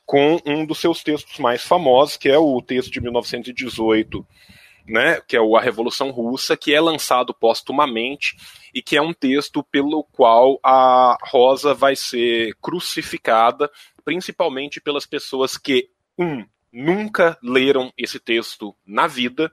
com 0.07 0.39
um 0.47 0.65
dos 0.65 0.79
seus 0.79 1.03
textos 1.03 1.39
mais 1.39 1.65
famosos, 1.65 2.17
que 2.17 2.29
é 2.29 2.39
o 2.39 2.61
texto 2.63 2.93
de 2.93 3.01
1918, 3.01 4.25
né, 4.87 5.21
que 5.27 5.37
é 5.37 5.41
o 5.41 5.57
A 5.57 5.61
Revolução 5.61 6.11
Russa, 6.11 6.57
que 6.57 6.75
é 6.75 6.81
lançado 6.81 7.33
póstumamente 7.33 8.37
e 8.75 8.83
que 8.83 8.97
é 8.97 9.03
um 9.03 9.13
texto 9.13 9.63
pelo 9.63 10.05
qual 10.05 10.59
a 10.63 11.17
Rosa 11.23 11.73
vai 11.73 11.97
ser 11.97 12.55
crucificada, 12.61 13.71
principalmente 14.05 14.81
pelas 14.81 15.07
pessoas 15.07 15.57
que, 15.57 15.89
um, 16.19 16.45
nunca 16.73 17.39
leram 17.43 17.93
esse 17.97 18.19
texto 18.19 18.75
na 18.87 19.07
vida, 19.07 19.51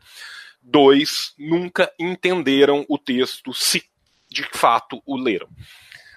dois, 0.62 1.34
nunca 1.38 1.92
entenderam 2.00 2.86
o 2.90 2.98
texto 2.98 3.54
se 3.54 3.84
de 4.30 4.44
fato 4.54 5.02
o 5.06 5.18
leram. 5.18 5.48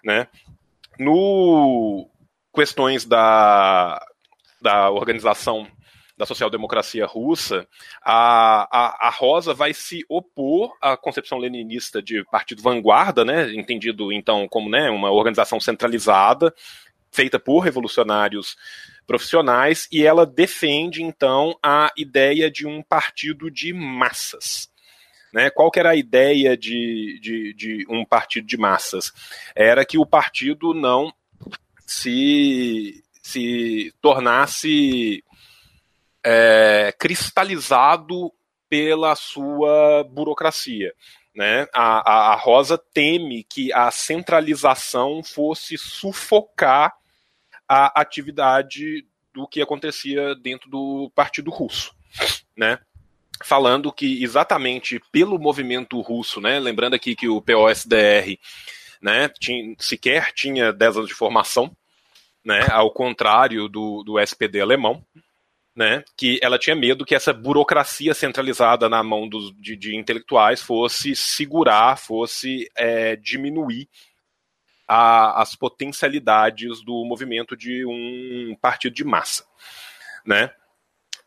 Né? 0.02 0.28
No 0.98 2.08
questões 2.54 3.04
da, 3.04 4.00
da 4.60 4.90
organização 4.90 5.66
da 6.16 6.24
social-democracia 6.24 7.06
russa, 7.06 7.66
a, 8.00 8.68
a, 8.70 9.08
a, 9.08 9.10
Rosa 9.10 9.52
vai 9.52 9.74
se 9.74 10.04
opor 10.08 10.76
à 10.80 10.96
concepção 10.96 11.38
leninista 11.38 12.00
de 12.00 12.24
partido 12.24 12.62
vanguarda, 12.62 13.24
né, 13.24 13.52
entendido 13.54 14.12
então 14.12 14.46
como 14.48 14.70
né, 14.70 14.88
uma 14.90 15.10
organização 15.10 15.58
centralizada, 15.58 16.54
feita 17.10 17.38
por 17.38 17.60
revolucionários 17.60 18.56
profissionais, 19.06 19.88
e 19.90 20.04
ela 20.04 20.24
defende 20.24 21.02
então 21.02 21.58
a 21.62 21.92
ideia 21.96 22.50
de 22.50 22.66
um 22.66 22.82
partido 22.82 23.50
de 23.50 23.72
massas. 23.72 24.72
Né? 25.32 25.50
Qual 25.50 25.70
que 25.70 25.80
era 25.80 25.90
a 25.90 25.96
ideia 25.96 26.56
de, 26.56 27.18
de, 27.20 27.54
de 27.54 27.86
um 27.88 28.04
partido 28.04 28.46
de 28.46 28.56
massas? 28.56 29.12
Era 29.54 29.84
que 29.84 29.98
o 29.98 30.06
partido 30.06 30.72
não 30.72 31.12
se, 31.86 33.02
se 33.20 33.92
tornasse 34.00 35.24
é, 36.24 36.94
cristalizado 36.98 38.32
pela 38.68 39.14
sua 39.14 40.04
burocracia. 40.10 40.92
Né? 41.34 41.66
A, 41.74 42.10
a, 42.10 42.32
a, 42.32 42.36
Rosa 42.36 42.78
teme 42.78 43.44
que 43.44 43.72
a 43.72 43.90
centralização 43.90 45.22
fosse 45.22 45.76
sufocar 45.76 46.94
a 47.68 48.00
atividade 48.00 49.06
do 49.32 49.46
que 49.46 49.60
acontecia 49.60 50.34
dentro 50.36 50.70
do 50.70 51.10
Partido 51.14 51.50
Russo. 51.50 51.94
Né? 52.56 52.78
falando 53.42 53.92
que 53.92 54.22
exatamente 54.22 55.00
pelo 55.10 55.38
movimento 55.38 56.00
russo, 56.00 56.40
né, 56.40 56.60
lembrando 56.60 56.94
aqui 56.94 57.16
que 57.16 57.28
o 57.28 57.42
POSDR 57.42 58.38
né, 59.02 59.28
tinha, 59.40 59.74
sequer 59.78 60.32
tinha 60.32 60.72
10 60.72 60.96
anos 60.98 61.08
de 61.08 61.14
formação, 61.14 61.74
né, 62.44 62.66
ao 62.70 62.90
contrário 62.90 63.68
do, 63.68 64.02
do 64.02 64.18
SPD 64.18 64.60
alemão, 64.60 65.04
né, 65.74 66.04
que 66.16 66.38
ela 66.40 66.58
tinha 66.58 66.76
medo 66.76 67.04
que 67.04 67.14
essa 67.14 67.32
burocracia 67.32 68.14
centralizada 68.14 68.88
na 68.88 69.02
mão 69.02 69.28
dos, 69.28 69.52
de, 69.56 69.76
de 69.76 69.96
intelectuais 69.96 70.62
fosse 70.62 71.16
segurar, 71.16 71.98
fosse 71.98 72.70
é, 72.76 73.16
diminuir 73.16 73.88
a, 74.86 75.42
as 75.42 75.56
potencialidades 75.56 76.80
do 76.84 77.04
movimento 77.04 77.56
de 77.56 77.84
um 77.84 78.56
partido 78.60 78.94
de 78.94 79.04
massa. 79.04 79.44
Né? 80.24 80.50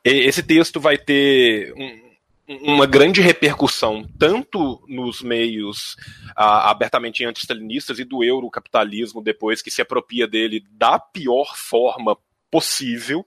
esse 0.04 0.42
texto 0.42 0.80
vai 0.80 0.98
ter 0.98 1.74
um, 1.74 2.08
uma 2.48 2.86
grande 2.86 3.22
repercussão 3.22 4.08
tanto 4.18 4.82
nos 4.88 5.22
meios 5.22 5.98
abertamente 6.36 7.26
anti-stalinistas 7.26 8.00
e 8.00 8.06
do 8.06 8.24
eurocapitalismo 8.24 9.22
depois 9.22 9.62
que 9.62 9.70
se 9.70 9.82
apropria 9.82 10.28
dele 10.28 10.66
da 10.72 10.98
pior 10.98 11.56
forma 11.56 12.18
possível, 12.50 13.26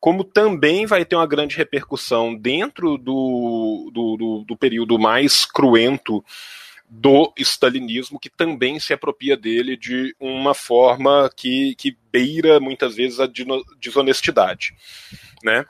como 0.00 0.24
também 0.24 0.86
vai 0.86 1.04
ter 1.04 1.16
uma 1.16 1.26
grande 1.26 1.56
repercussão 1.56 2.34
dentro 2.34 2.96
do, 2.96 3.90
do, 3.92 4.16
do, 4.16 4.44
do 4.46 4.56
período 4.56 4.98
mais 4.98 5.44
cruento 5.44 6.24
do 6.88 7.32
stalinismo, 7.36 8.18
que 8.18 8.30
também 8.30 8.80
se 8.80 8.92
apropria 8.92 9.36
dele 9.36 9.76
de 9.76 10.14
uma 10.18 10.54
forma 10.54 11.30
que, 11.36 11.74
que 11.74 11.96
beira 12.10 12.58
muitas 12.58 12.94
vezes 12.94 13.20
a 13.20 13.28
desonestidade. 13.78 14.74
Né? 15.42 15.64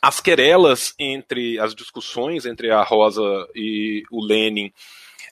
as 0.00 0.20
querelas 0.20 0.94
entre 0.98 1.58
as 1.58 1.74
discussões 1.74 2.46
entre 2.46 2.70
a 2.70 2.82
Rosa 2.82 3.22
e 3.54 4.02
o 4.10 4.24
Lenin, 4.24 4.72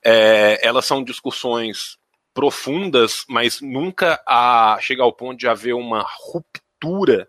é, 0.05 0.67
elas 0.67 0.85
são 0.85 1.03
discussões 1.03 1.97
profundas, 2.35 3.25
mas 3.29 3.61
nunca 3.61 4.23
a, 4.27 4.79
chega 4.81 5.03
ao 5.03 5.13
ponto 5.13 5.39
de 5.39 5.49
haver 5.49 5.75
uma 5.75 6.05
ruptura 6.07 7.29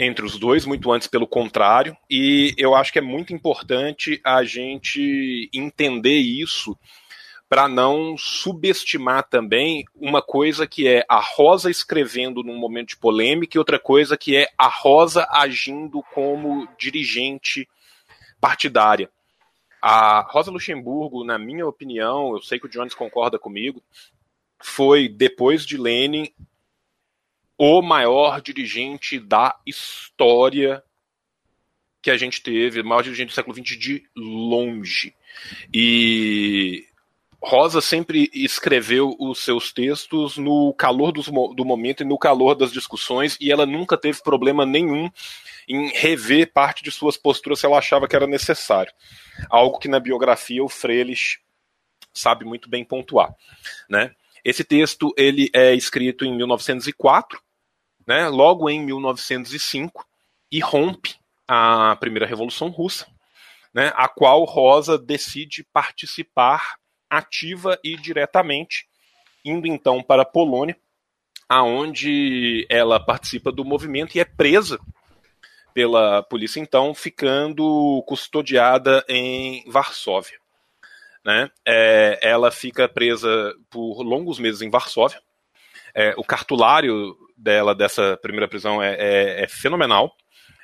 entre 0.00 0.24
os 0.24 0.38
dois, 0.38 0.64
muito 0.64 0.90
antes 0.90 1.06
pelo 1.06 1.26
contrário, 1.26 1.94
e 2.08 2.54
eu 2.56 2.74
acho 2.74 2.90
que 2.90 2.98
é 2.98 3.02
muito 3.02 3.34
importante 3.34 4.18
a 4.24 4.42
gente 4.42 5.50
entender 5.52 6.16
isso 6.16 6.76
para 7.50 7.68
não 7.68 8.16
subestimar 8.16 9.28
também 9.28 9.84
uma 9.94 10.22
coisa 10.22 10.66
que 10.66 10.88
é 10.88 11.04
a 11.06 11.20
Rosa 11.20 11.70
escrevendo 11.70 12.42
num 12.42 12.56
momento 12.56 12.90
de 12.90 12.96
polêmica 12.96 13.56
e 13.56 13.58
outra 13.58 13.78
coisa 13.78 14.16
que 14.16 14.36
é 14.36 14.48
a 14.56 14.68
Rosa 14.68 15.28
agindo 15.30 16.02
como 16.14 16.66
dirigente 16.78 17.68
partidária. 18.40 19.10
A 19.82 20.26
Rosa 20.30 20.50
Luxemburgo, 20.50 21.24
na 21.24 21.38
minha 21.38 21.66
opinião, 21.66 22.32
eu 22.32 22.40
sei 22.40 22.58
que 22.58 22.66
o 22.66 22.70
Jones 22.70 22.94
concorda 22.94 23.38
comigo, 23.38 23.82
foi, 24.62 25.08
depois 25.08 25.66
de 25.66 25.76
Lenin, 25.76 26.32
o 27.62 27.82
maior 27.82 28.40
dirigente 28.40 29.20
da 29.20 29.54
história 29.66 30.82
que 32.00 32.10
a 32.10 32.16
gente 32.16 32.42
teve, 32.42 32.80
o 32.80 32.84
maior 32.86 33.02
dirigente 33.02 33.28
do 33.28 33.34
século 33.34 33.54
XX 33.54 33.78
de 33.78 34.02
longe. 34.16 35.14
E 35.70 36.86
Rosa 37.38 37.82
sempre 37.82 38.30
escreveu 38.32 39.14
os 39.20 39.40
seus 39.40 39.74
textos 39.74 40.38
no 40.38 40.72
calor 40.72 41.12
dos, 41.12 41.26
do 41.26 41.62
momento 41.62 42.02
e 42.02 42.06
no 42.06 42.16
calor 42.16 42.54
das 42.54 42.72
discussões, 42.72 43.36
e 43.38 43.52
ela 43.52 43.66
nunca 43.66 43.98
teve 43.98 44.22
problema 44.22 44.64
nenhum 44.64 45.10
em 45.68 45.88
rever 45.88 46.54
parte 46.54 46.82
de 46.82 46.90
suas 46.90 47.18
posturas 47.18 47.60
se 47.60 47.66
ela 47.66 47.76
achava 47.76 48.08
que 48.08 48.16
era 48.16 48.26
necessário. 48.26 48.90
Algo 49.50 49.78
que 49.78 49.86
na 49.86 50.00
biografia 50.00 50.64
o 50.64 50.68
Freires 50.68 51.36
sabe 52.10 52.46
muito 52.46 52.70
bem 52.70 52.86
pontuar. 52.86 53.34
Né? 53.86 54.12
Esse 54.42 54.64
texto 54.64 55.12
ele 55.14 55.50
é 55.52 55.74
escrito 55.74 56.24
em 56.24 56.34
1904, 56.34 57.38
né, 58.10 58.28
logo 58.28 58.68
em 58.68 58.84
1905, 58.84 60.04
e 60.50 60.58
rompe 60.58 61.14
a 61.46 61.94
primeira 62.00 62.26
Revolução 62.26 62.66
Russa, 62.66 63.06
né, 63.72 63.92
a 63.94 64.08
qual 64.08 64.42
Rosa 64.42 64.98
decide 64.98 65.64
participar 65.72 66.74
ativa 67.08 67.78
e 67.84 67.96
diretamente, 67.96 68.88
indo 69.44 69.68
então 69.68 70.02
para 70.02 70.22
a 70.22 70.24
Polônia, 70.26 70.76
aonde 71.48 72.66
ela 72.68 72.98
participa 72.98 73.52
do 73.52 73.64
movimento 73.64 74.16
e 74.16 74.20
é 74.20 74.24
presa 74.24 74.80
pela 75.72 76.20
polícia, 76.24 76.58
então, 76.58 76.92
ficando 76.92 78.02
custodiada 78.08 79.04
em 79.08 79.62
Varsóvia. 79.70 80.40
Né? 81.24 81.48
É, 81.64 82.18
ela 82.22 82.50
fica 82.50 82.88
presa 82.88 83.54
por 83.70 84.02
longos 84.02 84.40
meses 84.40 84.62
em 84.62 84.70
Varsóvia. 84.70 85.22
É, 85.94 86.14
o 86.16 86.24
cartulário 86.24 87.16
dela, 87.36 87.74
dessa 87.74 88.18
primeira 88.20 88.48
prisão, 88.48 88.82
é, 88.82 88.94
é, 88.94 89.44
é 89.44 89.48
fenomenal. 89.48 90.14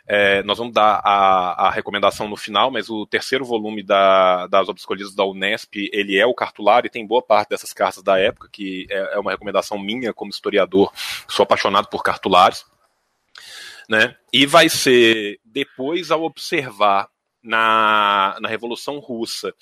É, 0.08 0.40
nós 0.44 0.58
vamos 0.58 0.72
dar 0.72 1.00
a, 1.02 1.66
a, 1.66 1.70
recomendação 1.70 2.28
no 2.28 2.36
final, 2.36 2.70
mas 2.70 2.88
o 2.88 3.04
terceiro 3.06 3.44
volume 3.44 3.82
da, 3.82 4.46
das 4.46 4.68
escolhidas 4.68 5.16
da 5.16 5.24
Unesp, 5.24 5.74
ele 5.92 6.16
é 6.16 6.24
o 6.24 6.34
cartulário 6.34 6.86
e 6.86 6.90
tem 6.90 7.04
boa 7.04 7.20
parte 7.20 7.48
dessas 7.48 7.72
cartas 7.72 8.04
da 8.04 8.16
época, 8.16 8.48
que 8.52 8.86
é, 8.88 9.14
é 9.14 9.18
uma 9.18 9.32
recomendação 9.32 9.76
minha 9.76 10.14
como 10.14 10.30
historiador, 10.30 10.92
sou 11.26 11.42
apaixonado 11.42 11.88
por 11.88 12.04
cartulários. 12.04 12.64
Né? 13.88 14.14
E 14.32 14.46
vai 14.46 14.68
ser, 14.68 15.40
depois, 15.44 16.12
ao 16.12 16.22
observar 16.22 17.08
na, 17.47 18.36
na 18.40 18.48
Revolução 18.48 18.98
Russa 18.98 19.55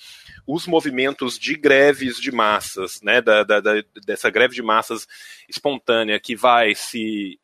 os 0.47 0.67
movimentos 0.67 1.39
de 1.39 1.55
greves 1.55 2.21
de 2.21 2.33
massas, 2.33 3.01
né, 3.03 3.21
da, 3.21 3.45
da, 3.45 3.61
da, 3.61 3.73
dessa 4.05 4.31
greve 4.31 4.55
de 4.55 4.63
massas 4.63 5.07
espontânea 5.49 6.19
que 6.19 6.35
vai 6.35 6.75
se 6.75 7.39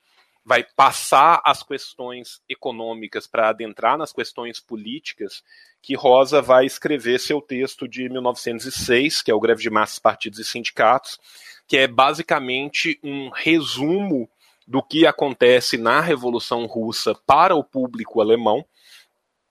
vai 0.45 0.65
passar 0.65 1.41
as 1.45 1.63
questões 1.63 2.41
econômicas 2.49 3.27
para 3.27 3.51
adentrar 3.51 3.97
nas 3.99 4.13
questões 4.13 4.59
políticas, 4.59 5.45
que 5.83 5.95
Rosa 5.95 6.41
vai 6.43 6.67
escrever 6.67 7.21
seu 7.21 7.41
texto 7.41 7.87
de 7.87 8.09
1906, 8.09 9.23
que 9.23 9.31
é 9.31 9.35
o 9.35 9.39
Greve 9.39 9.63
de 9.63 9.71
Massas, 9.71 9.99
Partidos 9.99 10.39
e 10.39 10.45
Sindicatos, 10.45 11.21
que 11.69 11.77
é 11.77 11.87
basicamente 11.87 12.99
um 13.05 13.29
resumo 13.29 14.29
do 14.67 14.83
que 14.83 15.07
acontece 15.07 15.77
na 15.77 16.01
Revolução 16.01 16.65
Russa 16.67 17.15
para 17.15 17.55
o 17.55 17.63
público 17.63 18.21
alemão, 18.21 18.65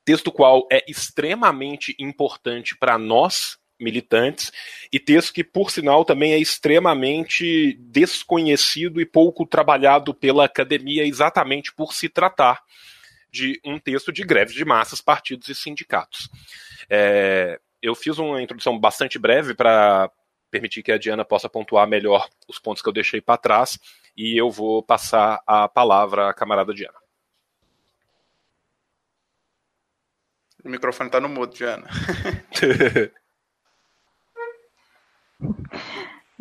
texto 0.09 0.31
qual 0.31 0.67
é 0.71 0.83
extremamente 0.87 1.95
importante 1.99 2.75
para 2.75 2.97
nós 2.97 3.59
militantes, 3.79 4.51
e 4.91 4.99
texto 4.99 5.31
que, 5.31 5.43
por 5.43 5.69
sinal, 5.69 6.03
também 6.03 6.33
é 6.33 6.39
extremamente 6.39 7.77
desconhecido 7.79 8.99
e 8.99 9.05
pouco 9.05 9.45
trabalhado 9.45 10.11
pela 10.11 10.45
academia, 10.45 11.05
exatamente 11.05 11.71
por 11.71 11.93
se 11.93 12.09
tratar 12.09 12.59
de 13.29 13.61
um 13.63 13.77
texto 13.77 14.11
de 14.11 14.23
greve 14.23 14.55
de 14.55 14.65
massas, 14.65 14.99
partidos 14.99 15.47
e 15.47 15.53
sindicatos. 15.53 16.27
É, 16.89 17.59
eu 17.79 17.93
fiz 17.93 18.17
uma 18.17 18.41
introdução 18.41 18.79
bastante 18.79 19.19
breve 19.19 19.53
para 19.53 20.09
permitir 20.49 20.81
que 20.81 20.91
a 20.91 20.97
Diana 20.97 21.23
possa 21.23 21.47
pontuar 21.47 21.87
melhor 21.87 22.27
os 22.47 22.57
pontos 22.57 22.81
que 22.81 22.89
eu 22.89 22.93
deixei 22.93 23.21
para 23.21 23.37
trás, 23.37 23.77
e 24.17 24.35
eu 24.35 24.49
vou 24.49 24.81
passar 24.81 25.39
a 25.45 25.69
palavra 25.69 26.29
à 26.29 26.33
camarada 26.33 26.73
Diana. 26.73 26.97
O 30.63 30.69
microfone 30.69 31.07
está 31.07 31.19
no 31.19 31.29
mudo, 31.29 31.53
Diana. 31.53 31.87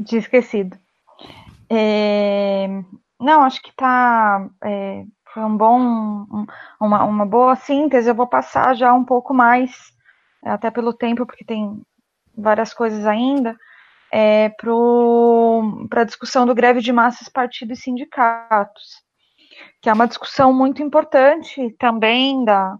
Tinha 0.05 0.19
esquecido. 0.19 0.78
É... 1.70 2.66
Não, 3.20 3.43
acho 3.43 3.62
que 3.62 3.73
tá. 3.74 4.49
É... 4.65 5.05
Foi 5.32 5.43
um 5.43 5.57
bom, 5.57 5.78
um, 5.78 6.47
uma, 6.81 7.05
uma 7.05 7.27
boa 7.27 7.55
síntese. 7.55 8.09
Eu 8.09 8.15
vou 8.15 8.27
passar 8.27 8.74
já 8.74 8.93
um 8.95 9.05
pouco 9.05 9.35
mais, 9.35 9.93
até 10.43 10.70
pelo 10.70 10.93
tempo, 10.93 11.27
porque 11.27 11.45
tem 11.45 11.82
várias 12.39 12.73
coisas 12.73 13.05
ainda, 13.05 13.57
é, 14.12 14.49
para 15.89 16.03
a 16.03 16.05
discussão 16.05 16.47
do 16.47 16.55
greve 16.55 16.81
de 16.81 16.93
massas, 16.93 17.28
partidos 17.28 17.78
e 17.78 17.82
sindicatos, 17.82 19.03
que 19.82 19.90
é 19.90 19.93
uma 19.93 20.07
discussão 20.07 20.53
muito 20.53 20.82
importante 20.82 21.74
também 21.78 22.45
da. 22.45 22.77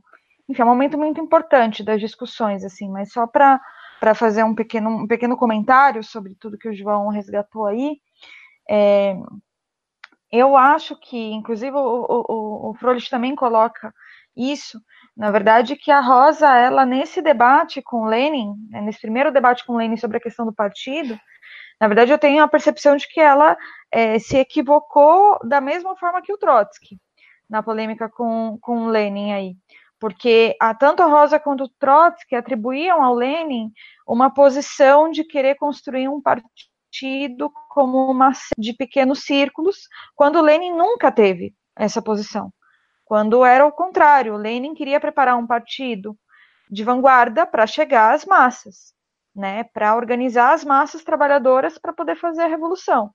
Enfim, 0.49 0.63
é 0.63 0.65
um 0.65 0.69
momento 0.69 0.97
muito 0.97 1.21
importante 1.21 1.85
das 1.85 2.01
discussões, 2.01 2.65
assim, 2.65 2.89
mas 2.91 3.13
só 3.13 3.27
para 3.27 3.61
fazer 4.15 4.43
um 4.45 4.55
pequeno, 4.55 4.89
um 4.91 5.07
pequeno 5.07 5.37
comentário 5.37 6.03
sobre 6.03 6.35
tudo 6.41 6.59
que 6.59 6.69
o 6.69 6.75
João 6.75 7.09
resgatou 7.09 7.67
aí. 7.67 7.99
É, 8.69 9.15
eu 10.33 10.57
acho 10.57 10.99
que, 10.99 11.33
inclusive, 11.33 11.77
o, 11.77 12.07
o, 12.29 12.71
o 12.71 12.75
Frolich 12.75 13.11
também 13.11 13.35
coloca 13.35 13.93
isso, 14.37 14.81
na 15.17 15.31
verdade, 15.31 15.77
que 15.77 15.91
a 15.91 16.01
Rosa, 16.01 16.49
ela 16.57 16.87
nesse 16.87 17.21
debate 17.21 17.83
com 17.83 18.07
Lenin, 18.07 18.55
né, 18.71 18.81
nesse 18.81 19.01
primeiro 19.01 19.33
debate 19.33 19.67
com 19.67 19.77
Lenin 19.77 19.97
sobre 19.97 20.17
a 20.19 20.21
questão 20.21 20.47
do 20.47 20.53
partido, 20.53 21.19
na 21.81 21.89
verdade, 21.89 22.13
eu 22.13 22.19
tenho 22.19 22.43
a 22.43 22.49
percepção 22.49 22.97
de 22.97 23.07
que 23.09 23.21
ela 23.21 23.57
é, 23.91 24.19
se 24.19 24.37
equivocou 24.37 25.39
da 25.47 25.61
mesma 25.61 25.97
forma 25.97 26.23
que 26.23 26.33
o 26.33 26.39
Trotsky, 26.39 26.99
na 27.49 27.63
polêmica 27.63 28.09
com, 28.09 28.59
com 28.61 28.87
Lenin 28.87 29.33
aí 29.33 29.57
porque 30.01 30.57
a, 30.61 30.75
tanto 30.75 31.03
a 31.03 31.07
Rosa 31.07 31.39
quanto 31.39 31.65
o 31.65 31.69
Trotsky 31.69 32.35
atribuíam 32.35 33.03
ao 33.03 33.15
Lenin 33.15 33.71
uma 34.07 34.33
posição 34.33 35.11
de 35.11 35.25
querer 35.25 35.57
construir 35.57 36.09
um 36.09 36.21
partido 36.21 37.51
como 37.69 38.11
uma 38.11 38.33
de 38.57 38.73
pequenos 38.73 39.25
círculos, 39.25 39.77
quando 40.15 40.41
Lenin 40.41 40.73
nunca 40.73 41.11
teve 41.11 41.55
essa 41.77 42.01
posição. 42.01 42.53
Quando 43.05 43.45
era 43.45 43.65
o 43.67 43.73
contrário, 43.73 44.37
Lenin 44.37 44.75
queria 44.75 45.01
preparar 45.01 45.37
um 45.37 45.47
partido 45.47 46.17
de 46.71 46.85
vanguarda 46.85 47.47
para 47.47 47.67
chegar 47.67 48.15
às 48.15 48.25
massas, 48.25 48.93
né, 49.35 49.65
para 49.65 49.97
organizar 49.97 50.53
as 50.53 50.65
massas 50.65 51.03
trabalhadoras 51.03 51.79
para 51.79 51.93
poder 51.93 52.17
fazer 52.17 52.43
a 52.43 52.49
revolução. 52.49 53.11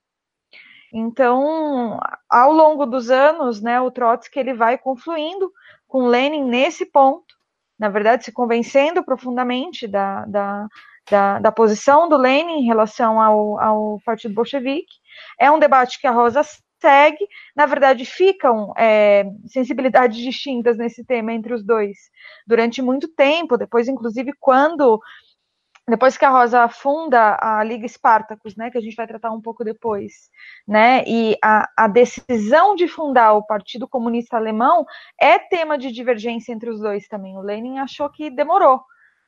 Então, 0.92 1.98
ao 2.30 2.52
longo 2.52 2.86
dos 2.86 3.10
anos, 3.10 3.60
né, 3.60 3.80
o 3.80 3.90
Trotsky 3.90 4.38
ele 4.38 4.54
vai 4.54 4.78
confluindo 4.78 5.52
com 5.94 6.08
Lenin 6.08 6.42
nesse 6.42 6.84
ponto, 6.84 7.36
na 7.78 7.88
verdade, 7.88 8.24
se 8.24 8.32
convencendo 8.32 9.04
profundamente 9.04 9.86
da, 9.86 10.24
da, 10.24 10.66
da, 11.08 11.38
da 11.38 11.52
posição 11.52 12.08
do 12.08 12.16
Lenin 12.16 12.54
em 12.54 12.64
relação 12.64 13.20
ao, 13.20 13.60
ao 13.60 14.00
Partido 14.04 14.34
Bolchevique. 14.34 14.92
É 15.38 15.48
um 15.52 15.58
debate 15.60 16.00
que 16.00 16.08
a 16.08 16.10
Rosa 16.10 16.42
segue, 16.80 17.24
na 17.54 17.64
verdade, 17.64 18.04
ficam 18.04 18.74
é, 18.76 19.24
sensibilidades 19.46 20.18
distintas 20.18 20.76
nesse 20.76 21.04
tema 21.04 21.32
entre 21.32 21.54
os 21.54 21.64
dois 21.64 21.96
durante 22.44 22.82
muito 22.82 23.06
tempo, 23.14 23.56
depois, 23.56 23.86
inclusive, 23.86 24.32
quando 24.40 25.00
depois 25.88 26.16
que 26.16 26.24
a 26.24 26.30
Rosa 26.30 26.66
funda 26.68 27.36
a 27.40 27.62
Liga 27.62 27.84
Espartacus, 27.84 28.56
né, 28.56 28.70
que 28.70 28.78
a 28.78 28.80
gente 28.80 28.96
vai 28.96 29.06
tratar 29.06 29.30
um 29.32 29.40
pouco 29.40 29.62
depois, 29.62 30.30
né, 30.66 31.04
e 31.06 31.36
a, 31.42 31.68
a, 31.76 31.86
decisão 31.86 32.74
de 32.74 32.88
fundar 32.88 33.34
o 33.34 33.46
Partido 33.46 33.86
Comunista 33.86 34.36
Alemão 34.36 34.86
é 35.20 35.38
tema 35.38 35.76
de 35.76 35.92
divergência 35.92 36.52
entre 36.52 36.70
os 36.70 36.80
dois 36.80 37.06
também. 37.06 37.36
O 37.36 37.42
Lenin 37.42 37.78
achou 37.78 38.08
que 38.08 38.30
demorou 38.30 38.82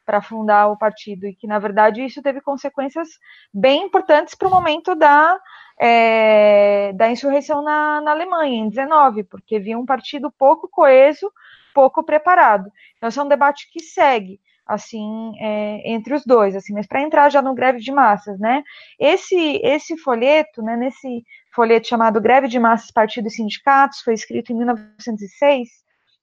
para 0.06 0.22
fundar 0.22 0.68
o 0.68 0.78
partido 0.78 1.26
e 1.26 1.34
que, 1.34 1.46
na 1.46 1.58
verdade, 1.58 2.02
isso 2.02 2.22
teve 2.22 2.40
consequências 2.40 3.08
bem 3.52 3.82
importantes 3.82 4.34
para 4.34 4.48
o 4.48 4.50
momento 4.50 4.94
da, 4.94 5.38
é, 5.78 6.92
da 6.94 7.10
insurreição 7.10 7.60
na, 7.62 8.00
na 8.00 8.12
Alemanha, 8.12 8.56
em 8.56 8.68
19, 8.68 9.24
porque 9.24 9.56
havia 9.56 9.76
um 9.76 9.84
partido 9.84 10.30
pouco 10.30 10.68
coeso, 10.68 11.30
pouco 11.74 12.02
preparado. 12.04 12.70
Então, 12.96 13.08
esse 13.08 13.18
é 13.18 13.22
um 13.22 13.28
debate 13.28 13.68
que 13.70 13.80
segue 13.80 14.40
assim, 14.66 15.32
é, 15.40 15.92
entre 15.92 16.14
os 16.14 16.24
dois, 16.24 16.56
assim, 16.56 16.72
mas 16.72 16.86
para 16.86 17.00
entrar 17.00 17.30
já 17.30 17.40
no 17.40 17.54
greve 17.54 17.78
de 17.78 17.92
massas, 17.92 18.38
né? 18.40 18.64
Esse 18.98 19.60
esse 19.62 19.96
folheto, 19.98 20.62
né, 20.62 20.76
nesse 20.76 21.24
folheto 21.54 21.86
chamado 21.88 22.20
Greve 22.20 22.48
de 22.48 22.58
Massas, 22.58 22.90
Partidos 22.90 23.34
e 23.34 23.36
Sindicatos, 23.36 24.00
foi 24.00 24.14
escrito 24.14 24.52
em 24.52 24.56
1906, 24.56 25.68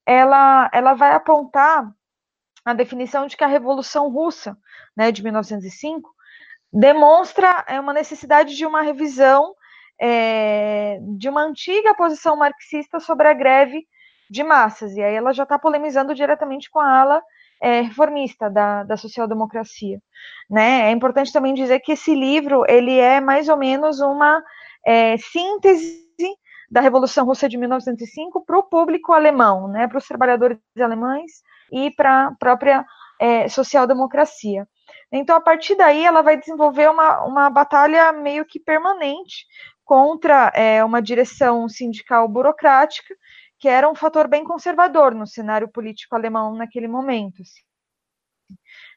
ela 0.05 0.69
ela 0.73 0.93
vai 0.93 1.13
apontar 1.13 1.89
a 2.65 2.73
definição 2.73 3.27
de 3.27 3.37
que 3.37 3.43
a 3.43 3.47
Revolução 3.47 4.09
Russa, 4.09 4.57
né, 4.95 5.11
de 5.11 5.23
1905, 5.23 6.09
demonstra 6.71 7.63
é, 7.67 7.79
uma 7.79 7.93
necessidade 7.93 8.55
de 8.55 8.65
uma 8.65 8.81
revisão 8.81 9.53
é, 10.01 10.99
de 11.17 11.29
uma 11.29 11.43
antiga 11.43 11.95
posição 11.95 12.35
marxista 12.35 12.99
sobre 12.99 13.27
a 13.27 13.33
greve 13.33 13.87
de 14.29 14.43
massas, 14.43 14.95
e 14.95 15.01
aí 15.01 15.13
ela 15.15 15.31
já 15.33 15.43
está 15.43 15.59
polemizando 15.59 16.15
diretamente 16.15 16.69
com 16.69 16.79
a 16.79 17.01
ala 17.01 17.21
é, 17.61 17.81
reformista 17.81 18.49
da, 18.49 18.83
da 18.83 18.97
social-democracia. 18.97 19.99
Né? 20.49 20.89
É 20.89 20.91
importante 20.91 21.31
também 21.31 21.53
dizer 21.53 21.79
que 21.79 21.93
esse 21.93 22.13
livro 22.13 22.63
ele 22.67 22.97
é 22.97 23.19
mais 23.19 23.49
ou 23.49 23.57
menos 23.57 23.99
uma 23.99 24.43
é, 24.85 25.17
síntese 25.17 26.03
da 26.69 26.81
Revolução 26.81 27.25
Russa 27.25 27.47
de 27.47 27.55
1905 27.55 28.43
para 28.45 28.57
o 28.57 28.63
público 28.63 29.13
alemão, 29.13 29.67
né, 29.67 29.87
para 29.87 29.99
os 29.99 30.07
trabalhadores 30.07 30.57
alemães 30.79 31.43
e 31.71 31.91
para 31.91 32.27
a 32.27 32.31
própria 32.35 32.83
é, 33.19 33.47
social-democracia. 33.47 34.67
Então, 35.11 35.35
a 35.35 35.41
partir 35.41 35.75
daí, 35.75 36.03
ela 36.03 36.23
vai 36.23 36.35
desenvolver 36.35 36.89
uma, 36.89 37.23
uma 37.25 37.49
batalha 37.49 38.11
meio 38.11 38.43
que 38.43 38.59
permanente 38.59 39.45
contra 39.85 40.51
é, 40.55 40.83
uma 40.83 41.01
direção 41.01 41.69
sindical 41.69 42.27
burocrática 42.27 43.13
que 43.63 43.69
era 43.69 43.89
um 43.89 43.95
fator 43.95 44.27
bem 44.27 44.43
conservador 44.43 45.15
no 45.15 45.25
cenário 45.25 45.69
político 45.69 46.13
alemão 46.17 46.53
naquele 46.53 46.85
momento. 46.85 47.41
Assim. 47.41 47.61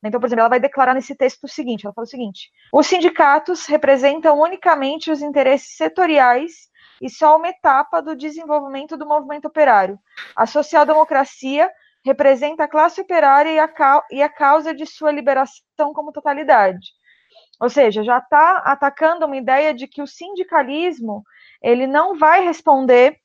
Então, 0.03 0.19
por 0.19 0.27
exemplo, 0.27 0.41
ela 0.41 0.49
vai 0.49 0.59
declarar 0.59 0.93
nesse 0.93 1.15
texto 1.15 1.45
o 1.45 1.49
seguinte: 1.49 1.87
ela 1.87 1.95
fala 1.95 2.05
o 2.05 2.11
seguinte: 2.11 2.51
os 2.73 2.85
sindicatos 2.89 3.65
representam 3.67 4.41
unicamente 4.41 5.09
os 5.09 5.23
interesses 5.23 5.77
setoriais 5.77 6.69
e 7.01 7.09
só 7.09 7.37
uma 7.37 7.49
etapa 7.49 8.03
do 8.03 8.17
desenvolvimento 8.17 8.97
do 8.97 9.07
movimento 9.07 9.47
operário. 9.47 10.01
A 10.35 10.47
social-democracia 10.47 11.71
representa 12.05 12.65
a 12.65 12.69
classe 12.69 13.01
operária 13.01 13.53
e 13.53 13.61
a, 13.61 13.73
e 14.11 14.21
a 14.21 14.29
causa 14.29 14.75
de 14.75 14.85
sua 14.85 15.13
liberação 15.13 15.93
como 15.95 16.11
totalidade. 16.11 16.89
Ou 17.61 17.71
seja, 17.71 18.03
já 18.03 18.19
está 18.19 18.57
atacando 18.65 19.27
uma 19.27 19.37
ideia 19.37 19.73
de 19.73 19.87
que 19.87 20.03
o 20.03 20.09
sindicalismo 20.09 21.23
ele 21.63 21.87
não 21.87 22.19
vai 22.19 22.45
responder 22.45 23.21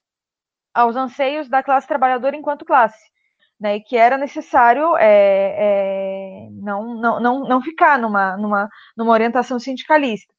aos 0.73 0.95
anseios 0.95 1.49
da 1.49 1.64
classe 1.64 1.88
trabalhadora 1.88 2.35
enquanto 2.35 2.65
classe, 2.65 3.11
né, 3.60 3.76
e 3.76 3.81
que 3.81 3.95
era 3.98 4.18
necessário 4.18 4.95
é, 4.98 5.56
é, 5.57 6.48
não, 6.52 6.95
não, 6.95 7.19
não, 7.19 7.39
não 7.41 7.61
ficar 7.61 7.99
numa, 7.99 8.35
numa, 8.38 8.69
numa 8.98 9.11
orientação 9.11 9.60
sindicalista. 9.60 10.34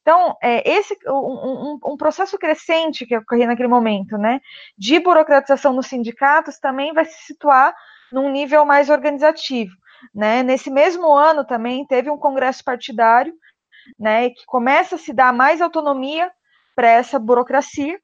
Então, 0.00 0.36
é, 0.42 0.68
esse 0.68 0.96
um, 1.06 1.12
um, 1.12 1.78
um, 1.92 1.96
processo 1.96 2.38
crescente 2.38 3.06
que 3.06 3.16
ocorria 3.16 3.46
naquele 3.46 3.68
momento, 3.68 4.16
né, 4.16 4.40
de 4.76 4.98
burocratização 4.98 5.72
nos 5.72 5.86
sindicatos, 5.86 6.58
também 6.58 6.92
vai 6.92 7.04
se 7.04 7.26
situar 7.26 7.74
num 8.12 8.30
nível 8.30 8.64
mais 8.64 8.88
organizativo. 8.88 9.72
Né? 10.14 10.42
Nesse 10.42 10.70
mesmo 10.70 11.12
ano 11.12 11.44
também 11.44 11.86
teve 11.86 12.10
um 12.10 12.18
congresso 12.18 12.64
partidário, 12.64 13.34
né, 13.98 14.30
que 14.30 14.44
começa 14.46 14.96
a 14.96 14.98
se 14.98 15.12
dar 15.12 15.32
mais 15.32 15.60
autonomia 15.60 16.30
para 16.74 16.88
essa 16.88 17.18
burocracia, 17.18 17.98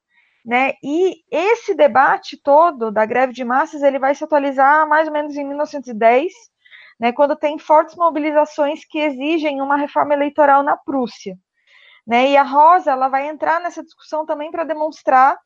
né? 0.44 0.74
E 0.82 1.22
esse 1.30 1.74
debate 1.74 2.36
todo 2.36 2.90
da 2.90 3.06
greve 3.06 3.32
de 3.32 3.44
massas 3.44 3.82
ele 3.82 3.98
vai 3.98 4.14
se 4.14 4.22
atualizar 4.22 4.86
mais 4.86 5.08
ou 5.08 5.12
menos 5.12 5.34
em 5.36 5.44
1910, 5.44 6.32
né, 7.00 7.12
quando 7.12 7.34
tem 7.34 7.58
fortes 7.58 7.96
mobilizações 7.96 8.84
que 8.84 8.98
exigem 8.98 9.60
uma 9.60 9.76
reforma 9.76 10.14
eleitoral 10.14 10.62
na 10.62 10.76
Prússia. 10.76 11.36
Né? 12.06 12.30
E 12.30 12.36
a 12.36 12.42
Rosa 12.42 12.92
ela 12.92 13.08
vai 13.08 13.26
entrar 13.26 13.60
nessa 13.60 13.82
discussão 13.82 14.26
também 14.26 14.50
para 14.50 14.64
demonstrar 14.64 15.38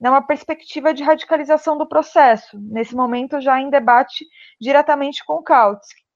né, 0.00 0.08
uma 0.08 0.22
perspectiva 0.22 0.94
de 0.94 1.02
radicalização 1.02 1.76
do 1.76 1.88
processo, 1.88 2.58
nesse 2.60 2.94
momento 2.94 3.40
já 3.40 3.60
em 3.60 3.68
debate 3.68 4.24
diretamente 4.60 5.24
com 5.24 5.42
Kautsky. 5.42 6.06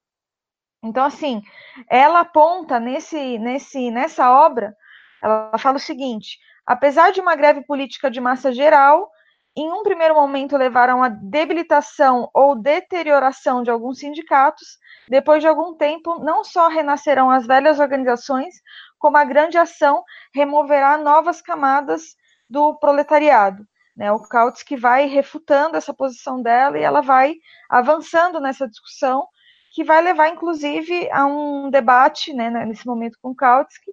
Então, 0.82 1.04
assim, 1.04 1.42
ela 1.88 2.20
aponta 2.20 2.80
nesse, 2.80 3.38
nesse, 3.38 3.90
nessa 3.90 4.32
obra, 4.32 4.74
ela 5.22 5.58
fala 5.58 5.76
o 5.76 5.80
seguinte: 5.80 6.38
apesar 6.66 7.12
de 7.12 7.20
uma 7.20 7.34
greve 7.34 7.64
política 7.64 8.10
de 8.10 8.20
massa 8.20 8.52
geral, 8.52 9.10
em 9.56 9.70
um 9.72 9.82
primeiro 9.82 10.14
momento 10.14 10.56
levaram 10.56 11.02
à 11.02 11.08
debilitação 11.08 12.30
ou 12.32 12.54
deterioração 12.54 13.62
de 13.62 13.70
alguns 13.70 13.98
sindicatos, 13.98 14.78
depois 15.08 15.42
de 15.42 15.48
algum 15.48 15.74
tempo, 15.74 16.20
não 16.20 16.44
só 16.44 16.68
renascerão 16.68 17.30
as 17.30 17.46
velhas 17.46 17.80
organizações, 17.80 18.54
como 18.98 19.16
a 19.16 19.24
grande 19.24 19.58
ação 19.58 20.04
removerá 20.32 20.96
novas 20.96 21.42
camadas 21.42 22.14
do 22.48 22.78
proletariado. 22.78 23.66
Né? 23.96 24.12
O 24.12 24.20
Kautsky 24.20 24.76
vai 24.76 25.06
refutando 25.06 25.76
essa 25.76 25.92
posição 25.92 26.40
dela 26.40 26.78
e 26.78 26.82
ela 26.82 27.00
vai 27.00 27.34
avançando 27.68 28.40
nessa 28.40 28.68
discussão, 28.68 29.26
que 29.72 29.84
vai 29.84 30.00
levar, 30.00 30.28
inclusive, 30.28 31.08
a 31.10 31.26
um 31.26 31.70
debate, 31.70 32.32
né, 32.32 32.50
nesse 32.66 32.86
momento 32.86 33.16
com 33.22 33.34
Kautsky, 33.34 33.92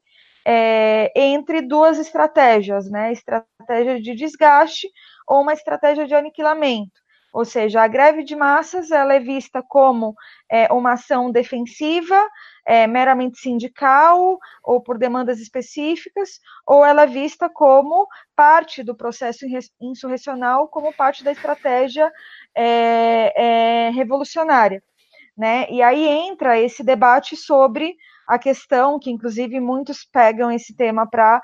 é, 0.49 1.11
entre 1.13 1.61
duas 1.61 1.99
estratégias, 1.99 2.89
né? 2.89 3.11
Estratégia 3.11 4.01
de 4.01 4.15
desgaste 4.15 4.87
ou 5.27 5.41
uma 5.41 5.51
estratégia 5.51 6.07
de 6.07 6.15
aniquilamento. 6.15 7.01
Ou 7.33 7.43
seja, 7.43 7.81
a 7.81 7.87
greve 7.87 8.23
de 8.23 8.33
massas 8.33 8.89
ela 8.89 9.13
é 9.13 9.19
vista 9.19 9.61
como 9.61 10.15
é, 10.49 10.71
uma 10.71 10.93
ação 10.93 11.29
defensiva, 11.29 12.17
é, 12.65 12.87
meramente 12.87 13.39
sindical 13.39 14.39
ou 14.63 14.81
por 14.81 14.97
demandas 14.97 15.41
específicas, 15.41 16.39
ou 16.65 16.85
ela 16.85 17.03
é 17.03 17.07
vista 17.07 17.49
como 17.49 18.07
parte 18.33 18.81
do 18.83 18.95
processo 18.95 19.45
insurrecional, 19.81 20.69
como 20.69 20.93
parte 20.93 21.25
da 21.25 21.33
estratégia 21.33 22.09
é, 22.55 23.33
é 23.87 23.89
revolucionária. 23.89 24.81
Né? 25.37 25.67
E 25.69 25.81
aí 25.83 26.07
entra 26.07 26.57
esse 26.57 26.83
debate 26.85 27.35
sobre 27.35 27.97
a 28.27 28.37
questão, 28.37 28.99
que 28.99 29.09
inclusive 29.09 29.59
muitos 29.59 30.03
pegam 30.03 30.51
esse 30.51 30.75
tema 30.75 31.07
para 31.09 31.41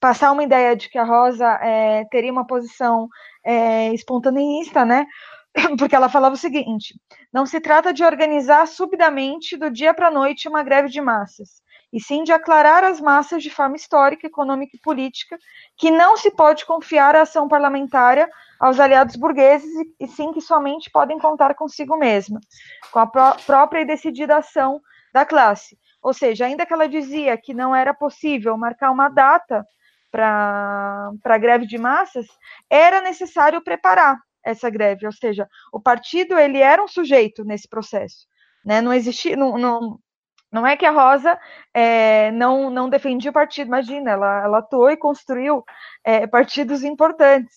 passar 0.00 0.32
uma 0.32 0.42
ideia 0.42 0.76
de 0.76 0.88
que 0.88 0.98
a 0.98 1.04
Rosa 1.04 1.46
é, 1.62 2.04
teria 2.10 2.32
uma 2.32 2.46
posição 2.46 3.08
é, 3.44 3.92
espontaneista, 3.94 4.84
né? 4.84 5.06
Porque 5.78 5.96
ela 5.96 6.08
falava 6.08 6.34
o 6.34 6.38
seguinte: 6.38 6.94
não 7.32 7.46
se 7.46 7.60
trata 7.60 7.92
de 7.92 8.04
organizar 8.04 8.66
subitamente 8.66 9.56
do 9.56 9.70
dia 9.70 9.94
para 9.94 10.08
a 10.08 10.10
noite 10.10 10.48
uma 10.48 10.62
greve 10.62 10.88
de 10.88 11.00
massas, 11.00 11.62
e 11.92 12.00
sim 12.00 12.24
de 12.24 12.32
aclarar 12.32 12.84
as 12.84 13.00
massas 13.00 13.42
de 13.42 13.50
forma 13.50 13.76
histórica, 13.76 14.26
econômica 14.26 14.76
e 14.76 14.80
política, 14.80 15.38
que 15.78 15.90
não 15.90 16.16
se 16.16 16.30
pode 16.30 16.66
confiar 16.66 17.14
a 17.16 17.22
ação 17.22 17.48
parlamentar 17.48 18.28
aos 18.58 18.80
aliados 18.80 19.16
burgueses, 19.16 19.70
e 19.98 20.06
sim 20.06 20.32
que 20.32 20.40
somente 20.40 20.90
podem 20.90 21.18
contar 21.18 21.54
consigo 21.54 21.96
mesma, 21.96 22.40
com 22.90 22.98
a 22.98 23.06
pró 23.06 23.34
própria 23.46 23.80
e 23.80 23.86
decidida 23.86 24.36
ação 24.36 24.80
da 25.16 25.24
classe. 25.24 25.78
Ou 26.02 26.12
seja, 26.12 26.44
ainda 26.44 26.66
que 26.66 26.72
ela 26.74 26.86
dizia 26.86 27.36
que 27.38 27.54
não 27.54 27.74
era 27.74 27.94
possível 27.94 28.56
marcar 28.58 28.90
uma 28.90 29.08
data 29.08 29.64
para 30.10 31.10
a 31.24 31.38
greve 31.38 31.66
de 31.66 31.78
massas, 31.78 32.26
era 32.68 33.00
necessário 33.00 33.62
preparar 33.62 34.18
essa 34.44 34.70
greve, 34.70 35.06
ou 35.06 35.12
seja, 35.12 35.48
o 35.72 35.80
partido 35.80 36.38
ele 36.38 36.58
era 36.58 36.82
um 36.82 36.86
sujeito 36.86 37.44
nesse 37.44 37.68
processo, 37.68 38.26
né? 38.64 38.80
Não 38.80 38.92
existia, 38.92 39.36
não, 39.36 39.58
não, 39.58 39.98
não 40.52 40.64
é 40.66 40.76
que 40.76 40.86
a 40.86 40.92
Rosa 40.92 41.36
é, 41.74 42.30
não, 42.30 42.70
não 42.70 42.88
defendia 42.88 43.30
o 43.30 43.34
partido, 43.34 43.66
imagina, 43.66 44.12
ela, 44.12 44.44
ela 44.44 44.58
atuou 44.58 44.90
e 44.90 44.96
construiu 44.96 45.64
é, 46.04 46.26
partidos 46.26 46.84
importantes. 46.84 47.56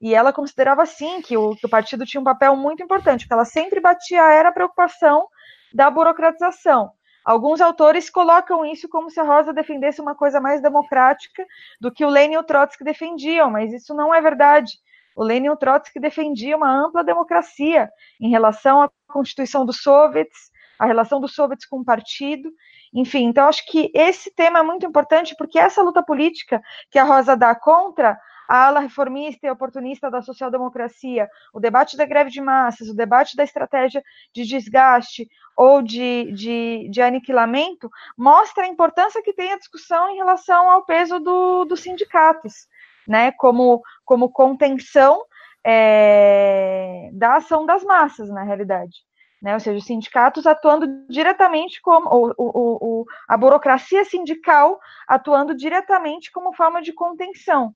E 0.00 0.14
ela 0.14 0.32
considerava, 0.32 0.84
sim, 0.84 1.22
que 1.22 1.36
o, 1.36 1.54
que 1.56 1.64
o 1.64 1.70
partido 1.70 2.04
tinha 2.04 2.20
um 2.20 2.24
papel 2.24 2.56
muito 2.56 2.82
importante, 2.82 3.26
que 3.26 3.32
ela 3.32 3.44
sempre 3.44 3.80
batia 3.80 4.20
era 4.20 4.48
a 4.48 4.52
preocupação 4.52 5.28
da 5.72 5.88
burocratização. 5.90 6.90
Alguns 7.26 7.60
autores 7.60 8.08
colocam 8.08 8.64
isso 8.64 8.88
como 8.88 9.10
se 9.10 9.18
a 9.18 9.24
Rosa 9.24 9.52
defendesse 9.52 10.00
uma 10.00 10.14
coisa 10.14 10.40
mais 10.40 10.62
democrática 10.62 11.44
do 11.80 11.90
que 11.90 12.04
o 12.04 12.08
Lenin 12.08 12.34
e 12.34 12.38
o 12.38 12.44
Trotsky 12.44 12.84
defendiam, 12.84 13.50
mas 13.50 13.72
isso 13.72 13.92
não 13.92 14.14
é 14.14 14.20
verdade. 14.20 14.74
O 15.16 15.24
Lenin 15.24 15.46
e 15.46 15.50
o 15.50 15.56
Trotsky 15.56 15.98
defendiam 15.98 16.58
uma 16.58 16.70
ampla 16.70 17.02
democracia 17.02 17.90
em 18.20 18.30
relação 18.30 18.80
à 18.80 18.88
constituição 19.08 19.66
dos 19.66 19.82
soviets, 19.82 20.52
a 20.78 20.86
relação 20.86 21.20
dos 21.20 21.34
soviets 21.34 21.66
com 21.66 21.80
o 21.80 21.84
partido, 21.84 22.48
enfim. 22.94 23.24
Então, 23.24 23.48
acho 23.48 23.66
que 23.66 23.90
esse 23.92 24.32
tema 24.32 24.60
é 24.60 24.62
muito 24.62 24.86
importante 24.86 25.34
porque 25.36 25.58
essa 25.58 25.82
luta 25.82 26.04
política 26.04 26.62
que 26.92 26.98
a 26.98 27.02
Rosa 27.02 27.36
dá 27.36 27.56
contra 27.56 28.16
a 28.48 28.66
ala 28.66 28.80
reformista 28.80 29.46
e 29.46 29.50
oportunista 29.50 30.10
da 30.10 30.22
social-democracia, 30.22 31.28
o 31.52 31.60
debate 31.60 31.96
da 31.96 32.04
greve 32.04 32.30
de 32.30 32.40
massas, 32.40 32.88
o 32.88 32.94
debate 32.94 33.36
da 33.36 33.44
estratégia 33.44 34.02
de 34.32 34.44
desgaste 34.44 35.28
ou 35.56 35.82
de, 35.82 36.32
de, 36.32 36.88
de 36.90 37.00
aniquilamento, 37.00 37.90
mostra 38.16 38.64
a 38.64 38.68
importância 38.68 39.22
que 39.22 39.32
tem 39.32 39.52
a 39.52 39.58
discussão 39.58 40.10
em 40.10 40.16
relação 40.16 40.70
ao 40.70 40.84
peso 40.84 41.18
do, 41.18 41.64
dos 41.64 41.80
sindicatos, 41.80 42.66
né, 43.08 43.32
como, 43.32 43.82
como 44.04 44.30
contenção 44.30 45.22
é, 45.64 47.10
da 47.12 47.36
ação 47.36 47.64
das 47.64 47.82
massas, 47.82 48.28
na 48.28 48.42
realidade. 48.42 49.04
Né, 49.42 49.52
ou 49.52 49.60
seja, 49.60 49.78
os 49.78 49.84
sindicatos 49.84 50.46
atuando 50.46 51.06
diretamente 51.08 51.80
como 51.82 52.08
o, 52.08 52.34
o, 52.38 53.00
o, 53.00 53.06
a 53.28 53.36
burocracia 53.36 54.04
sindical 54.04 54.78
atuando 55.06 55.54
diretamente 55.54 56.32
como 56.32 56.54
forma 56.54 56.80
de 56.80 56.92
contenção. 56.92 57.74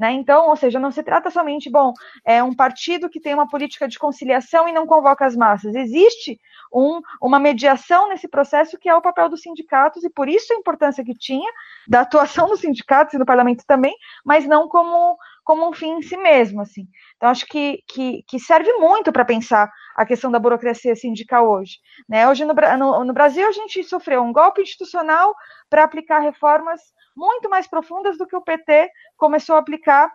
Né? 0.00 0.12
Então, 0.12 0.48
ou 0.48 0.56
seja, 0.56 0.80
não 0.80 0.90
se 0.90 1.02
trata 1.02 1.28
somente, 1.30 1.68
bom, 1.68 1.92
é 2.24 2.42
um 2.42 2.54
partido 2.54 3.10
que 3.10 3.20
tem 3.20 3.34
uma 3.34 3.46
política 3.46 3.86
de 3.86 3.98
conciliação 3.98 4.66
e 4.66 4.72
não 4.72 4.86
convoca 4.86 5.26
as 5.26 5.36
massas. 5.36 5.74
Existe 5.74 6.40
um, 6.72 7.02
uma 7.20 7.38
mediação 7.38 8.08
nesse 8.08 8.26
processo 8.26 8.78
que 8.78 8.88
é 8.88 8.94
o 8.96 9.02
papel 9.02 9.28
dos 9.28 9.42
sindicatos, 9.42 10.02
e 10.02 10.08
por 10.08 10.26
isso 10.26 10.54
a 10.54 10.56
importância 10.56 11.04
que 11.04 11.12
tinha 11.12 11.52
da 11.86 12.00
atuação 12.00 12.48
dos 12.48 12.60
sindicatos 12.60 13.12
e 13.12 13.18
do 13.18 13.26
parlamento 13.26 13.62
também, 13.66 13.94
mas 14.24 14.46
não 14.46 14.68
como, 14.68 15.18
como 15.44 15.68
um 15.68 15.72
fim 15.74 15.98
em 15.98 16.02
si 16.02 16.16
mesmo. 16.16 16.62
Assim. 16.62 16.86
Então, 17.18 17.28
acho 17.28 17.44
que, 17.44 17.84
que, 17.86 18.22
que 18.26 18.40
serve 18.40 18.72
muito 18.78 19.12
para 19.12 19.22
pensar 19.22 19.70
a 19.94 20.06
questão 20.06 20.30
da 20.30 20.38
burocracia 20.38 20.96
sindical 20.96 21.46
hoje. 21.46 21.76
Né? 22.08 22.26
Hoje, 22.26 22.46
no, 22.46 22.54
no, 22.54 23.04
no 23.04 23.12
Brasil, 23.12 23.46
a 23.46 23.52
gente 23.52 23.84
sofreu 23.84 24.22
um 24.22 24.32
golpe 24.32 24.62
institucional 24.62 25.34
para 25.68 25.84
aplicar 25.84 26.20
reformas 26.20 26.80
muito 27.20 27.50
mais 27.50 27.66
profundas 27.66 28.16
do 28.16 28.26
que 28.26 28.34
o 28.34 28.40
PT 28.40 28.90
começou 29.18 29.54
a 29.54 29.58
aplicar 29.58 30.10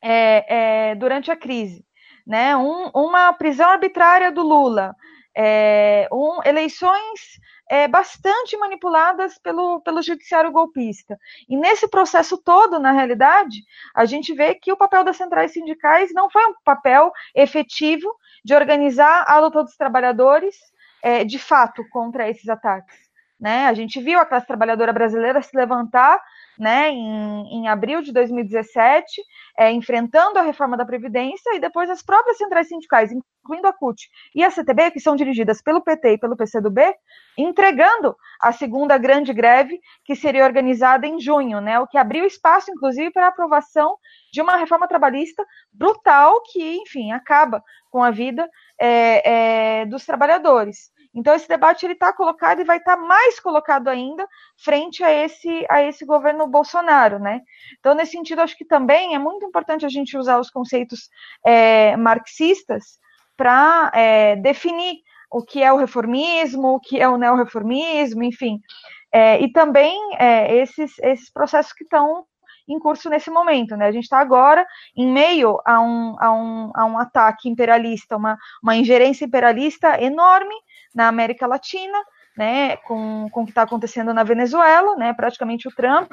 é, 0.00 0.90
é, 0.90 0.94
durante 0.94 1.28
a 1.28 1.36
crise. 1.36 1.84
Né? 2.24 2.56
Um, 2.56 2.88
uma 2.94 3.32
prisão 3.32 3.68
arbitrária 3.68 4.30
do 4.30 4.42
Lula, 4.42 4.94
é, 5.36 6.08
um, 6.12 6.40
eleições 6.44 7.40
é, 7.68 7.88
bastante 7.88 8.56
manipuladas 8.56 9.38
pelo, 9.38 9.80
pelo 9.80 10.02
judiciário 10.02 10.52
golpista. 10.52 11.18
E 11.48 11.56
nesse 11.56 11.88
processo 11.88 12.38
todo, 12.38 12.78
na 12.78 12.92
realidade, 12.92 13.58
a 13.94 14.04
gente 14.04 14.32
vê 14.32 14.54
que 14.54 14.72
o 14.72 14.76
papel 14.76 15.02
das 15.02 15.16
centrais 15.16 15.52
sindicais 15.52 16.12
não 16.14 16.30
foi 16.30 16.46
um 16.46 16.54
papel 16.64 17.10
efetivo 17.34 18.14
de 18.44 18.54
organizar 18.54 19.24
a 19.26 19.40
luta 19.40 19.64
dos 19.64 19.76
trabalhadores 19.76 20.56
é, 21.02 21.24
de 21.24 21.38
fato 21.38 21.84
contra 21.90 22.28
esses 22.28 22.48
ataques. 22.48 23.09
Né? 23.40 23.66
A 23.66 23.72
gente 23.72 23.98
viu 24.00 24.20
a 24.20 24.26
classe 24.26 24.46
trabalhadora 24.46 24.92
brasileira 24.92 25.40
se 25.40 25.56
levantar 25.56 26.20
né, 26.58 26.90
em, 26.90 27.60
em 27.60 27.68
abril 27.68 28.02
de 28.02 28.12
2017, 28.12 29.22
é, 29.58 29.72
enfrentando 29.72 30.38
a 30.38 30.42
reforma 30.42 30.76
da 30.76 30.84
Previdência, 30.84 31.56
e 31.56 31.58
depois 31.58 31.88
as 31.88 32.02
próprias 32.02 32.36
centrais 32.36 32.68
sindicais, 32.68 33.10
incluindo 33.10 33.66
a 33.66 33.72
CUT 33.72 34.10
e 34.34 34.44
a 34.44 34.50
CTB, 34.50 34.90
que 34.90 35.00
são 35.00 35.16
dirigidas 35.16 35.62
pelo 35.62 35.80
PT 35.80 36.12
e 36.12 36.18
pelo 36.18 36.36
PCdoB, 36.36 36.82
entregando 37.38 38.14
a 38.42 38.52
segunda 38.52 38.98
grande 38.98 39.32
greve, 39.32 39.80
que 40.04 40.14
seria 40.14 40.44
organizada 40.44 41.06
em 41.06 41.18
junho, 41.18 41.62
né, 41.62 41.80
o 41.80 41.86
que 41.86 41.96
abriu 41.96 42.26
espaço, 42.26 42.70
inclusive, 42.70 43.10
para 43.10 43.24
a 43.24 43.28
aprovação 43.28 43.96
de 44.30 44.42
uma 44.42 44.56
reforma 44.56 44.86
trabalhista 44.86 45.42
brutal 45.72 46.42
que, 46.52 46.76
enfim, 46.76 47.10
acaba 47.12 47.62
com 47.90 48.02
a 48.02 48.10
vida 48.10 48.46
é, 48.78 49.80
é, 49.80 49.86
dos 49.86 50.04
trabalhadores. 50.04 50.90
Então 51.14 51.34
esse 51.34 51.48
debate 51.48 51.84
ele 51.84 51.94
está 51.94 52.12
colocado 52.12 52.60
e 52.60 52.64
vai 52.64 52.78
estar 52.78 52.96
tá 52.96 53.02
mais 53.02 53.40
colocado 53.40 53.88
ainda 53.88 54.26
frente 54.56 55.02
a 55.02 55.12
esse 55.12 55.66
a 55.68 55.82
esse 55.82 56.04
governo 56.04 56.46
Bolsonaro, 56.46 57.18
né? 57.18 57.40
Então 57.78 57.94
nesse 57.94 58.12
sentido 58.12 58.40
acho 58.40 58.56
que 58.56 58.64
também 58.64 59.14
é 59.14 59.18
muito 59.18 59.44
importante 59.44 59.84
a 59.84 59.88
gente 59.88 60.16
usar 60.16 60.38
os 60.38 60.50
conceitos 60.50 61.08
é, 61.44 61.96
marxistas 61.96 62.98
para 63.36 63.90
é, 63.94 64.36
definir 64.36 64.98
o 65.32 65.42
que 65.42 65.62
é 65.62 65.72
o 65.72 65.76
reformismo, 65.76 66.74
o 66.74 66.80
que 66.80 67.00
é 67.00 67.08
o 67.08 67.16
neorreformismo, 67.16 68.22
enfim, 68.22 68.60
é, 69.12 69.40
e 69.40 69.50
também 69.52 69.96
é, 70.18 70.56
esses 70.56 70.98
esses 71.00 71.30
processos 71.32 71.72
que 71.72 71.84
estão 71.84 72.24
em 72.68 72.78
curso 72.78 73.08
nesse 73.08 73.30
momento. 73.30 73.76
Né? 73.76 73.86
A 73.86 73.92
gente 73.92 74.04
está 74.04 74.18
agora 74.18 74.66
em 74.96 75.10
meio 75.10 75.58
a 75.64 75.80
um, 75.80 76.16
a 76.18 76.32
um, 76.32 76.70
a 76.74 76.84
um 76.84 76.98
ataque 76.98 77.48
imperialista, 77.48 78.16
uma, 78.16 78.38
uma 78.62 78.76
ingerência 78.76 79.24
imperialista 79.24 80.00
enorme 80.02 80.54
na 80.94 81.08
América 81.08 81.46
Latina, 81.46 81.98
né, 82.36 82.76
com, 82.78 83.28
com 83.30 83.42
o 83.42 83.44
que 83.44 83.50
está 83.50 83.62
acontecendo 83.62 84.14
na 84.14 84.22
Venezuela, 84.22 84.96
né, 84.96 85.12
praticamente 85.12 85.68
o 85.68 85.74
Trump 85.74 86.12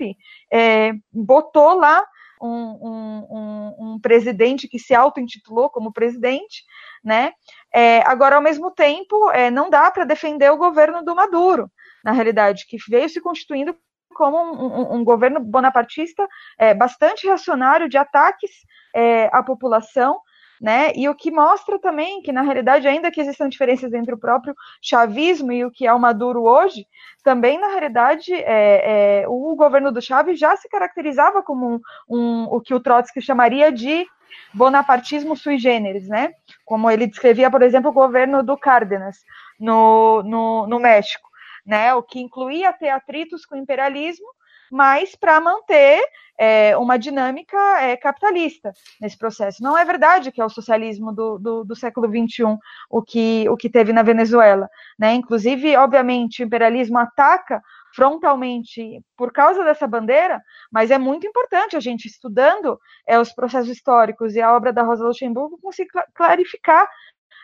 é, 0.51 0.91
botou 1.13 1.75
lá 1.75 2.03
um, 2.41 2.49
um, 2.49 3.27
um, 3.29 3.75
um 3.79 3.99
presidente 3.99 4.67
que 4.67 4.79
se 4.79 4.93
auto-intitulou 4.93 5.69
como 5.69 5.91
presidente, 5.91 6.63
né? 7.03 7.31
É, 7.73 7.99
agora, 8.01 8.35
ao 8.35 8.41
mesmo 8.41 8.71
tempo, 8.71 9.31
é, 9.31 9.49
não 9.49 9.69
dá 9.69 9.89
para 9.89 10.05
defender 10.05 10.51
o 10.51 10.57
governo 10.57 11.03
do 11.03 11.15
Maduro, 11.15 11.71
na 12.03 12.11
realidade, 12.11 12.65
que 12.67 12.77
veio 12.89 13.09
se 13.09 13.19
constituindo 13.19 13.75
como 14.17 14.37
um, 14.37 14.95
um 14.95 15.03
governo 15.03 15.39
bonapartista 15.39 16.27
é, 16.57 16.73
bastante 16.73 17.27
reacionário 17.27 17.87
de 17.87 17.97
ataques 17.97 18.65
é, 18.93 19.29
à 19.31 19.43
população, 19.43 20.19
né? 20.59 20.91
E 20.95 21.07
o 21.07 21.13
que 21.13 21.29
mostra 21.29 21.77
também 21.77 22.19
que, 22.23 22.31
na 22.31 22.41
realidade, 22.41 22.87
ainda 22.87 23.11
que 23.11 23.21
existam 23.21 23.47
diferenças 23.47 23.93
entre 23.93 24.15
o 24.15 24.17
próprio 24.17 24.55
chavismo 24.81 25.51
e 25.51 25.63
o 25.63 25.69
que 25.69 25.85
é 25.85 25.93
o 25.93 25.99
Maduro 25.99 26.43
hoje, 26.43 26.87
também, 27.23 27.59
na 27.59 27.67
realidade, 27.67 28.33
é, 28.33 29.21
é, 29.21 29.27
o 29.27 29.55
governo 29.55 29.91
do 29.91 30.01
Chaves 30.01 30.39
já 30.39 30.55
se 30.55 30.67
caracterizava 30.67 31.43
como 31.43 31.75
um, 31.75 31.79
um, 32.09 32.43
o 32.45 32.59
que 32.59 32.73
o 32.73 32.79
Trotsky 32.79 33.21
chamaria 33.21 33.71
de 33.71 34.07
bonapartismo 34.53 35.35
sui 35.35 35.57
generis, 35.57 36.07
né? 36.07 36.31
Como 36.65 36.89
ele 36.89 37.05
descrevia, 37.05 37.51
por 37.51 37.61
exemplo, 37.61 37.91
o 37.91 37.93
governo 37.93 38.41
do 38.41 38.57
Cárdenas 38.57 39.17
no, 39.59 40.23
no, 40.23 40.67
no 40.67 40.79
México, 40.79 41.26
né? 41.67 41.93
O 41.93 42.01
que 42.01 42.19
incluía 42.19 42.71
ter 42.71 42.89
atritos 42.89 43.45
com 43.45 43.55
o 43.55 43.59
imperialismo, 43.59 44.27
mas 44.71 45.15
para 45.15 45.39
manter 45.39 46.01
é, 46.37 46.77
uma 46.77 46.97
dinâmica 46.97 47.57
é, 47.81 47.97
capitalista 47.97 48.71
nesse 49.01 49.17
processo. 49.17 49.61
Não 49.61 49.77
é 49.77 49.83
verdade 49.83 50.31
que 50.31 50.39
é 50.39 50.45
o 50.45 50.49
socialismo 50.49 51.11
do, 51.11 51.37
do, 51.37 51.63
do, 51.63 51.75
século 51.75 52.07
XXI 52.07 52.57
o 52.89 53.01
que, 53.01 53.49
o 53.49 53.57
que 53.57 53.69
teve 53.69 53.91
na 53.91 54.03
Venezuela. 54.03 54.69
Né? 54.99 55.15
Inclusive, 55.15 55.75
obviamente, 55.75 56.43
o 56.43 56.45
imperialismo 56.45 56.97
ataca 56.99 57.61
frontalmente 57.95 59.01
por 59.15 59.31
causa 59.31 59.63
dessa 59.63 59.87
bandeira, 59.87 60.39
mas 60.71 60.91
é 60.91 60.99
muito 60.99 61.25
importante 61.25 61.75
a 61.75 61.79
gente, 61.79 62.05
estudando 62.05 62.79
é, 63.07 63.19
os 63.19 63.33
processos 63.33 63.69
históricos 63.69 64.35
e 64.35 64.41
a 64.41 64.55
obra 64.55 64.71
da 64.71 64.83
Rosa 64.83 65.05
Luxemburgo, 65.05 65.57
conseguir 65.59 65.89
clarificar 66.13 66.87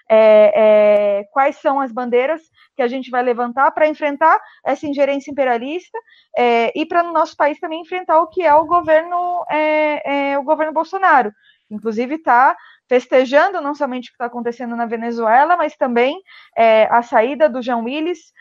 é, 0.10 0.52
é, 0.56 1.24
quais 1.32 1.58
são 1.58 1.80
as 1.80 1.92
bandeiras 1.92 2.42
que 2.76 2.82
a 2.82 2.88
gente 2.88 3.10
vai 3.10 3.24
levantar 3.24 3.72
para 3.72 3.88
enfrentar 3.88 4.40
essa 4.66 4.86
ingerência 4.86 5.32
imperialista 5.32 5.98
é, 6.38 6.72
e 6.78 6.86
para 6.86 7.04
no 7.04 7.14
nosso 7.14 7.36
país 7.36 7.60
também 7.60 7.82
enfrentar 7.82 8.20
o 8.20 8.28
que 8.28 8.42
é 8.42 8.54
o 8.54 8.66
governo 8.66 9.46
é, 9.50 10.32
é, 10.32 10.40
o 10.40 10.44
governo 10.44 10.74
Bolsonaro, 10.74 11.32
inclusive 11.70 12.16
está 12.16 12.56
festejando 12.88 13.62
não 13.62 13.74
somente 13.74 14.10
o 14.10 14.12
que 14.12 14.16
está 14.16 14.26
acontecendo 14.26 14.76
na 14.76 14.86
Venezuela, 14.86 15.56
mas 15.56 15.76
também 15.76 16.22
é, 16.56 16.86
a 16.92 17.02
saída 17.02 17.50
do 17.50 17.62
João 17.62 17.86
Willis 17.86 18.34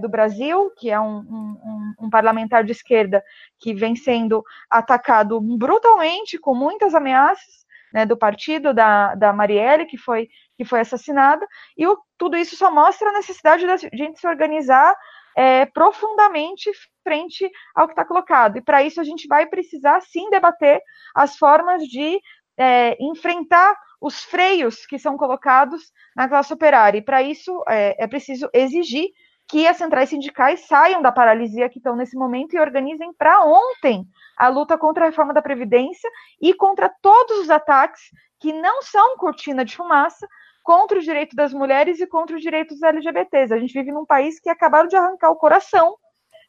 do 0.00 0.08
Brasil, 0.08 0.72
que 0.76 0.90
é 0.90 0.98
um, 0.98 1.18
um, 1.18 1.94
um 2.00 2.10
parlamentar 2.10 2.64
de 2.64 2.72
esquerda 2.72 3.22
que 3.60 3.72
vem 3.72 3.94
sendo 3.94 4.42
atacado 4.68 5.40
brutalmente, 5.40 6.36
com 6.36 6.52
muitas 6.52 6.92
ameaças, 6.92 7.62
né, 7.92 8.06
do 8.06 8.16
partido 8.16 8.72
da, 8.72 9.14
da 9.14 9.32
Marielle, 9.32 9.86
que 9.86 9.96
foi, 9.96 10.28
que 10.56 10.64
foi 10.64 10.80
assassinada, 10.80 11.46
e 11.76 11.86
o, 11.86 11.98
tudo 12.18 12.36
isso 12.36 12.56
só 12.56 12.70
mostra 12.70 13.10
a 13.10 13.14
necessidade 13.14 13.66
da 13.66 13.76
gente 13.76 14.20
se 14.20 14.26
organizar 14.26 14.94
é, 15.36 15.66
profundamente 15.66 16.70
frente 17.02 17.50
ao 17.74 17.86
que 17.86 17.92
está 17.92 18.04
colocado. 18.04 18.58
E 18.58 18.62
para 18.62 18.82
isso 18.82 19.00
a 19.00 19.04
gente 19.04 19.26
vai 19.26 19.46
precisar 19.46 20.00
sim 20.02 20.28
debater 20.30 20.80
as 21.14 21.36
formas 21.36 21.82
de 21.84 22.20
é, 22.56 22.96
enfrentar 23.02 23.74
os 24.00 24.22
freios 24.22 24.84
que 24.84 24.98
são 24.98 25.16
colocados 25.16 25.92
na 26.14 26.28
classe 26.28 26.52
operária. 26.52 26.98
E 26.98 27.02
para 27.02 27.22
isso 27.22 27.62
é, 27.68 28.02
é 28.02 28.06
preciso 28.06 28.48
exigir 28.52 29.08
que 29.52 29.68
as 29.68 29.76
centrais 29.76 30.08
sindicais 30.08 30.60
saiam 30.60 31.02
da 31.02 31.12
paralisia 31.12 31.68
que 31.68 31.76
estão 31.76 31.94
nesse 31.94 32.16
momento 32.16 32.54
e 32.54 32.58
organizem 32.58 33.12
para 33.12 33.44
ontem 33.44 34.08
a 34.34 34.48
luta 34.48 34.78
contra 34.78 35.04
a 35.04 35.08
reforma 35.08 35.34
da 35.34 35.42
Previdência 35.42 36.08
e 36.40 36.54
contra 36.54 36.88
todos 37.02 37.40
os 37.40 37.50
ataques 37.50 38.00
que 38.40 38.50
não 38.50 38.80
são 38.80 39.18
cortina 39.18 39.62
de 39.62 39.76
fumaça 39.76 40.26
contra 40.62 40.98
os 40.98 41.04
direitos 41.04 41.34
das 41.34 41.52
mulheres 41.52 42.00
e 42.00 42.06
contra 42.06 42.34
os 42.34 42.40
direitos 42.40 42.82
LGBTs. 42.82 43.52
A 43.52 43.58
gente 43.58 43.74
vive 43.74 43.92
num 43.92 44.06
país 44.06 44.40
que 44.40 44.48
acabaram 44.48 44.88
de 44.88 44.96
arrancar 44.96 45.28
o 45.28 45.36
coração 45.36 45.98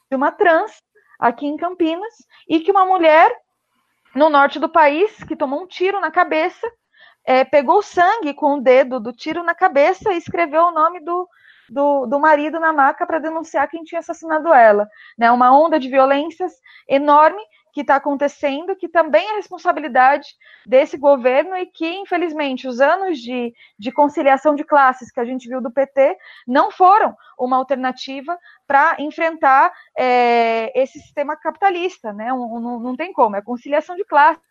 de 0.10 0.16
uma 0.16 0.32
trans 0.32 0.72
aqui 1.20 1.46
em 1.46 1.58
Campinas 1.58 2.14
e 2.48 2.62
que 2.62 2.72
uma 2.72 2.86
mulher 2.86 3.36
no 4.16 4.30
norte 4.30 4.60
do 4.60 4.70
país 4.70 5.22
que 5.26 5.36
tomou 5.36 5.62
um 5.62 5.68
tiro 5.68 6.00
na 6.00 6.10
cabeça 6.10 6.72
é, 7.26 7.44
pegou 7.44 7.82
sangue 7.82 8.34
com 8.34 8.60
o 8.60 8.62
dedo 8.62 8.98
do 8.98 9.12
tiro 9.12 9.44
na 9.44 9.54
cabeça 9.54 10.14
e 10.14 10.18
escreveu 10.18 10.64
o 10.64 10.72
nome 10.72 11.02
do, 11.02 11.28
do, 11.74 12.06
do 12.06 12.20
marido 12.20 12.60
na 12.60 12.72
maca 12.72 13.06
para 13.06 13.20
denunciar 13.20 13.68
quem 13.68 13.84
tinha 13.84 14.00
assassinado 14.00 14.54
ela. 14.54 14.88
Né? 15.18 15.32
Uma 15.32 15.58
onda 15.58 15.80
de 15.80 15.90
violências 15.90 16.54
enorme 16.88 17.42
que 17.74 17.82
está 17.82 17.96
acontecendo, 17.96 18.76
que 18.76 18.88
também 18.88 19.28
é 19.32 19.36
responsabilidade 19.36 20.28
desse 20.64 20.96
governo 20.96 21.58
e 21.58 21.66
que, 21.66 21.88
infelizmente, 21.88 22.68
os 22.68 22.80
anos 22.80 23.18
de, 23.18 23.52
de 23.80 23.92
conciliação 23.92 24.54
de 24.54 24.64
classes 24.64 25.12
que 25.12 25.20
a 25.20 25.26
gente 25.26 25.50
viu 25.50 25.60
do 25.60 25.72
PT 25.72 26.16
não 26.48 26.70
foram 26.70 27.16
uma 27.38 27.58
alternativa 27.58 28.38
para 28.68 28.96
enfrentar 29.00 29.72
é, 29.98 30.72
esse 30.82 31.00
sistema 31.00 31.36
capitalista, 31.36 32.14
né? 32.14 32.32
Um, 32.34 32.56
um, 32.56 32.80
não 32.80 32.96
tem 32.96 33.12
como, 33.12 33.36
é 33.36 33.42
conciliação 33.42 33.96
de 33.96 34.06
classes, 34.06 34.42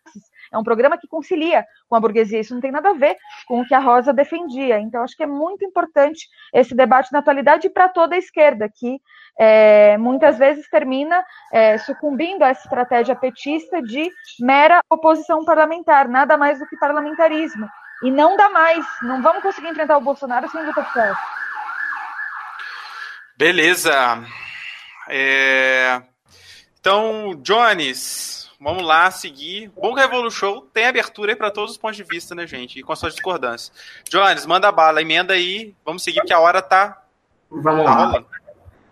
é 0.51 0.57
um 0.57 0.63
programa 0.63 0.97
que 0.97 1.07
concilia 1.07 1.65
com 1.87 1.95
a 1.95 1.99
burguesia, 1.99 2.39
isso 2.39 2.53
não 2.53 2.61
tem 2.61 2.71
nada 2.71 2.89
a 2.89 2.93
ver 2.93 3.17
com 3.47 3.61
o 3.61 3.65
que 3.65 3.73
a 3.73 3.79
Rosa 3.79 4.13
defendia. 4.13 4.79
Então, 4.79 5.03
acho 5.03 5.15
que 5.15 5.23
é 5.23 5.27
muito 5.27 5.65
importante 5.65 6.27
esse 6.53 6.75
debate 6.75 7.11
na 7.11 7.19
atualidade 7.19 7.69
para 7.69 7.89
toda 7.89 8.15
a 8.15 8.19
esquerda, 8.19 8.69
que 8.69 9.01
é, 9.39 9.97
muitas 9.97 10.37
vezes 10.37 10.69
termina 10.69 11.23
é, 11.51 11.77
sucumbindo 11.79 12.43
a 12.43 12.49
essa 12.49 12.63
estratégia 12.63 13.15
petista 13.15 13.81
de 13.81 14.09
mera 14.39 14.81
oposição 14.89 15.43
parlamentar, 15.43 16.07
nada 16.07 16.37
mais 16.37 16.59
do 16.59 16.67
que 16.67 16.77
parlamentarismo. 16.77 17.67
E 18.03 18.11
não 18.11 18.35
dá 18.35 18.49
mais, 18.49 18.85
não 19.01 19.21
vamos 19.21 19.41
conseguir 19.41 19.69
enfrentar 19.69 19.97
o 19.97 20.01
Bolsonaro 20.01 20.49
sem 20.49 20.61
classe. 20.73 21.42
Beleza. 23.37 24.23
É... 25.09 26.01
Então, 26.79 27.39
Jones, 27.41 28.51
vamos 28.59 28.85
lá 28.85 29.09
seguir. 29.09 29.71
Bom 29.75 29.93
Revolu 29.93 30.29
Show 30.29 30.67
tem 30.73 30.85
abertura 30.85 31.31
aí 31.31 31.35
para 31.35 31.49
todos 31.49 31.71
os 31.71 31.77
pontos 31.77 31.97
de 31.97 32.03
vista, 32.03 32.35
né, 32.35 32.45
gente? 32.45 32.79
E 32.79 32.83
com 32.83 32.95
suas 32.95 33.13
discordâncias. 33.13 33.71
Jones, 34.09 34.45
manda 34.45 34.71
bala, 34.71 35.01
emenda 35.01 35.33
aí. 35.33 35.73
Vamos 35.85 36.03
seguir, 36.03 36.19
porque 36.19 36.33
a 36.33 36.39
hora 36.39 36.61
tá. 36.61 37.01
Vamos 37.49 37.85
tá 37.85 37.95
lá. 37.95 38.25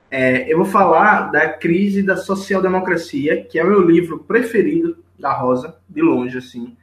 É, 0.10 0.52
eu 0.52 0.58
vou 0.58 0.66
falar 0.66 1.32
da 1.32 1.50
crise 1.50 2.04
da 2.04 2.18
social-democracia, 2.18 3.46
que 3.46 3.60
é 3.60 3.64
o 3.64 3.68
meu 3.68 3.82
livro 3.82 4.20
preferido 4.20 5.04
da 5.18 5.32
Rosa, 5.34 5.78
de 5.88 6.02
longe, 6.02 6.38
assim. 6.38 6.76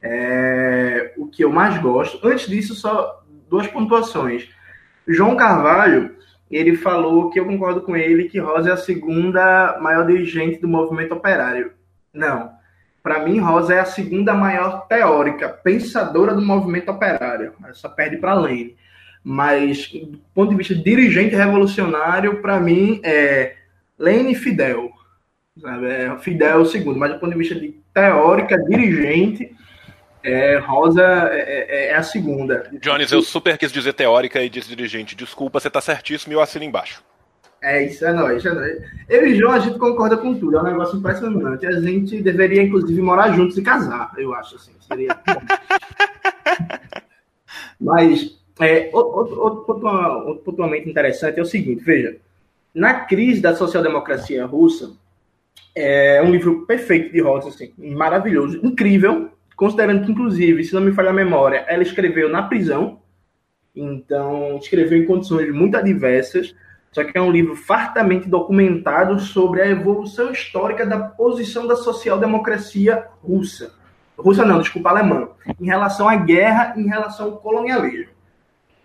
É, 0.00 1.12
o 1.16 1.26
que 1.26 1.44
eu 1.44 1.50
mais 1.50 1.76
gosto. 1.78 2.26
Antes 2.26 2.48
disso, 2.48 2.74
só 2.74 3.22
duas 3.48 3.66
pontuações. 3.66 4.48
João 5.06 5.36
Carvalho 5.36 6.19
ele 6.50 6.76
falou 6.76 7.30
que 7.30 7.38
eu 7.38 7.46
concordo 7.46 7.82
com 7.82 7.96
ele 7.96 8.28
que 8.28 8.38
Rosa 8.38 8.70
é 8.70 8.72
a 8.72 8.76
segunda 8.76 9.78
maior 9.80 10.06
dirigente 10.06 10.60
do 10.60 10.66
movimento 10.66 11.14
operário. 11.14 11.72
Não. 12.12 12.50
Para 13.02 13.20
mim, 13.20 13.38
Rosa 13.38 13.74
é 13.74 13.80
a 13.80 13.84
segunda 13.84 14.34
maior 14.34 14.86
teórica, 14.86 15.48
pensadora 15.48 16.34
do 16.34 16.42
movimento 16.42 16.90
operário. 16.90 17.52
Só 17.72 17.88
perde 17.88 18.16
para 18.16 18.34
Lene. 18.34 18.76
Mas, 19.22 19.88
do 19.88 20.18
ponto 20.34 20.50
de 20.50 20.56
vista 20.56 20.74
de 20.74 20.82
dirigente 20.82 21.34
revolucionário, 21.34 22.42
para 22.42 22.58
mim 22.58 23.00
é 23.04 23.54
Lene 23.98 24.32
e 24.32 24.34
Fidel. 24.34 24.90
Sabe? 25.58 25.86
É 25.86 26.18
Fidel 26.18 26.50
é 26.50 26.56
o 26.56 26.66
segundo, 26.66 26.98
mas 26.98 27.12
do 27.12 27.20
ponto 27.20 27.32
de 27.32 27.38
vista 27.38 27.54
de 27.54 27.74
teórica, 27.94 28.58
dirigente, 28.58 29.54
é, 30.22 30.58
Rosa 30.58 31.02
é, 31.02 31.38
é, 31.38 31.86
é, 31.88 31.94
a 31.94 32.02
segunda. 32.02 32.70
Jones, 32.80 33.10
eu 33.12 33.22
super 33.22 33.56
quis 33.56 33.72
dizer 33.72 33.92
teórica 33.92 34.42
e 34.42 34.50
disse 34.50 34.68
dirigente. 34.68 35.16
Desculpa, 35.16 35.60
você 35.60 35.70
tá 35.70 35.80
certíssimo 35.80 36.32
e 36.32 36.36
eu 36.36 36.40
assino 36.40 36.64
embaixo. 36.64 37.02
É, 37.62 37.84
isso 37.84 38.04
é 38.06 38.12
nóis, 38.12 38.44
é 38.44 38.52
nóis. 38.52 38.82
Eu 39.08 39.26
e 39.26 39.34
João, 39.34 39.52
a 39.52 39.58
gente 39.58 39.78
concorda 39.78 40.16
com 40.16 40.38
tudo, 40.38 40.56
é 40.56 40.60
um 40.60 40.64
negócio 40.64 40.98
impressionante. 40.98 41.66
A 41.66 41.80
gente 41.80 42.22
deveria, 42.22 42.62
inclusive, 42.62 43.00
morar 43.02 43.32
juntos 43.32 43.58
e 43.58 43.62
casar, 43.62 44.12
eu 44.16 44.34
acho, 44.34 44.56
assim. 44.56 44.72
Seria 44.80 45.18
Mas, 47.78 48.38
é, 48.60 48.90
outro, 48.92 49.40
outro, 49.40 49.86
outro 49.86 50.44
pontuamento 50.44 50.88
interessante 50.88 51.38
é 51.38 51.42
o 51.42 51.46
seguinte, 51.46 51.82
veja. 51.84 52.16
Na 52.74 53.00
crise 53.00 53.40
da 53.40 53.54
social-democracia 53.54 54.46
russa, 54.46 54.92
é 55.74 56.22
um 56.22 56.30
livro 56.30 56.66
perfeito 56.66 57.12
de 57.12 57.20
Rosa, 57.20 57.48
assim, 57.48 57.72
maravilhoso, 57.76 58.60
incrível, 58.62 59.30
Considerando 59.60 60.06
que, 60.06 60.10
inclusive, 60.10 60.64
se 60.64 60.72
não 60.72 60.80
me 60.80 60.90
falha 60.90 61.10
a 61.10 61.12
memória, 61.12 61.66
ela 61.68 61.82
escreveu 61.82 62.30
na 62.30 62.42
prisão, 62.44 63.02
então 63.76 64.56
escreveu 64.56 64.96
em 64.96 65.04
condições 65.04 65.52
muito 65.52 65.76
adversas, 65.76 66.56
só 66.90 67.04
que 67.04 67.18
é 67.18 67.20
um 67.20 67.30
livro 67.30 67.54
fartamente 67.54 68.26
documentado 68.26 69.20
sobre 69.20 69.60
a 69.60 69.68
evolução 69.68 70.32
histórica 70.32 70.86
da 70.86 70.98
posição 70.98 71.66
da 71.66 71.76
social-democracia 71.76 73.04
russa. 73.22 73.74
Russa 74.16 74.46
não, 74.46 74.62
desculpa, 74.62 74.88
alemã. 74.88 75.28
Em 75.60 75.66
relação 75.66 76.08
à 76.08 76.16
guerra, 76.16 76.72
em 76.78 76.86
relação 76.88 77.26
ao 77.26 77.36
colonialismo. 77.36 78.14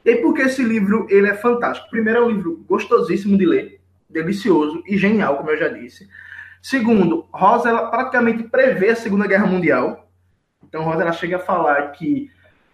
E 0.04 0.18
por 0.18 0.34
que 0.34 0.42
esse 0.42 0.62
livro 0.62 1.08
ele 1.10 1.30
é 1.30 1.36
fantástico? 1.36 1.90
Primeiro, 1.90 2.20
é 2.20 2.24
um 2.26 2.32
livro 2.32 2.66
gostosíssimo 2.68 3.38
de 3.38 3.46
ler, 3.46 3.80
delicioso 4.10 4.84
e 4.86 4.98
genial, 4.98 5.38
como 5.38 5.52
eu 5.52 5.58
já 5.58 5.70
disse. 5.70 6.06
Segundo, 6.62 7.28
Rosa 7.32 7.70
ela 7.70 7.88
praticamente 7.90 8.44
prevê 8.44 8.90
a 8.90 8.96
Segunda 8.98 9.26
Guerra 9.26 9.48
Mundial. 9.48 10.05
Então, 10.68 10.84
Rosa 10.84 11.02
ela 11.02 11.12
chega 11.12 11.38
a 11.38 11.40
falar 11.40 11.92
que 11.92 12.30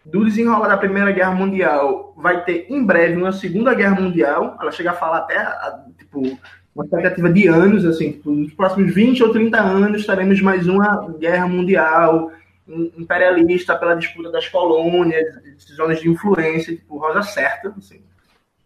do 0.06 0.26
desenrolar 0.26 0.68
da 0.68 0.78
Primeira 0.78 1.12
Guerra 1.12 1.36
Mundial 1.36 2.14
vai 2.18 2.44
ter 2.44 2.66
em 2.70 2.84
breve 2.84 3.16
uma 3.16 3.32
Segunda 3.32 3.74
Guerra 3.74 4.00
Mundial. 4.00 4.58
Ela 4.60 4.72
chega 4.72 4.92
a 4.92 4.96
falar 4.96 5.20
até 5.20 5.44
tipo 5.98 6.22
uma 6.74 6.86
expectativa 6.86 7.30
de 7.32 7.48
anos, 7.48 7.86
assim, 7.86 8.14
tipo, 8.14 8.32
nos 8.32 8.54
próximos 8.54 8.94
20 8.94 9.24
ou 9.24 9.32
30 9.32 9.60
anos 9.60 10.06
teremos 10.06 10.42
mais 10.42 10.68
uma 10.68 11.14
guerra 11.20 11.48
mundial 11.48 12.32
imperialista 12.98 13.76
pela 13.76 13.96
disputa 13.96 14.32
das 14.32 14.48
colônias, 14.48 15.26
zonas 15.76 16.00
de 16.00 16.10
influência, 16.10 16.76
tipo, 16.76 16.98
Rosa 16.98 17.22
certa, 17.24 17.74
assim. 17.78 18.02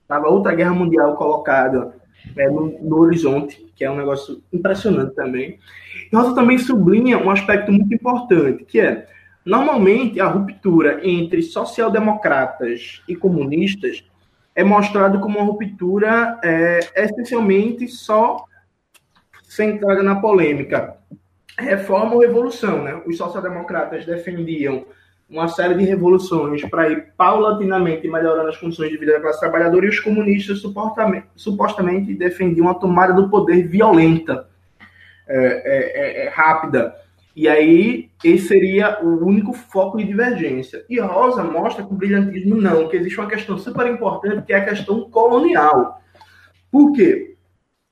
Tava 0.07 0.27
outra 0.27 0.53
guerra 0.53 0.73
mundial 0.73 1.15
colocada 1.15 1.95
é, 2.37 2.47
no, 2.47 2.77
no, 2.79 2.99
horizonte, 2.99 3.65
que 3.75 3.83
é 3.83 3.89
um 3.89 3.97
negócio 3.97 4.43
impressionante 4.53 5.15
também. 5.15 5.57
E 6.11 6.15
Rosa 6.15 6.35
também 6.35 6.59
sublinha 6.59 7.17
um 7.17 7.31
aspecto 7.31 7.71
muito 7.71 7.91
importante, 7.93 8.63
que 8.65 8.79
é, 8.79 9.07
normalmente, 9.45 10.19
a 10.19 10.27
ruptura 10.27 10.99
entre 11.07 11.41
social-democratas 11.41 13.01
e 13.07 13.15
comunistas 13.15 14.03
é 14.55 14.63
mostrado 14.63 15.19
como 15.19 15.37
uma 15.37 15.45
ruptura 15.45 16.39
é, 16.43 16.79
essencialmente 16.95 17.87
só 17.87 18.43
centrada 19.43 20.01
na 20.01 20.15
polêmica. 20.15 20.97
Reforma 21.57 22.15
ou 22.15 22.21
revolução, 22.21 22.83
né? 22.83 23.01
Os 23.05 23.17
social-democratas 23.17 24.05
defendiam 24.05 24.85
uma 25.29 25.47
série 25.47 25.73
de 25.73 25.83
revoluções 25.83 26.61
para 26.69 26.89
ir 26.89 27.13
paulatinamente 27.17 28.07
melhorando 28.07 28.49
as 28.49 28.57
condições 28.57 28.89
de 28.89 28.97
vida 28.97 29.13
da 29.13 29.21
classe 29.21 29.39
trabalhadora 29.39 29.85
e 29.85 29.89
os 29.89 29.99
comunistas 29.99 30.61
supostamente, 31.35 32.13
defendiam 32.13 32.69
a 32.69 32.75
tomada 32.75 33.13
do 33.13 33.29
poder 33.29 33.67
violenta, 33.67 34.47
é, 35.27 35.37
é, 35.37 36.23
é, 36.23 36.25
é 36.25 36.29
rápida. 36.29 36.95
E 37.35 37.49
aí, 37.49 38.09
esse 38.23 38.47
seria 38.47 39.03
o 39.03 39.25
único 39.25 39.51
foco 39.51 39.97
de 39.97 40.05
divergência. 40.05 40.85
E 40.89 40.99
Rosa 40.99 41.43
mostra 41.43 41.85
que 41.85 41.91
o 41.91 41.95
brilhantismo 41.95 42.55
não, 42.55 42.87
que 42.87 42.95
existe 42.95 43.19
uma 43.19 43.27
questão 43.27 43.57
super 43.57 43.85
importante, 43.87 44.45
que 44.45 44.53
é 44.53 44.57
a 44.57 44.65
questão 44.65 45.09
colonial. 45.09 46.01
Por 46.71 46.93
quê? 46.93 47.35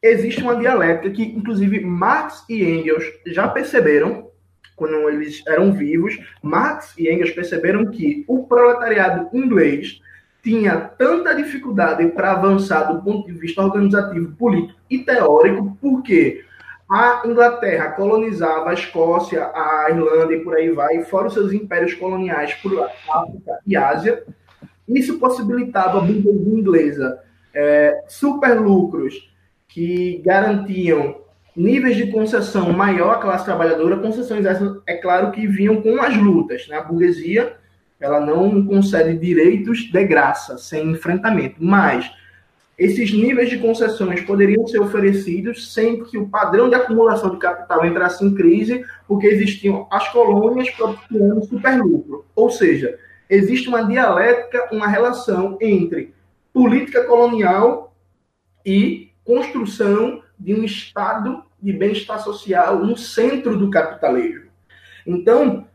Existe 0.01 0.41
uma 0.41 0.55
dialética 0.55 1.09
que, 1.09 1.23
inclusive, 1.23 1.81
Marx 1.81 2.45
e 2.49 2.63
Engels 2.63 3.03
já 3.27 3.47
perceberam, 3.47 4.29
quando 4.77 5.09
eles 5.09 5.43
eram 5.45 5.73
vivos, 5.73 6.17
Marx 6.41 6.93
e 6.97 7.09
Engels 7.09 7.31
perceberam 7.31 7.91
que 7.91 8.23
o 8.27 8.47
proletariado 8.47 9.29
inglês 9.37 9.99
tinha 10.41 10.77
tanta 10.77 11.33
dificuldade 11.33 12.05
para 12.07 12.31
avançar 12.31 12.83
do 12.83 13.01
ponto 13.01 13.25
de 13.25 13.33
vista 13.33 13.61
organizativo, 13.61 14.35
político 14.35 14.79
e 14.89 14.99
teórico, 14.99 15.77
porque 15.81 16.43
a 16.93 17.23
Inglaterra 17.25 17.89
colonizava 17.89 18.69
a 18.69 18.73
Escócia, 18.75 19.49
a 19.51 19.87
Irlanda 19.89 20.31
e 20.31 20.43
por 20.43 20.53
aí 20.55 20.69
vai, 20.69 21.03
fora 21.05 21.25
os 21.25 21.33
seus 21.33 21.51
impérios 21.51 21.95
coloniais 21.95 22.53
por 22.53 22.87
África 23.09 23.59
e 23.65 23.75
Ásia. 23.75 24.23
Isso 24.87 25.17
possibilitava 25.17 25.97
a 25.97 26.01
burguesia 26.01 26.53
inglesa 26.53 27.19
é, 27.51 28.03
super 28.07 28.61
lucros 28.61 29.33
que 29.67 30.21
garantiam 30.23 31.15
níveis 31.55 31.95
de 31.95 32.11
concessão 32.11 32.71
maior 32.71 33.15
à 33.15 33.17
classe 33.17 33.45
trabalhadora, 33.45 33.97
concessões 33.97 34.45
essas, 34.45 34.79
é 34.85 34.95
claro, 34.97 35.31
que 35.31 35.47
vinham 35.47 35.81
com 35.81 35.99
as 35.99 36.15
lutas. 36.15 36.67
Né? 36.67 36.77
A 36.77 36.83
burguesia 36.83 37.55
ela 37.99 38.19
não 38.19 38.67
concede 38.67 39.17
direitos 39.17 39.91
de 39.91 40.05
graça, 40.05 40.59
sem 40.59 40.91
enfrentamento, 40.91 41.55
mas 41.57 42.11
esses 42.77 43.13
níveis 43.13 43.49
de 43.49 43.59
concessões 43.59 44.21
poderiam 44.21 44.67
ser 44.67 44.79
oferecidos 44.79 45.73
sem 45.73 46.03
que 46.03 46.17
o 46.17 46.27
padrão 46.27 46.69
de 46.69 46.75
acumulação 46.75 47.29
de 47.29 47.37
capital 47.37 47.85
entrasse 47.85 48.25
em 48.25 48.33
crise, 48.33 48.83
porque 49.07 49.27
existiam 49.27 49.87
as 49.91 50.09
colônias 50.09 50.69
propiciando 50.71 51.45
superlucro. 51.45 52.25
Ou 52.35 52.49
seja, 52.49 52.97
existe 53.29 53.69
uma 53.69 53.83
dialética, 53.83 54.69
uma 54.71 54.87
relação 54.87 55.57
entre 55.61 56.13
política 56.51 57.03
colonial 57.03 57.95
e 58.65 59.11
construção 59.23 60.21
de 60.39 60.53
um 60.53 60.63
estado 60.63 61.43
de 61.61 61.71
bem-estar 61.71 62.19
social 62.23 62.79
no 62.79 62.97
centro 62.97 63.57
do 63.57 63.69
capitalismo. 63.69 64.51
Então, 65.05 65.67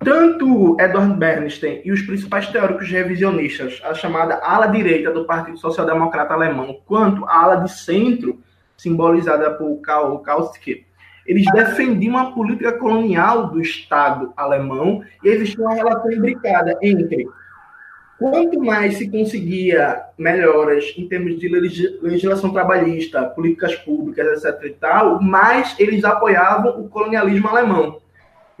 tanto 0.00 0.76
Edward 0.80 1.14
Bernstein 1.14 1.82
e 1.84 1.92
os 1.92 2.00
principais 2.02 2.48
teóricos 2.48 2.88
revisionistas, 2.88 3.80
a 3.84 3.92
chamada 3.92 4.40
ala 4.42 4.66
direita 4.66 5.12
do 5.12 5.26
Partido 5.26 5.58
Social 5.58 5.86
Democrata 5.86 6.32
Alemão, 6.32 6.80
quanto 6.86 7.24
a 7.26 7.42
ala 7.42 7.56
de 7.56 7.70
centro, 7.70 8.40
simbolizada 8.76 9.50
por 9.50 9.78
Karl 9.82 10.18
Kautsky, 10.18 10.86
eles 11.26 11.44
defendiam 11.52 12.16
a 12.16 12.32
política 12.32 12.72
colonial 12.72 13.48
do 13.48 13.60
Estado 13.60 14.32
alemão 14.34 15.04
e 15.22 15.28
existia 15.28 15.62
uma 15.62 15.74
relação 15.74 16.10
imbricada 16.10 16.78
entre 16.80 17.28
quanto 18.18 18.58
mais 18.58 18.96
se 18.96 19.08
conseguia 19.08 20.02
melhoras 20.16 20.94
em 20.96 21.06
termos 21.06 21.38
de 21.38 21.48
legislação 22.02 22.52
trabalhista, 22.52 23.22
políticas 23.24 23.76
públicas, 23.76 24.44
etc. 24.44 24.64
e 24.64 24.70
tal, 24.70 25.22
mais 25.22 25.74
eles 25.78 26.04
apoiavam 26.04 26.80
o 26.80 26.88
colonialismo 26.88 27.48
alemão. 27.48 27.99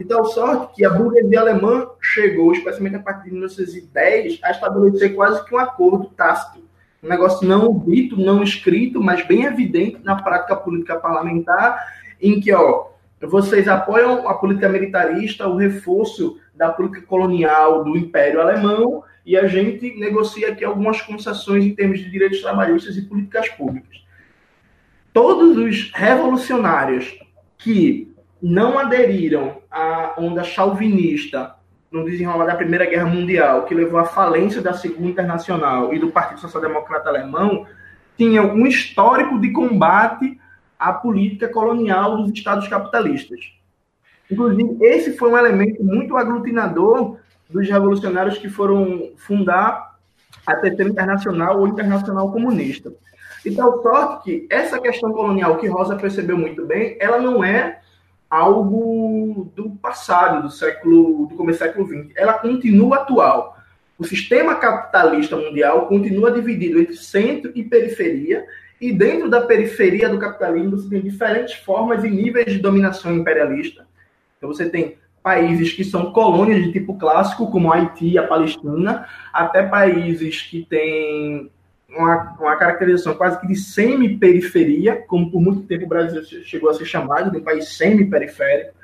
De 0.00 0.06
tal 0.06 0.24
sorte 0.24 0.76
que 0.76 0.82
a 0.82 0.88
burguesia 0.88 1.38
alemã 1.38 1.86
chegou, 2.00 2.52
especialmente 2.52 2.96
a 2.96 3.00
partir 3.00 3.24
de 3.24 3.32
1910, 3.32 4.38
a 4.42 4.50
estabelecer 4.50 5.14
quase 5.14 5.44
que 5.44 5.54
um 5.54 5.58
acordo 5.58 6.06
tácito. 6.16 6.64
Um 7.02 7.08
negócio 7.10 7.46
não 7.46 7.78
dito, 7.78 8.16
não 8.16 8.42
escrito, 8.42 8.98
mas 8.98 9.26
bem 9.26 9.44
evidente 9.44 10.00
na 10.02 10.16
prática 10.16 10.56
política 10.56 10.96
parlamentar, 10.96 11.86
em 12.18 12.40
que 12.40 12.50
ó, 12.50 12.86
vocês 13.20 13.68
apoiam 13.68 14.26
a 14.26 14.32
política 14.32 14.70
militarista, 14.70 15.46
o 15.46 15.58
reforço 15.58 16.38
da 16.54 16.70
política 16.70 17.02
colonial 17.02 17.84
do 17.84 17.94
Império 17.94 18.40
Alemão, 18.40 19.04
e 19.26 19.36
a 19.36 19.46
gente 19.46 20.00
negocia 20.00 20.48
aqui 20.48 20.64
algumas 20.64 21.02
concessões 21.02 21.62
em 21.62 21.74
termos 21.74 21.98
de 21.98 22.10
direitos 22.10 22.40
trabalhistas 22.40 22.96
e 22.96 23.02
políticas 23.02 23.50
públicas. 23.50 24.02
Todos 25.12 25.58
os 25.58 25.92
revolucionários 25.92 27.18
que 27.58 28.10
não 28.40 28.78
aderiram 28.78 29.59
à 29.70 30.14
onda 30.18 30.42
chauvinista 30.42 31.54
no 31.90 32.04
desenrolar 32.04 32.46
da 32.46 32.54
Primeira 32.54 32.86
Guerra 32.86 33.06
Mundial, 33.06 33.64
que 33.64 33.74
levou 33.74 33.98
à 33.98 34.04
falência 34.04 34.62
da 34.62 34.72
Segunda 34.72 35.08
Internacional 35.08 35.92
e 35.92 35.98
do 35.98 36.10
Partido 36.10 36.40
Social 36.40 36.62
Democrata 36.62 37.08
Alemão, 37.08 37.66
tinham 38.16 38.52
um 38.52 38.66
histórico 38.66 39.38
de 39.40 39.50
combate 39.50 40.38
à 40.78 40.92
política 40.92 41.48
colonial 41.48 42.18
dos 42.18 42.32
Estados 42.32 42.68
capitalistas. 42.68 43.40
Inclusive, 44.30 44.78
esse 44.80 45.16
foi 45.16 45.30
um 45.30 45.36
elemento 45.38 45.82
muito 45.82 46.16
aglutinador 46.16 47.16
dos 47.48 47.68
revolucionários 47.68 48.38
que 48.38 48.48
foram 48.48 49.10
fundar 49.16 49.96
a 50.46 50.54
Terceira 50.56 50.90
Internacional 50.90 51.58
ou 51.58 51.66
Internacional 51.66 52.30
Comunista. 52.30 52.92
E 53.44 53.50
tal 53.50 53.82
sorte 53.82 54.24
que 54.24 54.46
essa 54.50 54.78
questão 54.78 55.12
colonial 55.12 55.56
que 55.56 55.66
Rosa 55.66 55.96
percebeu 55.96 56.38
muito 56.38 56.64
bem, 56.64 56.96
ela 57.00 57.18
não 57.18 57.42
é 57.42 57.79
algo 58.30 59.50
do 59.56 59.70
passado, 59.70 60.42
do 60.42 60.50
século, 60.50 61.26
do 61.26 61.34
começo 61.34 61.58
do 61.58 61.64
século 61.64 61.88
XX. 61.88 62.12
Ela 62.14 62.34
continua 62.34 62.98
atual. 62.98 63.58
O 63.98 64.04
sistema 64.04 64.54
capitalista 64.54 65.36
mundial 65.36 65.86
continua 65.86 66.30
dividido 66.30 66.78
entre 66.78 66.96
centro 66.96 67.50
e 67.54 67.64
periferia, 67.64 68.46
e 68.80 68.92
dentro 68.92 69.28
da 69.28 69.42
periferia 69.42 70.08
do 70.08 70.18
capitalismo 70.18 70.78
você 70.78 70.88
tem 70.88 71.02
diferentes 71.02 71.56
formas 71.56 72.02
e 72.02 72.08
níveis 72.08 72.50
de 72.50 72.58
dominação 72.58 73.14
imperialista. 73.14 73.86
Então 74.38 74.48
você 74.48 74.70
tem 74.70 74.96
países 75.22 75.74
que 75.74 75.84
são 75.84 76.12
colônias 76.12 76.64
de 76.64 76.72
tipo 76.72 76.96
clássico, 76.96 77.50
como 77.50 77.70
a 77.70 77.76
Haiti, 77.76 78.16
a 78.16 78.26
Palestina, 78.26 79.06
até 79.34 79.62
países 79.62 80.40
que 80.42 80.64
têm 80.64 81.50
uma, 81.96 82.36
uma 82.38 82.56
caracterização 82.56 83.14
quase 83.14 83.40
que 83.40 83.46
de 83.46 83.56
semi-periferia, 83.56 84.96
como 85.06 85.30
por 85.30 85.40
muito 85.40 85.62
tempo 85.62 85.84
o 85.84 85.88
Brasil 85.88 86.22
chegou 86.44 86.70
a 86.70 86.74
ser 86.74 86.84
chamado 86.84 87.30
de 87.30 87.38
um 87.38 87.42
país 87.42 87.76
semi-periférico, 87.76 88.74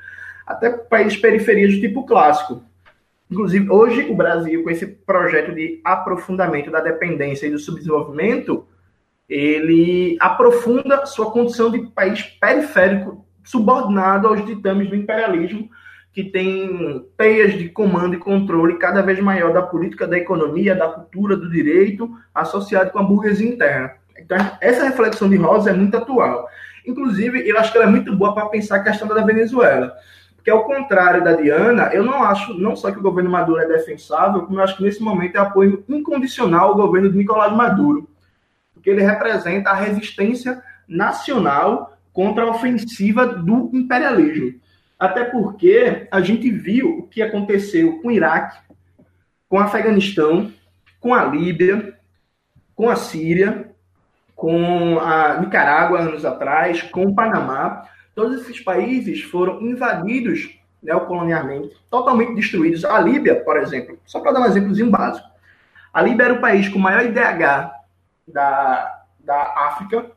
até 0.46 0.70
países 0.70 1.16
periferias 1.18 1.74
do 1.74 1.80
tipo 1.80 2.04
clássico. 2.04 2.62
Inclusive, 3.30 3.68
hoje 3.70 4.02
o 4.08 4.14
Brasil, 4.14 4.62
com 4.62 4.70
esse 4.70 4.86
projeto 4.86 5.52
de 5.52 5.80
aprofundamento 5.84 6.70
da 6.70 6.80
dependência 6.80 7.46
e 7.46 7.50
do 7.50 7.58
subdesenvolvimento, 7.58 8.66
ele 9.28 10.16
aprofunda 10.20 11.04
sua 11.06 11.30
condição 11.32 11.70
de 11.70 11.80
país 11.88 12.22
periférico, 12.22 13.24
subordinado 13.42 14.28
aos 14.28 14.44
ditames 14.44 14.88
do 14.88 14.94
imperialismo, 14.94 15.68
que 16.16 16.24
tem 16.24 17.04
teias 17.14 17.58
de 17.58 17.68
comando 17.68 18.14
e 18.14 18.18
controle 18.18 18.78
cada 18.78 19.02
vez 19.02 19.20
maior 19.20 19.52
da 19.52 19.60
política, 19.60 20.06
da 20.06 20.16
economia, 20.16 20.74
da 20.74 20.88
cultura, 20.88 21.36
do 21.36 21.50
direito, 21.50 22.10
associado 22.34 22.90
com 22.90 22.98
a 22.98 23.02
burguesia 23.02 23.46
interna. 23.46 23.92
Então, 24.18 24.38
essa 24.62 24.84
reflexão 24.86 25.28
de 25.28 25.36
Rosa 25.36 25.68
é 25.68 25.72
muito 25.74 25.94
atual. 25.94 26.48
Inclusive, 26.86 27.46
eu 27.46 27.58
acho 27.58 27.70
que 27.70 27.76
ela 27.76 27.86
é 27.86 27.90
muito 27.90 28.16
boa 28.16 28.34
para 28.34 28.46
pensar 28.46 28.76
a 28.76 28.82
questão 28.82 29.06
da 29.06 29.22
Venezuela. 29.26 29.92
Porque, 30.34 30.50
ao 30.50 30.64
contrário 30.64 31.22
da 31.22 31.34
Diana, 31.34 31.90
eu 31.92 32.02
não 32.02 32.22
acho, 32.22 32.54
não 32.54 32.74
só 32.74 32.90
que 32.90 32.98
o 32.98 33.02
governo 33.02 33.28
Maduro 33.28 33.60
é 33.60 33.68
defensável, 33.68 34.40
como 34.46 34.58
eu 34.58 34.64
acho 34.64 34.78
que 34.78 34.84
nesse 34.84 35.02
momento 35.02 35.36
é 35.36 35.38
apoio 35.38 35.84
incondicional 35.86 36.70
ao 36.70 36.76
governo 36.76 37.12
de 37.12 37.18
Nicolás 37.18 37.52
Maduro. 37.52 38.08
Porque 38.72 38.88
ele 38.88 39.02
representa 39.02 39.68
a 39.68 39.74
resistência 39.74 40.62
nacional 40.88 41.94
contra 42.10 42.44
a 42.44 42.50
ofensiva 42.50 43.26
do 43.26 43.70
imperialismo. 43.74 44.64
Até 44.98 45.24
porque 45.24 46.08
a 46.10 46.20
gente 46.20 46.50
viu 46.50 46.98
o 46.98 47.02
que 47.06 47.22
aconteceu 47.22 48.00
com 48.00 48.08
o 48.08 48.12
Iraque, 48.12 48.58
com 49.48 49.58
o 49.58 49.60
Afeganistão, 49.60 50.52
com 51.00 51.14
a 51.14 51.24
Líbia, 51.24 51.98
com 52.74 52.88
a 52.88 52.96
Síria, 52.96 53.70
com 54.34 54.98
a 54.98 55.40
Nicarágua 55.40 56.00
anos 56.00 56.24
atrás, 56.24 56.82
com 56.82 57.04
o 57.04 57.14
Panamá. 57.14 57.88
Todos 58.14 58.40
esses 58.40 58.60
países 58.60 59.22
foram 59.22 59.60
invadidos 59.62 60.58
neocolonialmente, 60.82 61.74
totalmente 61.90 62.34
destruídos. 62.34 62.84
A 62.84 62.98
Líbia, 63.00 63.36
por 63.44 63.56
exemplo, 63.58 63.98
só 64.06 64.20
para 64.20 64.32
dar 64.32 64.40
um 64.40 64.46
exemplozinho 64.46 64.90
básico. 64.90 65.28
A 65.92 66.02
Líbia 66.02 66.24
era 66.24 66.34
o 66.34 66.40
país 66.40 66.68
com 66.68 66.78
o 66.78 66.82
maior 66.82 67.04
IDH 67.04 67.72
da, 68.28 69.02
da 69.20 69.42
África. 69.68 70.10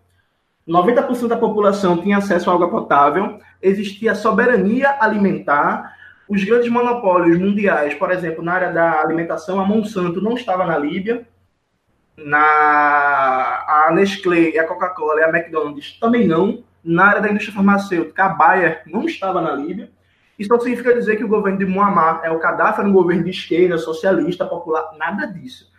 90% 0.69 1.27
da 1.27 1.35
população 1.35 1.97
tinha 1.97 2.17
acesso 2.17 2.51
à 2.51 2.53
água 2.53 2.69
potável, 2.69 3.39
existia 3.59 4.13
soberania 4.13 4.97
alimentar, 4.99 5.97
os 6.27 6.43
grandes 6.43 6.69
monopólios 6.69 7.39
mundiais, 7.39 7.95
por 7.95 8.11
exemplo, 8.11 8.43
na 8.43 8.53
área 8.53 8.71
da 8.71 9.01
alimentação, 9.01 9.59
a 9.59 9.65
Monsanto 9.65 10.21
não 10.21 10.35
estava 10.35 10.63
na 10.65 10.77
Líbia, 10.77 11.27
na 12.15 12.45
a 13.67 13.91
Nestlé, 13.93 14.59
a 14.59 14.67
Coca-Cola 14.67 15.21
e 15.21 15.23
a 15.23 15.29
McDonald's 15.29 15.97
também 15.99 16.27
não, 16.27 16.63
na 16.83 17.05
área 17.05 17.21
da 17.21 17.29
indústria 17.29 17.55
farmacêutica, 17.55 18.25
a 18.25 18.29
Bayer 18.29 18.83
não 18.85 19.05
estava 19.05 19.41
na 19.41 19.53
Líbia. 19.53 19.89
Isso 20.37 20.49
não 20.49 20.59
significa 20.59 20.93
dizer 20.93 21.17
que 21.17 21.23
o 21.23 21.27
governo 21.27 21.57
de 21.57 21.65
Muammar 21.65 22.21
é 22.23 22.29
o 22.29 22.39
Gaddafi, 22.39 22.79
era 22.79 22.89
um 22.89 22.93
governo 22.93 23.23
de 23.23 23.31
esquerda, 23.31 23.77
socialista, 23.77 24.45
popular, 24.45 24.91
nada 24.97 25.25
disso. 25.25 25.69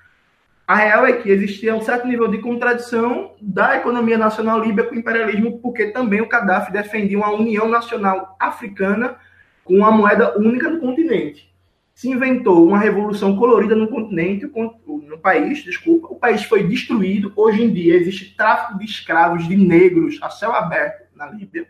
A 0.70 0.76
real 0.76 1.04
é 1.04 1.14
que 1.14 1.28
existia 1.28 1.74
um 1.74 1.80
certo 1.80 2.06
nível 2.06 2.28
de 2.28 2.38
contradição 2.38 3.34
da 3.40 3.76
economia 3.76 4.16
nacional 4.16 4.60
líbia 4.60 4.84
com 4.84 4.94
o 4.94 4.98
imperialismo, 4.98 5.58
porque 5.58 5.86
também 5.86 6.20
o 6.20 6.28
Gaddafi 6.28 6.70
defendia 6.70 7.18
uma 7.18 7.32
união 7.32 7.68
nacional 7.68 8.36
africana 8.38 9.16
com 9.64 9.74
uma 9.74 9.90
moeda 9.90 10.38
única 10.38 10.70
no 10.70 10.78
continente. 10.78 11.52
Se 11.92 12.08
inventou 12.08 12.64
uma 12.64 12.78
revolução 12.78 13.34
colorida 13.34 13.74
no 13.74 13.88
continente, 13.88 14.48
no 14.86 15.18
país, 15.18 15.64
desculpa. 15.64 16.06
O 16.06 16.14
país 16.14 16.44
foi 16.44 16.62
destruído. 16.62 17.32
Hoje 17.34 17.64
em 17.64 17.72
dia 17.72 17.96
existe 17.96 18.36
tráfico 18.36 18.78
de 18.78 18.84
escravos, 18.84 19.48
de 19.48 19.56
negros, 19.56 20.20
a 20.22 20.30
céu 20.30 20.54
aberto 20.54 21.04
na 21.16 21.26
Líbia. 21.26 21.66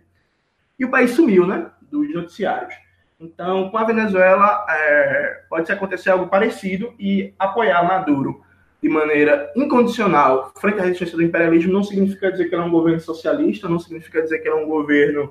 E 0.78 0.84
o 0.84 0.90
país 0.90 1.12
sumiu, 1.12 1.46
né? 1.46 1.70
Dos 1.90 2.12
noticiários. 2.12 2.74
Então, 3.18 3.70
com 3.70 3.78
a 3.78 3.84
Venezuela, 3.84 4.66
é, 4.68 5.44
pode 5.48 5.72
acontecer 5.72 6.10
algo 6.10 6.26
parecido 6.26 6.92
e 6.98 7.32
apoiar 7.38 7.82
Maduro 7.82 8.42
de 8.82 8.88
maneira 8.88 9.52
incondicional 9.54 10.52
frente 10.58 10.80
à 10.80 10.84
resistência 10.84 11.16
do 11.16 11.22
imperialismo 11.22 11.72
não 11.72 11.84
significa 11.84 12.32
dizer 12.32 12.48
que 12.48 12.54
ele 12.54 12.62
é 12.62 12.64
um 12.64 12.70
governo 12.70 13.00
socialista, 13.00 13.68
não 13.68 13.78
significa 13.78 14.22
dizer 14.22 14.38
que 14.38 14.48
ele 14.48 14.58
é 14.58 14.64
um 14.64 14.68
governo 14.68 15.30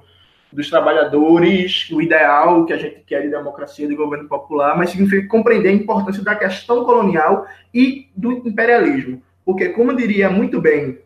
dos 0.52 0.70
trabalhadores, 0.70 1.90
o 1.92 2.02
ideal 2.02 2.66
que 2.66 2.74
a 2.74 2.78
gente 2.78 3.02
quer 3.06 3.22
de 3.22 3.30
democracia, 3.30 3.88
de 3.88 3.96
governo 3.96 4.28
popular, 4.28 4.78
mas 4.78 4.92
significa 4.92 5.28
compreender 5.28 5.70
a 5.70 5.74
importância 5.74 6.24
da 6.24 6.36
questão 6.36 6.84
colonial 6.84 7.46
e 7.74 8.08
do 8.16 8.32
imperialismo. 8.48 9.22
Porque, 9.46 9.70
como 9.70 9.96
diria 9.96 10.30
muito 10.30 10.60
bem 10.60 11.00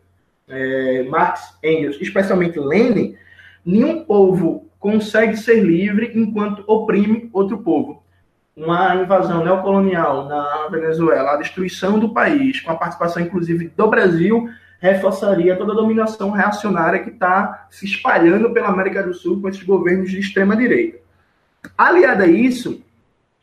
é, 0.48 1.02
Marx, 1.04 1.58
Engels, 1.62 1.98
especialmente 2.00 2.58
Lenin, 2.58 3.16
nenhum 3.64 4.04
povo 4.04 4.68
consegue 4.78 5.36
ser 5.36 5.62
livre 5.62 6.12
enquanto 6.14 6.64
oprime 6.66 7.30
outro 7.32 7.58
povo 7.58 8.03
uma 8.56 8.94
invasão 8.96 9.44
neocolonial 9.44 10.28
na 10.28 10.68
Venezuela, 10.68 11.32
a 11.32 11.36
destruição 11.36 11.98
do 11.98 12.10
país, 12.10 12.60
com 12.60 12.70
a 12.70 12.76
participação 12.76 13.22
inclusive 13.22 13.72
do 13.76 13.88
Brasil, 13.88 14.48
reforçaria 14.78 15.56
toda 15.56 15.72
a 15.72 15.76
dominação 15.76 16.30
reacionária 16.30 17.02
que 17.02 17.10
está 17.10 17.66
se 17.70 17.86
espalhando 17.86 18.52
pela 18.52 18.68
América 18.68 19.02
do 19.02 19.14
Sul 19.14 19.40
com 19.40 19.48
esses 19.48 19.62
governos 19.62 20.10
de 20.10 20.20
extrema 20.20 20.56
direita. 20.56 20.98
Aliado 21.76 22.22
a 22.22 22.26
isso, 22.26 22.82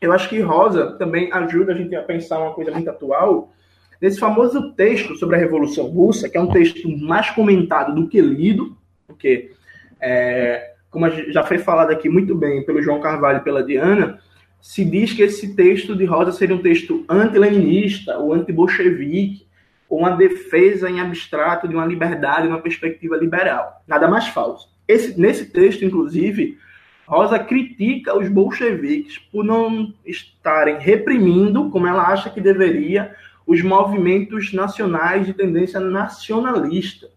eu 0.00 0.12
acho 0.12 0.28
que 0.28 0.40
Rosa 0.40 0.92
também 0.92 1.32
ajuda 1.32 1.72
a 1.72 1.76
gente 1.76 1.94
a 1.94 2.02
pensar 2.02 2.38
uma 2.38 2.52
coisa 2.52 2.70
muito 2.70 2.88
atual, 2.88 3.52
nesse 4.00 4.18
famoso 4.18 4.72
texto 4.72 5.14
sobre 5.16 5.36
a 5.36 5.38
Revolução 5.38 5.86
Russa, 5.86 6.28
que 6.28 6.36
é 6.36 6.40
um 6.40 6.50
texto 6.50 6.88
mais 6.88 7.30
comentado 7.30 7.94
do 7.94 8.08
que 8.08 8.20
lido, 8.20 8.76
porque, 9.06 9.52
é, 10.00 10.72
como 10.90 11.08
já 11.30 11.44
foi 11.44 11.58
falado 11.58 11.92
aqui 11.92 12.08
muito 12.08 12.34
bem 12.34 12.64
pelo 12.64 12.82
João 12.82 13.00
Carvalho 13.00 13.38
e 13.38 13.44
pela 13.44 13.62
Diana, 13.62 14.18
se 14.62 14.84
diz 14.84 15.12
que 15.12 15.22
esse 15.22 15.56
texto 15.56 15.96
de 15.96 16.04
Rosa 16.04 16.30
seria 16.30 16.54
um 16.54 16.62
texto 16.62 17.04
anti-leninista 17.08 18.16
ou 18.16 18.32
anti-bolchevique, 18.32 19.44
ou 19.88 19.98
uma 19.98 20.12
defesa 20.12 20.88
em 20.88 21.00
abstrato 21.00 21.66
de 21.66 21.74
uma 21.74 21.84
liberdade, 21.84 22.46
uma 22.46 22.60
perspectiva 22.60 23.16
liberal. 23.16 23.82
Nada 23.88 24.08
mais 24.08 24.28
falso. 24.28 24.72
Esse, 24.86 25.20
nesse 25.20 25.46
texto, 25.46 25.84
inclusive, 25.84 26.56
Rosa 27.04 27.40
critica 27.40 28.16
os 28.16 28.28
bolcheviques 28.28 29.18
por 29.18 29.44
não 29.44 29.92
estarem 30.06 30.78
reprimindo, 30.78 31.68
como 31.68 31.88
ela 31.88 32.06
acha 32.06 32.30
que 32.30 32.40
deveria, 32.40 33.14
os 33.44 33.60
movimentos 33.62 34.52
nacionais 34.52 35.26
de 35.26 35.34
tendência 35.34 35.80
nacionalista. 35.80 37.10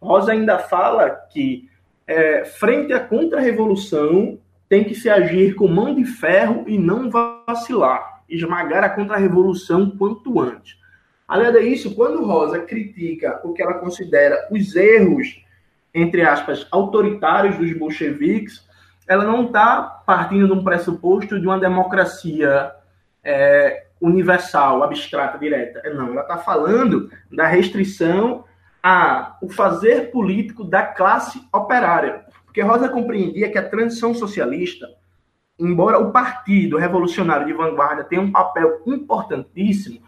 Rosa 0.00 0.32
ainda 0.32 0.58
fala 0.58 1.08
que, 1.32 1.68
é, 2.06 2.44
frente 2.44 2.92
à 2.92 3.00
contra-revolução, 3.00 4.38
tem 4.68 4.84
que 4.84 4.94
se 4.94 5.08
agir 5.08 5.54
com 5.54 5.68
mão 5.68 5.94
de 5.94 6.04
ferro 6.04 6.64
e 6.66 6.78
não 6.78 7.10
vacilar, 7.10 8.22
esmagar 8.28 8.84
a 8.84 8.90
contra-revolução 8.90 9.90
quanto 9.90 10.40
antes. 10.40 10.76
Além 11.28 11.52
disso, 11.52 11.94
quando 11.94 12.24
Rosa 12.24 12.60
critica 12.60 13.40
o 13.44 13.52
que 13.52 13.62
ela 13.62 13.74
considera 13.74 14.48
os 14.50 14.76
erros, 14.76 15.44
entre 15.92 16.22
aspas, 16.22 16.66
autoritários 16.70 17.56
dos 17.56 17.72
bolcheviques, 17.76 18.64
ela 19.08 19.24
não 19.24 19.46
está 19.46 19.82
partindo 20.06 20.46
de 20.46 20.52
um 20.52 20.64
pressuposto 20.64 21.40
de 21.40 21.46
uma 21.46 21.58
democracia 21.58 22.72
é, 23.24 23.86
universal, 24.00 24.82
abstrata, 24.82 25.38
direta. 25.38 25.82
Não, 25.94 26.12
ela 26.12 26.22
está 26.22 26.38
falando 26.38 27.10
da 27.30 27.46
restrição 27.46 28.44
ao 28.82 29.48
fazer 29.50 30.10
político 30.10 30.62
da 30.62 30.82
classe 30.82 31.40
operária. 31.52 32.24
Porque 32.56 32.66
Rosa 32.66 32.88
compreendia 32.88 33.50
que 33.50 33.58
a 33.58 33.68
transição 33.68 34.14
socialista, 34.14 34.88
embora 35.58 35.98
o 35.98 36.10
Partido 36.10 36.78
Revolucionário 36.78 37.46
de 37.46 37.52
Vanguarda 37.52 38.02
tenha 38.02 38.22
um 38.22 38.32
papel 38.32 38.80
importantíssimo, 38.86 40.00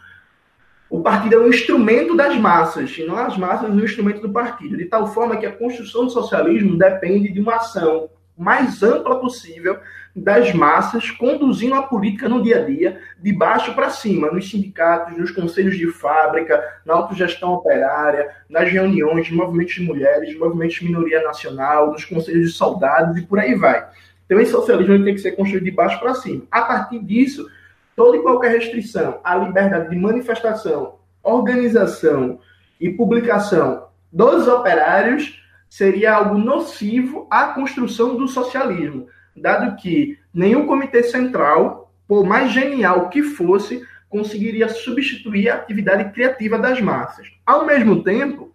o 0.88 1.02
partido 1.02 1.34
é 1.34 1.38
um 1.40 1.48
instrumento 1.48 2.16
das 2.16 2.38
massas, 2.38 2.96
e 2.96 3.04
não 3.04 3.18
as 3.18 3.36
massas 3.36 3.68
um 3.68 3.84
instrumento 3.84 4.22
do 4.22 4.32
partido, 4.32 4.78
de 4.78 4.86
tal 4.86 5.08
forma 5.08 5.36
que 5.36 5.44
a 5.44 5.54
construção 5.54 6.06
do 6.06 6.10
socialismo 6.10 6.78
depende 6.78 7.30
de 7.30 7.38
uma 7.38 7.56
ação 7.56 8.08
mais 8.38 8.82
ampla 8.82 9.18
possível 9.18 9.78
das 10.14 10.52
massas, 10.52 11.10
conduzindo 11.10 11.74
a 11.74 11.82
política 11.82 12.28
no 12.28 12.42
dia 12.42 12.62
a 12.62 12.64
dia, 12.64 13.00
de 13.20 13.32
baixo 13.32 13.74
para 13.74 13.90
cima, 13.90 14.30
nos 14.30 14.48
sindicatos, 14.48 15.16
nos 15.16 15.30
conselhos 15.30 15.76
de 15.76 15.90
fábrica, 15.90 16.62
na 16.84 16.94
autogestão 16.94 17.52
operária, 17.52 18.30
nas 18.48 18.70
reuniões 18.70 19.26
de 19.26 19.34
movimentos 19.34 19.74
de 19.74 19.82
mulheres, 19.82 20.30
de 20.30 20.38
movimentos 20.38 20.76
de 20.76 20.84
minoria 20.84 21.22
nacional, 21.22 21.92
nos 21.92 22.04
conselhos 22.04 22.48
de 22.48 22.52
soldados 22.52 23.16
e 23.16 23.22
por 23.22 23.38
aí 23.38 23.54
vai. 23.54 23.86
Então, 24.26 24.40
esse 24.40 24.52
socialismo 24.52 25.04
tem 25.04 25.14
que 25.14 25.20
ser 25.20 25.32
construído 25.32 25.64
de 25.64 25.70
baixo 25.70 25.98
para 25.98 26.14
cima. 26.14 26.44
A 26.50 26.62
partir 26.62 26.98
disso, 27.00 27.48
toda 27.96 28.16
e 28.16 28.20
qualquer 28.20 28.52
restrição 28.52 29.20
à 29.24 29.34
liberdade 29.36 29.90
de 29.90 29.96
manifestação, 29.96 30.96
organização 31.22 32.38
e 32.80 32.90
publicação 32.90 33.88
dos 34.12 34.46
operários 34.46 35.42
seria 35.68 36.14
algo 36.14 36.38
nocivo 36.38 37.26
à 37.30 37.48
construção 37.48 38.16
do 38.16 38.26
socialismo 38.26 39.08
dado 39.40 39.76
que 39.76 40.18
nenhum 40.32 40.66
comitê 40.66 41.02
central, 41.02 41.92
por 42.06 42.24
mais 42.24 42.52
genial 42.52 43.08
que 43.08 43.22
fosse, 43.22 43.82
conseguiria 44.08 44.68
substituir 44.68 45.48
a 45.48 45.56
atividade 45.56 46.12
criativa 46.12 46.58
das 46.58 46.80
massas. 46.80 47.28
Ao 47.46 47.66
mesmo 47.66 48.02
tempo, 48.02 48.52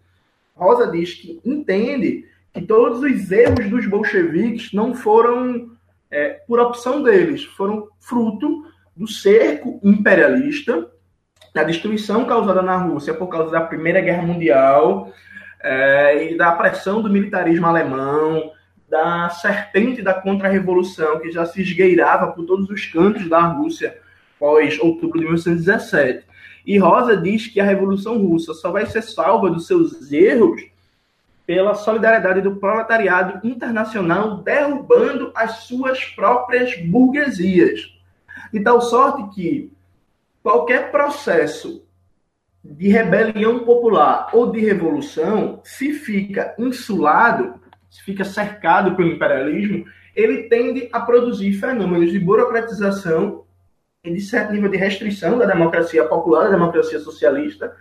Rosa 0.54 0.90
diz 0.90 1.14
que 1.14 1.40
entende 1.44 2.24
que 2.52 2.62
todos 2.62 3.00
os 3.00 3.30
erros 3.30 3.68
dos 3.68 3.86
bolcheviques 3.86 4.72
não 4.72 4.94
foram 4.94 5.70
é, 6.10 6.40
por 6.46 6.60
opção 6.60 7.02
deles, 7.02 7.44
foram 7.44 7.88
fruto 7.98 8.64
do 8.96 9.08
cerco 9.08 9.80
imperialista, 9.82 10.88
da 11.52 11.62
destruição 11.62 12.24
causada 12.24 12.62
na 12.62 12.76
Rússia 12.76 13.14
por 13.14 13.28
causa 13.28 13.50
da 13.50 13.60
Primeira 13.60 14.00
Guerra 14.00 14.22
Mundial 14.22 15.12
é, 15.64 16.30
e 16.30 16.36
da 16.36 16.52
pressão 16.52 17.00
do 17.00 17.08
militarismo 17.08 17.66
alemão, 17.66 18.52
da 18.86 19.30
serpente 19.30 20.02
da 20.02 20.12
contra-revolução 20.12 21.18
que 21.20 21.32
já 21.32 21.46
se 21.46 21.62
esgueirava 21.62 22.32
por 22.32 22.44
todos 22.44 22.68
os 22.68 22.84
cantos 22.84 23.28
da 23.30 23.40
Rússia 23.40 23.98
pós 24.38 24.78
outubro 24.78 25.18
de 25.18 25.24
1917. 25.24 26.26
E 26.66 26.76
Rosa 26.76 27.16
diz 27.16 27.46
que 27.46 27.60
a 27.60 27.64
Revolução 27.64 28.18
Russa 28.18 28.52
só 28.52 28.70
vai 28.70 28.84
ser 28.84 29.00
salva 29.00 29.50
dos 29.50 29.66
seus 29.66 30.12
erros 30.12 30.62
pela 31.46 31.74
solidariedade 31.74 32.42
do 32.42 32.56
proletariado 32.56 33.46
internacional 33.46 34.38
derrubando 34.38 35.32
as 35.34 35.64
suas 35.64 36.04
próprias 36.04 36.76
burguesias. 36.78 37.90
De 38.52 38.60
tal 38.60 38.82
sorte 38.82 39.34
que 39.34 39.72
qualquer 40.42 40.90
processo 40.90 41.83
de 42.64 42.88
rebelião 42.88 43.60
popular 43.60 44.30
ou 44.32 44.50
de 44.50 44.58
revolução, 44.60 45.60
se 45.62 45.92
fica 45.92 46.54
insulado, 46.58 47.60
fica 48.04 48.24
cercado 48.24 48.96
pelo 48.96 49.12
imperialismo, 49.12 49.84
ele 50.16 50.44
tende 50.44 50.88
a 50.90 51.00
produzir 51.00 51.52
fenômenos 51.52 52.10
de 52.10 52.18
burocratização 52.18 53.44
e 54.02 54.12
de 54.12 54.20
certo 54.20 54.52
nível 54.52 54.70
de 54.70 54.78
restrição 54.78 55.36
da 55.36 55.44
democracia 55.44 56.04
popular, 56.04 56.44
da 56.44 56.50
democracia 56.50 56.98
socialista. 56.98 57.74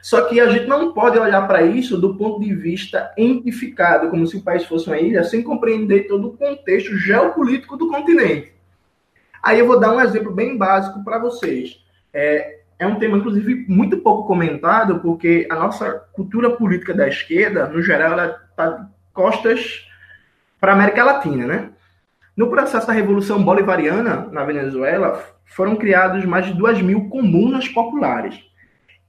Só 0.00 0.22
que 0.22 0.40
a 0.40 0.48
gente 0.48 0.66
não 0.66 0.92
pode 0.92 1.18
olhar 1.18 1.46
para 1.46 1.62
isso 1.62 2.00
do 2.00 2.16
ponto 2.16 2.40
de 2.40 2.54
vista 2.54 3.12
entificado, 3.16 4.08
como 4.10 4.26
se 4.26 4.36
o 4.36 4.42
país 4.42 4.64
fosse 4.64 4.86
uma 4.86 4.98
ilha, 4.98 5.22
sem 5.22 5.42
compreender 5.42 6.08
todo 6.08 6.28
o 6.28 6.36
contexto 6.36 6.96
geopolítico 6.96 7.76
do 7.76 7.88
continente. 7.88 8.52
Aí 9.42 9.58
eu 9.58 9.66
vou 9.66 9.78
dar 9.78 9.92
um 9.92 10.00
exemplo 10.00 10.32
bem 10.32 10.56
básico 10.56 11.04
para 11.04 11.18
vocês. 11.18 11.80
É, 12.12 12.61
é 12.78 12.86
um 12.86 12.96
tema, 12.96 13.18
inclusive, 13.18 13.64
muito 13.68 13.98
pouco 13.98 14.26
comentado, 14.26 15.00
porque 15.00 15.46
a 15.50 15.54
nossa 15.54 15.90
cultura 16.12 16.50
política 16.50 16.92
da 16.92 17.06
esquerda, 17.08 17.68
no 17.68 17.82
geral, 17.82 18.12
ela 18.12 18.40
está 18.50 18.88
costas 19.12 19.86
para 20.60 20.72
a 20.72 20.74
América 20.74 21.04
Latina, 21.04 21.46
né? 21.46 21.70
No 22.36 22.48
processo 22.48 22.86
da 22.86 22.92
Revolução 22.92 23.42
Bolivariana, 23.42 24.28
na 24.32 24.44
Venezuela, 24.44 25.22
foram 25.44 25.76
criados 25.76 26.24
mais 26.24 26.46
de 26.46 26.54
duas 26.54 26.80
mil 26.80 27.08
comunas 27.08 27.68
populares. 27.68 28.40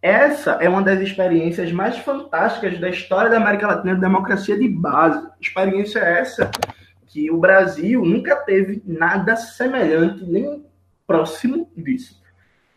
Essa 0.02 0.58
é 0.60 0.68
uma 0.68 0.82
das 0.82 1.00
experiências 1.00 1.72
mais 1.72 1.98
fantásticas 1.98 2.78
da 2.78 2.90
história 2.90 3.30
da 3.32 3.38
América 3.38 3.68
Latina 3.68 3.96
de 3.96 4.02
democracia 4.02 4.58
de 4.58 4.68
base. 4.68 5.26
Experiência 5.40 6.00
essa 6.00 6.52
que 7.08 7.32
o 7.32 7.38
Brasil 7.38 8.04
nunca 8.04 8.36
teve 8.36 8.84
nada 8.86 9.36
semelhante, 9.38 10.26
nem 10.26 10.66
próximo 11.08 11.72
disso. 11.78 12.23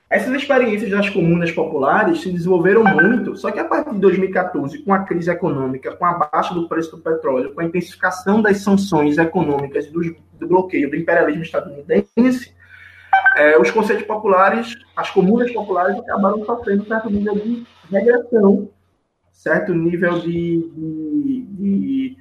Essas 0.08 0.32
experiências 0.34 0.88
das 0.88 1.10
comunas 1.10 1.50
populares 1.50 2.20
se 2.20 2.30
desenvolveram 2.30 2.84
muito, 2.84 3.36
só 3.36 3.50
que 3.50 3.58
a 3.58 3.64
partir 3.64 3.92
de 3.92 3.98
2014, 3.98 4.78
com 4.78 4.94
a 4.94 5.00
crise 5.00 5.30
econômica, 5.30 5.96
com 5.96 6.06
a 6.06 6.12
baixa 6.12 6.54
do 6.54 6.68
preço 6.68 6.92
do 6.92 7.02
petróleo, 7.02 7.52
com 7.52 7.60
a 7.60 7.64
intensificação 7.64 8.40
das 8.40 8.58
sanções 8.58 9.18
econômicas 9.18 9.90
do, 9.90 10.00
do 10.38 10.46
bloqueio 10.46 10.88
do 10.88 10.96
imperialismo 10.96 11.42
estadunidense, 11.42 12.54
é, 13.36 13.58
os 13.58 13.70
conceitos 13.72 14.06
populares, 14.06 14.76
as 14.96 15.10
comunas 15.10 15.52
populares 15.52 15.98
acabaram 15.98 16.44
sofrendo 16.44 16.86
certo 16.86 17.10
nível 17.10 17.34
de 17.34 17.66
regressão, 17.90 18.70
certo 19.32 19.74
nível 19.74 20.20
de, 20.20 20.70
de, 20.72 21.46
de 21.50 22.16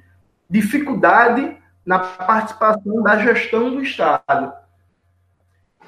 dificuldade 0.50 1.56
na 1.84 2.00
participação 2.00 3.00
da 3.02 3.16
gestão 3.18 3.70
do 3.70 3.80
Estado. 3.80 4.52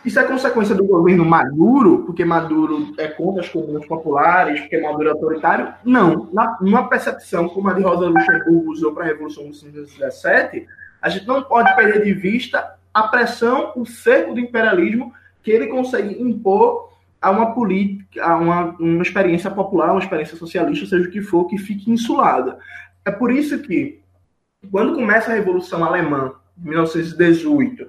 Isso 0.04 0.18
é 0.18 0.24
consequência 0.24 0.74
do 0.74 0.84
governo 0.84 1.24
Maduro, 1.24 2.04
porque 2.04 2.24
Maduro 2.24 2.94
é 2.98 3.08
contra 3.08 3.42
as 3.42 3.48
comunas 3.48 3.84
populares, 3.86 4.60
porque 4.60 4.78
Maduro 4.80 5.08
é 5.08 5.12
autoritário? 5.12 5.74
Não. 5.84 6.28
Na, 6.32 6.56
numa 6.60 6.88
percepção 6.88 7.48
como 7.48 7.68
a 7.68 7.72
de 7.74 7.82
Rosa 7.82 8.06
Luxemburgo 8.06 8.70
usou 8.70 8.92
para 8.92 9.04
a 9.04 9.06
Revolução 9.08 9.50
de 9.50 9.64
1917, 9.64 10.66
a 11.02 11.08
gente 11.08 11.26
não 11.26 11.42
pode 11.42 11.74
perder 11.74 12.04
de 12.04 12.12
vista 12.12 12.76
a 12.94 13.04
pressão, 13.04 13.72
o 13.76 13.84
cerco 13.84 14.34
do 14.34 14.40
imperialismo 14.40 15.12
que 15.42 15.50
ele 15.50 15.66
consegue 15.66 16.20
impor 16.20 16.88
a 17.20 17.30
uma 17.30 17.52
política, 17.52 18.24
a 18.24 18.36
uma, 18.36 18.76
uma 18.78 19.02
experiência 19.02 19.50
popular, 19.50 19.90
uma 19.90 20.00
experiência 20.00 20.36
socialista, 20.36 20.86
seja 20.86 21.08
o 21.08 21.10
que 21.10 21.20
for, 21.20 21.46
que 21.46 21.58
fique 21.58 21.90
insulada. 21.90 22.58
É 23.04 23.10
por 23.10 23.32
isso 23.32 23.58
que, 23.60 24.00
quando 24.70 24.94
começa 24.94 25.30
a 25.30 25.34
Revolução 25.34 25.84
Alemã, 25.84 26.32
em 26.58 26.68
1918, 26.68 27.88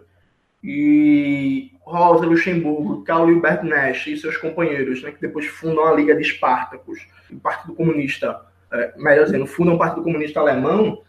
e 0.63 1.71
Rosa 1.89 2.25
Luxemburgo, 2.25 3.03
Karl 3.03 3.25
Liebert 3.25 3.63
Nash 3.63 4.07
e 4.07 4.17
seus 4.17 4.37
companheiros, 4.37 5.01
né, 5.01 5.11
que 5.11 5.19
depois 5.19 5.47
fundam 5.47 5.85
a 5.85 5.93
Liga 5.93 6.15
de 6.15 6.21
Espartacus, 6.21 6.99
o 7.31 7.39
Partido 7.39 7.73
Comunista, 7.73 8.41
é, 8.71 8.93
melhor 8.95 9.25
dizendo, 9.25 9.47
fundam 9.47 9.73
o 9.73 9.79
Partido 9.79 10.03
Comunista 10.03 10.39
Alemão, 10.39 11.01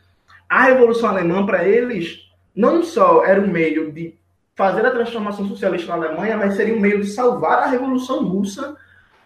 a 0.48 0.62
Revolução 0.65 1.11
Alemã, 1.11 1.44
para 1.44 1.65
eles, 1.65 2.31
não 2.57 2.82
só 2.82 3.24
era 3.24 3.40
um 3.40 3.47
meio 3.47 3.93
de 3.93 4.15
fazer 4.57 4.85
a 4.86 4.90
transformação 4.90 5.47
socialista 5.47 5.94
na 5.94 6.07
Alemanha, 6.07 6.36
mas 6.36 6.55
seria 6.55 6.74
um 6.74 6.81
meio 6.81 7.01
de 7.01 7.09
salvar 7.09 7.59
a 7.59 7.66
Revolução 7.66 8.24
Russa 8.27 8.77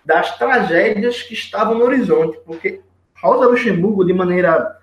das 0.04 0.36
tragédias 0.36 1.22
que 1.22 1.34
estavam 1.34 1.78
no 1.78 1.84
horizonte, 1.84 2.38
porque 2.44 2.80
Rosa 3.22 3.46
Luxemburgo, 3.46 4.04
de 4.04 4.12
maneira 4.12 4.76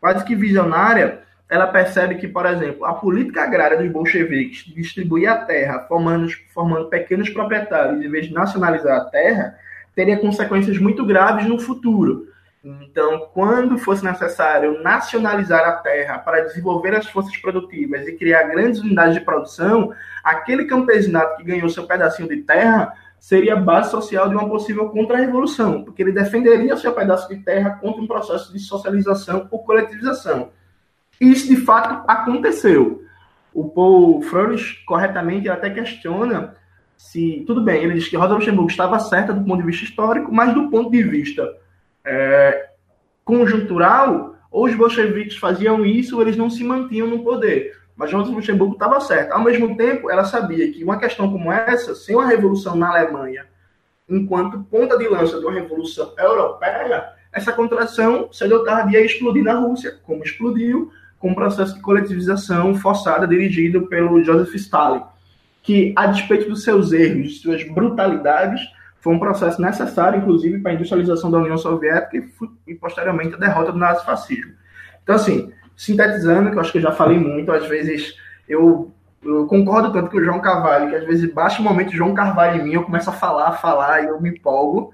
quase 0.00 0.24
que 0.24 0.34
visionária, 0.34 1.23
ela 1.48 1.66
percebe 1.66 2.16
que, 2.16 2.26
por 2.26 2.46
exemplo, 2.46 2.84
a 2.84 2.94
política 2.94 3.42
agrária 3.42 3.76
dos 3.76 3.90
bolcheviques 3.90 4.64
distribuir 4.74 5.30
a 5.30 5.36
terra 5.36 5.80
formando, 5.80 6.28
formando 6.52 6.88
pequenos 6.88 7.28
proprietários 7.28 8.02
em 8.02 8.08
vez 8.08 8.26
de 8.26 8.34
nacionalizar 8.34 8.96
a 8.96 9.04
terra, 9.04 9.56
teria 9.94 10.18
consequências 10.18 10.78
muito 10.78 11.04
graves 11.04 11.46
no 11.46 11.58
futuro. 11.58 12.28
Então, 12.64 13.28
quando 13.34 13.76
fosse 13.76 14.02
necessário 14.02 14.82
nacionalizar 14.82 15.68
a 15.68 15.72
terra 15.72 16.18
para 16.18 16.40
desenvolver 16.40 16.94
as 16.94 17.06
forças 17.06 17.36
produtivas 17.36 18.08
e 18.08 18.16
criar 18.16 18.44
grandes 18.44 18.80
unidades 18.80 19.14
de 19.14 19.20
produção, 19.20 19.92
aquele 20.24 20.64
campesinato 20.64 21.36
que 21.36 21.44
ganhou 21.44 21.68
seu 21.68 21.86
pedacinho 21.86 22.26
de 22.26 22.38
terra 22.38 22.94
seria 23.20 23.54
base 23.54 23.90
social 23.90 24.30
de 24.30 24.34
uma 24.34 24.48
possível 24.48 24.88
contra-revolução, 24.88 25.84
porque 25.84 26.02
ele 26.02 26.12
defenderia 26.12 26.76
seu 26.76 26.92
pedaço 26.92 27.28
de 27.28 27.36
terra 27.36 27.78
contra 27.82 28.00
um 28.00 28.06
processo 28.06 28.50
de 28.50 28.58
socialização 28.58 29.46
ou 29.50 29.62
coletivização. 29.62 30.50
Isso 31.20 31.48
de 31.48 31.56
fato 31.56 32.04
aconteceu. 32.08 33.04
O 33.52 33.68
Paul 33.68 34.22
Froelich, 34.22 34.84
corretamente, 34.84 35.48
até 35.48 35.70
questiona 35.70 36.54
se. 36.96 37.44
Tudo 37.46 37.62
bem, 37.62 37.82
ele 37.82 37.94
diz 37.94 38.08
que 38.08 38.16
Rosa 38.16 38.34
Luxemburgo 38.34 38.70
estava 38.70 38.98
certa 38.98 39.32
do 39.32 39.44
ponto 39.44 39.60
de 39.60 39.66
vista 39.66 39.84
histórico, 39.84 40.32
mas 40.32 40.52
do 40.52 40.68
ponto 40.68 40.90
de 40.90 41.02
vista 41.02 41.48
é, 42.04 42.70
conjuntural, 43.24 44.36
ou 44.50 44.66
os 44.66 44.74
bolcheviques 44.74 45.36
faziam 45.36 45.84
isso 45.84 46.16
ou 46.16 46.22
eles 46.22 46.36
não 46.36 46.50
se 46.50 46.62
mantinham 46.62 47.08
no 47.08 47.24
poder. 47.24 47.76
Mas 47.96 48.12
Rosa 48.12 48.30
Luxemburgo 48.30 48.74
estava 48.74 49.00
certa. 49.00 49.34
Ao 49.34 49.42
mesmo 49.42 49.76
tempo, 49.76 50.10
ela 50.10 50.24
sabia 50.24 50.70
que 50.72 50.82
uma 50.82 50.98
questão 50.98 51.30
como 51.30 51.50
essa, 51.52 51.94
sem 51.94 52.14
uma 52.14 52.26
revolução 52.26 52.74
na 52.74 52.90
Alemanha, 52.90 53.46
enquanto 54.08 54.64
ponta 54.64 54.98
de 54.98 55.08
lança 55.08 55.38
de 55.38 55.44
uma 55.44 55.54
revolução 55.54 56.12
europeia, 56.18 57.12
essa 57.32 57.52
contração 57.52 58.32
cedo 58.32 58.56
ou 58.56 58.64
tarde 58.64 58.94
ia 58.94 59.04
explodir 59.04 59.42
na 59.42 59.54
Rússia, 59.54 59.98
como 60.04 60.22
explodiu, 60.22 60.90
com 61.24 61.30
um 61.30 61.34
processo 61.34 61.74
de 61.74 61.80
coletivização 61.80 62.74
forçada 62.74 63.26
dirigido 63.26 63.86
pelo 63.86 64.22
Joseph 64.22 64.54
Stalin, 64.56 65.00
que, 65.62 65.94
a 65.96 66.04
despeito 66.04 66.50
dos 66.50 66.62
seus 66.62 66.92
erros, 66.92 67.30
de 67.30 67.38
suas 67.38 67.66
brutalidades, 67.66 68.60
foi 69.00 69.14
um 69.14 69.18
processo 69.18 69.58
necessário, 69.58 70.18
inclusive, 70.18 70.58
para 70.58 70.72
a 70.72 70.74
industrialização 70.74 71.30
da 71.30 71.38
União 71.38 71.56
Soviética 71.56 72.22
e, 72.66 72.74
posteriormente, 72.74 73.36
a 73.36 73.38
derrota 73.38 73.72
do 73.72 73.78
nazifascismo. 73.78 74.52
Então, 75.02 75.14
assim, 75.14 75.50
sintetizando, 75.74 76.50
que 76.50 76.56
eu 76.56 76.60
acho 76.60 76.70
que 76.70 76.76
eu 76.76 76.82
já 76.82 76.92
falei 76.92 77.18
muito, 77.18 77.50
às 77.50 77.66
vezes 77.68 78.14
eu, 78.46 78.92
eu 79.22 79.46
concordo 79.46 79.94
tanto 79.94 80.10
com 80.10 80.18
o 80.18 80.22
João 80.22 80.42
Carvalho, 80.42 80.90
que 80.90 80.96
às 80.96 81.06
vezes 81.06 81.32
baixa 81.32 81.62
o 81.62 81.64
momento 81.64 81.96
João 81.96 82.12
Carvalho 82.12 82.60
em 82.60 82.64
mim, 82.64 82.74
eu 82.74 82.82
começo 82.82 83.08
a 83.08 83.14
falar, 83.14 83.48
a 83.48 83.52
falar 83.52 84.02
e 84.02 84.08
eu 84.08 84.20
me 84.20 84.28
empolgo. 84.28 84.92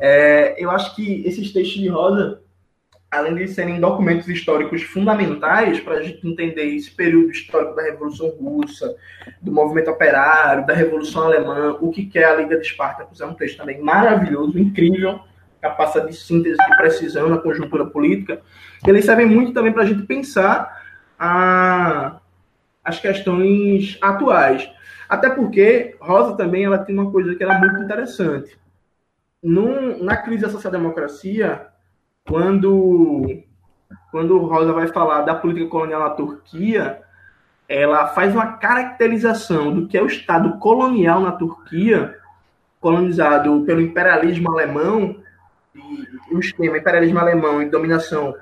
É, 0.00 0.54
eu 0.62 0.70
acho 0.70 0.94
que 0.94 1.26
esses 1.26 1.50
textos 1.50 1.80
de 1.80 1.88
Rosa 1.88 2.42
além 3.10 3.34
de 3.34 3.48
serem 3.48 3.80
documentos 3.80 4.28
históricos 4.28 4.82
fundamentais 4.82 5.80
para 5.80 5.94
a 5.94 6.02
gente 6.02 6.26
entender 6.26 6.64
esse 6.64 6.90
período 6.90 7.30
histórico 7.30 7.74
da 7.74 7.82
Revolução 7.82 8.28
Russa, 8.30 8.96
do 9.40 9.52
movimento 9.52 9.90
operário, 9.90 10.66
da 10.66 10.74
Revolução 10.74 11.24
Alemã, 11.24 11.76
o 11.80 11.90
que 11.90 12.10
é 12.14 12.24
a 12.24 12.34
Liga 12.34 12.56
de 12.56 12.66
Espartacus, 12.66 13.20
é 13.20 13.26
um 13.26 13.34
texto 13.34 13.58
também 13.58 13.80
maravilhoso, 13.80 14.58
incrível, 14.58 15.20
capacidade 15.60 16.10
de 16.10 16.16
síntese 16.16 16.56
e 16.60 16.76
precisão 16.76 17.28
na 17.28 17.38
conjuntura 17.38 17.86
política. 17.86 18.40
Eles 18.86 19.04
servem 19.04 19.26
muito 19.26 19.52
também 19.52 19.72
para 19.72 19.82
a 19.82 19.86
gente 19.86 20.02
pensar 20.02 20.84
a, 21.18 22.18
as 22.84 22.98
questões 22.98 23.98
atuais. 24.00 24.68
Até 25.08 25.30
porque 25.30 25.96
Rosa 26.00 26.36
também 26.36 26.64
ela 26.64 26.78
tem 26.78 26.94
uma 26.94 27.10
coisa 27.10 27.34
que 27.34 27.42
era 27.42 27.58
muito 27.58 27.82
interessante. 27.82 28.58
Num, 29.42 30.02
na 30.02 30.16
crise 30.16 30.42
da 30.42 30.50
social-democracia, 30.50 31.68
quando, 32.28 33.42
quando 34.10 34.38
Rosa 34.38 34.72
vai 34.72 34.88
falar 34.88 35.22
da 35.22 35.34
política 35.34 35.68
colonial 35.68 36.00
na 36.00 36.10
Turquia, 36.10 37.00
ela 37.68 38.08
faz 38.08 38.34
uma 38.34 38.54
caracterização 38.54 39.72
do 39.72 39.88
que 39.88 39.96
é 39.96 40.02
o 40.02 40.06
Estado 40.06 40.58
colonial 40.58 41.20
na 41.20 41.32
Turquia, 41.32 42.18
colonizado 42.80 43.64
pelo 43.64 43.80
imperialismo 43.80 44.50
alemão, 44.50 45.16
e 45.74 46.34
o 46.34 46.40
esquema 46.40 46.78
imperialismo 46.78 47.18
alemão 47.18 47.62
e 47.62 47.68
dominação 47.68 48.34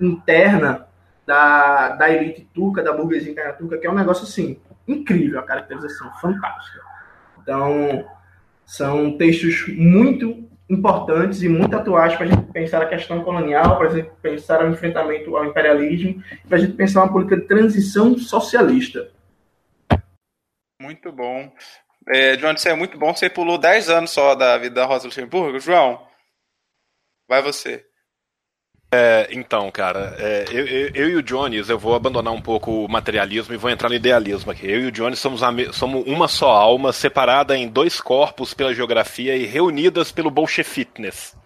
interna 0.00 0.86
da, 1.26 1.90
da 1.90 2.10
elite 2.10 2.48
turca, 2.54 2.82
da 2.82 2.92
burguesia 2.92 3.30
interna 3.30 3.52
turca, 3.52 3.78
que 3.78 3.86
é 3.86 3.90
um 3.90 3.94
negócio 3.94 4.24
assim, 4.24 4.58
incrível, 4.86 5.38
a 5.38 5.42
caracterização, 5.42 6.10
fantástica. 6.20 6.80
Então, 7.42 8.06
são 8.64 9.16
textos 9.16 9.66
muito 9.76 10.47
importantes 10.68 11.42
e 11.42 11.48
muito 11.48 11.74
atuais 11.74 12.14
para 12.14 12.26
a 12.26 12.28
gente 12.28 12.52
pensar 12.52 12.82
a 12.82 12.88
questão 12.88 13.24
colonial, 13.24 13.78
para 13.78 13.88
a 13.88 13.94
gente 13.94 14.10
pensar 14.20 14.62
o 14.64 14.70
enfrentamento 14.70 15.36
ao 15.36 15.46
imperialismo, 15.46 16.22
para 16.46 16.58
a 16.58 16.60
gente 16.60 16.74
pensar 16.74 17.02
uma 17.02 17.12
política 17.12 17.36
de 17.36 17.46
transição 17.46 18.18
socialista. 18.18 19.10
Muito 20.80 21.10
bom. 21.10 21.50
É, 22.06 22.38
João, 22.38 22.52
isso 22.52 22.68
é 22.68 22.74
muito 22.74 22.98
bom. 22.98 23.14
Você 23.14 23.28
pulou 23.28 23.58
10 23.58 23.90
anos 23.90 24.10
só 24.10 24.34
da 24.34 24.56
vida 24.58 24.76
da 24.76 24.86
Rosa 24.86 25.06
Luxemburgo. 25.06 25.58
João, 25.58 26.06
vai 27.28 27.42
você. 27.42 27.87
É, 28.90 29.28
então, 29.32 29.70
cara, 29.70 30.16
é, 30.18 30.44
eu, 30.50 30.66
eu, 30.66 30.90
eu, 30.94 31.10
e 31.10 31.16
o 31.16 31.22
Jones, 31.22 31.68
eu 31.68 31.78
vou 31.78 31.94
abandonar 31.94 32.32
um 32.32 32.40
pouco 32.40 32.84
o 32.84 32.88
materialismo 32.88 33.52
e 33.52 33.58
vou 33.58 33.70
entrar 33.70 33.90
no 33.90 33.94
idealismo 33.94 34.50
aqui. 34.50 34.66
Eu 34.66 34.80
e 34.80 34.86
o 34.86 34.92
Jones 34.92 35.18
somos, 35.18 35.42
somos 35.72 36.06
uma 36.06 36.26
só 36.26 36.50
alma, 36.50 36.90
separada 36.90 37.56
em 37.56 37.68
dois 37.68 38.00
corpos 38.00 38.54
pela 38.54 38.72
geografia 38.72 39.36
e 39.36 39.44
reunidas 39.44 40.10
pelo 40.10 40.30
Bolshefitness. 40.30 41.36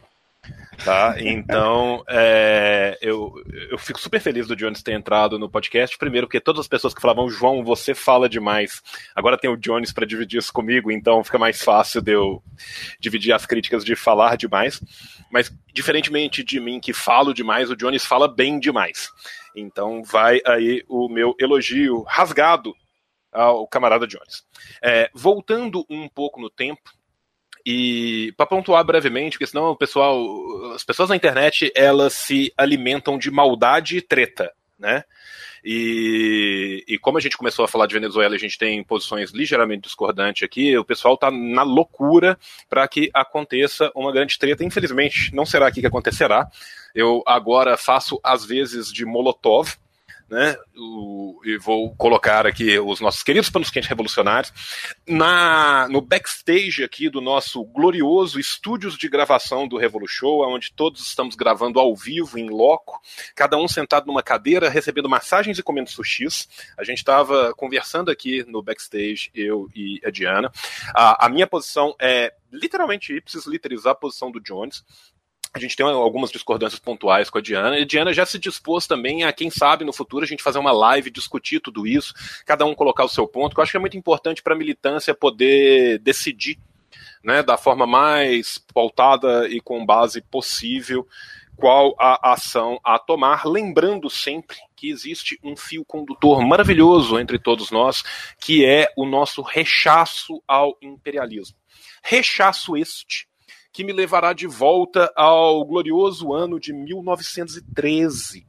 Tá? 0.85 1.15
Então, 1.19 2.03
é, 2.09 2.99
eu, 3.01 3.33
eu 3.71 3.79
fico 3.79 4.01
super 4.01 4.21
feliz 4.21 4.47
do 4.49 4.57
Jones 4.57 4.83
ter 4.83 4.93
entrado 4.93 5.39
no 5.39 5.49
podcast. 5.49 5.97
Primeiro, 5.97 6.27
porque 6.27 6.41
todas 6.41 6.61
as 6.61 6.69
pessoas 6.69 6.93
que 6.93 7.01
falavam, 7.01 7.29
João, 7.29 7.63
você 7.63 7.95
fala 7.95 8.29
demais. 8.29 8.83
Agora 9.15 9.39
tem 9.39 9.51
o 9.51 9.57
Jones 9.57 9.93
para 9.93 10.07
dividir 10.07 10.39
isso 10.39 10.53
comigo, 10.53 10.91
então 10.91 11.23
fica 11.23 11.39
mais 11.39 11.63
fácil 11.63 12.01
de 12.01 12.13
eu 12.13 12.43
dividir 12.99 13.33
as 13.33 13.47
críticas 13.47 13.85
de 13.85 13.95
falar 13.95 14.37
demais. 14.37 14.83
Mas, 15.31 15.55
diferentemente 15.73 16.43
de 16.43 16.59
mim, 16.59 16.81
que 16.81 16.93
falo 16.93 17.33
demais, 17.33 17.71
o 17.71 17.77
Jones 17.77 18.05
fala 18.05 18.27
bem 18.27 18.59
demais. 18.59 19.11
Então, 19.55 20.03
vai 20.03 20.41
aí 20.47 20.83
o 20.89 21.09
meu 21.09 21.35
elogio 21.39 22.03
rasgado 22.03 22.75
ao 23.33 23.67
camarada 23.67 24.07
Jones. 24.07 24.45
É, 24.83 25.11
voltando 25.15 25.87
um 25.89 26.09
pouco 26.09 26.41
no 26.41 26.51
tempo, 26.51 26.91
e 27.65 28.33
para 28.37 28.47
pontuar 28.47 28.85
brevemente, 28.85 29.37
porque 29.37 29.47
senão 29.47 29.71
o 29.71 29.77
pessoal, 29.77 30.73
as 30.75 30.85
pessoas 30.85 31.09
na 31.09 31.17
internet, 31.17 31.73
elas 31.75 32.13
se 32.13 32.53
alimentam 32.57 33.19
de 33.19 33.31
maldade 33.31 33.97
e 33.97 34.03
treta, 34.03 34.53
né? 34.79 35.05
E, 35.65 36.85
e, 36.89 36.99
como 36.99 37.19
a 37.19 37.21
gente 37.21 37.37
começou 37.37 37.65
a 37.65 37.69
falar 37.69 37.87
de 37.87 37.95
Venezuela, 37.95 38.35
a 38.35 38.39
gente 38.39 38.59
tem 38.59 38.83
posições 38.83 39.31
ligeiramente 39.31 39.83
discordantes 39.83 40.43
aqui, 40.43 40.77
o 40.77 40.85
pessoal 40.85 41.15
está 41.15 41.31
na 41.31 41.63
loucura 41.63 42.37
para 42.69 42.87
que 42.89 43.09
aconteça 43.15 43.91
uma 43.95 44.11
grande 44.11 44.37
treta. 44.39 44.65
Infelizmente, 44.65 45.33
não 45.33 45.47
será 45.47 45.69
aqui 45.69 45.81
que 45.81 45.87
acontecerá. 45.87 46.49
Eu 46.93 47.23
agora 47.25 47.77
faço 47.77 48.19
às 48.25 48.45
vezes 48.45 48.93
de 48.93 49.07
Molotov, 49.07 49.77
né? 50.33 50.57
O, 50.75 51.43
e 51.45 51.59
vou 51.59 51.95
colocar 51.95 52.47
aqui 52.47 52.79
os 52.79 53.01
nossos 53.03 53.23
queridos 53.23 53.51
panos 53.51 53.69
quentes 53.69 53.91
revolucionários 53.91 54.51
na 55.07 55.87
no 55.91 56.01
backstage 56.01 56.83
aqui 56.83 57.11
do 57.11 57.21
nosso 57.21 57.63
glorioso 57.65 58.41
estúdios 58.41 58.97
de 58.97 59.11
gravação 59.11 59.69
do 59.69 59.77
Revolu 59.77 60.09
Show, 60.09 60.41
onde 60.49 60.73
todos 60.73 61.07
estamos 61.07 61.35
gravando 61.35 61.79
ao 61.79 61.95
vivo, 61.95 62.39
em 62.39 62.49
loco, 62.49 62.99
cada 63.35 63.59
um 63.59 63.69
sentado 63.69 64.07
numa 64.07 64.23
cadeira, 64.23 64.71
recebendo 64.71 65.07
massagens 65.07 65.59
e 65.59 65.63
comendo 65.63 65.91
sushis. 65.91 66.49
A 66.79 66.83
gente 66.83 66.99
estava 66.99 67.53
conversando 67.53 68.11
aqui 68.11 68.43
no 68.49 68.63
backstage, 68.63 69.31
eu 69.35 69.69
e 69.75 70.01
a 70.03 70.11
Diana. 70.11 70.51
A, 70.95 71.27
a 71.27 71.29
minha 71.29 71.47
posição 71.47 71.95
é 72.01 72.33
literalmente 72.51 73.15
ipsis 73.15 73.47
literis 73.47 73.85
a 73.85 73.95
posição 73.95 74.31
do 74.31 74.41
Jones. 74.41 74.83
A 75.55 75.59
gente 75.59 75.77
tem 75.77 75.85
algumas 75.85 76.31
discordâncias 76.31 76.81
pontuais 76.81 77.29
com 77.29 77.39
a 77.39 77.43
Diana, 77.43 77.79
e 77.79 77.83
a 77.83 77.87
Diana 77.87 78.13
já 78.13 78.25
se 78.25 78.39
dispôs 78.39 78.87
também 78.87 79.25
a, 79.25 79.33
quem 79.33 79.51
sabe, 79.51 79.85
no 79.85 79.93
futuro 79.93 80.25
a 80.25 80.29
gente 80.29 80.43
fazer 80.43 80.59
uma 80.59 80.73
live, 80.73 81.11
discutir 81.11 81.61
tudo 81.61 81.87
isso, 81.87 82.15
cada 82.47 82.65
um 82.65 82.75
colocar 82.75 83.05
o 83.05 83.09
seu 83.09 83.29
ponto, 83.29 83.55
que 83.55 83.61
eu 83.61 83.63
acho 83.63 83.73
que 83.73 83.77
é 83.77 83.81
muito 83.81 83.97
importante 83.97 84.43
para 84.43 84.55
a 84.55 84.59
militância 84.59 85.15
poder 85.15 85.99
decidir 85.99 86.59
né, 87.23 87.43
da 87.43 87.57
forma 87.57 87.87
mais 87.87 88.59
pautada 88.73 89.47
e 89.49 89.61
com 89.61 89.85
base 89.85 90.23
possível 90.23 91.07
qual 91.55 91.95
a 91.99 92.33
ação 92.33 92.81
a 92.83 92.99
tomar, 92.99 93.47
lembrando 93.47 94.09
sempre 94.09 94.57
que 94.75 94.91
existe 94.91 95.39
um 95.45 95.55
fio 95.55 95.85
condutor 95.85 96.45
maravilhoso 96.45 97.19
entre 97.19 97.39
todos 97.39 97.71
nós, 97.71 98.03
que 98.41 98.65
é 98.65 98.89
o 98.97 99.07
nosso 99.07 99.43
rechaço 99.43 100.43
ao 100.49 100.77
imperialismo. 100.81 101.57
Rechaço 102.03 102.77
este 102.77 103.29
que 103.73 103.83
me 103.83 103.93
levará 103.93 104.33
de 104.33 104.47
volta 104.47 105.11
ao 105.17 105.65
glorioso 105.65 106.33
ano 106.33 106.61
de 106.61 106.73
1913, 106.73 108.47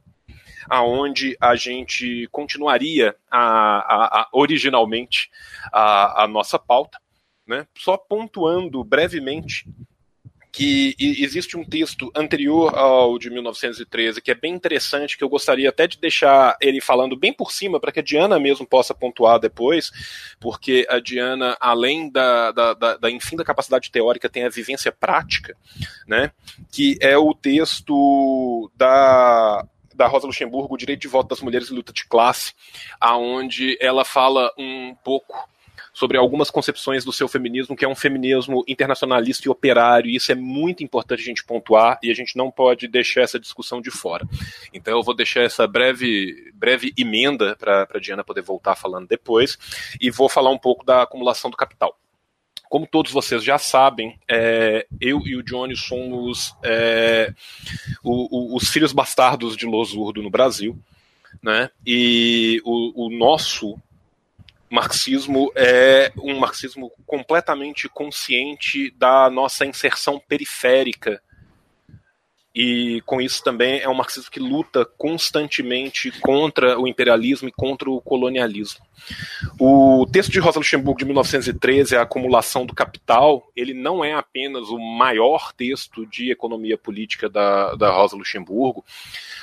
aonde 0.68 1.36
a 1.40 1.56
gente 1.56 2.28
continuaria 2.30 3.16
a, 3.30 3.40
a, 3.40 4.20
a 4.20 4.28
originalmente 4.32 5.30
a, 5.72 6.26
nossa 6.28 6.58
pauta, 6.58 6.98
né? 7.46 7.66
Só 7.76 7.96
pontuando 7.96 8.84
brevemente 8.84 9.66
que 10.54 10.94
existe 11.00 11.56
um 11.56 11.64
texto 11.64 12.12
anterior 12.14 12.78
ao 12.78 13.18
de 13.18 13.28
1913 13.28 14.22
que 14.22 14.30
é 14.30 14.36
bem 14.36 14.54
interessante, 14.54 15.18
que 15.18 15.24
eu 15.24 15.28
gostaria 15.28 15.68
até 15.68 15.88
de 15.88 15.98
deixar 15.98 16.56
ele 16.60 16.80
falando 16.80 17.16
bem 17.16 17.32
por 17.32 17.50
cima, 17.50 17.80
para 17.80 17.90
que 17.90 17.98
a 17.98 18.02
Diana 18.02 18.38
mesmo 18.38 18.64
possa 18.64 18.94
pontuar 18.94 19.40
depois, 19.40 19.90
porque 20.38 20.86
a 20.88 21.00
Diana, 21.00 21.56
além 21.58 22.08
da, 22.08 22.52
da, 22.52 22.72
da, 22.72 22.96
da 22.96 23.10
enfim 23.10 23.34
da 23.34 23.44
capacidade 23.44 23.90
teórica, 23.90 24.28
tem 24.28 24.44
a 24.44 24.48
vivência 24.48 24.92
prática, 24.92 25.56
né? 26.06 26.30
Que 26.70 26.96
é 27.00 27.18
o 27.18 27.34
texto 27.34 28.70
da 28.76 29.66
da 29.92 30.08
Rosa 30.08 30.26
Luxemburgo, 30.26 30.74
o 30.74 30.78
direito 30.78 31.02
de 31.02 31.08
voto 31.08 31.28
das 31.28 31.40
mulheres 31.40 31.68
e 31.68 31.72
luta 31.72 31.92
de 31.92 32.04
classe, 32.04 32.52
aonde 33.00 33.78
ela 33.80 34.04
fala 34.04 34.52
um 34.58 34.92
pouco 35.04 35.48
sobre 35.92 36.16
algumas 36.16 36.50
concepções 36.50 37.04
do 37.04 37.12
seu 37.12 37.28
feminismo, 37.28 37.76
que 37.76 37.84
é 37.84 37.88
um 37.88 37.94
feminismo 37.94 38.64
internacionalista 38.66 39.46
e 39.46 39.50
operário, 39.50 40.10
e 40.10 40.16
isso 40.16 40.32
é 40.32 40.34
muito 40.34 40.82
importante 40.82 41.20
a 41.20 41.24
gente 41.24 41.44
pontuar, 41.44 41.98
e 42.02 42.10
a 42.10 42.14
gente 42.14 42.36
não 42.36 42.50
pode 42.50 42.88
deixar 42.88 43.22
essa 43.22 43.38
discussão 43.38 43.80
de 43.80 43.90
fora. 43.90 44.26
Então 44.72 44.96
eu 44.96 45.02
vou 45.02 45.14
deixar 45.14 45.42
essa 45.42 45.66
breve, 45.66 46.52
breve 46.54 46.92
emenda 46.96 47.56
para 47.56 47.88
a 47.94 47.98
Diana 47.98 48.24
poder 48.24 48.42
voltar 48.42 48.74
falando 48.74 49.06
depois, 49.06 49.56
e 50.00 50.10
vou 50.10 50.28
falar 50.28 50.50
um 50.50 50.58
pouco 50.58 50.84
da 50.84 51.02
acumulação 51.02 51.50
do 51.50 51.56
capital. 51.56 51.98
Como 52.68 52.88
todos 52.88 53.12
vocês 53.12 53.44
já 53.44 53.56
sabem, 53.56 54.18
é, 54.28 54.84
eu 55.00 55.20
e 55.24 55.36
o 55.36 55.44
Johnny 55.44 55.76
somos 55.76 56.56
é, 56.64 57.32
o, 58.02 58.54
o, 58.54 58.56
os 58.56 58.68
filhos 58.68 58.92
bastardos 58.92 59.56
de 59.56 59.64
Losurdo 59.64 60.20
no 60.20 60.30
Brasil, 60.30 60.76
né? 61.40 61.70
E 61.86 62.60
o, 62.64 63.06
o 63.06 63.10
nosso 63.16 63.78
marxismo 64.74 65.52
é 65.54 66.12
um 66.18 66.38
marxismo 66.38 66.90
completamente 67.06 67.88
consciente 67.88 68.90
da 68.98 69.30
nossa 69.30 69.64
inserção 69.64 70.18
periférica. 70.18 71.22
E 72.52 73.00
com 73.04 73.20
isso 73.20 73.42
também 73.42 73.80
é 73.80 73.88
um 73.88 73.94
marxismo 73.94 74.30
que 74.30 74.38
luta 74.38 74.84
constantemente 74.96 76.12
contra 76.20 76.78
o 76.78 76.86
imperialismo 76.86 77.48
e 77.48 77.52
contra 77.52 77.90
o 77.90 78.00
colonialismo. 78.00 78.84
O 79.58 80.06
texto 80.10 80.30
de 80.30 80.38
Rosa 80.38 80.60
Luxemburgo 80.60 80.98
de 80.98 81.04
1913, 81.04 81.96
A 81.96 82.02
Acumulação 82.02 82.64
do 82.64 82.74
Capital, 82.74 83.50
ele 83.56 83.74
não 83.74 84.04
é 84.04 84.12
apenas 84.12 84.68
o 84.68 84.78
maior 84.78 85.52
texto 85.52 86.06
de 86.06 86.30
economia 86.30 86.78
política 86.78 87.28
da, 87.28 87.74
da 87.74 87.90
Rosa 87.90 88.16
Luxemburgo, 88.16 88.84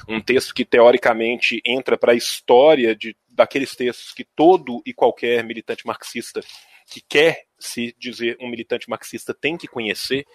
um 0.07 0.21
texto 0.21 0.53
que 0.53 0.63
teoricamente 0.63 1.61
entra 1.65 1.97
para 1.97 2.13
a 2.13 2.15
história 2.15 2.95
de 2.95 3.15
daqueles 3.31 3.75
textos 3.75 4.13
que 4.13 4.25
todo 4.35 4.81
e 4.85 4.93
qualquer 4.93 5.43
militante 5.43 5.85
marxista 5.85 6.41
que 6.91 7.01
quer 7.07 7.45
se 7.57 7.95
dizer 7.97 8.37
um 8.41 8.49
militante 8.49 8.89
marxista 8.89 9.33
tem 9.33 9.57
que 9.57 9.67
conhecer, 9.67 10.25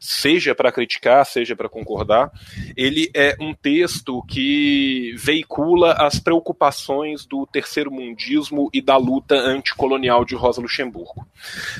seja 0.00 0.54
para 0.54 0.72
criticar, 0.72 1.24
seja 1.26 1.54
para 1.54 1.68
concordar, 1.68 2.32
ele 2.74 3.10
é 3.14 3.36
um 3.38 3.54
texto 3.54 4.22
que 4.22 5.14
veicula 5.16 5.92
as 5.92 6.18
preocupações 6.18 7.26
do 7.26 7.46
terceiro 7.46 7.90
mundismo 7.90 8.70
e 8.72 8.80
da 8.80 8.96
luta 8.96 9.34
anticolonial 9.34 10.24
de 10.24 10.34
Rosa 10.34 10.62
Luxemburgo. 10.62 11.26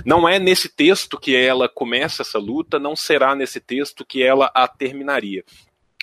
Não 0.05 0.29
é 0.29 0.39
nesse 0.39 0.69
texto 0.69 1.19
que 1.19 1.35
ela 1.35 1.67
começa 1.67 2.21
essa 2.21 2.39
luta, 2.39 2.79
não 2.79 2.95
será 2.95 3.35
nesse 3.35 3.59
texto 3.59 4.05
que 4.05 4.23
ela 4.23 4.51
a 4.55 4.69
terminaria. 4.69 5.43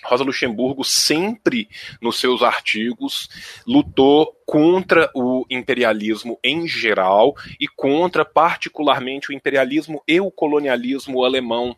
Rosa 0.08 0.24
Luxemburgo 0.24 0.84
sempre 0.84 1.68
nos 2.02 2.20
seus 2.20 2.42
artigos 2.42 3.30
lutou 3.66 4.34
contra 4.46 5.12
o 5.14 5.46
imperialismo 5.50 6.40
em 6.44 6.68
geral 6.68 7.36
e 7.60 7.68
contra 7.68 8.24
particularmente 8.24 9.30
o 9.30 9.34
imperialismo 9.34 10.02
e 10.08 10.22
o 10.22 10.32
colonialismo 10.32 11.26
alemão 11.26 11.76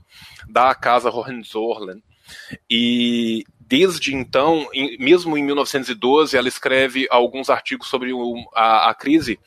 da 0.47 0.73
casa 0.75 1.09
Hohenzollern. 1.09 2.01
E 2.69 3.43
desde 3.59 4.13
então, 4.15 4.67
mesmo 4.99 5.37
em 5.37 5.43
1912, 5.43 6.37
ela 6.37 6.47
escreve 6.47 7.07
alguns 7.09 7.49
artigos 7.49 7.87
sobre 7.87 8.11
a, 8.53 8.89
a 8.89 8.93
crise 8.93 9.39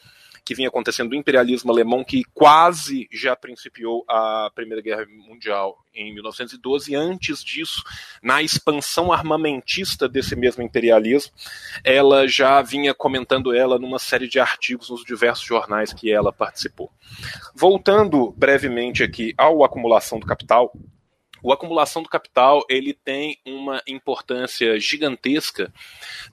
que 0.44 0.54
vinha 0.54 0.68
acontecendo 0.68 1.10
do 1.10 1.16
imperialismo 1.16 1.70
alemão, 1.70 2.04
que 2.04 2.24
quase 2.34 3.08
já 3.12 3.36
principiou 3.36 4.04
a 4.08 4.50
Primeira 4.54 4.82
Guerra 4.82 5.06
Mundial 5.06 5.78
em 5.94 6.12
1912, 6.14 6.92
e 6.92 6.94
antes 6.94 7.44
disso, 7.44 7.82
na 8.22 8.42
expansão 8.42 9.12
armamentista 9.12 10.08
desse 10.08 10.34
mesmo 10.34 10.62
imperialismo, 10.62 11.32
ela 11.84 12.26
já 12.26 12.60
vinha 12.62 12.94
comentando 12.94 13.54
ela 13.54 13.78
numa 13.78 13.98
série 13.98 14.26
de 14.26 14.40
artigos 14.40 14.90
nos 14.90 15.04
diversos 15.04 15.44
jornais 15.44 15.92
que 15.92 16.10
ela 16.10 16.32
participou. 16.32 16.90
Voltando 17.54 18.32
brevemente 18.32 19.02
aqui 19.02 19.34
ao 19.36 19.62
Acumulação 19.62 20.18
do 20.18 20.26
Capital, 20.26 20.72
o 21.42 21.52
acumulação 21.52 22.02
do 22.02 22.08
capital 22.08 22.64
ele 22.68 22.94
tem 22.94 23.38
uma 23.44 23.82
importância 23.86 24.78
gigantesca 24.78 25.72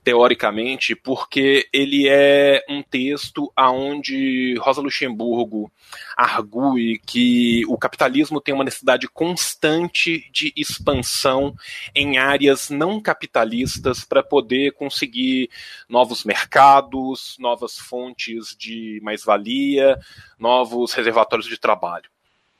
teoricamente 0.04 0.94
porque 0.94 1.68
ele 1.72 2.08
é 2.08 2.64
um 2.68 2.82
texto 2.82 3.52
aonde 3.56 4.54
Rosa 4.58 4.80
Luxemburgo 4.80 5.70
argue 6.16 7.00
que 7.04 7.64
o 7.66 7.76
capitalismo 7.76 8.40
tem 8.40 8.54
uma 8.54 8.64
necessidade 8.64 9.08
constante 9.08 10.30
de 10.30 10.52
expansão 10.56 11.54
em 11.94 12.18
áreas 12.18 12.70
não 12.70 13.00
capitalistas 13.00 14.04
para 14.04 14.22
poder 14.22 14.72
conseguir 14.72 15.50
novos 15.88 16.24
mercados, 16.24 17.36
novas 17.38 17.78
fontes 17.78 18.54
de 18.56 19.00
mais-valia, 19.02 19.98
novos 20.38 20.92
reservatórios 20.92 21.48
de 21.48 21.58
trabalho, 21.58 22.08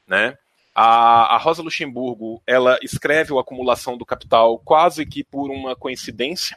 né? 0.07 0.37
A, 0.75 1.35
a, 1.35 1.39
Rosa 1.39 1.63
Luxemburgo, 1.63 2.43
ela 2.47 2.79
escreve 2.83 3.33
o 3.33 3.39
Acumulação 3.39 3.97
do 3.99 4.07
Capital 4.07 4.59
quase 4.59 5.05
que 5.05 5.25
por 5.25 5.51
uma 5.51 5.75
coincidência. 5.75 6.57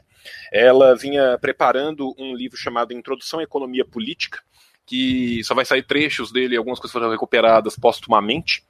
Ela 0.51 0.95
vinha 0.95 1.37
preparando 1.39 2.13
um 2.17 2.35
livro 2.35 2.57
chamado 2.57 2.93
Introdução 2.93 3.39
à 3.39 3.43
Economia 3.43 3.83
Política, 3.83 4.41
que 4.85 5.43
só 5.43 5.55
vai 5.55 5.65
sair 5.65 5.83
trechos 5.83 6.31
dele, 6.31 6.55
algumas 6.55 6.79
coisas 6.79 6.93
foram 6.93 7.09
recuperadas 7.09 7.75
postumamente, 7.75 8.63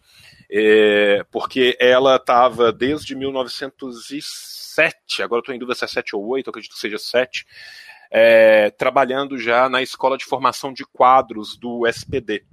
é, 0.50 1.24
porque 1.32 1.78
ela 1.80 2.16
estava 2.16 2.72
desde 2.72 3.16
1907, 3.16 5.22
agora 5.22 5.42
estou 5.42 5.54
em 5.54 5.60
dúvida 5.60 5.76
se 5.76 5.86
é 5.86 5.88
7 5.88 6.16
ou 6.16 6.26
8, 6.28 6.50
acredito 6.50 6.74
que 6.74 6.80
seja 6.80 6.98
7, 6.98 7.46
é, 8.10 8.70
trabalhando 8.72 9.38
já 9.38 9.68
na 9.68 9.82
Escola 9.82 10.18
de 10.18 10.26
Formação 10.26 10.72
de 10.72 10.86
Quadros 10.86 11.58
do 11.58 11.86
SPD 11.88 12.46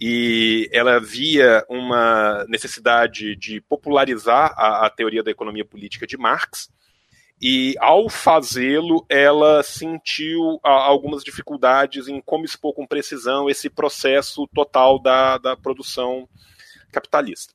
e 0.00 0.68
ela 0.72 1.00
via 1.00 1.64
uma 1.68 2.44
necessidade 2.48 3.34
de 3.36 3.60
popularizar 3.60 4.54
a, 4.56 4.86
a 4.86 4.90
teoria 4.90 5.22
da 5.22 5.30
economia 5.30 5.64
política 5.64 6.06
de 6.06 6.16
Marx, 6.16 6.68
e 7.40 7.76
ao 7.78 8.08
fazê-lo, 8.08 9.06
ela 9.08 9.62
sentiu 9.62 10.58
algumas 10.62 11.22
dificuldades 11.22 12.08
em 12.08 12.20
como 12.20 12.44
expor 12.44 12.74
com 12.74 12.86
precisão 12.86 13.48
esse 13.48 13.70
processo 13.70 14.46
total 14.52 14.98
da, 15.00 15.38
da 15.38 15.56
produção 15.56 16.28
capitalista. 16.90 17.54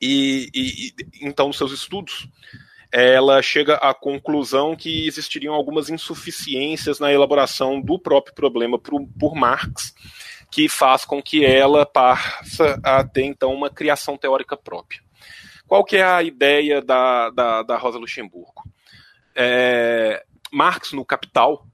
E, 0.00 0.48
e, 0.54 0.94
então, 1.22 1.48
nos 1.48 1.58
seus 1.58 1.72
estudos, 1.72 2.28
ela 2.92 3.42
chega 3.42 3.74
à 3.76 3.92
conclusão 3.92 4.76
que 4.76 5.06
existiriam 5.06 5.54
algumas 5.54 5.90
insuficiências 5.90 7.00
na 7.00 7.12
elaboração 7.12 7.80
do 7.80 7.98
próprio 7.98 8.34
problema 8.34 8.78
por, 8.78 9.06
por 9.18 9.34
Marx, 9.34 9.92
que 10.50 10.68
faz 10.68 11.04
com 11.04 11.22
que 11.22 11.44
ela 11.44 11.86
passe 11.86 12.62
a 12.82 13.04
ter, 13.04 13.24
então, 13.24 13.52
uma 13.54 13.70
criação 13.70 14.16
teórica 14.16 14.56
própria. 14.56 15.00
Qual 15.66 15.84
que 15.84 15.96
é 15.96 16.02
a 16.02 16.22
ideia 16.22 16.82
da, 16.82 17.30
da, 17.30 17.62
da 17.62 17.76
Rosa 17.76 17.98
Luxemburgo? 17.98 18.64
É, 19.36 20.24
Marx, 20.52 20.92
no 20.92 21.04
Capital, 21.04 21.64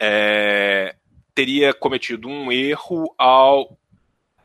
é, 0.00 0.96
teria 1.34 1.72
cometido 1.72 2.28
um 2.28 2.50
erro 2.50 3.14
ao, 3.16 3.78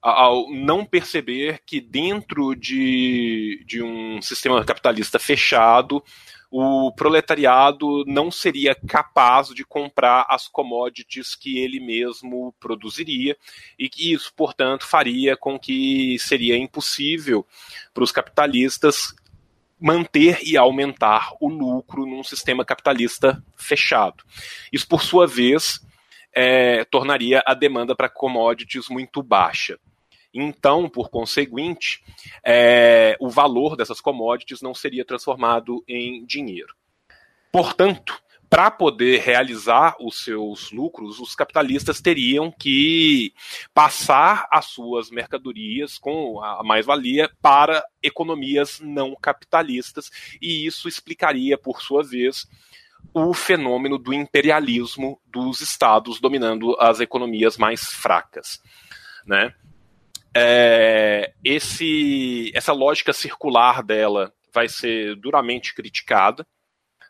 ao 0.02 0.52
não 0.52 0.86
perceber 0.86 1.62
que 1.66 1.82
dentro 1.82 2.56
de, 2.56 3.64
de 3.66 3.82
um 3.82 4.22
sistema 4.22 4.64
capitalista 4.64 5.18
fechado, 5.18 6.04
o 6.52 6.92
proletariado 6.92 8.04
não 8.06 8.30
seria 8.30 8.76
capaz 8.76 9.48
de 9.48 9.64
comprar 9.64 10.26
as 10.30 10.50
commodities 10.50 11.34
que 11.34 11.58
ele 11.58 11.80
mesmo 11.80 12.54
produziria, 12.60 13.38
e 13.80 13.88
que 13.88 14.12
isso, 14.12 14.34
portanto, 14.36 14.86
faria 14.86 15.38
com 15.38 15.58
que 15.58 16.20
seria 16.20 16.58
impossível 16.58 17.48
para 17.94 18.04
os 18.04 18.12
capitalistas 18.12 19.16
manter 19.80 20.40
e 20.44 20.58
aumentar 20.58 21.32
o 21.40 21.48
lucro 21.48 22.06
num 22.06 22.24
sistema 22.24 22.66
capitalista 22.66 23.42
fechado. 23.56 24.24
Isso, 24.72 24.88
por 24.88 25.02
sua 25.02 25.26
vez, 25.26 25.80
é, 26.34 26.84
tornaria 26.86 27.42
a 27.48 27.54
demanda 27.54 27.96
para 27.96 28.10
commodities 28.10 28.90
muito 28.90 29.24
baixa. 29.24 29.80
Então, 30.34 30.90
por 30.90 31.10
conseguinte, 31.10 32.04
é, 32.44 33.18
o 33.20 33.30
valor 33.30 33.76
dessas 33.76 34.00
commodities 34.00 34.62
não 34.62 34.74
seria 34.74 35.06
transformado 35.06 35.84
em 35.88 36.26
dinheiro. 36.26 36.74
Portanto, 37.52 38.22
para 38.52 38.70
poder 38.70 39.22
realizar 39.22 39.96
os 39.98 40.26
seus 40.26 40.74
lucros, 40.74 41.22
os 41.22 41.34
capitalistas 41.34 42.02
teriam 42.02 42.52
que 42.52 43.34
passar 43.74 44.46
as 44.52 44.66
suas 44.66 45.10
mercadorias 45.10 45.98
com 45.98 46.44
a 46.44 46.62
mais-valia 46.62 47.32
para 47.42 47.82
economias 48.04 48.82
não 48.82 49.16
capitalistas, 49.16 50.12
e 50.42 50.66
isso 50.66 50.90
explicaria, 50.90 51.58
por 51.58 51.82
sua 51.82 52.04
vez, 52.04 52.46
o 53.14 53.34
fenômeno 53.34 53.98
do 53.98 54.14
imperialismo 54.14 55.18
dos 55.26 55.62
estados 55.62 56.20
dominando 56.20 56.76
as 56.78 57.00
economias 57.00 57.58
mais 57.58 57.86
fracas. 57.86 58.62
Né? 59.26 59.54
É, 60.36 61.34
esse, 61.44 62.52
essa 62.56 62.74
lógica 62.74 63.14
circular 63.14 63.84
dela 63.84 64.34
vai 64.54 64.68
ser 64.68 65.16
duramente 65.16 65.74
criticada 65.74 66.46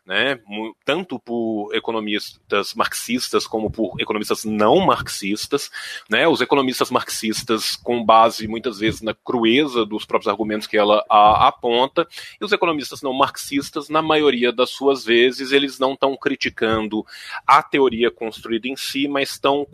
né, 0.04 0.40
tanto 0.84 1.18
por 1.18 1.72
economistas 1.74 2.74
marxistas 2.74 3.46
como 3.46 3.70
por 3.70 4.00
economistas 4.00 4.44
não 4.44 4.80
marxistas, 4.80 5.70
né, 6.10 6.26
os 6.26 6.40
economistas 6.40 6.90
marxistas 6.90 7.76
com 7.76 8.04
base 8.04 8.48
muitas 8.48 8.78
vezes 8.78 9.00
na 9.00 9.14
crueza 9.14 9.86
dos 9.86 10.04
próprios 10.04 10.28
argumentos 10.28 10.66
que 10.66 10.76
ela 10.76 11.04
aponta, 11.08 12.06
e 12.40 12.44
os 12.44 12.52
economistas 12.52 13.00
não 13.00 13.12
marxistas, 13.12 13.88
na 13.88 14.02
maioria 14.02 14.52
das 14.52 14.70
suas 14.70 15.04
vezes, 15.04 15.52
eles 15.52 15.78
não 15.78 15.92
estão 15.92 16.16
criticando 16.16 17.04
a 17.46 17.62
teoria 17.62 18.10
construída 18.10 18.66
em 18.68 18.76
si, 18.76 19.06
mas 19.06 19.30
estão 19.30 19.66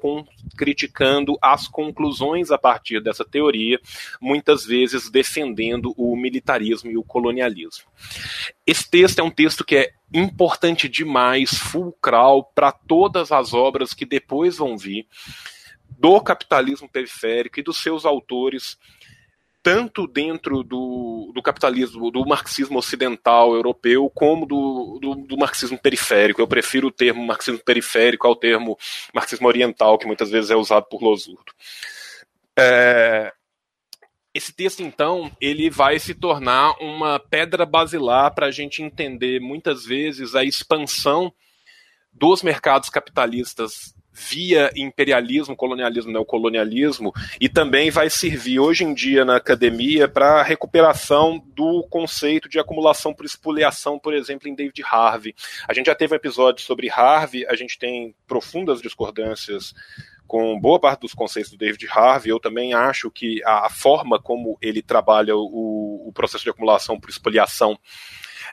criticando 0.57 1.39
as 1.41 1.67
conclusões 1.67 2.51
a 2.51 2.59
partir 2.59 3.01
dessa 3.01 3.25
teoria, 3.25 3.81
muitas 4.21 4.65
vezes 4.65 5.11
defendendo 5.11 5.95
o 5.97 6.15
militarismo 6.17 6.91
e 6.91 6.97
o 6.97 7.03
colonialismo. 7.03 7.85
Esse 8.67 8.89
texto 8.89 9.21
é 9.21 9.23
um 9.23 9.31
texto 9.31 9.65
que 9.65 9.77
é 9.77 9.93
importante 10.13 10.89
demais, 10.89 11.51
fulcral 11.51 12.45
para 12.55 12.73
todas 12.73 13.31
as 13.31 13.53
obras 13.53 13.93
que 13.93 14.07
depois 14.07 14.57
vão 14.57 14.77
vir 14.77 15.07
do 15.99 16.21
capitalismo 16.21 16.89
periférico 16.89 17.59
e 17.59 17.63
dos 17.63 17.79
seus 17.79 18.07
autores, 18.07 18.79
tanto 19.63 20.07
dentro 20.07 20.63
do, 20.63 21.33
do 21.35 21.43
capitalismo, 21.43 22.11
do 22.11 22.25
marxismo 22.25 22.79
ocidental 22.79 23.55
europeu, 23.55 24.09
como 24.15 24.47
do, 24.47 24.99
do, 25.01 25.15
do, 25.17 25.37
marxismo 25.37 25.79
periférico. 25.79 26.41
Eu 26.41 26.47
prefiro 26.47 26.87
o 26.87 26.93
termo 26.93 27.25
marxismo 27.27 27.61
periférico 27.65 28.27
ao 28.27 28.37
termo 28.37 28.79
marxismo 29.13 29.49
oriental, 29.49 29.99
que 29.99 30.07
muitas 30.07 30.31
vezes 30.31 30.51
é 30.51 30.57
usado 30.57 30.85
por 30.85 31.03
Losurdo. 31.03 31.53
É, 32.57 33.33
esse 34.39 34.53
texto, 34.53 34.83
então, 34.83 35.31
ele 35.41 35.69
vai 35.69 35.99
se 35.99 36.15
tornar 36.15 36.73
uma 36.81 37.19
pedra 37.19 37.67
basilar 37.67 38.35
para 38.35 38.47
a 38.47 38.51
gente 38.51 38.83
entender 38.83 39.41
muitas 39.41 39.85
vezes 39.85 40.35
a 40.35 40.45
expansão 40.45 41.33
dos 42.13 42.43
mercados 42.43 42.89
capitalistas 42.89 43.95
via 44.13 44.71
imperialismo, 44.75 45.55
colonialismo, 45.55 46.11
neocolonialismo, 46.11 47.13
e 47.41 47.49
também 47.49 47.91
vai 47.91 48.11
servir 48.11 48.59
hoje 48.59 48.83
em 48.83 48.93
dia 48.93 49.25
na 49.25 49.37
academia 49.37 50.09
para 50.09 50.41
a 50.41 50.43
recuperação 50.43 51.41
do 51.55 51.87
conceito 51.89 52.49
de 52.49 52.59
acumulação 52.59 53.15
por 53.15 53.25
espoliação, 53.25 53.99
por 53.99 54.13
exemplo, 54.13 54.49
em 54.49 54.55
David 54.55 54.83
Harvey. 54.85 55.35
A 55.69 55.73
gente 55.73 55.87
já 55.87 55.95
teve 55.95 56.15
um 56.15 56.17
episódio 56.17 56.65
sobre 56.65 56.91
Harvey, 56.91 57.47
a 57.47 57.55
gente 57.55 57.79
tem 57.79 58.15
profundas 58.27 58.83
discordâncias 58.83 59.73
com 60.29 60.61
boa 60.61 60.79
parte 60.79 61.01
dos 61.01 61.15
conceitos 61.15 61.51
do 61.51 61.57
David 61.57 61.89
Harvey, 61.91 62.31
eu 62.31 62.39
também 62.39 62.75
acho 62.75 63.11
que 63.11 63.43
a 63.45 63.71
forma 63.71 64.21
como 64.21 64.59
ele 64.61 64.83
trabalha 64.83 65.35
o, 65.35 66.07
o 66.07 66.13
processo 66.13 66.45
de 66.45 66.51
acumulação 66.51 67.01
por 67.01 67.09
espoliação 67.09 67.79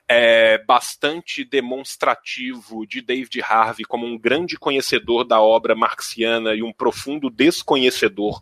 é 0.07 0.57
bastante 0.60 1.43
demonstrativo 1.43 2.88
de 2.88 3.02
David 3.02 3.41
Harvey 3.41 3.84
como 3.84 4.06
um 4.06 4.18
grande 4.18 4.57
conhecedor 4.57 5.26
da 5.26 5.41
obra 5.41 5.76
marxiana 5.76 6.56
e 6.56 6.64
um 6.64 6.72
profundo 6.72 7.30
desconhecedor 7.30 8.41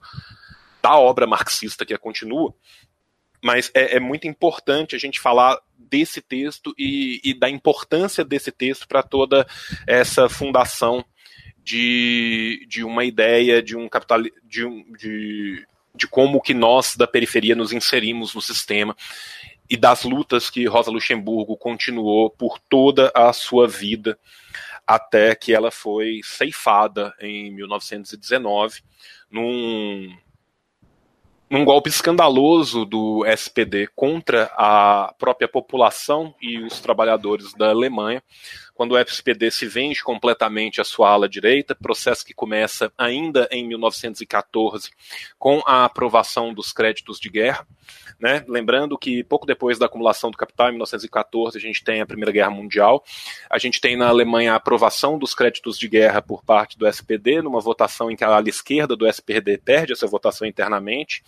da 0.79 0.95
obra 0.95 1.25
marxista 1.25 1.85
que 1.85 1.93
a 1.93 1.97
continua. 1.97 2.53
Mas 3.41 3.71
é, 3.73 3.95
é 3.95 3.99
muito 3.99 4.27
importante 4.27 4.95
a 4.95 4.99
gente 4.99 5.19
falar 5.19 5.59
desse 5.75 6.21
texto 6.21 6.73
e, 6.77 7.19
e 7.23 7.33
da 7.33 7.49
importância 7.49 8.23
desse 8.23 8.51
texto 8.51 8.87
para 8.87 9.01
toda 9.01 9.47
essa 9.87 10.29
fundação 10.29 11.03
de, 11.63 12.65
de 12.67 12.83
uma 12.83 13.05
ideia 13.05 13.61
de 13.61 13.75
um 13.75 13.87
capital 13.87 14.21
de, 14.43 14.65
um, 14.65 14.83
de, 14.93 15.65
de 15.95 16.07
como 16.07 16.41
que 16.41 16.53
nós 16.53 16.95
da 16.95 17.07
periferia 17.07 17.55
nos 17.55 17.71
inserimos 17.71 18.35
no 18.35 18.41
sistema 18.41 18.95
e 19.69 19.77
das 19.77 20.03
lutas 20.03 20.49
que 20.49 20.65
Rosa 20.65 20.91
Luxemburgo 20.91 21.55
continuou 21.55 22.29
por 22.29 22.59
toda 22.59 23.11
a 23.15 23.31
sua 23.31 23.67
vida 23.67 24.19
até 24.85 25.33
que 25.33 25.53
ela 25.53 25.71
foi 25.71 26.19
ceifada 26.23 27.13
em 27.21 27.49
1919 27.51 28.81
num 29.31 30.13
num 31.53 31.63
golpe 31.63 31.87
escandaloso 31.87 32.83
do 32.83 33.23
SPD 33.27 33.87
contra 33.95 34.51
a 34.57 35.13
própria 35.19 35.47
população 35.47 36.33
e 36.41 36.57
os 36.57 36.79
trabalhadores 36.79 37.53
da 37.53 37.69
Alemanha, 37.69 38.23
quando 38.73 38.93
o 38.93 38.97
SPD 38.97 39.51
se 39.51 39.67
vende 39.67 40.03
completamente 40.03 40.81
à 40.81 40.83
sua 40.83 41.09
ala 41.09 41.29
direita, 41.29 41.75
processo 41.75 42.25
que 42.25 42.33
começa 42.33 42.91
ainda 42.97 43.47
em 43.51 43.67
1914 43.67 44.89
com 45.37 45.61
a 45.65 45.85
aprovação 45.85 46.53
dos 46.53 46.71
créditos 46.71 47.19
de 47.19 47.29
guerra. 47.29 47.67
Né? 48.19 48.43
Lembrando 48.47 48.97
que 48.97 49.23
pouco 49.23 49.45
depois 49.45 49.77
da 49.77 49.85
acumulação 49.85 50.31
do 50.31 50.37
capital, 50.37 50.69
em 50.69 50.73
1914, 50.73 51.57
a 51.57 51.61
gente 51.61 51.83
tem 51.83 52.01
a 52.01 52.05
Primeira 52.05 52.31
Guerra 52.31 52.49
Mundial. 52.49 53.03
A 53.49 53.57
gente 53.57 53.81
tem 53.81 53.97
na 53.97 54.07
Alemanha 54.07 54.53
a 54.53 54.55
aprovação 54.55 55.17
dos 55.17 55.35
créditos 55.35 55.77
de 55.77 55.87
guerra 55.87 56.21
por 56.21 56.43
parte 56.43 56.77
do 56.77 56.87
SPD, 56.87 57.41
numa 57.41 57.59
votação 57.59 58.09
em 58.09 58.15
que 58.15 58.23
a 58.23 58.27
ala 58.27 58.47
esquerda 58.47 58.95
do 58.95 59.07
SPD 59.07 59.57
perde 59.57 59.93
essa 59.93 60.07
votação 60.07 60.47
internamente. 60.47 61.23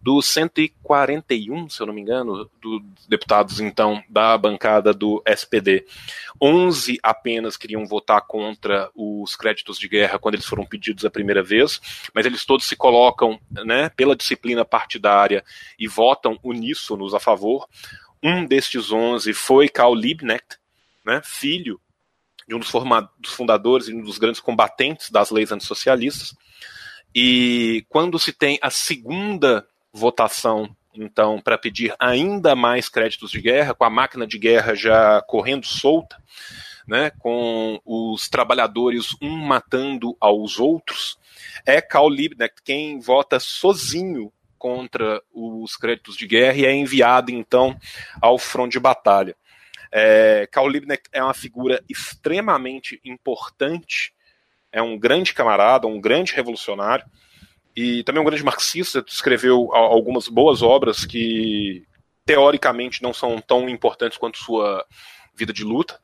Dos 0.00 0.26
141, 0.26 1.68
se 1.68 1.82
eu 1.82 1.86
não 1.86 1.92
me 1.92 2.00
engano, 2.00 2.48
dos 2.62 2.82
deputados 3.08 3.60
então 3.60 4.02
da 4.08 4.38
bancada 4.38 4.94
do 4.94 5.22
SPD, 5.26 5.84
11 6.40 6.87
apenas 7.02 7.56
queriam 7.56 7.86
votar 7.86 8.22
contra 8.22 8.90
os 8.94 9.36
créditos 9.36 9.78
de 9.78 9.88
guerra 9.88 10.18
quando 10.18 10.36
eles 10.36 10.46
foram 10.46 10.64
pedidos 10.64 11.04
a 11.04 11.10
primeira 11.10 11.42
vez, 11.42 11.80
mas 12.14 12.24
eles 12.24 12.44
todos 12.44 12.66
se 12.66 12.76
colocam 12.76 13.38
né, 13.50 13.90
pela 13.90 14.16
disciplina 14.16 14.64
partidária 14.64 15.44
e 15.78 15.86
votam 15.86 16.38
uníssonos 16.42 17.14
a 17.14 17.20
favor. 17.20 17.68
Um 18.22 18.46
destes 18.46 18.90
11 18.90 19.32
foi 19.34 19.68
Karl 19.68 19.94
Liebknecht, 19.94 20.58
né, 21.04 21.20
filho 21.24 21.80
de 22.48 22.54
um 22.54 22.58
dos, 22.58 22.72
dos 23.18 23.32
fundadores 23.32 23.88
e 23.88 23.94
um 23.94 24.02
dos 24.02 24.18
grandes 24.18 24.40
combatentes 24.40 25.10
das 25.10 25.30
leis 25.30 25.52
antissocialistas. 25.52 26.34
E 27.14 27.84
quando 27.88 28.18
se 28.18 28.32
tem 28.32 28.58
a 28.62 28.70
segunda 28.70 29.66
votação, 29.92 30.74
então, 30.94 31.40
para 31.40 31.58
pedir 31.58 31.94
ainda 31.98 32.56
mais 32.56 32.88
créditos 32.88 33.30
de 33.30 33.40
guerra, 33.40 33.74
com 33.74 33.84
a 33.84 33.90
máquina 33.90 34.26
de 34.26 34.38
guerra 34.38 34.74
já 34.74 35.22
correndo 35.22 35.66
solta, 35.66 36.16
né, 36.88 37.10
com 37.18 37.78
os 37.84 38.28
trabalhadores 38.28 39.14
um 39.20 39.36
matando 39.36 40.16
aos 40.18 40.58
outros, 40.58 41.18
é 41.66 41.82
Karl 41.82 42.08
Liebknecht 42.08 42.62
quem 42.64 42.98
vota 42.98 43.38
sozinho 43.38 44.32
contra 44.58 45.22
os 45.32 45.76
créditos 45.76 46.16
de 46.16 46.26
guerra 46.26 46.56
e 46.56 46.64
é 46.64 46.72
enviado 46.72 47.30
então 47.30 47.78
ao 48.20 48.38
front 48.38 48.72
de 48.72 48.80
batalha. 48.80 49.36
É, 49.92 50.48
Karl 50.50 50.68
Liebknecht 50.68 51.08
é 51.12 51.22
uma 51.22 51.34
figura 51.34 51.84
extremamente 51.88 52.98
importante, 53.04 54.14
é 54.72 54.80
um 54.80 54.98
grande 54.98 55.34
camarada, 55.34 55.86
um 55.86 56.00
grande 56.00 56.34
revolucionário, 56.34 57.04
e 57.76 58.02
também 58.02 58.20
um 58.20 58.24
grande 58.24 58.42
marxista, 58.42 59.04
escreveu 59.06 59.72
algumas 59.72 60.26
boas 60.26 60.62
obras 60.62 61.04
que 61.04 61.86
teoricamente 62.24 63.02
não 63.02 63.12
são 63.12 63.40
tão 63.40 63.68
importantes 63.68 64.18
quanto 64.18 64.38
sua 64.38 64.84
vida 65.34 65.52
de 65.52 65.62
luta. 65.62 66.00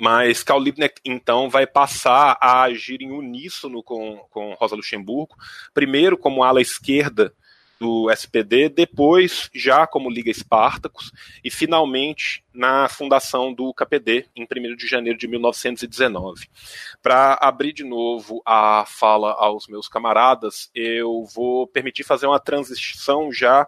Mas 0.00 0.42
Karl 0.42 0.58
Liebknecht, 0.58 1.00
então, 1.04 1.50
vai 1.50 1.66
passar 1.66 2.38
a 2.40 2.62
agir 2.62 3.02
em 3.02 3.12
uníssono 3.12 3.82
com, 3.82 4.16
com 4.30 4.54
Rosa 4.54 4.74
Luxemburgo, 4.74 5.36
primeiro 5.74 6.16
como 6.16 6.42
ala 6.42 6.62
esquerda 6.62 7.34
do 7.80 8.10
SPD, 8.10 8.68
depois 8.68 9.48
já 9.54 9.86
como 9.86 10.10
Liga 10.10 10.30
Espartacus 10.30 11.10
e 11.42 11.50
finalmente 11.50 12.44
na 12.52 12.88
fundação 12.88 13.54
do 13.54 13.72
KPD 13.72 14.26
em 14.36 14.44
1 14.44 14.76
de 14.76 14.86
janeiro 14.86 15.18
de 15.18 15.26
1919. 15.26 16.46
Para 17.02 17.38
abrir 17.40 17.72
de 17.72 17.84
novo 17.84 18.42
a 18.44 18.84
fala 18.86 19.32
aos 19.32 19.66
meus 19.66 19.88
camaradas, 19.88 20.70
eu 20.74 21.24
vou 21.34 21.66
permitir 21.66 22.04
fazer 22.04 22.26
uma 22.26 22.38
transição 22.38 23.32
já 23.32 23.66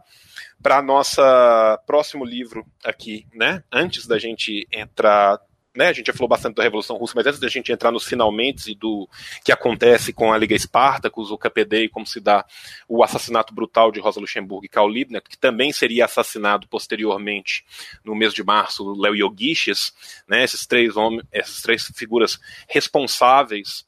para 0.62 0.82
nossa 0.82 1.78
próximo 1.86 2.24
livro 2.24 2.66
aqui, 2.84 3.26
né? 3.34 3.64
Antes 3.72 4.06
da 4.06 4.18
gente 4.18 4.68
entrar 4.70 5.40
né, 5.74 5.88
a 5.88 5.92
gente 5.92 6.06
já 6.06 6.12
falou 6.12 6.28
bastante 6.28 6.56
da 6.56 6.62
Revolução 6.62 6.96
Russa, 6.96 7.14
mas 7.16 7.26
antes 7.26 7.40
da 7.40 7.48
gente 7.48 7.72
entrar 7.72 7.90
nos 7.90 8.04
finalmente 8.04 8.70
e 8.70 8.74
do 8.74 9.08
que 9.44 9.50
acontece 9.50 10.12
com 10.12 10.32
a 10.32 10.36
Liga 10.36 10.54
Espartacus, 10.54 11.30
o 11.30 11.38
KPD 11.38 11.84
e 11.84 11.88
como 11.88 12.06
se 12.06 12.20
dá 12.20 12.44
o 12.86 13.02
assassinato 13.02 13.54
brutal 13.54 13.90
de 13.90 14.00
Rosa 14.00 14.20
Luxemburgo 14.20 14.66
e 14.66 14.68
Karl 14.68 14.88
Liebknecht, 14.88 15.30
que 15.30 15.38
também 15.38 15.72
seria 15.72 16.04
assassinado 16.04 16.68
posteriormente 16.68 17.64
no 18.04 18.14
mês 18.14 18.34
de 18.34 18.44
março, 18.44 18.92
Léo 19.00 19.14
Yogiches, 19.14 19.92
né, 20.28 20.44
esses 20.44 20.66
três 20.66 20.96
homens, 20.96 21.24
essas 21.32 21.62
três 21.62 21.90
figuras 21.94 22.38
responsáveis 22.68 23.86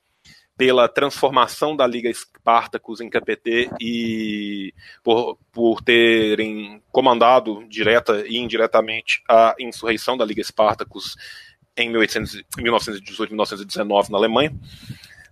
pela 0.56 0.88
transformação 0.88 1.76
da 1.76 1.86
Liga 1.86 2.08
Espartacus 2.08 3.00
em 3.00 3.10
KPT 3.10 3.70
e 3.80 4.72
por, 5.02 5.36
por 5.52 5.82
terem 5.82 6.80
comandado 6.92 7.64
direta 7.68 8.24
e 8.26 8.38
indiretamente 8.38 9.22
a 9.28 9.54
insurreição 9.58 10.16
da 10.16 10.24
Liga 10.24 10.40
Espartacus 10.40 11.16
em 11.76 11.90
1918 11.90 13.30
1919 13.30 14.12
na 14.12 14.18
Alemanha. 14.18 14.52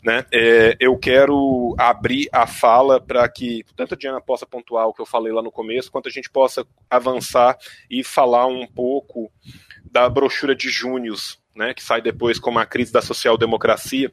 Né? 0.02 0.24
É, 0.32 0.76
eu 0.80 0.98
quero 0.98 1.76
abrir 1.78 2.28
a 2.32 2.44
fala 2.44 3.00
para 3.00 3.28
que 3.28 3.64
tanto 3.76 3.94
a 3.94 3.96
Diana 3.96 4.20
possa 4.20 4.44
pontuar 4.44 4.88
o 4.88 4.92
que 4.92 5.00
eu 5.00 5.06
falei 5.06 5.32
lá 5.32 5.40
no 5.40 5.52
começo, 5.52 5.92
quanto 5.92 6.08
a 6.08 6.10
gente 6.10 6.28
possa 6.28 6.66
avançar 6.90 7.56
e 7.88 8.02
falar 8.02 8.46
um 8.46 8.66
pouco 8.66 9.30
da 9.84 10.08
brochura 10.08 10.56
de 10.56 10.68
Június, 10.68 11.40
né, 11.54 11.72
que 11.72 11.82
sai 11.82 12.02
depois 12.02 12.40
como 12.40 12.58
a 12.58 12.66
crise 12.66 12.92
da 12.92 13.00
social-democracia, 13.00 14.12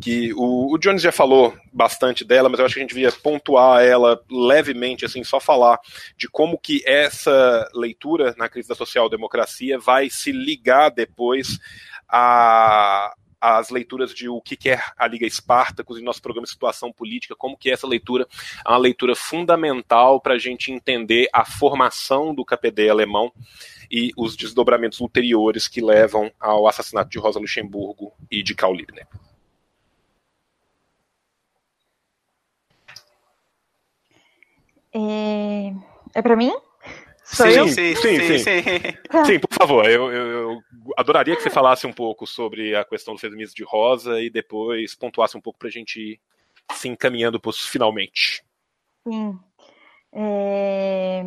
que 0.00 0.32
o, 0.34 0.74
o 0.74 0.78
Jones 0.78 1.02
já 1.02 1.12
falou 1.12 1.56
bastante 1.72 2.24
dela, 2.24 2.48
mas 2.48 2.58
eu 2.58 2.66
acho 2.66 2.74
que 2.74 2.80
a 2.80 2.82
gente 2.82 2.94
devia 2.94 3.10
pontuar 3.12 3.82
ela 3.82 4.20
levemente, 4.30 5.04
assim, 5.04 5.24
só 5.24 5.40
falar 5.40 5.78
de 6.16 6.28
como 6.28 6.58
que 6.58 6.82
essa 6.86 7.68
leitura 7.74 8.34
na 8.36 8.48
crise 8.48 8.68
da 8.68 8.74
social-democracia 8.74 9.78
vai 9.78 10.10
se 10.10 10.32
ligar 10.32 10.90
depois 10.90 11.58
a 12.08 13.14
as 13.38 13.68
leituras 13.68 14.14
de 14.14 14.28
o 14.28 14.40
que 14.40 14.68
é 14.68 14.80
a 14.96 15.06
Liga 15.06 15.26
Espartacus 15.26 15.98
e 15.98 16.02
nosso 16.02 16.22
programa 16.22 16.46
de 16.46 16.50
situação 16.50 16.90
política, 16.90 17.36
como 17.36 17.56
que 17.56 17.70
essa 17.70 17.86
leitura 17.86 18.26
é 18.64 18.68
uma 18.68 18.78
leitura 18.78 19.14
fundamental 19.14 20.20
para 20.20 20.34
a 20.34 20.38
gente 20.38 20.72
entender 20.72 21.28
a 21.32 21.44
formação 21.44 22.34
do 22.34 22.44
KPD 22.44 22.88
alemão 22.88 23.30
e 23.90 24.10
os 24.16 24.36
desdobramentos 24.36 25.00
ulteriores 25.00 25.68
que 25.68 25.80
levam 25.80 26.32
ao 26.40 26.66
assassinato 26.66 27.10
de 27.10 27.18
Rosa 27.18 27.38
Luxemburgo 27.38 28.12
e 28.30 28.42
de 28.42 28.54
Karl 28.54 28.74
Liebknecht. 28.74 29.25
É, 34.96 35.74
é 36.14 36.22
para 36.22 36.34
mim? 36.34 36.52
Sou 37.22 37.46
sim, 37.46 37.52
eu? 37.52 37.68
Sim, 37.68 37.94
sim, 37.96 38.20
sim, 38.20 38.38
sim. 38.38 39.24
Sim, 39.26 39.38
por 39.40 39.52
favor, 39.52 39.84
eu, 39.84 40.10
eu, 40.10 40.26
eu, 40.30 40.60
adoraria 40.96 41.36
que 41.36 41.42
você 41.42 41.50
falasse 41.50 41.86
um 41.86 41.92
pouco 41.92 42.26
sobre 42.26 42.74
a 42.74 42.84
questão 42.84 43.14
do 43.14 43.20
feminismo 43.20 43.56
de 43.56 43.64
Rosa 43.64 44.20
e 44.20 44.30
depois 44.30 44.94
pontuasse 44.94 45.36
um 45.36 45.40
pouco 45.40 45.58
para 45.58 45.68
a 45.68 45.72
gente 45.72 46.00
ir 46.00 46.20
se 46.72 46.88
encaminhando 46.88 47.38
para 47.38 47.52
finalmente. 47.52 48.42
Sim. 49.06 49.38
É... 50.12 51.22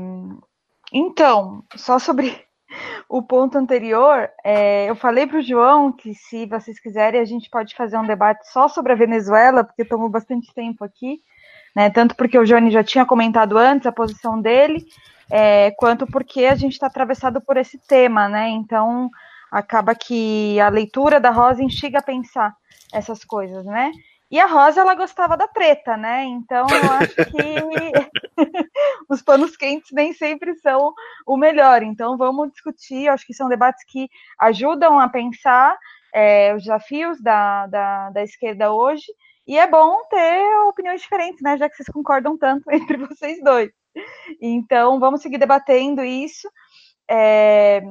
Então, 0.92 1.64
só 1.76 2.00
sobre 2.00 2.44
o 3.08 3.22
ponto 3.22 3.58
anterior, 3.58 4.30
é, 4.44 4.90
eu 4.90 4.96
falei 4.96 5.28
para 5.28 5.40
o 5.40 5.44
João 5.44 5.92
que 5.92 6.16
se 6.16 6.48
vocês 6.48 6.80
quiserem 6.80 7.22
a 7.22 7.26
gente 7.26 7.50
pode 7.50 7.76
fazer 7.76 7.98
um 7.98 8.08
debate 8.08 8.50
só 8.52 8.68
sobre 8.68 8.94
a 8.94 8.96
Venezuela, 8.96 9.64
porque 9.64 9.86
tomou 9.86 10.10
bastante 10.10 10.52
tempo 10.56 10.84
aqui 10.84 11.22
né? 11.80 11.90
Tanto 11.90 12.14
porque 12.14 12.38
o 12.38 12.44
Johnny 12.44 12.72
já 12.72 12.84
tinha 12.84 13.06
comentado 13.06 13.58
antes 13.58 13.88
a 13.88 13.92
posição 13.94 14.42
dele, 14.42 14.86
é, 15.32 15.72
quanto 15.78 16.06
porque 16.06 16.44
a 16.44 16.54
gente 16.54 16.74
está 16.74 16.88
atravessado 16.88 17.40
por 17.40 17.56
esse 17.56 17.78
tema, 17.78 18.28
né? 18.28 18.50
Então 18.50 19.10
acaba 19.50 19.96
que 19.96 20.60
a 20.60 20.68
leitura 20.68 21.22
da 21.22 21.30
Rosa 21.30 21.64
instiga 21.64 22.00
a 22.00 22.04
pensar 22.04 22.54
essas 22.92 23.24
coisas, 23.24 23.64
né? 23.64 23.94
E 24.30 24.38
a 24.38 24.46
Rosa, 24.46 24.82
ela 24.82 24.94
gostava 24.94 25.38
da 25.38 25.48
treta, 25.48 25.96
né? 25.96 26.26
Então, 26.26 26.68
eu 26.70 26.92
acho 26.92 27.16
que 27.16 28.36
os 29.10 29.22
panos 29.22 29.56
quentes 29.56 29.92
nem 29.94 30.12
sempre 30.12 30.56
são 30.56 30.94
o 31.26 31.38
melhor. 31.38 31.82
Então, 31.82 32.18
vamos 32.18 32.52
discutir. 32.52 33.06
Eu 33.06 33.14
acho 33.14 33.26
que 33.26 33.34
são 33.34 33.48
debates 33.48 33.84
que 33.88 34.08
ajudam 34.38 35.00
a 35.00 35.08
pensar 35.08 35.76
é, 36.14 36.54
os 36.54 36.64
desafios 36.64 37.20
da, 37.22 37.66
da, 37.68 38.10
da 38.12 38.22
esquerda 38.22 38.72
hoje 38.72 39.06
e 39.50 39.58
é 39.58 39.66
bom 39.66 39.98
ter 40.12 40.46
opiniões 40.68 41.02
diferentes, 41.02 41.42
né? 41.42 41.58
Já 41.58 41.68
que 41.68 41.76
vocês 41.76 41.90
concordam 41.90 42.38
tanto 42.38 42.64
entre 42.72 42.98
vocês 42.98 43.42
dois. 43.44 43.72
Então, 44.40 45.00
vamos 45.00 45.24
seguir 45.24 45.40
debatendo 45.40 46.04
isso. 46.04 46.48
É... 47.10 47.82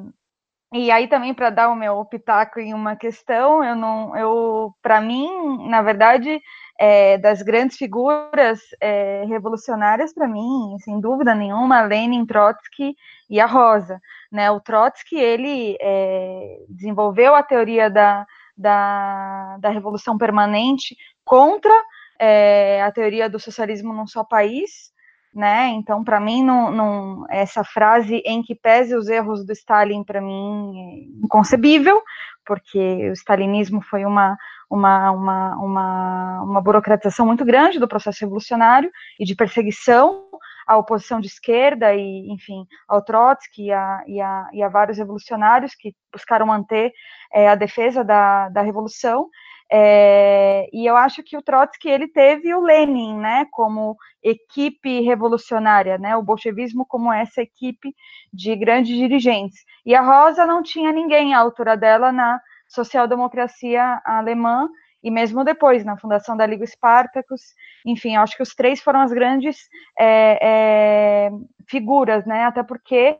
E 0.73 0.89
aí 0.91 1.09
também 1.09 1.35
para 1.35 1.51
dar 1.51 1.71
o 1.71 1.75
meu 1.75 2.05
pitaco 2.05 2.61
em 2.61 2.75
uma 2.75 2.95
questão, 2.95 3.65
eu 3.65 3.75
não, 3.75 4.15
eu, 4.17 4.71
para 4.83 5.01
mim, 5.01 5.67
na 5.67 5.81
verdade, 5.81 6.39
é, 6.79 7.17
das 7.19 7.43
grandes 7.43 7.77
figuras 7.77 8.61
é, 8.81 9.25
revolucionárias 9.27 10.13
para 10.13 10.29
mim, 10.29 10.77
sem 10.85 11.01
dúvida 11.01 11.35
nenhuma, 11.35 11.81
Lenin, 11.83 12.27
Trotsky 12.27 12.95
e 13.29 13.41
a 13.41 13.47
Rosa, 13.47 13.99
né? 14.31 14.49
O 14.51 14.61
Trotsky 14.61 15.17
ele 15.17 15.77
é, 15.81 16.59
desenvolveu 16.69 17.35
a 17.35 17.43
teoria 17.43 17.91
da, 17.91 18.27
da, 18.59 19.57
da 19.61 19.71
revolução 19.71 20.19
permanente 20.19 20.97
contra 21.25 21.73
é, 22.19 22.83
a 22.83 22.91
teoria 22.91 23.31
do 23.31 23.39
socialismo 23.39 23.93
num 23.93 24.07
só 24.07 24.25
país, 24.25 24.91
né? 25.33 25.69
Então, 25.69 26.03
para 26.03 26.19
mim, 26.19 26.43
não, 26.43 26.71
não, 26.71 27.27
essa 27.31 27.63
frase 27.63 28.17
em 28.25 28.43
que 28.43 28.55
pese 28.55 28.97
os 28.97 29.09
erros 29.09 29.47
do 29.47 29.53
Stalin, 29.53 30.03
para 30.03 30.21
mim, 30.21 30.73
é 30.77 31.25
inconcebível, 31.25 32.03
porque 32.45 33.11
o 33.11 33.13
stalinismo 33.13 33.81
foi 33.81 34.05
uma, 34.05 34.37
uma, 34.69 35.11
uma, 35.13 35.57
uma, 35.57 36.43
uma 36.43 36.61
burocratização 36.61 37.25
muito 37.25 37.45
grande 37.45 37.79
do 37.79 37.87
processo 37.87 38.19
revolucionário 38.23 38.91
e 39.21 39.25
de 39.25 39.37
perseguição 39.37 40.25
à 40.69 40.77
oposição 40.77 41.19
de 41.19 41.27
esquerda 41.27 41.95
e, 41.95 42.31
enfim, 42.31 42.67
ao 42.87 43.03
Trotsky 43.03 43.65
e 43.65 43.73
a, 43.73 44.05
e 44.07 44.21
a, 44.21 44.49
e 44.53 44.63
a 44.63 44.69
vários 44.69 44.99
revolucionários 44.99 45.75
que 45.75 45.95
buscaram 46.13 46.47
manter 46.47 46.93
é, 47.33 47.49
a 47.49 47.55
defesa 47.55 48.05
da, 48.05 48.51
da 48.51 48.61
revolução. 48.61 49.31
É, 49.71 50.67
e 50.73 50.87
eu 50.87 50.97
acho 50.97 51.23
que 51.23 51.37
o 51.37 51.43
Trotsky 51.43 51.89
ele 51.89 52.09
teve 52.09 52.55
o 52.55 52.61
Lenin, 52.61 53.19
né, 53.19 53.47
como 53.51 53.97
equipe 54.23 55.01
revolucionária, 55.01 55.99
né, 55.99 56.17
o 56.17 56.23
bolchevismo 56.23 56.87
como 56.87 57.13
essa 57.13 57.43
equipe 57.43 57.95
de 58.33 58.55
grandes 58.57 58.97
dirigentes. 58.97 59.65
E 59.85 59.95
a 59.95 60.03
Rosa 60.03 60.47
não 60.47 60.63
tinha 60.63 60.93
ninguém 60.93 61.35
à 61.35 61.39
altura 61.39 61.77
dela 61.77 62.13
na 62.13 62.41
social-democracia 62.69 64.01
alemã 64.05 64.69
e 65.03 65.11
mesmo 65.11 65.45
depois 65.45 65.85
na 65.85 65.97
fundação 65.97 66.37
da 66.37 66.47
Liga 66.47 66.65
Espartacus. 66.65 67.43
Enfim, 67.87 68.17
acho 68.17 68.37
que 68.37 68.43
os 68.43 68.55
três 68.55 68.81
foram 68.81 69.01
as 69.01 69.13
grandes 69.13 69.57
é, 69.99 70.39
é, 70.41 71.31
figuras, 71.69 72.25
né, 72.27 72.45
até 72.45 72.63
porque 72.63 73.19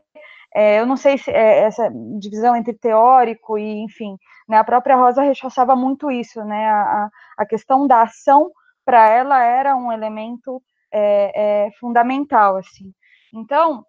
é, 0.53 0.79
eu 0.79 0.85
não 0.85 0.97
sei 0.97 1.17
se 1.17 1.31
é, 1.31 1.59
essa 1.63 1.89
divisão 2.19 2.55
entre 2.55 2.73
teórico 2.73 3.57
e, 3.57 3.83
enfim, 3.83 4.17
né, 4.47 4.57
a 4.57 4.63
própria 4.63 4.95
Rosa 4.95 5.21
rechaçava 5.21 5.75
muito 5.75 6.11
isso, 6.11 6.43
né, 6.43 6.69
a, 6.69 7.09
a 7.37 7.45
questão 7.45 7.87
da 7.87 8.01
ação 8.01 8.51
para 8.85 9.07
ela 9.09 9.43
era 9.43 9.75
um 9.75 9.91
elemento 9.91 10.61
é, 10.91 11.67
é 11.67 11.71
fundamental, 11.79 12.57
assim. 12.57 12.91
Então, 13.33 13.85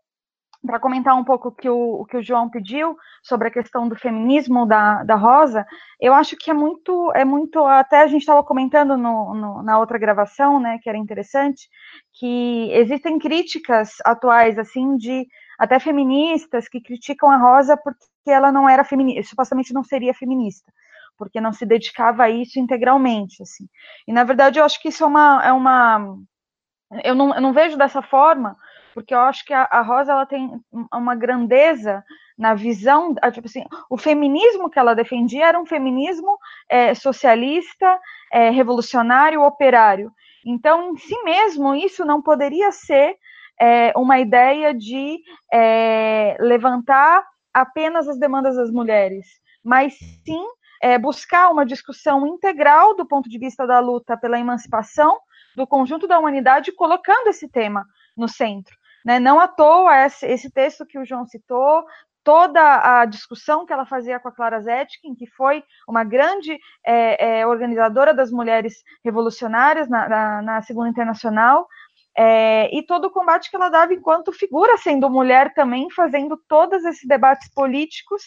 para 0.66 0.78
comentar 0.78 1.16
um 1.16 1.24
pouco 1.24 1.48
o 1.48 1.52
que 1.52 1.68
o, 1.68 2.00
o 2.00 2.04
que 2.04 2.16
o 2.16 2.22
João 2.22 2.48
pediu 2.50 2.96
sobre 3.22 3.48
a 3.48 3.50
questão 3.50 3.88
do 3.88 3.96
feminismo 3.96 4.66
da, 4.66 5.02
da 5.04 5.14
Rosa, 5.14 5.66
eu 5.98 6.12
acho 6.12 6.36
que 6.36 6.50
é 6.50 6.54
muito, 6.54 7.10
é 7.14 7.24
muito, 7.24 7.64
até 7.64 8.02
a 8.02 8.06
gente 8.06 8.20
estava 8.20 8.44
comentando 8.44 8.96
no, 8.96 9.34
no, 9.34 9.62
na 9.62 9.78
outra 9.78 9.98
gravação, 9.98 10.60
né, 10.60 10.78
que 10.82 10.88
era 10.88 10.98
interessante, 10.98 11.68
que 12.12 12.70
existem 12.72 13.18
críticas 13.18 13.94
atuais, 14.04 14.58
assim, 14.58 14.96
de 14.96 15.26
até 15.58 15.78
feministas 15.78 16.68
que 16.68 16.80
criticam 16.80 17.30
a 17.30 17.36
Rosa 17.36 17.76
porque 17.76 17.98
ela 18.26 18.52
não 18.52 18.68
era 18.68 18.84
feminista, 18.84 19.30
supostamente 19.30 19.72
não 19.72 19.82
seria 19.82 20.12
feminista, 20.14 20.70
porque 21.16 21.40
não 21.40 21.52
se 21.52 21.64
dedicava 21.64 22.24
a 22.24 22.30
isso 22.30 22.58
integralmente, 22.58 23.42
assim. 23.42 23.66
E 24.06 24.12
na 24.12 24.24
verdade 24.24 24.58
eu 24.58 24.64
acho 24.64 24.80
que 24.80 24.88
isso 24.88 25.04
é 25.04 25.06
uma, 25.06 25.42
é 25.44 25.52
uma 25.52 26.16
eu 27.04 27.14
não, 27.14 27.34
eu 27.34 27.40
não 27.40 27.52
vejo 27.52 27.76
dessa 27.76 28.02
forma, 28.02 28.56
porque 28.94 29.14
eu 29.14 29.20
acho 29.20 29.44
que 29.44 29.52
a, 29.52 29.62
a 29.70 29.82
Rosa 29.82 30.12
ela 30.12 30.26
tem 30.26 30.60
uma 30.92 31.14
grandeza 31.14 32.04
na 32.36 32.54
visão, 32.54 33.14
tipo 33.32 33.46
assim, 33.46 33.64
o 33.90 33.98
feminismo 33.98 34.70
que 34.70 34.78
ela 34.78 34.94
defendia 34.94 35.46
era 35.46 35.60
um 35.60 35.66
feminismo 35.66 36.38
é, 36.68 36.94
socialista, 36.94 37.98
é, 38.32 38.50
revolucionário, 38.50 39.42
operário. 39.42 40.10
Então, 40.44 40.92
em 40.92 40.96
si 40.96 41.22
mesmo, 41.22 41.74
isso 41.74 42.04
não 42.04 42.22
poderia 42.22 42.72
ser 42.72 43.16
é, 43.60 43.92
uma 43.94 44.18
ideia 44.18 44.72
de 44.72 45.18
é, 45.52 46.36
levantar 46.40 47.22
apenas 47.52 48.08
as 48.08 48.18
demandas 48.18 48.56
das 48.56 48.70
mulheres, 48.70 49.26
mas 49.62 49.94
sim 50.24 50.44
é, 50.80 50.98
buscar 50.98 51.50
uma 51.50 51.66
discussão 51.66 52.26
integral 52.26 52.96
do 52.96 53.06
ponto 53.06 53.28
de 53.28 53.38
vista 53.38 53.66
da 53.66 53.80
luta 53.80 54.16
pela 54.16 54.40
emancipação 54.40 55.18
do 55.54 55.66
conjunto 55.66 56.06
da 56.06 56.18
humanidade, 56.18 56.72
colocando 56.72 57.28
esse 57.28 57.48
tema 57.48 57.84
no 58.16 58.28
centro. 58.28 58.74
Né? 59.04 59.18
Não 59.18 59.38
à 59.40 59.48
toa 59.48 60.06
esse, 60.06 60.50
texto 60.50 60.86
que 60.86 60.98
o 60.98 61.04
João 61.04 61.26
citou, 61.26 61.84
toda 62.22 63.00
a 63.00 63.04
discussão 63.06 63.64
que 63.64 63.72
ela 63.72 63.86
fazia 63.86 64.20
com 64.20 64.28
a 64.28 64.32
Clara 64.32 64.60
Zetkin, 64.60 65.14
que 65.14 65.26
foi 65.26 65.64
uma 65.88 66.04
grande 66.04 66.58
é, 66.84 67.40
é, 67.40 67.46
organizadora 67.46 68.12
das 68.12 68.30
mulheres 68.30 68.82
revolucionárias 69.04 69.88
na, 69.88 70.08
na, 70.08 70.42
na 70.42 70.62
Segunda 70.62 70.90
Internacional, 70.90 71.66
é, 72.16 72.68
e 72.76 72.82
todo 72.82 73.06
o 73.06 73.10
combate 73.10 73.48
que 73.48 73.56
ela 73.56 73.68
dava 73.68 73.94
enquanto 73.94 74.32
figura, 74.32 74.76
sendo 74.76 75.08
mulher 75.08 75.54
também, 75.54 75.88
fazendo 75.90 76.36
todos 76.48 76.84
esses 76.84 77.06
debates 77.06 77.48
políticos, 77.54 78.22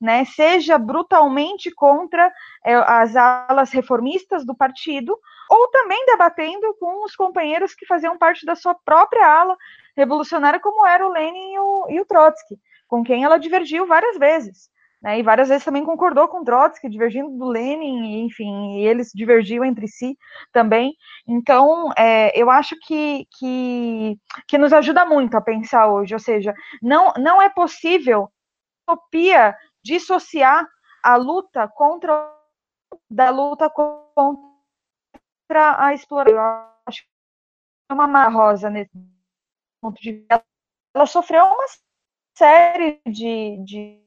né, 0.00 0.24
seja 0.24 0.78
brutalmente 0.78 1.70
contra 1.70 2.32
é, 2.64 2.74
as 2.74 3.16
alas 3.16 3.70
reformistas 3.72 4.46
do 4.46 4.54
partido, 4.54 5.18
ou 5.50 5.68
também 5.68 6.04
debatendo 6.06 6.74
com 6.80 7.04
os 7.04 7.14
companheiros 7.14 7.74
que 7.74 7.86
faziam 7.86 8.16
parte 8.16 8.46
da 8.46 8.54
sua 8.54 8.74
própria 8.74 9.26
ala 9.26 9.56
revolucionária, 9.96 10.60
como 10.60 10.86
era 10.86 11.06
o 11.06 11.12
Lenin 11.12 11.54
e 11.54 11.58
o, 11.58 11.86
e 11.90 12.00
o 12.00 12.04
Trotsky, 12.04 12.56
com 12.88 13.02
quem 13.02 13.24
ela 13.24 13.38
divergiu 13.38 13.86
várias 13.86 14.18
vezes. 14.18 14.68
Né, 15.02 15.18
e 15.18 15.22
várias 15.22 15.48
vezes 15.48 15.62
também 15.62 15.84
concordou 15.84 16.26
com 16.28 16.42
Trotsky, 16.42 16.88
divergindo 16.88 17.28
do 17.36 17.44
Lenin, 17.44 18.24
enfim, 18.24 18.78
e 18.78 18.86
eles 18.86 19.10
divergiam 19.14 19.62
entre 19.62 19.86
si 19.86 20.16
também. 20.50 20.94
Então, 21.28 21.90
é, 21.94 22.32
eu 22.40 22.48
acho 22.48 22.74
que, 22.86 23.26
que, 23.38 24.16
que 24.48 24.56
nos 24.56 24.72
ajuda 24.72 25.04
muito 25.04 25.36
a 25.36 25.42
pensar 25.42 25.88
hoje, 25.88 26.14
ou 26.14 26.20
seja, 26.20 26.54
não, 26.82 27.12
não 27.18 27.42
é 27.42 27.50
possível 27.50 28.30
utopia 28.88 29.54
dissociar 29.84 30.66
a 31.02 31.16
luta 31.16 31.68
contra 31.68 32.32
da 33.10 33.30
luta 33.30 33.68
contra 33.68 34.40
a 35.78 35.92
exploração. 35.92 36.34
Eu 36.34 36.40
acho 36.86 37.02
que 37.02 37.08
é 37.90 37.94
uma 37.94 38.28
rosa 38.28 38.70
nesse 38.70 38.90
ponto 39.84 40.00
de 40.00 40.12
vista. 40.12 40.44
Ela 40.94 41.06
sofreu 41.06 41.44
uma 41.44 41.66
série 42.34 43.00
de, 43.06 43.58
de 43.64 44.04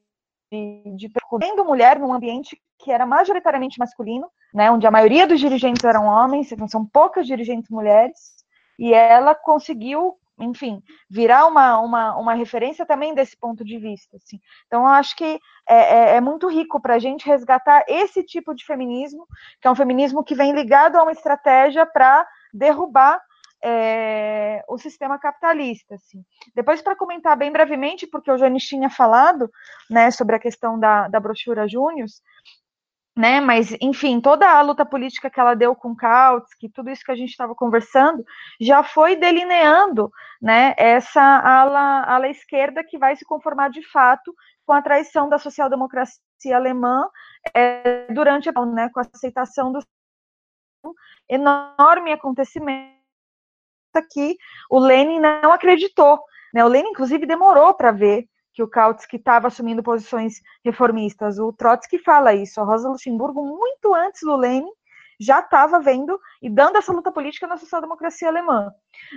de, 0.52 0.96
de 0.96 1.10
percorrendo 1.10 1.66
mulher 1.66 2.00
num 2.00 2.14
ambiente 2.14 2.60
que 2.80 2.92
era 2.92 3.06
majoritariamente 3.06 3.80
masculino, 3.80 4.30
né, 4.54 4.72
onde 4.72 4.88
a 4.88 4.92
maioria 4.92 5.28
dos 5.28 5.40
dirigentes 5.40 5.84
eram 5.84 6.06
homens, 6.06 6.52
então 6.52 6.68
são 6.68 6.86
poucas 6.86 7.26
dirigentes 7.26 7.70
mulheres, 7.70 8.38
e 8.80 8.94
ela 8.94 9.34
conseguiu, 9.34 10.16
enfim, 10.40 10.82
virar 11.10 11.48
uma, 11.48 11.80
uma, 11.80 12.16
uma 12.18 12.34
referência 12.34 12.86
também 12.86 13.14
desse 13.14 13.36
ponto 13.36 13.66
de 13.66 13.78
vista. 13.80 14.18
Assim. 14.18 14.40
Então, 14.68 14.82
eu 14.82 14.88
acho 14.90 15.16
que 15.16 15.40
é, 15.68 15.76
é, 15.76 16.16
é 16.18 16.22
muito 16.22 16.48
rico 16.48 16.80
para 16.80 16.96
a 16.96 17.00
gente 17.00 17.26
resgatar 17.26 17.84
esse 17.88 18.24
tipo 18.24 18.54
de 18.54 18.64
feminismo, 18.64 19.26
que 19.60 19.68
é 19.68 19.72
um 19.72 19.76
feminismo 19.76 20.24
que 20.24 20.36
vem 20.36 20.54
ligado 20.54 20.96
a 20.96 21.04
uma 21.04 21.12
estratégia 21.12 21.86
para 21.86 22.26
derrubar 22.54 23.20
é, 23.64 24.64
o 24.68 24.78
sistema 24.78 25.18
capitalista. 25.20 25.96
Assim. 25.96 26.24
Depois, 26.56 26.82
para 26.82 26.96
comentar 26.96 27.36
bem 27.38 27.52
brevemente, 27.52 28.08
porque 28.08 28.32
o 28.32 28.38
Janis 28.38 28.64
tinha 28.64 28.90
falado 28.90 29.50
né, 29.90 30.12
sobre 30.12 30.36
a 30.36 30.40
questão 30.40 30.80
da, 30.80 31.08
da 31.08 31.20
brochura 31.20 31.68
Júnior, 31.68 32.08
né, 33.16 33.42
mas, 33.42 33.76
enfim, 33.82 34.22
toda 34.22 34.48
a 34.48 34.62
luta 34.62 34.86
política 34.86 35.30
que 35.30 35.40
ela 35.40 35.56
deu 35.56 35.76
com 35.76 35.96
Kautsky, 35.96 36.70
tudo 36.70 36.92
isso 36.92 37.04
que 37.04 37.12
a 37.12 37.16
gente 37.16 37.32
estava 37.32 37.56
conversando, 37.56 38.24
já 38.62 38.84
foi 38.84 39.16
delineando 39.16 40.12
né, 40.40 40.76
essa 40.78 41.22
ala, 41.22 42.04
ala 42.04 42.30
esquerda 42.30 42.84
que 42.84 42.98
vai 42.98 43.16
se 43.16 43.26
conformar 43.26 43.70
de 43.70 43.82
fato 43.90 44.32
com 44.68 44.74
a 44.74 44.84
traição 44.84 45.28
da 45.28 45.40
social-democracia 45.40 46.22
alemã 46.54 47.10
é, 47.56 48.06
durante 48.14 48.52
né, 48.72 48.90
com 48.94 49.00
a 49.00 49.04
aceitação 49.12 49.72
do 49.72 49.80
enorme 51.28 52.12
acontecimento 52.12 52.97
que 54.02 54.38
o 54.70 54.80
Lenin 54.80 55.20
não 55.20 55.52
acreditou. 55.52 56.20
Né? 56.54 56.64
O 56.64 56.68
Lenin, 56.68 56.90
inclusive, 56.90 57.26
demorou 57.26 57.74
para 57.74 57.92
ver 57.92 58.28
que 58.54 58.64
o 58.64 58.68
Kautsky 58.68 59.18
estava 59.18 59.48
assumindo 59.48 59.84
posições 59.84 60.42
reformistas. 60.66 61.38
O 61.38 61.54
Trotsky 61.54 62.00
fala 62.00 62.34
isso. 62.34 62.60
A 62.60 62.64
Rosa 62.64 62.90
Luxemburgo, 62.90 63.46
muito 63.46 63.94
antes 63.94 64.22
do 64.22 64.36
Lenin, 64.36 64.72
já 65.20 65.40
estava 65.40 65.80
vendo 65.80 66.20
e 66.42 66.50
dando 66.50 66.78
essa 66.78 66.92
luta 66.92 67.12
política 67.12 67.48
na 67.48 67.58
social-democracia 67.58 68.28
alemã. 68.28 68.72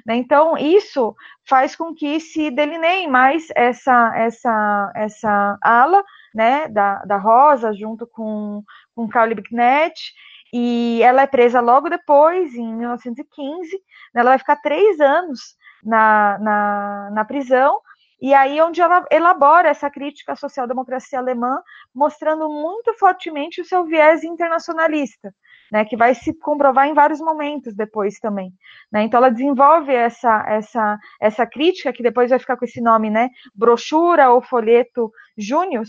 Né? 0.07 0.16
Então, 0.16 0.57
isso 0.57 1.15
faz 1.48 1.77
com 1.77 1.94
que 1.94 2.19
se 2.20 2.51
delineie 2.51 3.07
mais 3.07 3.48
essa, 3.55 4.12
essa, 4.16 4.93
essa 4.94 5.59
ala 5.62 6.02
né, 6.35 6.69
da, 6.69 7.05
da 7.05 7.16
Rosa, 7.16 7.73
junto 7.73 8.07
com, 8.07 8.62
com 8.94 9.09
Karl 9.09 9.28
Liebknecht, 9.28 10.12
e 10.53 11.01
ela 11.03 11.23
é 11.23 11.27
presa 11.27 11.61
logo 11.61 11.89
depois, 11.89 12.55
em 12.55 12.75
1915. 12.75 13.71
Né, 14.15 14.21
ela 14.21 14.31
vai 14.31 14.39
ficar 14.39 14.57
três 14.57 15.01
anos 15.01 15.57
na, 15.83 16.39
na, 16.39 17.11
na 17.13 17.25
prisão. 17.25 17.81
E 18.23 18.35
aí 18.35 18.61
onde 18.61 18.83
ela 18.83 19.07
elabora 19.11 19.69
essa 19.69 19.89
crítica 19.89 20.35
à 20.35 20.37
social-democracia 20.37 21.19
alemã, 21.19 21.63
mostrando 21.95 22.51
muito 22.51 22.93
fortemente 22.95 23.63
o 23.63 23.65
seu 23.65 23.87
viés 23.87 24.23
internacionalista, 24.23 25.35
né, 25.73 25.87
que 25.87 25.97
vai 25.97 26.15
se 26.15 26.39
comprovar 26.39 26.87
em 26.87 26.93
vários 26.93 27.19
momentos 27.19 27.75
depois 27.75 28.19
também. 28.19 28.53
Né? 28.93 29.05
Então 29.05 29.19
ela 29.19 29.31
desenvolve 29.31 29.95
essa, 29.95 30.45
essa, 30.47 30.99
essa 31.19 31.47
crítica, 31.47 31.95
que 31.95 32.03
depois 32.03 32.29
vai 32.29 32.39
ficar 32.39 32.59
com 32.59 32.65
esse 32.67 32.83
nome, 32.83 33.09
né, 33.09 33.31
brochura 33.55 34.31
ou 34.31 34.43
folheto 34.43 35.11
Júnior, 35.39 35.85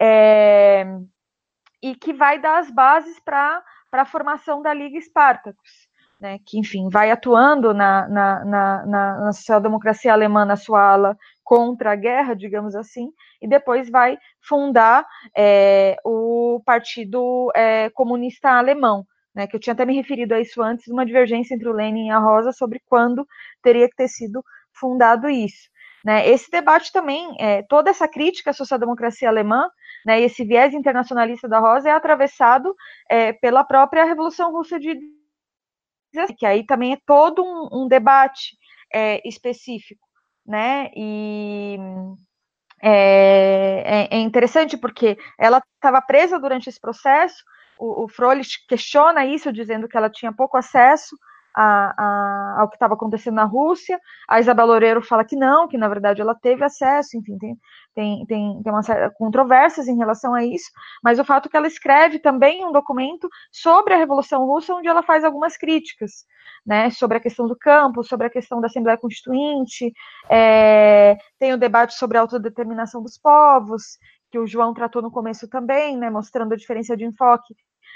é, 0.00 0.86
e 1.82 1.94
que 1.94 2.14
vai 2.14 2.38
dar 2.40 2.58
as 2.58 2.70
bases 2.70 3.20
para 3.20 3.62
para 3.96 4.02
a 4.02 4.06
formação 4.06 4.60
da 4.60 4.74
Liga 4.74 4.98
Espartacus. 4.98 5.88
né, 6.20 6.38
que, 6.44 6.58
enfim, 6.58 6.88
vai 6.90 7.10
atuando 7.10 7.72
na, 7.72 8.06
na, 8.08 8.44
na, 8.44 8.86
na 8.86 9.32
social-democracia 9.32 10.12
alemã, 10.12 10.44
na 10.44 10.56
sua 10.56 10.82
ala 10.82 11.16
contra 11.42 11.92
a 11.92 11.96
guerra, 11.96 12.34
digamos 12.34 12.74
assim, 12.74 13.10
e 13.40 13.48
depois 13.48 13.88
vai 13.90 14.18
fundar 14.40 15.06
é, 15.36 15.96
o 16.04 16.60
Partido 16.64 17.50
é, 17.54 17.88
Comunista 17.90 18.50
Alemão, 18.50 19.06
né, 19.34 19.46
que 19.46 19.56
eu 19.56 19.60
tinha 19.60 19.72
até 19.72 19.84
me 19.86 19.94
referido 19.94 20.34
a 20.34 20.40
isso 20.40 20.62
antes, 20.62 20.88
uma 20.88 21.04
divergência 21.06 21.54
entre 21.54 21.68
o 21.68 21.72
Lenin 21.72 22.08
e 22.08 22.10
a 22.10 22.18
Rosa 22.18 22.52
sobre 22.52 22.82
quando 22.86 23.26
teria 23.62 23.88
que 23.88 23.96
ter 23.96 24.08
sido 24.08 24.42
fundado 24.74 25.28
isso. 25.28 25.70
Né? 26.06 26.28
Esse 26.28 26.48
debate 26.48 26.92
também, 26.92 27.34
é, 27.40 27.64
toda 27.64 27.90
essa 27.90 28.06
crítica 28.06 28.50
à 28.50 28.52
social-democracia 28.52 29.28
alemã, 29.28 29.68
né, 30.06 30.20
esse 30.20 30.44
viés 30.44 30.72
internacionalista 30.72 31.48
da 31.48 31.58
Rosa 31.58 31.88
é 31.88 31.92
atravessado 31.92 32.76
é, 33.10 33.32
pela 33.32 33.64
própria 33.64 34.04
Revolução 34.04 34.52
Russa 34.52 34.78
de 34.78 34.96
que 36.38 36.46
aí 36.46 36.64
também 36.64 36.92
é 36.92 36.98
todo 37.04 37.42
um, 37.42 37.82
um 37.82 37.88
debate 37.88 38.56
é, 38.94 39.20
específico, 39.28 40.06
né? 40.46 40.90
E 40.96 41.76
é, 42.80 44.08
é, 44.12 44.16
é 44.16 44.18
interessante 44.18 44.76
porque 44.78 45.18
ela 45.36 45.60
estava 45.74 46.00
presa 46.00 46.38
durante 46.38 46.68
esse 46.68 46.80
processo. 46.80 47.44
O, 47.78 48.04
o 48.04 48.08
questiona 48.68 49.26
isso, 49.26 49.52
dizendo 49.52 49.88
que 49.88 49.96
ela 49.96 50.08
tinha 50.08 50.32
pouco 50.32 50.56
acesso 50.56 51.16
a, 51.56 51.94
a, 51.96 52.60
ao 52.60 52.68
que 52.68 52.76
estava 52.76 52.92
acontecendo 52.92 53.36
na 53.36 53.44
Rússia. 53.44 53.98
A 54.28 54.38
Isabel 54.38 54.66
Loureiro 54.66 55.02
fala 55.02 55.24
que 55.24 55.34
não, 55.34 55.66
que 55.66 55.78
na 55.78 55.88
verdade 55.88 56.20
ela 56.20 56.34
teve 56.34 56.62
acesso, 56.62 57.16
enfim, 57.16 57.38
tem, 57.38 57.58
tem, 57.94 58.26
tem, 58.26 58.62
tem 58.62 58.72
uma 58.72 58.82
série 58.82 59.08
de 59.08 59.14
controvérsias 59.14 59.88
em 59.88 59.96
relação 59.96 60.34
a 60.34 60.44
isso, 60.44 60.70
mas 61.02 61.18
o 61.18 61.24
fato 61.24 61.46
é 61.46 61.50
que 61.50 61.56
ela 61.56 61.66
escreve 61.66 62.18
também 62.18 62.64
um 62.64 62.72
documento 62.72 63.28
sobre 63.50 63.94
a 63.94 63.96
Revolução 63.96 64.44
Russa, 64.44 64.74
onde 64.74 64.88
ela 64.88 65.02
faz 65.02 65.24
algumas 65.24 65.56
críticas, 65.56 66.26
né, 66.64 66.90
sobre 66.90 67.16
a 67.16 67.20
questão 67.20 67.46
do 67.46 67.56
campo, 67.56 68.04
sobre 68.04 68.26
a 68.26 68.30
questão 68.30 68.60
da 68.60 68.66
Assembleia 68.66 68.98
Constituinte, 68.98 69.92
é, 70.28 71.16
tem 71.38 71.54
o 71.54 71.58
debate 71.58 71.94
sobre 71.94 72.18
a 72.18 72.20
autodeterminação 72.20 73.02
dos 73.02 73.16
povos, 73.16 73.82
que 74.30 74.38
o 74.38 74.46
João 74.46 74.74
tratou 74.74 75.00
no 75.00 75.10
começo 75.10 75.48
também, 75.48 75.96
né, 75.96 76.10
mostrando 76.10 76.52
a 76.52 76.56
diferença 76.56 76.96
de 76.96 77.04
enfoque 77.04 77.54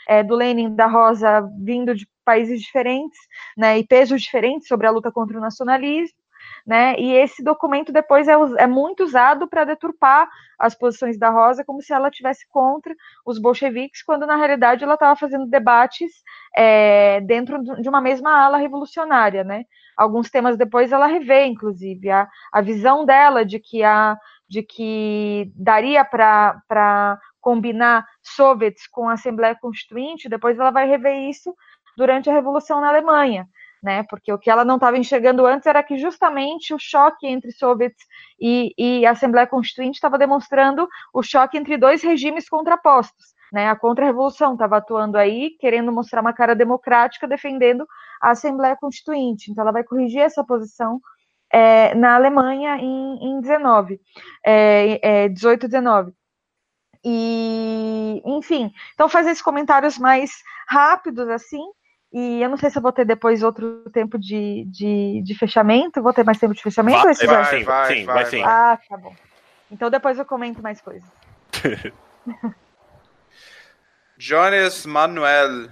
é, 0.08 0.22
do 0.22 0.34
Lenin 0.34 0.74
da 0.74 0.86
Rosa 0.86 1.48
vindo 1.58 1.94
de 1.94 2.08
países 2.24 2.60
diferentes, 2.60 3.18
né, 3.56 3.78
e 3.78 3.86
pesos 3.86 4.22
diferentes 4.22 4.68
sobre 4.68 4.86
a 4.86 4.90
luta 4.90 5.10
contra 5.10 5.36
o 5.36 5.40
nacionalismo, 5.40 6.18
né, 6.66 6.94
e 6.98 7.12
esse 7.12 7.42
documento 7.42 7.92
depois 7.92 8.28
é, 8.28 8.34
é 8.58 8.66
muito 8.66 9.02
usado 9.02 9.48
para 9.48 9.64
deturpar 9.64 10.28
as 10.58 10.74
posições 10.74 11.18
da 11.18 11.30
Rosa 11.30 11.64
como 11.64 11.82
se 11.82 11.92
ela 11.92 12.10
tivesse 12.10 12.46
contra 12.48 12.94
os 13.26 13.38
bolcheviques, 13.38 14.02
quando 14.02 14.26
na 14.26 14.36
realidade 14.36 14.84
ela 14.84 14.94
estava 14.94 15.16
fazendo 15.16 15.46
debates 15.46 16.10
é, 16.56 17.20
dentro 17.22 17.62
de 17.80 17.88
uma 17.88 18.00
mesma 18.00 18.30
ala 18.44 18.58
revolucionária, 18.58 19.42
né. 19.42 19.64
Alguns 19.96 20.30
temas 20.30 20.56
depois 20.56 20.92
ela 20.92 21.06
revê, 21.06 21.44
inclusive, 21.46 22.10
a, 22.10 22.28
a 22.52 22.60
visão 22.60 23.04
dela 23.04 23.44
de 23.44 23.58
que 23.58 23.82
a 23.82 24.16
de 24.48 24.64
que 24.64 25.52
daria 25.54 26.04
para 26.04 27.18
combinar 27.40 28.06
soviets 28.22 28.86
com 28.86 29.08
a 29.08 29.14
Assembleia 29.14 29.56
Constituinte, 29.60 30.28
depois 30.28 30.58
ela 30.58 30.70
vai 30.70 30.86
rever 30.86 31.28
isso 31.28 31.54
durante 31.96 32.30
a 32.30 32.32
Revolução 32.32 32.80
na 32.80 32.88
Alemanha, 32.88 33.46
né? 33.82 34.04
Porque 34.08 34.32
o 34.32 34.38
que 34.38 34.50
ela 34.50 34.64
não 34.64 34.76
estava 34.76 34.98
enxergando 34.98 35.46
antes 35.46 35.66
era 35.66 35.82
que 35.82 35.98
justamente 35.98 36.74
o 36.74 36.78
choque 36.78 37.26
entre 37.26 37.52
soviets 37.52 38.04
e, 38.40 38.74
e 38.76 39.06
a 39.06 39.12
Assembleia 39.12 39.46
Constituinte 39.46 39.96
estava 39.96 40.18
demonstrando 40.18 40.88
o 41.12 41.22
choque 41.22 41.56
entre 41.58 41.76
dois 41.76 42.02
regimes 42.02 42.48
contrapostos. 42.48 43.38
Né, 43.52 43.68
a 43.68 43.74
contra-revolução 43.74 44.52
estava 44.52 44.76
atuando 44.76 45.18
aí, 45.18 45.56
querendo 45.58 45.90
mostrar 45.90 46.20
uma 46.20 46.32
cara 46.32 46.54
democrática, 46.54 47.26
defendendo 47.26 47.84
a 48.22 48.30
Assembleia 48.30 48.76
Constituinte. 48.76 49.50
Então, 49.50 49.62
ela 49.62 49.72
vai 49.72 49.82
corrigir 49.82 50.20
essa 50.20 50.44
posição 50.44 51.00
é, 51.52 51.92
na 51.96 52.14
Alemanha 52.14 52.76
em, 52.76 53.18
em 53.20 53.40
19, 53.40 54.00
é, 54.46 55.24
é, 55.24 55.28
18 55.28 55.66
e 55.66 55.68
19. 55.68 56.12
E, 57.04 58.22
enfim, 58.24 58.72
então 58.94 59.08
fazer 59.08 59.30
esses 59.30 59.42
comentários 59.42 59.98
mais 59.98 60.30
rápidos 60.68 61.28
assim. 61.28 61.62
E 62.12 62.42
eu 62.42 62.48
não 62.48 62.56
sei 62.56 62.70
se 62.70 62.78
eu 62.78 62.82
vou 62.82 62.92
ter 62.92 63.04
depois 63.04 63.42
outro 63.42 63.88
tempo 63.92 64.18
de, 64.18 64.64
de, 64.66 65.22
de 65.24 65.34
fechamento. 65.38 66.02
Vou 66.02 66.12
ter 66.12 66.24
mais 66.24 66.38
tempo 66.38 66.54
de 66.54 66.62
fechamento? 66.62 67.04
Vai, 67.04 67.14
vai, 67.14 67.26
vai, 67.26 67.44
sim, 67.44 67.64
vai, 67.64 67.94
sim, 67.94 68.04
vai, 68.04 68.26
sim. 68.26 68.42
Ah, 68.42 68.78
tá 68.88 68.96
bom. 68.96 69.14
Então 69.70 69.88
depois 69.88 70.18
eu 70.18 70.24
comento 70.24 70.60
mais 70.60 70.80
coisas. 70.80 71.08
Jones 74.18 74.84
Manuel. 74.84 75.68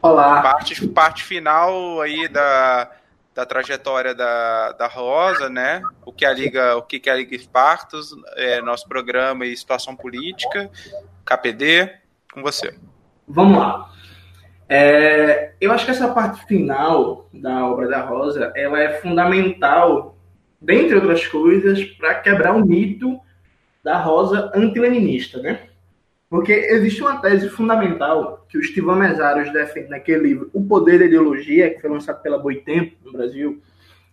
Olá. 0.00 0.40
Parte, 0.40 0.88
parte 0.88 1.22
final 1.24 2.00
aí 2.00 2.26
da, 2.28 2.90
da 3.34 3.46
trajetória 3.46 4.14
da, 4.14 4.72
da 4.72 4.86
Rosa, 4.86 5.48
né? 5.48 5.82
O 6.04 6.12
que 6.12 6.24
a 6.24 6.32
Liga, 6.32 6.76
o 6.76 6.82
que, 6.82 7.08
a 7.08 7.14
Liga 7.14 7.34
Espartos, 7.34 8.14
é, 8.36 8.60
nosso 8.60 8.86
programa 8.88 9.46
e 9.46 9.56
situação 9.56 9.96
política, 9.96 10.70
KPD, 11.24 11.90
com 12.32 12.42
você. 12.42 12.76
Vamos 13.26 13.58
lá. 13.58 13.90
É, 14.68 15.52
eu 15.60 15.72
acho 15.72 15.84
que 15.84 15.90
essa 15.90 16.12
parte 16.12 16.44
final 16.46 17.28
da 17.32 17.66
obra 17.66 17.88
da 17.88 18.00
Rosa, 18.00 18.52
ela 18.54 18.80
é 18.80 19.00
fundamental, 19.00 20.16
dentre 20.60 20.94
outras 20.94 21.26
coisas, 21.26 21.82
para 21.84 22.16
quebrar 22.16 22.54
o 22.54 22.64
mito 22.64 23.20
da 23.82 23.98
Rosa 23.98 24.50
antileninista, 24.54 25.40
né? 25.40 25.68
Porque 26.32 26.50
existe 26.50 27.02
uma 27.02 27.18
tese 27.18 27.46
fundamental 27.50 28.46
que 28.48 28.56
o 28.56 28.60
Estivão 28.62 28.96
Mesaros 28.96 29.52
defende 29.52 29.90
naquele 29.90 30.28
livro, 30.28 30.48
O 30.54 30.64
Poder 30.64 30.98
da 30.98 31.04
Ideologia, 31.04 31.68
que 31.68 31.78
foi 31.78 31.90
lançado 31.90 32.22
pela 32.22 32.38
Boitempo, 32.38 32.96
no 33.04 33.12
Brasil. 33.12 33.60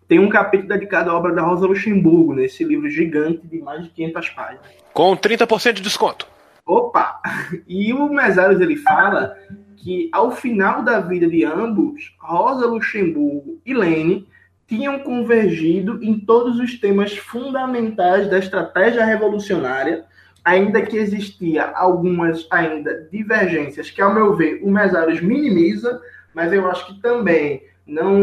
Tem 0.05 0.19
um 0.19 0.27
capítulo 0.27 0.67
dedicado 0.67 1.09
à 1.09 1.15
obra 1.15 1.33
da 1.33 1.41
Rosa 1.41 1.65
Luxemburgo, 1.65 2.33
nesse 2.33 2.65
livro 2.65 2.89
gigante 2.89 3.47
de 3.47 3.61
mais 3.61 3.85
de 3.85 3.89
500 3.91 4.29
páginas. 4.31 4.65
Com 4.91 5.15
30% 5.15 5.71
de 5.75 5.81
desconto. 5.81 6.27
Opa! 6.65 7.21
E 7.65 7.93
o 7.93 8.09
Mesaros 8.09 8.59
ele 8.59 8.75
fala 8.75 9.37
que 9.77 10.09
ao 10.11 10.29
final 10.29 10.83
da 10.83 10.99
vida 10.99 11.25
de 11.25 11.45
ambos, 11.45 12.13
Rosa 12.19 12.65
Luxemburgo 12.65 13.61
e 13.65 13.73
Lênin 13.73 14.27
tinham 14.67 14.99
convergido 14.99 16.03
em 16.03 16.19
todos 16.19 16.59
os 16.59 16.77
temas 16.77 17.15
fundamentais 17.15 18.29
da 18.29 18.37
estratégia 18.37 19.05
revolucionária 19.05 20.03
ainda 20.49 20.81
que 20.81 20.97
existia 20.97 21.69
algumas 21.75 22.47
ainda 22.49 23.07
divergências 23.11 23.91
que, 23.91 24.01
ao 24.01 24.13
meu 24.13 24.35
ver, 24.35 24.61
o 24.63 24.71
Mesaros 24.71 25.21
minimiza, 25.21 26.01
mas 26.33 26.51
eu 26.51 26.67
acho 26.67 26.87
que 26.87 26.99
também 26.99 27.63
não, 27.85 28.17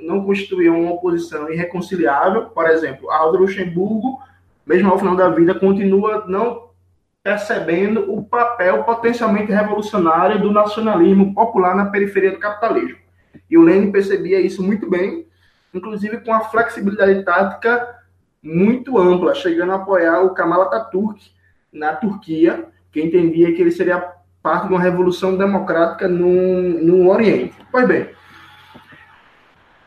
não 0.00 0.24
constituíam 0.24 0.80
uma 0.80 0.92
oposição 0.92 1.50
irreconciliável. 1.50 2.46
Por 2.46 2.70
exemplo, 2.70 3.10
Aldo 3.10 3.38
Luxemburgo, 3.38 4.20
mesmo 4.64 4.92
ao 4.92 4.98
final 4.98 5.16
da 5.16 5.28
vida, 5.30 5.58
continua 5.58 6.24
não 6.28 6.70
percebendo 7.20 8.12
o 8.12 8.22
papel 8.22 8.84
potencialmente 8.84 9.50
revolucionário 9.50 10.40
do 10.40 10.52
nacionalismo 10.52 11.34
popular 11.34 11.74
na 11.74 11.86
periferia 11.86 12.30
do 12.30 12.38
capitalismo. 12.38 12.98
E 13.50 13.58
o 13.58 13.62
Lenin 13.62 13.90
percebia 13.90 14.40
isso 14.40 14.62
muito 14.62 14.88
bem, 14.88 15.26
inclusive 15.74 16.18
com 16.18 16.32
a 16.32 16.40
flexibilidade 16.44 17.24
tática 17.24 17.96
muito 18.40 18.98
ampla, 18.98 19.34
chegando 19.34 19.72
a 19.72 19.76
apoiar 19.76 20.20
o 20.20 20.34
Kemal 20.34 20.62
Atatürk 20.62 21.32
na 21.72 21.94
Turquia, 21.94 22.66
que 22.90 23.00
entendia 23.00 23.52
que 23.54 23.62
ele 23.62 23.70
seria 23.70 24.12
parte 24.42 24.66
de 24.66 24.74
uma 24.74 24.82
revolução 24.82 25.36
democrática 25.36 26.08
no, 26.08 26.60
no 26.82 27.10
Oriente. 27.10 27.54
Pois 27.70 27.86
bem, 27.86 28.08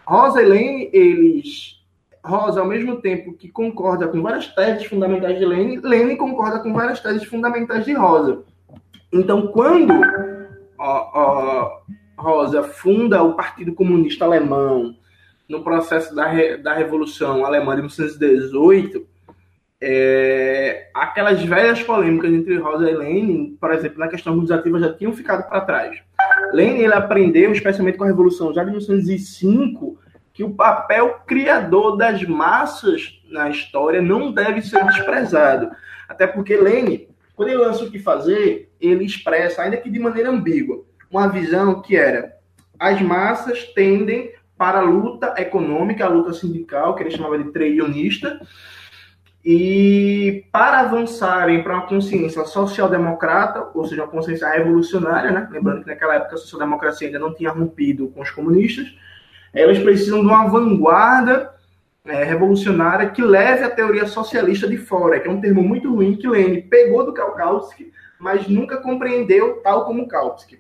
Rosa 0.06 0.42
e 0.42 0.46
Lênin, 0.46 0.90
eles. 0.94 1.76
Rosa, 2.24 2.60
ao 2.60 2.68
mesmo 2.68 2.96
tempo 3.02 3.34
que 3.34 3.48
concorda 3.48 4.08
com 4.08 4.20
várias 4.20 4.48
teses 4.48 4.88
fundamentais 4.88 5.38
de 5.38 5.46
Lênin, 5.46 5.80
Lênin 5.84 6.16
concorda 6.16 6.60
com 6.60 6.74
várias 6.74 7.00
teses 7.00 7.24
fundamentais 7.26 7.86
de 7.86 7.94
Rosa. 7.94 8.44
Então, 9.14 9.48
quando 9.48 9.94
ó, 10.80 11.12
ó, 11.14 11.82
Rosa 12.18 12.64
funda 12.64 13.22
o 13.22 13.36
Partido 13.36 13.74
Comunista 13.74 14.26
Alemão 14.26 14.96
no 15.48 15.64
processo 15.64 16.16
da, 16.16 16.26
da 16.58 16.74
Revolução 16.74 17.46
Alemã 17.46 17.76
de 17.76 17.82
1918, 17.84 19.06
é, 19.82 20.90
aquelas 20.94 21.44
velhas 21.44 21.82
polêmicas 21.84 22.32
entre 22.32 22.58
Rosa 22.58 22.90
e 22.90 22.96
Lenin, 22.96 23.58
por 23.60 23.72
exemplo, 23.72 24.00
na 24.00 24.08
questão 24.08 24.34
legislativa, 24.36 24.80
já 24.80 24.94
tinham 24.94 25.14
ficado 25.14 25.48
para 25.48 25.62
trás. 25.62 25.98
Lenin 26.54 26.80
ele 26.80 26.94
aprendeu, 26.94 27.52
especialmente 27.52 27.98
com 27.98 28.04
a 28.04 28.08
Revolução 28.08 28.54
já 28.54 28.64
de 28.64 28.72
1905, 28.72 30.00
que 30.34 30.44
o 30.44 30.54
papel 30.54 31.22
criador 31.26 31.98
das 31.98 32.24
massas 32.24 33.22
na 33.30 33.50
história 33.50 34.02
não 34.02 34.32
deve 34.32 34.62
ser 34.62 34.84
desprezado. 34.86 35.70
Até 36.08 36.28
porque 36.28 36.56
Lenin, 36.58 37.08
quando 37.36 37.50
ele 37.50 37.58
lança 37.58 37.84
o 37.84 37.92
que 37.92 38.00
fazer, 38.00 38.70
ele 38.80 39.06
expressa, 39.06 39.62
ainda 39.62 39.78
que 39.78 39.90
de 39.90 40.00
maneira 40.00 40.30
ambígua, 40.30 40.84
uma 41.10 41.28
visão 41.28 41.82
que 41.82 41.96
era 41.96 42.36
as 42.80 43.02
massas 43.02 43.64
tendem 43.74 44.34
para 44.58 44.80
a 44.80 44.84
luta 44.84 45.34
econômica, 45.38 46.06
a 46.06 46.10
luta 46.10 46.34
sindical, 46.34 46.96
que 46.96 47.04
ele 47.04 47.12
chamava 47.12 47.38
de 47.38 47.52
treionista, 47.52 48.40
e 49.46 50.44
para 50.52 50.80
avançarem 50.80 51.62
para 51.62 51.76
uma 51.76 51.86
consciência 51.86 52.44
social-democrata, 52.46 53.70
ou 53.76 53.86
seja, 53.86 54.02
uma 54.02 54.08
consciência 54.08 54.50
revolucionária, 54.50 55.30
né? 55.30 55.48
lembrando 55.52 55.84
que 55.84 55.88
naquela 55.88 56.16
época 56.16 56.34
a 56.34 56.38
social-democracia 56.38 57.08
ainda 57.08 57.20
não 57.20 57.32
tinha 57.32 57.52
rompido 57.52 58.08
com 58.08 58.22
os 58.22 58.32
comunistas, 58.32 58.88
elas 59.54 59.78
precisam 59.78 60.22
de 60.22 60.26
uma 60.26 60.48
vanguarda 60.48 61.54
é, 62.06 62.24
revolucionária 62.24 63.12
que 63.12 63.22
leve 63.22 63.64
a 63.64 63.70
teoria 63.70 64.08
socialista 64.08 64.68
de 64.68 64.78
fora, 64.78 65.20
que 65.20 65.28
é 65.28 65.32
um 65.32 65.40
termo 65.40 65.62
muito 65.62 65.94
ruim 65.94 66.16
que 66.16 66.28
Lenin 66.28 66.62
pegou 66.62 67.06
do 67.06 67.14
Kautsky, 67.14 67.92
mas 68.20 68.48
nunca 68.48 68.78
compreendeu 68.78 69.62
tal 69.64 69.86
como 69.86 70.08
Kautsky. 70.08 70.60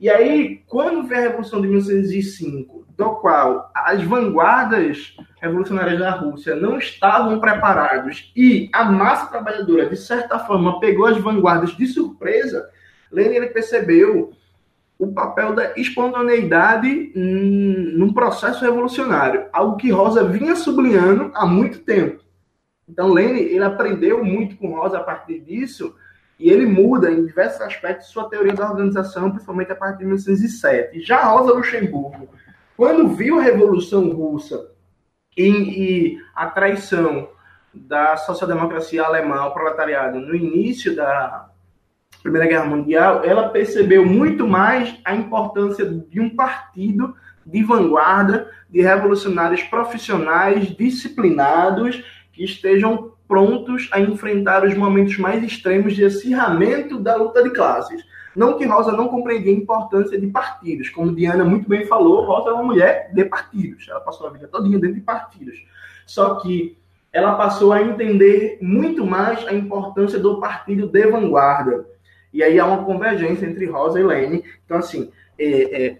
E 0.00 0.08
aí, 0.08 0.62
quando 0.66 1.08
vem 1.08 1.18
a 1.18 1.22
Revolução 1.22 1.60
de 1.60 1.66
1905, 1.66 2.86
do 2.96 3.10
qual 3.16 3.70
as 3.74 4.02
vanguardas 4.02 5.16
revolucionárias 5.40 5.98
da 5.98 6.10
Rússia 6.10 6.54
não 6.54 6.78
estavam 6.78 7.40
preparados 7.40 8.32
e 8.36 8.68
a 8.72 8.84
massa 8.84 9.26
trabalhadora, 9.26 9.86
de 9.86 9.96
certa 9.96 10.38
forma, 10.38 10.78
pegou 10.80 11.06
as 11.06 11.16
vanguardas 11.18 11.76
de 11.76 11.86
surpresa, 11.86 12.68
Lenin 13.10 13.48
percebeu 13.48 14.32
o 14.98 15.12
papel 15.12 15.54
da 15.54 15.74
espontaneidade 15.76 17.12
num 17.14 18.12
processo 18.12 18.64
revolucionário, 18.64 19.46
algo 19.52 19.76
que 19.76 19.90
Rosa 19.90 20.24
vinha 20.24 20.56
sublinhando 20.56 21.30
há 21.34 21.46
muito 21.46 21.80
tempo. 21.80 22.22
Então, 22.88 23.12
Lenin 23.12 23.40
ele 23.40 23.64
aprendeu 23.64 24.24
muito 24.24 24.56
com 24.56 24.74
Rosa 24.74 24.98
a 24.98 25.02
partir 25.04 25.40
disso 25.40 25.94
e 26.38 26.50
ele 26.50 26.66
muda 26.66 27.10
em 27.10 27.26
diversos 27.26 27.60
aspectos 27.60 28.08
sua 28.08 28.28
teoria 28.28 28.54
da 28.54 28.70
organização, 28.70 29.30
principalmente 29.30 29.72
a 29.72 29.76
partir 29.76 29.98
de 29.98 30.04
1907. 30.04 31.00
Já 31.00 31.24
Rosa 31.24 31.52
Luxemburgo, 31.52 32.28
quando 32.76 33.08
viu 33.08 33.38
a 33.38 33.42
Revolução 33.42 34.08
Russa 34.10 34.70
e, 35.36 35.48
e 35.48 36.18
a 36.34 36.46
traição 36.46 37.28
da 37.74 38.16
social-democracia 38.16 39.02
alemã 39.02 39.36
ao 39.36 39.52
proletariado 39.52 40.20
no 40.20 40.34
início 40.34 40.94
da 40.94 41.50
Primeira 42.22 42.46
Guerra 42.46 42.64
Mundial, 42.64 43.24
ela 43.24 43.48
percebeu 43.48 44.04
muito 44.04 44.46
mais 44.46 44.96
a 45.04 45.14
importância 45.14 45.84
de 45.84 46.20
um 46.20 46.34
partido 46.34 47.14
de 47.44 47.62
vanguarda, 47.62 48.50
de 48.68 48.80
revolucionários 48.80 49.62
profissionais, 49.64 50.76
disciplinados, 50.76 52.02
que 52.32 52.44
estejam 52.44 53.12
prontos 53.28 53.88
a 53.92 54.00
enfrentar 54.00 54.64
os 54.64 54.74
momentos 54.74 55.18
mais 55.18 55.44
extremos 55.44 55.94
de 55.94 56.04
acirramento 56.04 56.98
da 56.98 57.14
luta 57.14 57.42
de 57.42 57.50
classes. 57.50 58.02
Não 58.34 58.56
que 58.56 58.64
Rosa 58.64 58.92
não 58.92 59.08
compreendia 59.08 59.52
a 59.52 59.56
importância 59.56 60.18
de 60.18 60.26
partidos. 60.28 60.88
Como 60.88 61.14
Diana 61.14 61.44
muito 61.44 61.68
bem 61.68 61.84
falou, 61.86 62.24
Rosa 62.24 62.50
é 62.50 62.52
uma 62.52 62.62
mulher 62.62 63.10
de 63.12 63.24
partidos. 63.24 63.86
Ela 63.88 64.00
passou 64.00 64.26
a 64.26 64.30
vida 64.30 64.48
toda 64.48 64.68
dentro 64.68 64.94
de 64.94 65.00
partidos. 65.00 65.62
Só 66.06 66.36
que 66.36 66.78
ela 67.12 67.34
passou 67.34 67.72
a 67.72 67.82
entender 67.82 68.58
muito 68.62 69.04
mais 69.04 69.46
a 69.46 69.52
importância 69.52 70.18
do 70.18 70.40
partido 70.40 70.86
de 70.86 71.06
vanguarda. 71.06 71.86
E 72.32 72.42
aí 72.42 72.58
há 72.58 72.66
uma 72.66 72.84
convergência 72.84 73.46
entre 73.46 73.66
Rosa 73.66 73.98
e 73.98 74.04
Lene. 74.04 74.44
Então, 74.64 74.78
assim, 74.78 75.10
é, 75.38 75.86
é, 75.86 75.98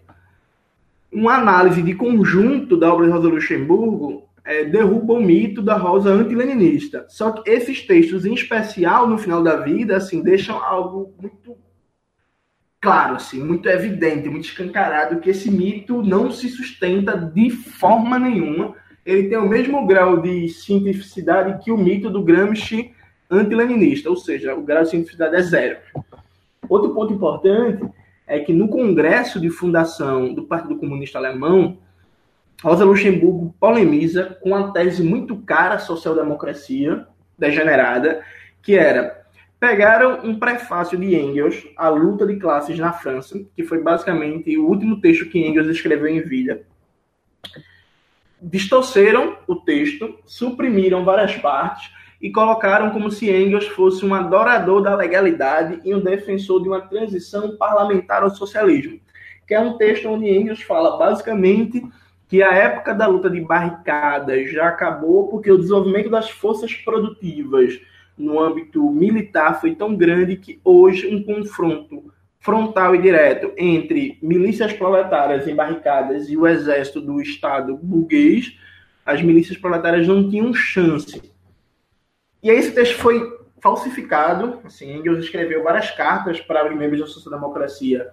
uma 1.12 1.34
análise 1.34 1.82
de 1.82 1.94
conjunto 1.94 2.76
da 2.76 2.92
obra 2.92 3.06
de 3.06 3.12
Rosa 3.12 3.28
Luxemburgo 3.28 4.27
é, 4.48 4.64
derruba 4.64 5.12
o 5.12 5.20
mito 5.20 5.60
da 5.60 5.76
rosa 5.76 6.08
antileninista. 6.08 7.04
Só 7.10 7.30
que 7.32 7.50
esses 7.50 7.86
textos, 7.86 8.24
em 8.24 8.32
especial 8.32 9.06
no 9.06 9.18
final 9.18 9.42
da 9.42 9.56
vida, 9.56 9.94
assim, 9.94 10.22
deixam 10.22 10.56
algo 10.56 11.14
muito 11.20 11.54
claro, 12.80 13.16
assim, 13.16 13.44
muito 13.44 13.68
evidente, 13.68 14.30
muito 14.30 14.46
escancarado 14.46 15.20
que 15.20 15.28
esse 15.28 15.50
mito 15.50 16.02
não 16.02 16.30
se 16.30 16.48
sustenta 16.48 17.14
de 17.14 17.50
forma 17.50 18.18
nenhuma. 18.18 18.74
Ele 19.04 19.28
tem 19.28 19.36
o 19.36 19.46
mesmo 19.46 19.86
grau 19.86 20.22
de 20.22 20.48
cientificidade 20.48 21.62
que 21.62 21.70
o 21.70 21.76
mito 21.76 22.08
do 22.08 22.22
Gramsci 22.22 22.90
antileninista, 23.30 24.08
ou 24.08 24.16
seja, 24.16 24.54
o 24.54 24.62
grau 24.62 24.82
de 24.82 24.88
cientificidade 24.88 25.36
é 25.36 25.42
zero. 25.42 25.78
Outro 26.70 26.94
ponto 26.94 27.12
importante 27.12 27.84
é 28.26 28.38
que 28.38 28.54
no 28.54 28.68
congresso 28.68 29.38
de 29.38 29.50
fundação 29.50 30.32
do 30.32 30.44
Partido 30.44 30.78
Comunista 30.78 31.18
Alemão, 31.18 31.76
Rosa 32.62 32.84
Luxemburgo 32.84 33.54
polemiza 33.60 34.36
com 34.40 34.50
uma 34.50 34.72
tese 34.72 35.02
muito 35.02 35.36
cara 35.36 35.76
à 35.76 35.78
social-democracia 35.78 37.06
degenerada, 37.38 38.24
que 38.62 38.74
era 38.76 39.16
pegaram 39.60 40.20
um 40.24 40.38
prefácio 40.38 40.98
de 40.98 41.16
Engels, 41.16 41.66
A 41.76 41.88
Luta 41.88 42.26
de 42.26 42.36
Classes 42.36 42.78
na 42.78 42.92
França, 42.92 43.40
que 43.56 43.64
foi 43.64 43.82
basicamente 43.82 44.56
o 44.56 44.66
último 44.66 45.00
texto 45.00 45.28
que 45.28 45.38
Engels 45.38 45.68
escreveu 45.68 46.08
em 46.08 46.20
vida. 46.20 46.62
Distorceram 48.40 49.36
o 49.48 49.56
texto, 49.56 50.16
suprimiram 50.24 51.04
várias 51.04 51.36
partes 51.36 51.90
e 52.20 52.30
colocaram 52.30 52.90
como 52.90 53.10
se 53.10 53.30
Engels 53.30 53.66
fosse 53.68 54.04
um 54.04 54.14
adorador 54.14 54.80
da 54.80 54.94
legalidade 54.94 55.80
e 55.84 55.92
um 55.94 56.00
defensor 56.00 56.62
de 56.62 56.68
uma 56.68 56.80
transição 56.80 57.56
parlamentar 57.56 58.22
ao 58.22 58.30
socialismo, 58.30 59.00
que 59.46 59.54
é 59.54 59.60
um 59.60 59.76
texto 59.76 60.08
onde 60.08 60.28
Engels 60.28 60.62
fala 60.62 60.96
basicamente 60.96 61.82
que 62.28 62.42
a 62.42 62.52
época 62.52 62.94
da 62.94 63.06
luta 63.06 63.30
de 63.30 63.40
barricadas 63.40 64.52
já 64.52 64.68
acabou 64.68 65.28
porque 65.28 65.50
o 65.50 65.56
desenvolvimento 65.56 66.10
das 66.10 66.28
forças 66.28 66.74
produtivas 66.74 67.80
no 68.16 68.38
âmbito 68.38 68.90
militar 68.90 69.58
foi 69.60 69.74
tão 69.74 69.96
grande 69.96 70.36
que 70.36 70.60
hoje 70.62 71.06
um 71.06 71.22
confronto 71.22 72.12
frontal 72.38 72.94
e 72.94 73.00
direto 73.00 73.52
entre 73.56 74.18
milícias 74.20 74.72
proletárias 74.72 75.48
em 75.48 75.54
barricadas 75.54 76.28
e 76.28 76.36
o 76.36 76.46
exército 76.46 77.00
do 77.00 77.20
Estado 77.20 77.76
burguês, 77.76 78.58
as 79.06 79.22
milícias 79.22 79.56
proletárias 79.56 80.06
não 80.06 80.28
tinham 80.28 80.52
chance. 80.52 81.32
E 82.42 82.50
aí 82.50 82.58
esse 82.58 82.72
texto 82.72 82.98
foi 82.98 83.38
falsificado, 83.60 84.60
assim, 84.64 84.94
Engels 84.94 85.24
escreveu 85.24 85.64
várias 85.64 85.90
cartas 85.90 86.40
para 86.40 86.68
os 86.68 86.76
membros 86.76 87.00
da 87.00 87.06
social-democracia 87.06 88.12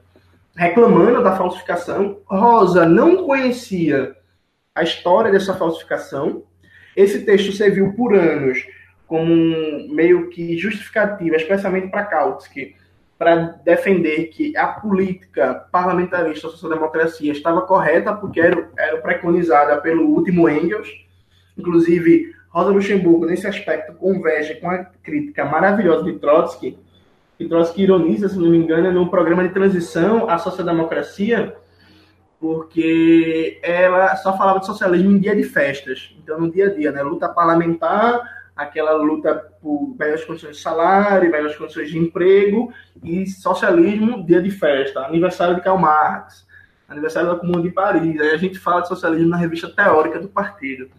reclamando 0.55 1.21
da 1.23 1.35
falsificação. 1.35 2.21
Rosa 2.25 2.85
não 2.85 3.25
conhecia 3.25 4.15
a 4.73 4.83
história 4.83 5.31
dessa 5.31 5.53
falsificação. 5.53 6.43
Esse 6.95 7.25
texto 7.25 7.51
serviu 7.51 7.93
por 7.93 8.15
anos 8.15 8.65
como 9.07 9.31
um 9.31 9.87
meio 9.91 10.29
que 10.29 10.57
justificativa, 10.57 11.35
especialmente 11.35 11.89
para 11.89 12.05
Kautsky, 12.05 12.75
para 13.17 13.59
defender 13.63 14.25
que 14.27 14.55
a 14.57 14.67
política 14.67 15.67
parlamentarista 15.71 16.49
social-democracia 16.49 17.31
estava 17.31 17.61
correta, 17.61 18.13
porque 18.13 18.41
era, 18.41 18.69
era 18.77 18.97
preconizada 19.01 19.79
pelo 19.79 20.07
último 20.07 20.49
Engels. 20.49 20.89
Inclusive, 21.57 22.33
Rosa 22.49 22.71
Luxemburgo, 22.71 23.25
nesse 23.25 23.47
aspecto, 23.47 23.93
converge 23.93 24.55
com 24.55 24.69
a 24.69 24.83
crítica 25.03 25.45
maravilhosa 25.45 26.03
de 26.03 26.19
Trotsky, 26.19 26.77
que 27.37 27.47
Trotsky 27.47 27.83
ironiza, 27.83 28.29
se 28.29 28.37
não 28.37 28.49
me 28.49 28.57
engano, 28.57 28.91
no 28.91 29.09
programa 29.09 29.43
de 29.43 29.53
transição 29.53 30.29
à 30.29 30.37
social-democracia, 30.37 31.55
porque 32.39 33.59
ela 33.63 34.15
só 34.17 34.37
falava 34.37 34.59
de 34.59 34.65
socialismo 34.65 35.11
em 35.11 35.19
dia 35.19 35.35
de 35.35 35.43
festas, 35.43 36.15
então 36.21 36.39
no 36.39 36.51
dia 36.51 36.67
a 36.67 36.73
dia, 36.73 36.91
né? 36.91 37.01
Luta 37.01 37.27
parlamentar, 37.27 38.21
aquela 38.55 38.93
luta 38.93 39.35
por 39.61 39.95
melhores 39.99 40.23
condições 40.23 40.57
de 40.57 40.61
salário, 40.61 41.29
melhores 41.29 41.57
condições 41.57 41.89
de 41.89 41.97
emprego, 41.97 42.71
e 43.03 43.27
socialismo, 43.27 44.25
dia 44.25 44.41
de 44.41 44.51
festa, 44.51 45.01
aniversário 45.01 45.55
de 45.55 45.61
Karl 45.61 45.77
Marx, 45.77 46.45
aniversário 46.87 47.29
da 47.29 47.35
Comuna 47.35 47.61
de 47.61 47.71
Paris. 47.71 48.19
Aí 48.21 48.29
a 48.29 48.37
gente 48.37 48.57
fala 48.57 48.81
de 48.81 48.87
socialismo 48.87 49.29
na 49.29 49.37
revista 49.37 49.69
teórica 49.69 50.19
do 50.19 50.29
partido. 50.29 50.89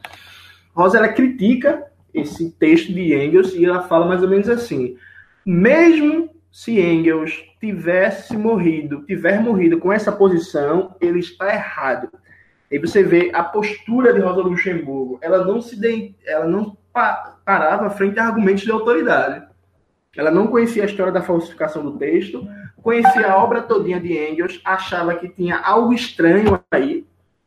Rosa 0.74 0.98
ela 0.98 1.08
critica 1.08 1.84
esse 2.12 2.50
texto 2.50 2.92
de 2.92 3.14
Engels 3.14 3.54
e 3.54 3.64
ela 3.64 3.82
fala 3.82 4.06
mais 4.06 4.22
ou 4.22 4.28
menos 4.28 4.48
assim: 4.48 4.96
mesmo 5.46 6.28
se 6.50 6.80
Engels 6.80 7.44
tivesse 7.60 8.36
morrido, 8.36 9.04
tiver 9.06 9.40
morrido 9.40 9.78
com 9.78 9.92
essa 9.92 10.10
posição, 10.10 10.96
ele 11.00 11.20
está 11.20 11.54
errado. 11.54 12.08
Aí 12.72 12.78
você 12.80 13.04
vê 13.04 13.30
a 13.32 13.44
postura 13.44 14.12
de 14.12 14.18
Rosa 14.18 14.40
Luxemburgo, 14.40 15.18
ela 15.22 15.44
não 15.44 15.60
se 15.60 15.78
de... 15.78 16.14
ela 16.26 16.46
não 16.46 16.76
parava 17.44 17.88
frente 17.90 18.18
a 18.18 18.24
argumentos 18.24 18.64
de 18.64 18.72
autoridade. 18.72 19.46
Ela 20.16 20.30
não 20.30 20.48
conhecia 20.48 20.82
a 20.82 20.86
história 20.86 21.12
da 21.12 21.22
falsificação 21.22 21.84
do 21.84 21.96
texto, 21.96 22.48
conhecia 22.82 23.30
a 23.30 23.36
obra 23.36 23.62
todinha 23.62 24.00
de 24.00 24.16
Engels, 24.18 24.60
achava 24.64 25.14
que 25.14 25.28
tinha 25.28 25.58
algo 25.58 25.92
estranho 25.92 26.58
aí. 26.70 27.06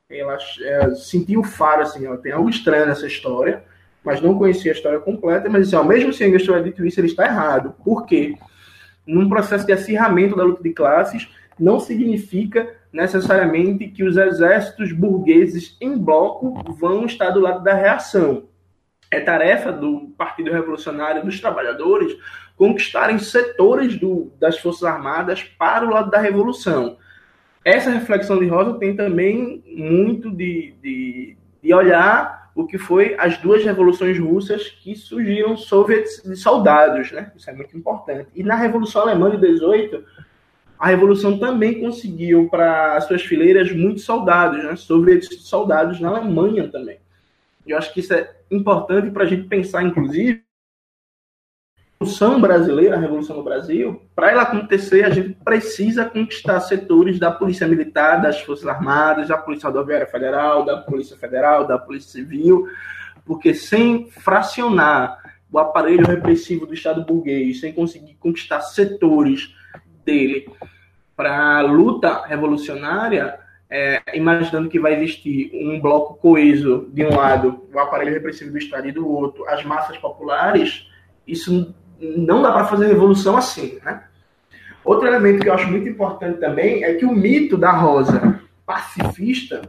Ela, 0.09 0.37
ela 0.61 0.95
sentia 0.95 1.39
o 1.39 1.43
faro 1.43 1.81
assim, 1.81 2.05
ela 2.05 2.17
tem 2.17 2.31
algo 2.31 2.49
estranho 2.49 2.85
nessa 2.85 3.07
história 3.07 3.63
mas 4.03 4.21
não 4.21 4.37
conhecia 4.37 4.71
a 4.71 4.75
história 4.75 4.99
completa, 4.99 5.49
mas 5.49 5.67
assim, 5.67 5.75
ó, 5.75 5.83
mesmo 5.83 6.13
se 6.13 6.25
Engels 6.25 6.43
tiver 6.43 6.63
dito 6.63 6.85
isso, 6.85 6.99
ele 6.99 7.07
está 7.07 7.25
errado. 7.25 7.75
Por 7.83 8.05
quê? 8.05 8.35
Num 9.05 9.27
processo 9.27 9.65
de 9.65 9.73
acirramento 9.73 10.35
da 10.35 10.43
luta 10.43 10.63
de 10.63 10.73
classes, 10.73 11.27
não 11.59 11.79
significa 11.79 12.75
necessariamente 12.91 13.87
que 13.87 14.03
os 14.03 14.17
exércitos 14.17 14.91
burgueses 14.91 15.77
em 15.81 15.97
bloco 15.97 16.63
vão 16.73 17.05
estar 17.05 17.29
do 17.31 17.39
lado 17.39 17.63
da 17.63 17.73
reação. 17.73 18.47
É 19.11 19.19
tarefa 19.19 19.71
do 19.71 20.13
Partido 20.17 20.51
Revolucionário 20.51 21.23
dos 21.23 21.39
Trabalhadores 21.39 22.15
conquistarem 22.55 23.17
setores 23.19 23.97
do, 23.97 24.31
das 24.39 24.57
Forças 24.57 24.83
Armadas 24.83 25.43
para 25.43 25.85
o 25.85 25.89
lado 25.89 26.11
da 26.11 26.19
revolução. 26.19 26.97
Essa 27.63 27.89
reflexão 27.89 28.39
de 28.39 28.47
Rosa 28.47 28.77
tem 28.77 28.95
também 28.95 29.63
muito 29.67 30.29
de, 30.29 30.73
de, 30.81 31.37
de 31.61 31.73
olhar 31.73 32.38
o 32.55 32.65
que 32.65 32.77
foi 32.77 33.15
as 33.17 33.37
duas 33.37 33.63
revoluções 33.63 34.17
russas 34.19 34.69
que 34.69 34.95
surgiram 34.95 35.55
soviets 35.55 36.21
de 36.23 36.35
soldados, 36.35 37.11
né? 37.11 37.31
Isso 37.35 37.49
é 37.49 37.53
muito 37.53 37.77
importante. 37.77 38.29
E 38.35 38.43
na 38.43 38.55
Revolução 38.55 39.03
Alemã 39.03 39.29
de 39.31 39.37
18, 39.37 40.03
a 40.77 40.87
Revolução 40.87 41.37
também 41.37 41.79
conseguiu 41.79 42.47
para 42.49 42.95
as 42.95 43.05
suas 43.05 43.21
fileiras 43.21 43.71
muitos 43.71 44.03
soldados, 44.03 44.63
né? 44.63 44.75
sobre 44.75 45.21
soldados 45.21 45.99
na 45.99 46.09
Alemanha 46.09 46.69
também. 46.69 46.99
Eu 47.67 47.77
acho 47.77 47.93
que 47.93 47.99
isso 47.99 48.13
é 48.13 48.33
importante 48.49 49.11
para 49.11 49.23
a 49.23 49.27
gente 49.27 49.47
pensar, 49.47 49.83
inclusive, 49.83 50.43
Revolução 52.01 52.39
Brasileira, 52.39 52.95
a 52.95 52.99
Revolução 52.99 53.35
no 53.35 53.43
Brasil, 53.43 54.01
para 54.15 54.31
ela 54.31 54.43
acontecer, 54.43 55.03
a 55.03 55.09
gente 55.09 55.35
precisa 55.43 56.05
conquistar 56.05 56.61
setores 56.61 57.19
da 57.19 57.29
Polícia 57.29 57.67
Militar, 57.67 58.21
das 58.21 58.39
Forças 58.39 58.65
Armadas, 58.65 59.27
da 59.27 59.37
Polícia 59.37 59.67
Rodoviária 59.67 60.07
Federal, 60.07 60.63
da 60.63 60.77
Polícia 60.77 61.17
Federal, 61.17 61.67
da 61.67 61.77
Polícia 61.77 62.11
Civil, 62.11 62.69
porque 63.25 63.53
sem 63.53 64.09
fracionar 64.11 65.21
o 65.51 65.59
aparelho 65.59 66.07
repressivo 66.07 66.65
do 66.65 66.73
Estado 66.73 67.03
burguês, 67.03 67.59
sem 67.59 67.73
conseguir 67.73 68.13
conquistar 68.13 68.61
setores 68.61 69.53
dele 70.05 70.49
para 71.17 71.57
a 71.57 71.61
luta 71.61 72.25
revolucionária, 72.25 73.37
é, 73.69 74.01
imaginando 74.13 74.69
que 74.69 74.79
vai 74.79 74.93
existir 74.93 75.51
um 75.53 75.81
bloco 75.81 76.13
coeso 76.13 76.89
de 76.93 77.03
um 77.03 77.13
lado, 77.13 77.67
o 77.73 77.77
aparelho 77.77 78.13
repressivo 78.13 78.53
do 78.53 78.57
Estado 78.57 78.87
e 78.87 78.93
do 78.93 79.05
outro, 79.05 79.45
as 79.49 79.65
massas 79.65 79.97
populares, 79.97 80.87
isso 81.27 81.75
não 81.99 82.41
dá 82.41 82.51
para 82.51 82.65
fazer 82.65 82.87
revolução 82.87 83.37
assim, 83.37 83.79
né? 83.83 84.03
Outro 84.83 85.07
elemento 85.07 85.41
que 85.41 85.49
eu 85.49 85.53
acho 85.53 85.69
muito 85.69 85.87
importante 85.87 86.39
também 86.39 86.83
é 86.83 86.93
que 86.95 87.05
o 87.05 87.11
mito 87.11 87.57
da 87.57 87.71
rosa 87.71 88.39
pacifista, 88.65 89.61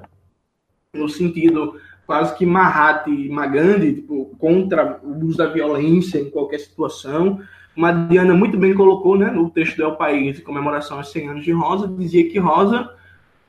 no 0.94 1.09
sentido 1.09 1.81
quase 2.07 2.34
que 2.36 2.44
Mahatma 2.44 3.47
Gandhi, 3.47 3.94
tipo, 3.94 4.34
contra 4.39 5.00
o 5.02 5.25
uso 5.25 5.39
da 5.39 5.47
violência 5.47 6.18
em 6.18 6.31
qualquer 6.31 6.59
situação, 6.59 7.41
uma 7.76 7.92
Diana 7.92 8.34
muito 8.34 8.59
bem 8.59 8.75
colocou 8.75 9.17
né, 9.17 9.31
no 9.31 9.49
texto 9.49 9.76
do 9.76 9.84
El 9.84 9.97
País, 9.97 10.39
em 10.39 10.42
comemoração 10.42 10.99
aos 10.99 11.12
100 11.12 11.28
anos 11.28 11.44
de 11.44 11.52
Rosa, 11.52 11.86
dizia 11.86 12.28
que 12.28 12.39
Rosa 12.39 12.91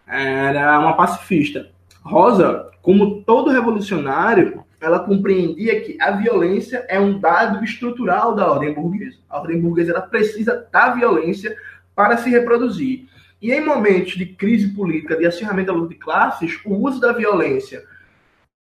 era 0.07 0.79
uma 0.79 0.93
pacifista. 0.93 1.69
Rosa, 2.03 2.69
como 2.81 3.21
todo 3.23 3.49
revolucionário, 3.49 4.63
ela 4.81 4.99
compreendia 4.99 5.79
que 5.81 5.95
a 6.01 6.11
violência 6.11 6.83
é 6.89 6.99
um 6.99 7.19
dado 7.19 7.63
estrutural 7.63 8.35
da 8.35 8.51
ordem 8.51 8.73
burguesa. 8.73 9.19
A 9.29 9.39
ordem 9.39 9.61
burguesa 9.61 9.91
ela 9.91 10.01
precisa 10.01 10.67
da 10.71 10.89
violência 10.89 11.55
para 11.95 12.17
se 12.17 12.29
reproduzir. 12.31 13.05
E 13.39 13.51
em 13.51 13.63
momentos 13.63 14.13
de 14.13 14.25
crise 14.25 14.69
política, 14.69 15.15
de 15.15 15.25
acirramento 15.25 15.71
da 15.71 15.77
luta 15.77 15.93
de 15.93 15.99
classes, 15.99 16.59
o 16.65 16.73
uso 16.73 16.99
da 16.99 17.13
violência 17.13 17.83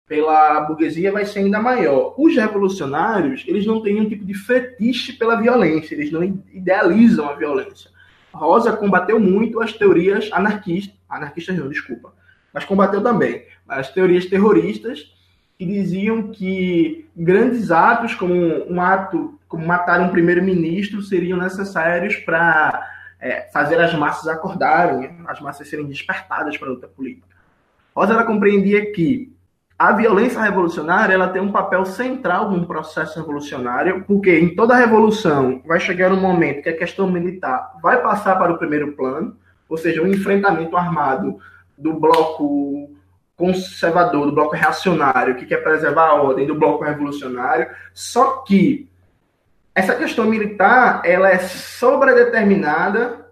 pela 0.06 0.60
burguesia 0.60 1.10
vai 1.10 1.24
ser 1.24 1.40
ainda 1.40 1.60
maior. 1.60 2.14
Os 2.16 2.36
revolucionários, 2.36 3.44
eles 3.48 3.66
não 3.66 3.82
têm 3.82 4.00
um 4.00 4.08
tipo 4.08 4.24
de 4.24 4.34
fetiche 4.34 5.14
pela 5.14 5.40
violência, 5.40 5.94
eles 5.94 6.12
não 6.12 6.22
idealizam 6.22 7.28
a 7.28 7.34
violência. 7.34 7.90
Rosa 8.32 8.76
combateu 8.76 9.18
muito 9.18 9.60
as 9.60 9.72
teorias 9.72 10.28
anarquistas, 10.32 10.94
anarquistas 11.08 11.56
não, 11.56 11.68
desculpa, 11.68 12.12
mas 12.52 12.64
combateu 12.64 13.02
também 13.02 13.46
as 13.66 13.90
teorias 13.90 14.26
terroristas 14.26 15.12
que 15.58 15.64
diziam 15.64 16.30
que 16.30 17.08
grandes 17.16 17.70
atos, 17.70 18.14
como 18.14 18.34
um 18.34 18.80
ato, 18.80 19.38
como 19.48 19.66
matar 19.66 20.00
um 20.00 20.10
primeiro-ministro, 20.10 21.02
seriam 21.02 21.38
necessários 21.38 22.16
para 22.16 22.90
é, 23.20 23.48
fazer 23.52 23.80
as 23.80 23.94
massas 23.94 24.26
acordarem, 24.26 25.16
as 25.26 25.40
massas 25.40 25.68
serem 25.68 25.86
despertadas 25.86 26.56
para 26.56 26.68
a 26.68 26.72
luta 26.72 26.88
política. 26.88 27.34
Rosa 27.94 28.12
ela 28.12 28.24
compreendia 28.24 28.92
que 28.92 29.32
a 29.78 29.92
violência 29.92 30.40
revolucionária 30.40 31.14
ela 31.14 31.28
tem 31.28 31.42
um 31.42 31.50
papel 31.50 31.84
central 31.84 32.50
no 32.50 32.66
processo 32.66 33.18
revolucionário, 33.18 34.04
porque 34.06 34.38
em 34.38 34.54
toda 34.54 34.76
revolução 34.76 35.62
vai 35.66 35.80
chegar 35.80 36.12
um 36.12 36.20
momento 36.20 36.62
que 36.62 36.68
a 36.68 36.76
questão 36.76 37.10
militar 37.10 37.72
vai 37.82 38.00
passar 38.02 38.36
para 38.36 38.52
o 38.52 38.58
primeiro 38.58 38.92
plano, 38.92 39.36
ou 39.68 39.76
seja, 39.76 40.00
o 40.00 40.04
um 40.04 40.08
enfrentamento 40.08 40.76
armado 40.76 41.38
do 41.76 41.92
bloco 41.94 42.90
conservador, 43.36 44.26
do 44.26 44.34
bloco 44.34 44.54
reacionário, 44.54 45.36
que 45.36 45.46
quer 45.46 45.62
preservar 45.62 46.08
a 46.08 46.14
ordem, 46.14 46.46
do 46.46 46.54
bloco 46.54 46.84
revolucionário. 46.84 47.68
Só 47.92 48.42
que 48.42 48.88
essa 49.74 49.94
questão 49.94 50.26
militar 50.26 51.02
ela 51.04 51.28
é 51.28 51.38
sobredeterminada 51.38 53.26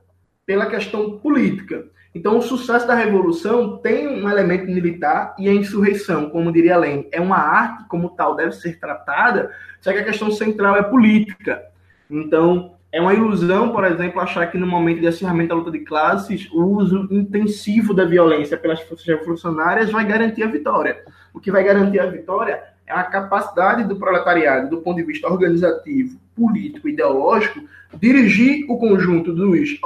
pela 0.45 0.67
questão 0.67 1.19
política. 1.19 1.85
Então, 2.15 2.37
o 2.37 2.43
sucesso 2.43 2.87
da 2.87 2.95
revolução 2.95 3.79
tem 3.79 4.07
um 4.07 4.29
elemento 4.29 4.67
militar 4.67 5.35
e 5.39 5.49
a 5.49 5.55
insurreição, 5.55 6.29
como 6.29 6.53
diria 6.53 6.77
Lenin, 6.77 7.09
é 7.11 7.21
uma 7.21 7.39
arte 7.39 7.89
como 7.89 8.11
tal 8.11 8.37
deve 8.37 8.53
ser 8.53 8.79
tratada, 8.79 9.51
só 9.81 9.93
que 9.93 9.99
a 9.99 10.05
questão 10.05 10.31
central 10.31 10.77
é 10.77 10.83
política. 10.83 11.63
Então, 12.11 12.75
é 12.93 13.01
uma 13.01 13.15
ilusão, 13.15 13.73
por 13.73 13.85
exemplo, 13.85 14.21
achar 14.21 14.51
que 14.51 14.59
no 14.59 14.67
momento 14.67 15.01
de 15.01 15.07
acirramento 15.07 15.49
da 15.49 15.55
luta 15.55 15.71
de 15.71 15.79
classes, 15.79 16.47
o 16.53 16.63
uso 16.63 17.09
intensivo 17.11 17.95
da 17.95 18.05
violência 18.05 18.55
pelas 18.55 18.83
forças 18.83 19.07
revolucionárias 19.07 19.91
vai 19.91 20.07
garantir 20.07 20.43
a 20.43 20.47
vitória. 20.47 21.03
O 21.33 21.41
que 21.41 21.51
vai 21.51 21.65
garantir 21.65 21.99
a 21.99 22.07
vitória 22.07 22.63
é 22.87 22.93
a 22.93 23.03
capacidade 23.05 23.85
do 23.85 23.97
proletariado, 23.97 24.69
do 24.69 24.83
ponto 24.83 24.99
de 24.99 25.05
vista 25.05 25.27
organizativo, 25.27 26.21
político, 26.37 26.87
ideológico, 26.87 27.61
dirigir 27.95 28.67
o 28.69 28.77
conjunto 28.77 29.33
dos, 29.33 29.81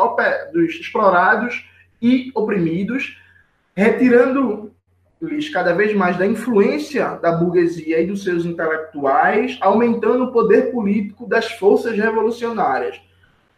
dos 0.53 0.75
explorados 0.75 1.65
e 2.03 2.33
oprimidos, 2.35 3.21
retirando-lhes 3.77 4.76
cada 5.53 5.73
vez 5.73 5.95
mais 5.95 6.17
da 6.17 6.27
influência 6.27 7.19
da 7.23 7.33
burguesia 7.33 8.01
e 8.01 8.07
dos 8.07 8.23
seus 8.23 8.45
intelectuais, 8.45 9.57
aumentando 9.61 10.25
o 10.25 10.33
poder 10.33 10.71
político 10.71 11.27
das 11.27 11.51
forças 11.53 11.97
revolucionárias. 11.97 13.01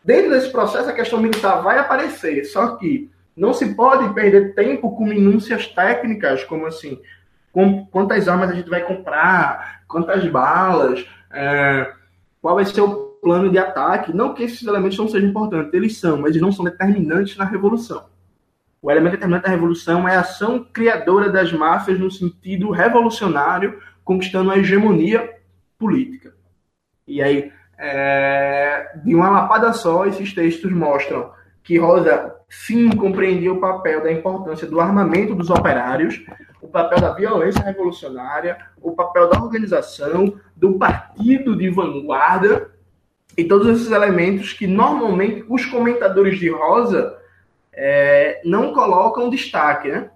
Dentro 0.04 0.30
desse 0.30 0.50
processo, 0.50 0.88
a 0.88 0.92
questão 0.92 1.20
militar 1.20 1.60
vai 1.62 1.78
aparecer, 1.78 2.44
só 2.44 2.76
que 2.76 3.10
não 3.36 3.52
se 3.52 3.74
pode 3.74 4.12
perder 4.14 4.54
tempo 4.54 4.96
com 4.96 5.04
minúcias 5.04 5.66
técnicas, 5.66 6.44
como 6.44 6.66
assim, 6.66 7.00
com, 7.52 7.86
quantas 7.86 8.28
armas 8.28 8.50
a 8.50 8.54
gente 8.54 8.70
vai 8.70 8.82
comprar, 8.82 9.82
quantas 9.86 10.26
balas, 10.28 11.04
é, 11.32 11.92
qual 12.40 12.54
vai 12.54 12.64
ser 12.64 12.80
o 12.80 13.08
plano 13.20 13.50
de 13.50 13.58
ataque. 13.58 14.14
Não 14.14 14.34
que 14.34 14.42
esses 14.42 14.66
elementos 14.66 14.98
não 14.98 15.08
sejam 15.08 15.28
importantes, 15.28 15.74
eles 15.74 15.98
são, 15.98 16.18
mas 16.18 16.30
eles 16.30 16.42
não 16.42 16.52
são 16.52 16.64
determinantes 16.64 17.36
na 17.36 17.44
revolução. 17.44 18.04
O 18.80 18.90
elemento 18.90 19.12
determinante 19.12 19.44
da 19.44 19.50
revolução 19.50 20.08
é 20.08 20.14
a 20.14 20.20
ação 20.20 20.64
criadora 20.72 21.30
das 21.30 21.52
massas 21.52 21.98
no 21.98 22.10
sentido 22.10 22.70
revolucionário, 22.70 23.80
conquistando 24.04 24.50
a 24.50 24.58
hegemonia 24.58 25.28
política. 25.76 26.34
E 27.06 27.20
aí, 27.20 27.52
é, 27.76 28.92
de 29.04 29.14
uma 29.14 29.30
lapada 29.30 29.72
só, 29.72 30.06
esses 30.06 30.32
textos 30.32 30.72
mostram 30.72 31.30
que 31.62 31.78
Rosa 31.78 32.34
sim 32.48 32.88
compreendia 32.90 33.52
o 33.52 33.60
papel 33.60 34.02
da 34.02 34.12
importância 34.12 34.66
do 34.66 34.80
armamento 34.80 35.34
dos 35.34 35.50
operários, 35.50 36.24
o 36.62 36.68
papel 36.68 37.00
da 37.00 37.12
violência 37.12 37.62
revolucionária, 37.62 38.58
o 38.80 38.92
papel 38.92 39.28
da 39.28 39.38
organização, 39.38 40.34
do 40.56 40.78
partido 40.78 41.56
de 41.56 41.68
vanguarda 41.68 42.70
e 43.36 43.44
todos 43.44 43.68
esses 43.68 43.90
elementos 43.90 44.52
que 44.52 44.66
normalmente 44.66 45.44
os 45.48 45.64
comentadores 45.66 46.38
de 46.38 46.48
Rosa 46.48 47.17
é, 47.80 48.40
não 48.44 48.72
colocam 48.72 49.30
destaque, 49.30 49.88
né? 49.88 50.10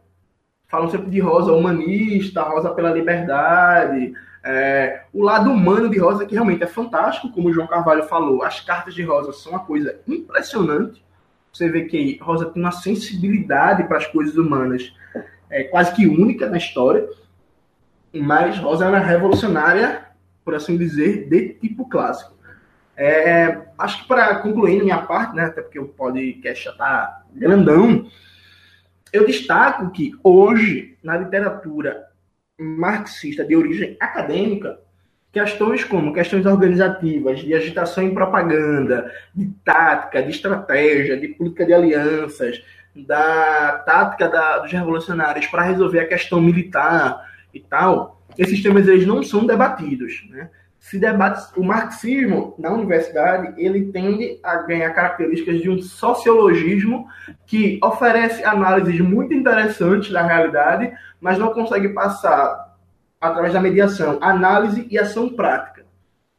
Falam 0.66 0.90
sempre 0.90 1.10
de 1.10 1.20
Rosa 1.20 1.52
humanista, 1.52 2.42
Rosa 2.42 2.70
pela 2.70 2.90
liberdade, 2.90 4.14
é, 4.44 5.04
o 5.12 5.22
lado 5.22 5.52
humano 5.52 5.88
de 5.88 5.98
Rosa 5.98 6.26
que 6.26 6.34
realmente 6.34 6.64
é 6.64 6.66
fantástico, 6.66 7.30
como 7.30 7.48
o 7.48 7.52
João 7.52 7.68
Carvalho 7.68 8.02
falou, 8.04 8.42
as 8.42 8.60
cartas 8.60 8.94
de 8.94 9.02
Rosa 9.02 9.32
são 9.32 9.52
uma 9.52 9.60
coisa 9.60 10.00
impressionante. 10.08 11.04
Você 11.52 11.68
vê 11.68 11.84
que 11.84 12.18
Rosa 12.20 12.46
tem 12.46 12.60
uma 12.60 12.72
sensibilidade 12.72 13.84
para 13.84 13.98
as 13.98 14.06
coisas 14.06 14.36
humanas 14.36 14.92
é, 15.48 15.64
quase 15.64 15.94
que 15.94 16.06
única 16.06 16.48
na 16.48 16.56
história, 16.56 17.06
mas 18.12 18.58
Rosa 18.58 18.86
era 18.86 18.98
revolucionária, 18.98 20.06
por 20.44 20.54
assim 20.54 20.76
dizer, 20.76 21.28
de 21.28 21.50
tipo 21.50 21.88
clássico. 21.88 22.34
É, 22.96 23.58
acho 23.78 24.02
que 24.02 24.08
para 24.08 24.36
concluir 24.36 24.82
minha 24.82 24.98
parte, 24.98 25.34
né, 25.34 25.44
até 25.44 25.62
porque 25.62 25.78
o 25.78 25.88
podcast 25.88 26.64
já 26.64 26.70
está 26.72 27.22
grandão, 27.32 28.06
eu 29.12 29.26
destaco 29.26 29.90
que 29.90 30.12
hoje, 30.22 30.96
na 31.02 31.16
literatura 31.16 32.06
marxista 32.58 33.44
de 33.44 33.56
origem 33.56 33.96
acadêmica, 34.00 34.78
questões 35.32 35.82
como 35.82 36.12
questões 36.12 36.44
organizativas, 36.44 37.40
de 37.40 37.54
agitação 37.54 38.06
e 38.06 38.12
propaganda, 38.12 39.10
de 39.34 39.50
tática, 39.64 40.22
de 40.22 40.30
estratégia, 40.30 41.18
de 41.18 41.28
política 41.28 41.64
de 41.64 41.72
alianças, 41.72 42.62
da 42.94 43.82
tática 43.86 44.28
da, 44.28 44.58
dos 44.58 44.70
revolucionários 44.70 45.46
para 45.46 45.62
resolver 45.62 46.00
a 46.00 46.08
questão 46.08 46.40
militar 46.40 47.26
e 47.52 47.60
tal, 47.60 48.22
esses 48.36 48.62
temas 48.62 48.86
eles 48.86 49.06
não 49.06 49.22
são 49.22 49.46
debatidos, 49.46 50.24
né? 50.28 50.50
Se 50.82 50.98
debate 50.98 51.48
o 51.56 51.62
marxismo 51.62 52.56
na 52.58 52.72
universidade, 52.72 53.54
ele 53.56 53.92
tende 53.92 54.40
a 54.42 54.56
ganhar 54.56 54.90
características 54.90 55.60
de 55.60 55.70
um 55.70 55.80
sociologismo 55.80 57.06
que 57.46 57.78
oferece 57.82 58.42
análises 58.42 59.00
muito 59.00 59.32
interessantes 59.32 60.10
da 60.10 60.26
realidade, 60.26 60.92
mas 61.20 61.38
não 61.38 61.54
consegue 61.54 61.90
passar 61.90 62.76
através 63.20 63.54
da 63.54 63.60
mediação, 63.60 64.18
análise 64.20 64.84
e 64.90 64.98
ação 64.98 65.28
prática. 65.28 65.86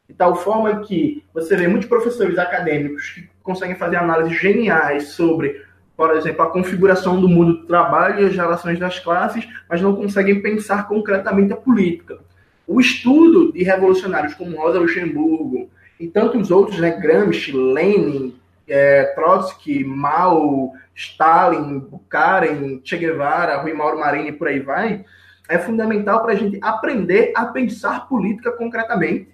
de 0.06 0.14
tal 0.14 0.36
forma 0.36 0.80
que 0.80 1.24
você 1.32 1.56
vê 1.56 1.66
muitos 1.66 1.88
professores 1.88 2.36
acadêmicos 2.36 3.12
que 3.12 3.30
conseguem 3.42 3.76
fazer 3.76 3.96
análises 3.96 4.38
geniais 4.38 5.08
sobre, 5.08 5.64
por 5.96 6.14
exemplo, 6.14 6.42
a 6.42 6.50
configuração 6.50 7.18
do 7.18 7.26
mundo 7.26 7.60
do 7.60 7.66
trabalho 7.66 8.20
e 8.20 8.26
as 8.26 8.36
relações 8.36 8.78
das 8.78 9.00
classes, 9.00 9.48
mas 9.70 9.80
não 9.80 9.96
conseguem 9.96 10.42
pensar 10.42 10.86
concretamente 10.86 11.54
a 11.54 11.56
política. 11.56 12.18
O 12.66 12.80
estudo 12.80 13.52
de 13.52 13.62
revolucionários 13.62 14.34
como 14.34 14.56
Rosa 14.56 14.78
Luxemburgo 14.78 15.68
e 16.00 16.08
tantos 16.08 16.50
outros, 16.50 16.78
né, 16.78 16.90
Gramsci, 16.92 17.52
Lenin, 17.52 18.34
é, 18.66 19.04
Trotsky, 19.14 19.84
Mao, 19.84 20.72
Stalin, 20.94 21.78
Bukharin, 21.80 22.80
Che 22.84 22.96
Guevara, 22.96 23.58
Rui 23.58 23.72
Mauro 23.72 23.98
Marini 23.98 24.32
por 24.32 24.48
aí 24.48 24.60
vai, 24.60 25.04
é 25.48 25.58
fundamental 25.58 26.22
para 26.22 26.32
a 26.32 26.36
gente 26.36 26.58
aprender 26.62 27.32
a 27.34 27.46
pensar 27.46 28.08
política 28.08 28.52
concretamente, 28.52 29.28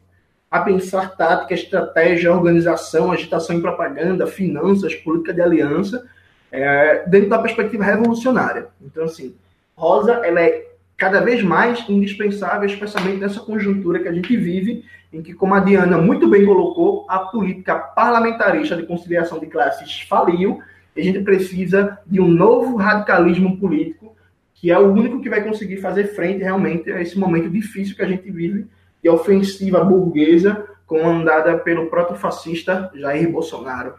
a 0.51 0.61
pensar 0.61 1.17
tática, 1.17 1.55
estratégia, 1.55 2.33
organização, 2.33 3.13
agitação 3.13 3.57
e 3.57 3.63
propaganda, 3.63 4.27
finanças, 4.27 4.95
política 4.97 5.33
de 5.33 5.41
aliança, 5.41 6.05
é, 6.51 7.05
dentro 7.07 7.29
da 7.29 7.39
perspectiva 7.39 7.85
revolucionária. 7.85 8.67
Então, 8.83 9.05
assim, 9.05 9.37
Rosa, 9.77 10.15
ela 10.25 10.41
é 10.41 10.70
cada 11.01 11.23
vez 11.23 11.43
mais 11.43 11.83
indispensável, 11.89 12.69
especialmente 12.69 13.17
nessa 13.17 13.41
conjuntura 13.41 14.01
que 14.01 14.07
a 14.07 14.13
gente 14.13 14.37
vive, 14.37 14.85
em 15.11 15.23
que, 15.23 15.33
como 15.33 15.55
a 15.55 15.61
Diana 15.61 15.97
muito 15.97 16.29
bem 16.29 16.45
colocou, 16.45 17.07
a 17.09 17.21
política 17.21 17.75
parlamentarista 17.75 18.77
de 18.77 18.83
conciliação 18.83 19.41
de 19.41 19.47
classes 19.47 20.03
faliu, 20.03 20.63
e 20.95 21.01
a 21.01 21.03
gente 21.03 21.21
precisa 21.21 21.99
de 22.07 22.21
um 22.21 22.29
novo 22.29 22.77
radicalismo 22.77 23.57
político, 23.57 24.15
que 24.53 24.71
é 24.71 24.79
o 24.79 24.93
único 24.93 25.23
que 25.23 25.31
vai 25.31 25.43
conseguir 25.43 25.79
fazer 25.79 26.15
frente 26.15 26.43
realmente 26.43 26.93
a 26.93 27.01
esse 27.01 27.19
momento 27.19 27.49
difícil 27.49 27.97
que 27.97 28.03
a 28.03 28.07
gente 28.07 28.31
vive 28.31 28.67
de 29.03 29.09
ofensiva 29.09 29.83
burguesa 29.83 30.69
comandada 30.87 31.57
pelo 31.57 31.89
protofascista 31.89 32.91
Jair 32.95 33.33
Bolsonaro. 33.33 33.95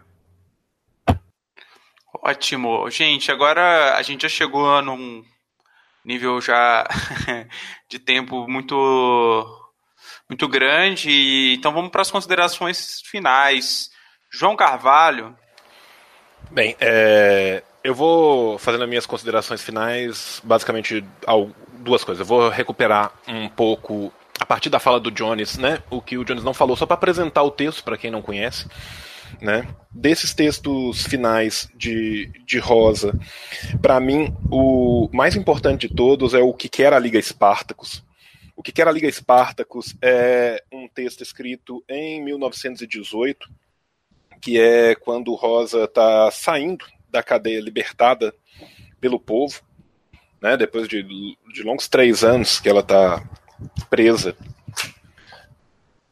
Ótimo. 2.22 2.88
Gente, 2.92 3.32
agora 3.32 3.96
a 3.96 4.02
gente 4.04 4.22
já 4.22 4.30
chegou 4.30 4.80
num 4.84 5.24
nível 6.06 6.42
já 6.42 6.88
de 7.90 8.00
tempo 8.00 8.48
muito 8.48 9.46
muito 10.30 10.48
grande. 10.48 11.54
Então 11.58 11.74
vamos 11.74 11.92
para 11.92 12.02
as 12.02 12.12
considerações 12.12 13.02
finais. 13.06 13.90
João 14.30 14.56
Carvalho. 14.56 15.36
Bem, 16.50 16.76
é, 16.80 17.64
eu 17.84 17.94
vou 17.94 18.58
fazendo 18.58 18.84
as 18.84 18.90
minhas 18.90 19.06
considerações 19.06 19.62
finais, 19.62 20.42
basicamente 20.44 21.04
duas 21.80 22.04
coisas. 22.04 22.20
Eu 22.20 22.26
vou 22.26 22.50
recuperar 22.50 23.12
um 23.28 23.48
pouco 23.48 24.12
a 24.40 24.46
partir 24.46 24.70
da 24.70 24.80
fala 24.80 25.00
do 25.00 25.12
Jones, 25.12 25.58
né? 25.58 25.84
O 25.90 26.02
que 26.02 26.18
o 26.18 26.26
Jones 26.26 26.44
não 26.44 26.54
falou, 26.54 26.76
só 26.76 26.86
para 26.86 26.96
apresentar 26.96 27.44
o 27.44 27.52
texto 27.52 27.84
para 27.84 27.98
quem 27.98 28.10
não 28.10 28.22
conhece 28.22 28.68
né? 29.42 29.68
Desses 29.92 30.34
textos 30.34 31.04
finais 31.04 31.68
de, 31.76 32.32
de 32.46 32.60
Rosa, 32.60 33.20
para 33.82 34.00
mim, 34.00 34.34
o 34.52 35.10
mais 35.12 35.36
importante 35.36 35.88
de 35.88 35.96
todos 35.96 36.34
é 36.34 36.40
o 36.40 36.54
que 36.54 36.70
quer 36.70 36.94
a 36.94 37.00
Liga 37.00 37.18
Espartacus. 37.18 38.04
O 38.56 38.62
que 38.62 38.72
quer 38.72 38.88
a 38.88 38.92
Liga 38.92 39.08
Espartacus 39.08 39.96
é 40.02 40.64
um 40.72 40.88
texto 40.88 41.24
escrito 41.24 41.84
em 41.90 42.24
1918, 42.24 43.50
que 44.40 44.60
é 44.60 44.94
quando 44.94 45.34
Rosa 45.34 45.86
está 45.86 46.30
saindo 46.30 46.86
da 47.10 47.24
cadeia 47.24 47.60
libertada 47.60 48.34
pelo 49.00 49.20
povo, 49.20 49.62
né, 50.40 50.56
depois 50.56 50.88
de, 50.88 51.04
de 51.04 51.64
longos 51.64 51.88
três 51.88 52.24
anos 52.24 52.60
que 52.60 52.70
ela 52.70 52.82
está 52.82 53.24
presa 53.90 54.36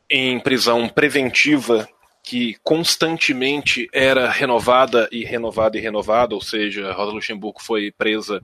em 0.09 0.39
prisão 0.39 0.89
preventiva 0.89 1.87
que 2.29 2.57
constantemente 2.61 3.89
era 3.91 4.29
renovada 4.29 5.09
e 5.11 5.23
renovada 5.23 5.79
e 5.79 5.81
renovada, 5.81 6.35
ou 6.35 6.41
seja, 6.41 6.91
Rosa 6.91 7.11
Luxemburgo 7.11 7.59
foi 7.59 7.91
presa 7.91 8.39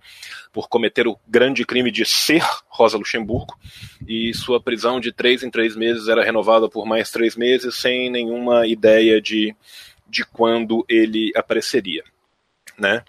por 0.52 0.68
cometer 0.68 1.08
o 1.08 1.20
grande 1.28 1.64
crime 1.64 1.92
de 1.92 2.04
ser 2.04 2.44
Rosa 2.68 2.98
Luxemburgo, 2.98 3.56
e 4.08 4.34
sua 4.34 4.60
prisão 4.60 5.00
de 5.00 5.12
três 5.12 5.44
em 5.44 5.52
três 5.52 5.76
meses 5.76 6.08
era 6.08 6.24
renovada 6.24 6.68
por 6.68 6.84
mais 6.88 7.12
três 7.12 7.36
meses, 7.36 7.76
sem 7.76 8.10
nenhuma 8.10 8.66
ideia 8.66 9.22
de, 9.22 9.56
de 10.10 10.26
quando 10.26 10.84
ele 10.90 11.32
apareceria. 11.36 12.04
Né? 12.80 13.04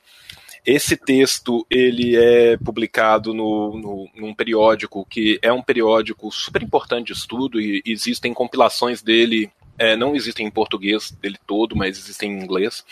Esse 0.62 0.94
texto 0.94 1.66
ele 1.70 2.16
é 2.16 2.58
publicado 2.58 3.32
no, 3.32 3.78
no, 3.78 4.10
num 4.14 4.34
periódico 4.34 5.06
que 5.08 5.38
é 5.40 5.50
um 5.50 5.62
periódico 5.62 6.30
super 6.30 6.62
importante 6.62 7.06
de 7.06 7.12
estudo 7.14 7.58
e 7.58 7.82
existem 7.86 8.34
compilações 8.34 9.00
dele 9.00 9.50
é, 9.78 9.96
não 9.96 10.14
existem 10.14 10.46
em 10.46 10.50
português 10.50 11.10
dele 11.10 11.38
todo, 11.46 11.76
mas 11.76 11.98
existem 11.98 12.32
em 12.32 12.42
inglês, 12.42 12.84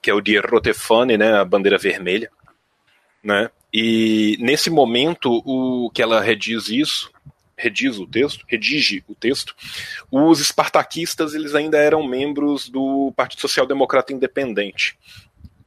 que 0.00 0.10
é 0.10 0.14
o 0.14 0.20
de 0.20 0.38
Rotefane, 0.38 1.16
né, 1.16 1.34
a 1.34 1.44
bandeira 1.44 1.78
vermelha, 1.78 2.30
né? 3.22 3.50
E 3.72 4.36
nesse 4.40 4.70
momento, 4.70 5.42
o 5.44 5.90
que 5.90 6.00
ela 6.00 6.20
rediz 6.20 6.68
isso, 6.68 7.10
rediz 7.56 7.98
o 7.98 8.06
texto, 8.06 8.44
redige 8.46 9.02
o 9.08 9.14
texto, 9.14 9.54
os 10.10 10.40
espartaquistas 10.40 11.34
eles 11.34 11.54
ainda 11.54 11.78
eram 11.78 12.06
membros 12.06 12.68
do 12.68 13.12
Partido 13.16 13.40
Social 13.40 13.66
Democrata 13.66 14.12
Independente. 14.12 14.98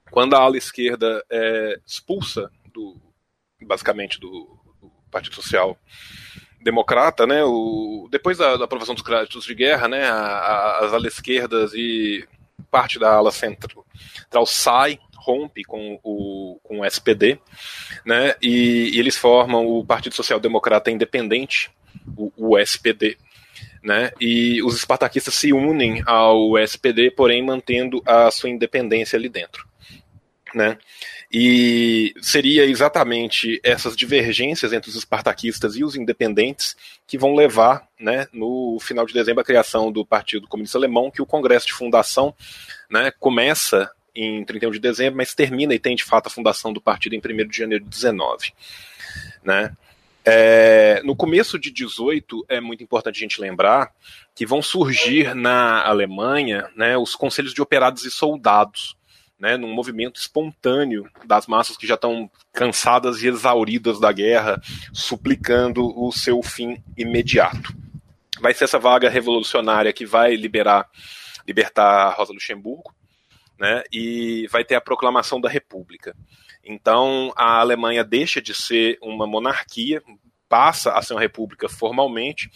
Quando 0.09 0.35
a 0.35 0.39
ala 0.39 0.57
esquerda 0.57 1.23
é 1.29 1.79
expulsa 1.85 2.51
do, 2.73 2.95
basicamente 3.61 4.19
do, 4.19 4.57
do 4.81 4.91
Partido 5.11 5.35
Social 5.35 5.77
democrata, 6.61 7.25
né? 7.25 7.43
O, 7.43 8.07
depois 8.11 8.37
da, 8.37 8.57
da 8.57 8.65
aprovação 8.65 8.93
dos 8.93 9.03
créditos 9.03 9.45
de 9.45 9.55
guerra, 9.55 9.87
né? 9.87 10.05
A, 10.05 10.15
a, 10.15 10.85
as 10.85 10.93
alas 10.93 11.13
esquerdas 11.13 11.73
e 11.73 12.27
parte 12.69 12.99
da 12.99 13.13
ala 13.13 13.31
central, 13.31 13.85
sai, 14.45 14.99
rompe 15.15 15.63
com 15.63 15.99
o, 16.03 16.59
com 16.63 16.79
o 16.79 16.85
SPD, 16.85 17.39
né? 18.05 18.35
E, 18.41 18.91
e 18.95 18.99
eles 18.99 19.17
formam 19.17 19.65
o 19.65 19.85
Partido 19.85 20.15
Social 20.15 20.39
Democrata 20.39 20.91
Independente, 20.91 21.71
o, 22.17 22.31
o 22.37 22.57
SPD. 22.57 23.17
Né, 23.81 24.11
e 24.19 24.61
os 24.61 24.75
espartaquistas 24.75 25.33
se 25.35 25.53
unem 25.53 26.03
ao 26.05 26.57
SPD, 26.57 27.11
porém 27.11 27.41
mantendo 27.41 28.03
a 28.05 28.29
sua 28.29 28.49
independência 28.49 29.15
ali 29.15 29.29
dentro. 29.29 29.65
Né? 30.53 30.77
E 31.31 32.13
seria 32.21 32.65
exatamente 32.65 33.59
essas 33.63 33.95
divergências 33.95 34.73
entre 34.73 34.89
os 34.89 34.95
espartaquistas 34.95 35.75
e 35.75 35.83
os 35.83 35.95
independentes 35.95 36.75
que 37.05 37.19
vão 37.19 37.35
levar, 37.35 37.87
né, 37.99 38.27
no 38.33 38.79
final 38.79 39.05
de 39.05 39.13
dezembro, 39.13 39.41
a 39.41 39.45
criação 39.45 39.91
do 39.91 40.03
Partido 40.03 40.47
Comunista 40.47 40.77
Alemão, 40.77 41.11
que 41.11 41.21
o 41.21 41.27
Congresso 41.27 41.67
de 41.67 41.73
Fundação 41.73 42.33
né, 42.89 43.11
começa 43.19 43.91
em 44.15 44.43
31 44.43 44.71
de 44.71 44.79
dezembro, 44.79 45.17
mas 45.17 45.35
termina 45.35 45.73
e 45.73 45.79
tem 45.79 45.95
de 45.95 46.03
fato 46.03 46.27
a 46.27 46.31
fundação 46.31 46.73
do 46.73 46.81
partido 46.81 47.13
em 47.13 47.19
1 47.19 47.47
de 47.47 47.57
janeiro 47.57 47.83
de 47.83 47.89
19. 47.91 48.51
Né? 49.43 49.71
É, 50.25 51.01
no 51.03 51.15
começo 51.15 51.57
de 51.57 51.71
18, 51.71 52.45
é 52.49 52.59
muito 52.59 52.83
importante 52.83 53.17
a 53.17 53.21
gente 53.21 53.39
lembrar 53.39 53.91
que 54.35 54.45
vão 54.45 54.61
surgir 54.61 55.33
na 55.35 55.85
Alemanha 55.85 56.69
né, 56.75 56.97
os 56.97 57.15
conselhos 57.15 57.53
de 57.53 57.61
operados 57.61 58.03
e 58.03 58.11
soldados, 58.11 58.95
né, 59.39 59.55
num 59.55 59.73
movimento 59.73 60.19
espontâneo 60.19 61.09
das 61.25 61.47
massas 61.47 61.77
que 61.77 61.87
já 61.87 61.95
estão 61.95 62.29
cansadas 62.53 63.21
e 63.21 63.27
exauridas 63.27 63.99
da 63.99 64.11
guerra, 64.11 64.61
suplicando 64.93 65.85
o 65.97 66.11
seu 66.11 66.43
fim 66.43 66.83
imediato. 66.97 67.73
Vai 68.41 68.53
ser 68.53 68.65
essa 68.65 68.77
vaga 68.77 69.09
revolucionária 69.09 69.93
que 69.93 70.05
vai 70.05 70.35
liberar, 70.35 70.89
libertar 71.47 72.15
Rosa 72.15 72.33
Luxemburgo, 72.33 72.93
né, 73.57 73.83
e 73.91 74.47
vai 74.51 74.63
ter 74.63 74.75
a 74.75 74.81
proclamação 74.81 75.39
da 75.39 75.49
República. 75.49 76.15
Então 76.63 77.33
a 77.35 77.59
Alemanha 77.59 78.03
deixa 78.03 78.41
de 78.41 78.53
ser 78.53 78.97
uma 79.01 79.25
monarquia, 79.25 80.01
passa 80.47 80.93
a 80.93 81.01
ser 81.01 81.13
uma 81.13 81.21
república 81.21 81.69
formalmente, 81.69 82.49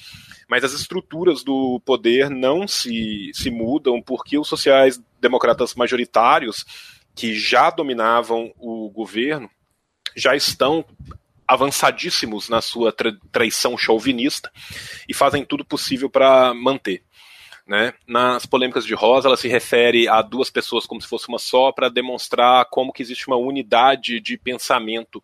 mas 0.49 0.63
as 0.63 0.73
estruturas 0.73 1.43
do 1.43 1.79
poder 1.85 2.29
não 2.29 2.67
se, 2.67 3.31
se 3.33 3.49
mudam 3.49 4.01
porque 4.01 4.37
os 4.37 4.47
sociais-democratas 5.23 5.73
majoritários 5.75 6.65
que 7.15 7.33
já 7.33 7.69
dominavam 7.69 8.53
o 8.57 8.89
governo 8.89 9.49
já 10.15 10.35
estão 10.35 10.85
avançadíssimos 11.47 12.49
na 12.49 12.61
sua 12.61 12.91
tra 12.91 13.11
traição 13.31 13.77
chauvinista 13.77 14.51
e 15.07 15.13
fazem 15.13 15.45
tudo 15.45 15.65
possível 15.65 16.09
para 16.09 16.53
manter. 16.53 17.03
Né? 17.65 17.93
Nas 18.05 18.45
polêmicas 18.45 18.85
de 18.85 18.93
Rosa, 18.93 19.27
ela 19.27 19.37
se 19.37 19.47
refere 19.47 20.07
a 20.07 20.21
duas 20.21 20.49
pessoas 20.49 20.85
como 20.85 21.01
se 21.01 21.07
fosse 21.07 21.29
uma 21.29 21.39
só 21.39 21.71
para 21.71 21.89
demonstrar 21.89 22.65
como 22.65 22.91
que 22.91 23.01
existe 23.01 23.27
uma 23.27 23.37
unidade 23.37 24.19
de 24.19 24.37
pensamento 24.37 25.23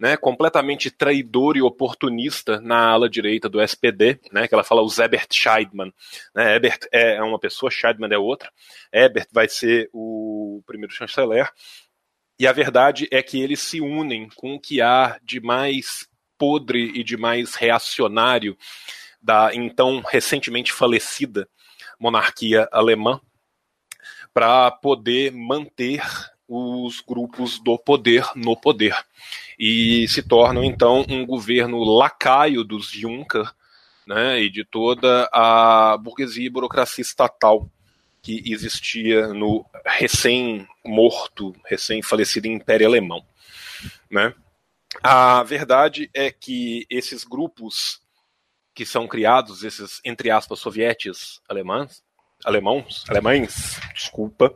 né, 0.00 0.16
completamente 0.16 0.90
traidor 0.90 1.58
e 1.58 1.62
oportunista 1.62 2.58
na 2.58 2.88
ala 2.88 3.08
direita 3.08 3.50
do 3.50 3.60
SPD, 3.60 4.18
né, 4.32 4.48
que 4.48 4.54
ela 4.54 4.64
fala 4.64 4.80
o 4.82 4.88
Ebert 4.98 5.28
Scheidman. 5.30 5.92
Né, 6.34 6.56
Ebert 6.56 6.88
é 6.90 7.22
uma 7.22 7.38
pessoa, 7.38 7.70
Scheidman 7.70 8.10
é 8.10 8.16
outra. 8.16 8.50
Ebert 8.90 9.28
vai 9.30 9.46
ser 9.46 9.90
o 9.92 10.62
primeiro 10.66 10.94
chanceler. 10.94 11.52
E 12.38 12.46
a 12.46 12.52
verdade 12.52 13.06
é 13.10 13.22
que 13.22 13.42
eles 13.42 13.60
se 13.60 13.82
unem 13.82 14.30
com 14.34 14.54
o 14.54 14.60
que 14.60 14.80
há 14.80 15.18
de 15.22 15.38
mais 15.38 16.08
podre 16.38 16.92
e 16.94 17.04
de 17.04 17.18
mais 17.18 17.54
reacionário 17.54 18.56
da 19.20 19.54
então 19.54 20.00
recentemente 20.00 20.72
falecida 20.72 21.46
monarquia 21.98 22.66
alemã 22.72 23.20
para 24.32 24.70
poder 24.70 25.30
manter 25.32 26.02
os 26.48 27.00
grupos 27.00 27.60
do 27.60 27.78
poder 27.78 28.26
no 28.34 28.56
poder 28.56 28.96
e 29.62 30.08
se 30.08 30.22
tornam 30.22 30.64
então 30.64 31.04
um 31.06 31.26
governo 31.26 31.84
lacaio 31.84 32.64
dos 32.64 32.90
Juncker 32.90 33.52
né, 34.06 34.40
e 34.40 34.48
de 34.48 34.64
toda 34.64 35.28
a 35.30 35.98
burguesia 35.98 36.46
e 36.46 36.50
burocracia 36.50 37.02
estatal 37.02 37.70
que 38.22 38.42
existia 38.50 39.28
no 39.34 39.66
recém-morto, 39.84 41.54
recém-falecido 41.66 42.46
Império 42.46 42.86
Alemão. 42.86 43.22
Né? 44.10 44.34
A 45.02 45.42
verdade 45.42 46.10
é 46.14 46.30
que 46.30 46.86
esses 46.88 47.22
grupos 47.22 48.00
que 48.74 48.86
são 48.86 49.06
criados, 49.06 49.62
esses, 49.62 50.00
entre 50.02 50.30
aspas, 50.30 50.58
sovietes 50.58 51.38
alemães, 51.46 52.02
alemãos, 52.44 53.04
alemães, 53.08 53.78
desculpa, 53.94 54.54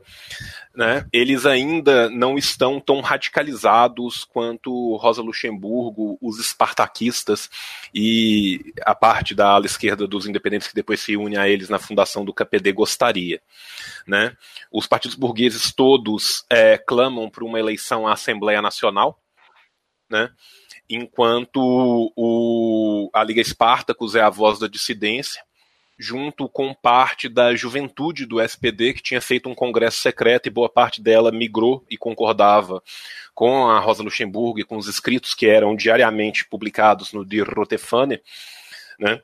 né, 0.74 1.06
eles 1.12 1.46
ainda 1.46 2.08
não 2.10 2.36
estão 2.36 2.80
tão 2.80 3.00
radicalizados 3.00 4.24
quanto 4.24 4.96
Rosa 4.96 5.22
Luxemburgo, 5.22 6.18
os 6.20 6.38
espartaquistas 6.38 7.48
e 7.94 8.72
a 8.82 8.94
parte 8.94 9.34
da 9.34 9.48
ala 9.48 9.66
esquerda 9.66 10.06
dos 10.06 10.26
independentes 10.26 10.68
que 10.68 10.74
depois 10.74 11.00
se 11.00 11.16
une 11.16 11.36
a 11.36 11.48
eles 11.48 11.68
na 11.68 11.78
fundação 11.78 12.24
do 12.24 12.34
KPD 12.34 12.72
gostaria. 12.72 13.40
Né? 14.06 14.36
Os 14.72 14.86
partidos 14.86 15.16
burgueses 15.16 15.72
todos 15.72 16.44
é, 16.50 16.78
clamam 16.78 17.30
por 17.30 17.44
uma 17.44 17.58
eleição 17.58 18.06
à 18.06 18.14
Assembleia 18.14 18.60
Nacional, 18.60 19.20
né? 20.10 20.30
enquanto 20.88 22.12
o, 22.16 23.10
a 23.12 23.22
Liga 23.22 23.40
Espartacus 23.40 24.14
é 24.14 24.20
a 24.20 24.30
voz 24.30 24.58
da 24.58 24.66
dissidência, 24.66 25.42
junto 25.98 26.48
com 26.48 26.74
parte 26.74 27.28
da 27.28 27.54
juventude 27.54 28.26
do 28.26 28.40
SPD, 28.40 28.94
que 28.94 29.02
tinha 29.02 29.20
feito 29.20 29.48
um 29.48 29.54
congresso 29.54 29.98
secreto 29.98 30.46
e 30.46 30.50
boa 30.50 30.68
parte 30.68 31.00
dela 31.00 31.30
migrou 31.30 31.84
e 31.88 31.96
concordava 31.96 32.82
com 33.34 33.68
a 33.68 33.78
Rosa 33.78 34.02
Luxemburgo 34.02 34.60
e 34.60 34.64
com 34.64 34.76
os 34.76 34.86
escritos 34.86 35.34
que 35.34 35.46
eram 35.46 35.74
diariamente 35.76 36.44
publicados 36.44 37.12
no 37.12 37.24
Die 37.24 37.40
Rote 37.40 37.76
né, 38.98 39.20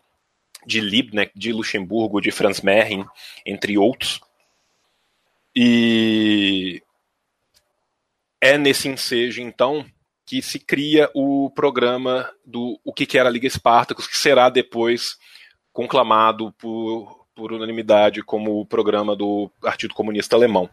de 0.66 0.80
Liebknecht, 0.80 1.32
de 1.36 1.52
Luxemburgo, 1.52 2.20
de 2.20 2.30
Franz 2.30 2.60
Mehring, 2.60 3.04
entre 3.44 3.76
outros. 3.76 4.20
E 5.54 6.82
é 8.40 8.56
nesse 8.56 8.88
ensejo, 8.88 9.42
então, 9.42 9.84
que 10.24 10.40
se 10.40 10.58
cria 10.58 11.10
o 11.14 11.50
programa 11.50 12.30
do 12.44 12.80
o 12.84 12.92
que 12.92 13.18
era 13.18 13.28
a 13.28 13.32
Liga 13.32 13.46
Espartacus, 13.46 14.06
que 14.06 14.16
será 14.16 14.48
depois 14.48 15.18
conclamado 15.72 16.52
por, 16.52 17.26
por 17.34 17.52
unanimidade 17.52 18.22
como 18.22 18.60
o 18.60 18.66
programa 18.66 19.14
do 19.14 19.50
Partido 19.60 19.94
Comunista 19.94 20.36
Alemão. 20.36 20.68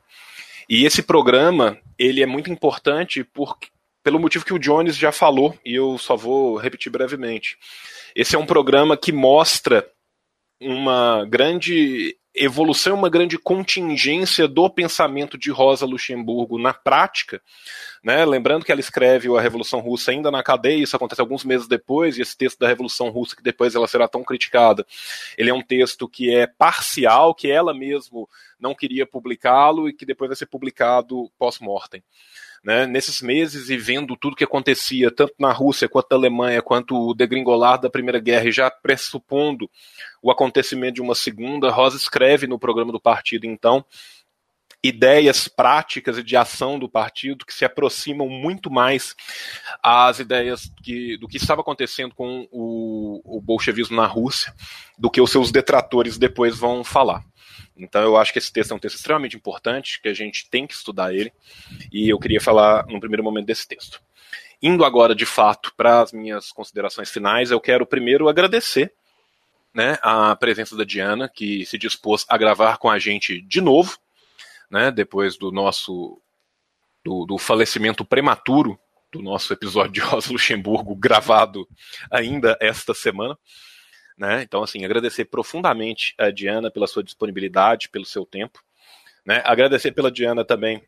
E 0.69 0.85
esse 0.85 1.01
programa 1.01 1.77
ele 1.97 2.21
é 2.21 2.25
muito 2.25 2.51
importante 2.51 3.23
por, 3.23 3.57
pelo 4.03 4.19
motivo 4.19 4.45
que 4.45 4.53
o 4.53 4.59
Jones 4.59 4.97
já 4.97 5.11
falou, 5.11 5.57
e 5.65 5.75
eu 5.75 5.97
só 5.97 6.15
vou 6.15 6.57
repetir 6.57 6.91
brevemente. 6.91 7.57
Esse 8.15 8.35
é 8.35 8.39
um 8.39 8.45
programa 8.45 8.97
que 8.97 9.11
mostra 9.11 9.89
uma 10.59 11.25
grande 11.25 12.17
evolução, 12.37 12.95
uma 12.95 13.09
grande 13.09 13.37
contingência 13.37 14.47
do 14.47 14.69
pensamento 14.69 15.37
de 15.37 15.49
Rosa 15.49 15.85
Luxemburgo 15.85 16.59
na 16.59 16.73
prática. 16.73 17.41
Né? 18.03 18.23
Lembrando 18.25 18.63
que 18.63 18.71
ela 18.71 18.79
escreve 18.79 19.27
a 19.35 19.41
Revolução 19.41 19.79
Russa 19.79 20.11
ainda 20.11 20.29
na 20.29 20.43
cadeia, 20.43 20.81
isso 20.81 20.95
acontece 20.95 21.19
alguns 21.19 21.43
meses 21.43 21.67
depois, 21.67 22.17
e 22.17 22.21
esse 22.21 22.37
texto 22.37 22.59
da 22.59 22.67
Revolução 22.67 23.09
Russa, 23.09 23.35
que 23.35 23.43
depois 23.43 23.75
ela 23.75 23.87
será 23.87 24.07
tão 24.07 24.23
criticada, 24.23 24.85
ele 25.37 25.49
é 25.49 25.53
um 25.53 25.61
texto 25.61 26.07
que 26.07 26.33
é 26.33 26.45
parcial, 26.45 27.33
que 27.33 27.49
ela 27.49 27.73
mesmo 27.73 28.29
não 28.59 28.75
queria 28.75 29.05
publicá-lo 29.05 29.89
e 29.89 29.93
que 29.93 30.05
depois 30.05 30.29
vai 30.29 30.35
ser 30.35 30.45
publicado 30.45 31.29
pós-mortem 31.37 32.03
né, 32.67 32.85
nesses 32.85 33.21
meses 33.21 33.69
e 33.69 33.77
vendo 33.77 34.17
tudo 34.17 34.35
que 34.35 34.43
acontecia, 34.43 35.09
tanto 35.09 35.33
na 35.39 35.53
Rússia 35.53 35.87
quanto 35.87 36.07
na 36.11 36.17
Alemanha, 36.17 36.61
quanto 36.61 37.11
o 37.11 37.13
degringolar 37.13 37.79
da 37.79 37.89
Primeira 37.89 38.19
Guerra, 38.19 38.49
e 38.49 38.51
já 38.51 38.69
pressupondo 38.69 39.69
o 40.21 40.29
acontecimento 40.29 40.95
de 40.95 41.01
uma 41.01 41.15
segunda, 41.15 41.71
Rosa 41.71 41.95
escreve 41.95 42.45
no 42.45 42.59
programa 42.59 42.91
do 42.91 42.99
partido, 42.99 43.45
então, 43.45 43.85
ideias 44.83 45.47
práticas 45.47 46.17
e 46.17 46.23
de 46.23 46.35
ação 46.35 46.77
do 46.77 46.89
partido 46.89 47.45
que 47.45 47.53
se 47.53 47.63
aproximam 47.63 48.27
muito 48.27 48.69
mais 48.69 49.15
às 49.81 50.19
ideias 50.19 50.69
que, 50.83 51.17
do 51.19 51.27
que 51.29 51.37
estava 51.37 51.61
acontecendo 51.61 52.13
com 52.13 52.49
o, 52.51 53.37
o 53.37 53.39
bolchevismo 53.39 53.95
na 53.95 54.05
Rússia 54.05 54.53
do 54.99 55.09
que 55.09 55.21
os 55.21 55.31
seus 55.31 55.53
detratores 55.53 56.17
depois 56.17 56.57
vão 56.57 56.83
falar. 56.83 57.23
Então 57.77 58.01
eu 58.01 58.17
acho 58.17 58.33
que 58.33 58.39
esse 58.39 58.51
texto 58.51 58.71
é 58.71 58.75
um 58.75 58.79
texto 58.79 58.95
extremamente 58.95 59.35
importante, 59.35 60.01
que 60.01 60.09
a 60.09 60.13
gente 60.13 60.49
tem 60.49 60.65
que 60.65 60.73
estudar 60.73 61.13
ele, 61.13 61.31
e 61.91 62.09
eu 62.09 62.19
queria 62.19 62.41
falar 62.41 62.85
no 62.87 62.99
primeiro 62.99 63.23
momento 63.23 63.45
desse 63.45 63.67
texto. 63.67 64.01
Indo 64.61 64.83
agora, 64.83 65.13
de 65.13 65.25
fato, 65.25 65.73
para 65.75 66.01
as 66.01 66.11
minhas 66.11 66.51
considerações 66.51 67.09
finais, 67.09 67.51
eu 67.51 67.59
quero 67.59 67.85
primeiro 67.85 68.27
agradecer 68.27 68.91
né, 69.73 69.97
a 70.01 70.35
presença 70.35 70.75
da 70.75 70.83
Diana, 70.83 71.29
que 71.29 71.65
se 71.65 71.77
dispôs 71.77 72.25
a 72.27 72.37
gravar 72.37 72.77
com 72.77 72.89
a 72.89 72.97
gente 72.97 73.41
de 73.41 73.61
novo, 73.61 73.97
né, 74.69 74.89
depois 74.89 75.37
do 75.37 75.51
nosso 75.51 76.19
do, 77.03 77.25
do 77.25 77.37
falecimento 77.37 78.03
prematuro 78.03 78.77
do 79.11 79.21
nosso 79.21 79.53
episódio 79.53 79.93
de 79.93 79.99
Rosa 80.01 80.31
Luxemburgo, 80.31 80.95
gravado 80.95 81.67
ainda 82.11 82.57
esta 82.59 82.93
semana. 82.93 83.37
Né? 84.17 84.41
Então, 84.41 84.63
assim, 84.63 84.83
agradecer 84.83 85.25
profundamente 85.25 86.15
a 86.17 86.31
Diana 86.31 86.71
pela 86.71 86.87
sua 86.87 87.03
disponibilidade, 87.03 87.89
pelo 87.89 88.05
seu 88.05 88.25
tempo. 88.25 88.59
Né? 89.25 89.41
Agradecer 89.45 89.91
pela 89.91 90.11
Diana 90.11 90.43
também 90.43 90.81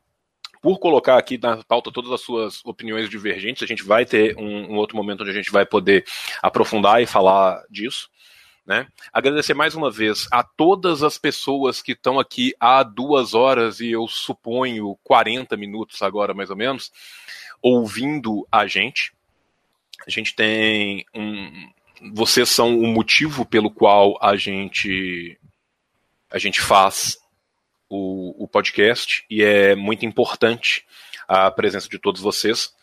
por 0.61 0.80
colocar 0.80 1.17
aqui 1.17 1.38
na 1.38 1.64
pauta 1.64 1.91
todas 1.91 2.11
as 2.11 2.22
suas 2.22 2.66
opiniões 2.66 3.09
divergentes. 3.09 3.64
A 3.64 3.67
gente 3.67 3.83
vai 3.83 4.06
ter 4.06 4.35
um, 4.38 4.74
um 4.74 4.75
outro 4.75 4.98
momento 4.98 5.22
onde 5.22 5.30
a 5.30 5.33
gente 5.33 5.51
vai 5.51 5.66
poder 5.66 6.06
aprofundar 6.41 7.01
e 7.01 7.06
falar 7.06 7.64
disso. 7.69 8.09
Né? 8.66 8.88
Agradecer 9.11 9.53
mais 9.53 9.74
uma 9.74 9.90
vez 9.90 10.27
a 10.32 10.43
todas 10.43 11.01
as 11.01 11.17
pessoas 11.17 11.82
que 11.82 11.93
estão 11.93 12.19
aqui 12.19 12.53
há 12.59 12.83
duas 12.83 13.33
horas 13.33 13.80
e 13.80 13.91
eu 13.91 14.08
suponho 14.08 14.98
40 15.03 15.56
minutos 15.56 16.01
agora, 16.01 16.33
mais 16.33 16.49
ou 16.49 16.56
menos, 16.56 16.91
ouvindo 17.61 18.48
a 18.51 18.67
gente. 18.67 19.14
A 20.06 20.09
gente 20.09 20.35
tem 20.35 21.06
um, 21.16 21.69
vocês 22.13 22.49
são 22.49 22.77
o 22.77 22.87
motivo 22.87 23.45
pelo 23.45 23.69
qual 23.69 24.17
a 24.21 24.35
gente 24.35 25.37
a 26.31 26.37
gente 26.37 26.61
faz 26.61 27.17
o, 27.89 28.43
o 28.43 28.47
podcast 28.47 29.25
e 29.29 29.43
é 29.43 29.75
muito 29.75 30.05
importante 30.05 30.85
a 31.27 31.49
presença 31.49 31.89
de 31.89 31.97
todos 31.97 32.21
vocês. 32.21 32.73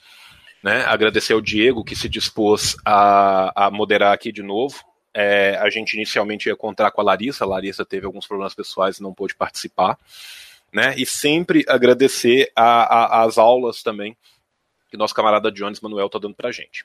Né? 0.62 0.84
Agradecer 0.84 1.32
ao 1.32 1.40
Diego 1.40 1.84
que 1.84 1.94
se 1.94 2.08
dispôs 2.08 2.76
a, 2.84 3.66
a 3.66 3.70
moderar 3.70 4.12
aqui 4.12 4.32
de 4.32 4.42
novo. 4.42 4.84
É, 5.14 5.56
a 5.56 5.70
gente 5.70 5.94
inicialmente 5.94 6.48
ia 6.48 6.56
contar 6.56 6.90
com 6.90 7.00
a 7.00 7.04
Larissa, 7.04 7.44
a 7.44 7.48
Larissa 7.48 7.84
teve 7.84 8.04
alguns 8.04 8.26
problemas 8.26 8.54
pessoais 8.54 8.98
e 8.98 9.02
não 9.02 9.14
pôde 9.14 9.34
participar. 9.34 9.96
Né? 10.72 10.94
E 10.98 11.06
sempre 11.06 11.64
agradecer 11.68 12.50
a, 12.54 13.20
a, 13.20 13.24
as 13.24 13.38
aulas 13.38 13.82
também 13.82 14.16
que 14.90 14.96
nosso 14.96 15.14
camarada 15.14 15.50
Jones 15.50 15.80
Manuel 15.80 16.06
está 16.06 16.18
dando 16.18 16.34
para 16.34 16.50
gente 16.50 16.84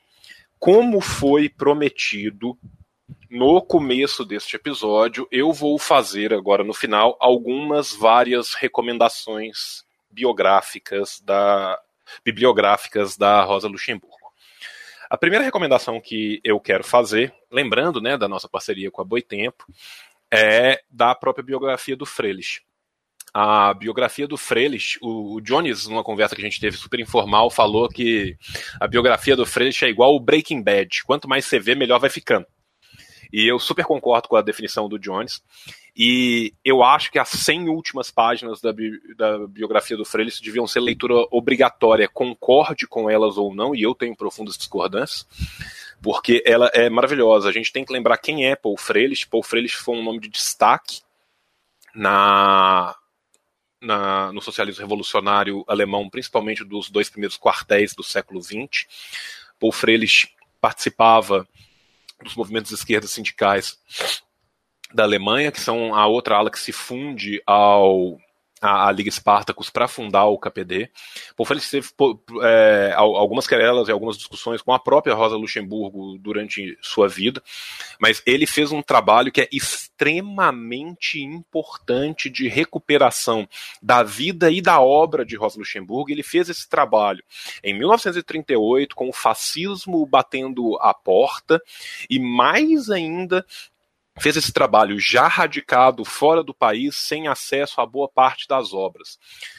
como 0.62 1.02
foi 1.02 1.50
prometido 1.50 2.56
no 3.32 3.60
começo 3.64 4.24
deste 4.24 4.56
episódio, 4.56 5.28
eu 5.32 5.52
vou 5.52 5.80
fazer 5.80 6.36
agora 6.36 6.64
no 6.64 6.72
final 6.72 7.18
algumas 7.20 7.92
várias 7.92 8.54
recomendações 8.54 9.84
biográficas 10.12 11.20
da 11.26 11.82
bibliográficas 12.24 13.18
da 13.18 13.42
Rosa 13.42 13.68
Luxemburgo. 13.68 14.16
A 15.10 15.18
primeira 15.18 15.44
recomendação 15.44 16.00
que 16.00 16.40
eu 16.44 16.60
quero 16.60 16.84
fazer, 16.84 17.34
lembrando, 17.50 18.00
né, 18.00 18.16
da 18.16 18.28
nossa 18.28 18.48
parceria 18.48 18.92
com 18.92 19.02
a 19.02 19.06
Boitempo, 19.06 19.66
é 20.30 20.84
da 20.92 21.16
própria 21.16 21.44
biografia 21.44 21.96
do 21.96 22.06
Frelich 22.06 22.62
a 23.34 23.74
biografia 23.74 24.27
do 24.27 24.38
Frelich, 24.38 24.98
o, 25.01 25.35
o 25.35 25.42
Jones, 25.42 25.88
numa 25.88 26.03
conversa 26.03 26.35
que 26.35 26.42
a 26.42 26.43
gente 26.43 26.60
teve 26.60 26.76
super 26.76 27.00
informal, 27.00 27.50
falou 27.50 27.88
que 27.88 28.38
a 28.80 28.88
biografia 28.88 29.35
do 29.35 29.45
Frelich 29.45 29.85
é 29.85 29.90
igual 29.90 30.16
o 30.16 30.19
Breaking 30.19 30.61
Bad. 30.61 31.03
Quanto 31.06 31.30
mais 31.30 31.45
você 31.45 31.60
vê, 31.60 31.74
melhor 31.74 32.00
vai 32.00 32.10
ficando. 32.10 32.45
E 33.32 33.48
eu 33.48 33.58
super 33.58 33.85
concordo 33.85 34.27
com 34.27 34.35
a 34.35 34.42
definição 34.42 34.90
do 34.90 35.00
Jones. 35.00 35.42
E 35.95 36.53
eu 36.64 36.84
acho 36.84 37.11
que 37.11 37.19
as 37.19 37.30
100 37.30 37.69
últimas 37.69 38.11
páginas 38.11 38.60
da, 38.60 38.74
bi 38.74 38.92
da 39.16 39.48
biografia 39.48 39.95
do 39.95 40.06
Freire 40.06 40.32
deviam 40.42 40.68
ser 40.68 40.82
leitura 40.82 41.16
obrigatória, 41.32 42.10
concorde 42.10 42.88
com 42.88 43.10
elas 43.10 43.38
ou 43.38 43.53
não, 43.53 43.76
e 43.76 43.82
eu 43.82 43.93
tenho 43.93 44.16
profundas 44.16 44.58
discordâncias, 44.58 45.26
porque 46.01 46.43
ela 46.45 46.69
é 46.74 46.90
maravilhosa. 46.90 47.48
A 47.48 47.51
gente 47.53 47.72
tem 47.72 47.85
que 47.85 47.93
lembrar 47.93 48.18
quem 48.18 48.45
é 48.45 48.56
Paul 48.56 48.77
Freire. 48.77 49.16
Paul 49.30 49.43
Freire 49.43 49.69
foi 49.69 49.95
um 49.95 50.03
nome 50.03 50.19
de 50.19 50.30
destaque 50.30 51.01
na 51.93 52.95
na, 53.82 54.32
no 54.32 54.42
socialismo 54.42 54.82
revolucionário 54.82 55.66
alemão, 55.68 56.10
principalmente 56.10 56.64
dos 56.64 56.90
dois 56.90 57.10
primeiros 57.10 57.38
quartéis 57.38 57.95
do 57.95 58.03
século 58.03 58.42
XX. 58.42 58.85
Paul 59.60 59.72
Frelich 59.72 60.30
participava 60.60 61.48
dos 62.24 62.35
movimentos 62.35 62.69
de 62.69 62.76
esquerda 62.76 63.08
sindicais 63.08 63.80
da 64.93 65.03
Alemanha, 65.03 65.51
que 65.51 65.60
são 65.60 65.95
a 65.95 66.06
outra 66.06 66.35
ala 66.35 66.51
que 66.51 66.60
se 66.60 66.72
funde 66.72 67.42
ao 67.45 68.19
a, 68.62 68.88
a 68.88 68.92
Liga 68.92 69.10
Spartacus 69.10 69.70
para 69.70 69.88
fundar 69.88 70.26
o 70.26 70.38
KPD. 70.38 70.90
Por 71.36 71.52
ele 71.52 71.60
teve 71.60 71.90
é, 72.44 72.94
algumas 72.96 73.48
querelas 73.48 73.88
e 73.88 73.92
algumas 73.92 74.18
discussões 74.18 74.62
com 74.62 74.72
a 74.72 74.80
própria 74.80 75.16
Rosa 75.16 75.36
Luxemburgo 75.36 76.18
durante 76.20 76.78
sua 76.82 77.08
vida, 77.08 77.42
mas 78.00 78.22
ele 78.26 78.46
fez 78.46 78.72
um 78.72 78.82
trabalho 78.82 79.32
que 79.32 79.42
é 79.42 79.50
extremamente 79.52 81.22
importante 81.22 82.30
de 82.30 82.48
recuperação 82.48 83.48
da 83.82 84.04
vida 84.04 84.52
e 84.52 84.62
da 84.62 84.80
obra 84.80 85.26
de 85.26 85.36
Rosa 85.36 85.58
Luxemburgo. 85.58 86.12
Ele 86.12 86.24
fez 86.24 86.50
esse 86.50 86.70
trabalho 86.70 87.24
em 87.64 87.78
1938 87.78 88.96
com 88.96 89.10
o 89.10 89.14
fascismo 89.14 90.06
batendo 90.06 90.78
a 90.80 90.94
porta 90.94 91.62
e 92.10 92.20
mais 92.20 92.90
ainda 92.90 93.46
fez 94.20 94.36
esse 94.36 94.52
trabalho 94.52 95.00
já 95.00 95.28
radicado 95.28 96.04
fora 96.04 96.44
do 96.44 96.54
país, 96.54 96.96
sem 96.96 97.28
acesso 97.28 97.80
a 97.80 97.86
boa 97.86 98.10
parte 98.10 98.48
das 98.48 98.74
obras. 98.74 99.18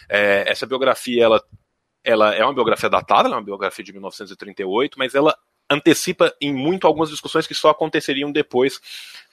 É, 0.09 0.45
essa 0.47 0.67
biografia 0.67 1.25
ela, 1.25 1.43
ela 2.05 2.35
é 2.35 2.45
uma 2.45 2.55
biografia 2.55 2.91
datada, 2.91 3.29
é 3.29 3.33
uma 3.33 3.43
biografia 3.43 3.85
de 3.85 3.93
1938, 3.93 4.99
mas 4.99 5.15
ela 5.15 5.37
antecipa 5.71 6.35
em 6.41 6.53
muito 6.53 6.87
algumas 6.87 7.09
discussões 7.09 7.47
que 7.47 7.55
só 7.55 7.71
aconteceriam 7.71 8.31
depois 8.31 8.81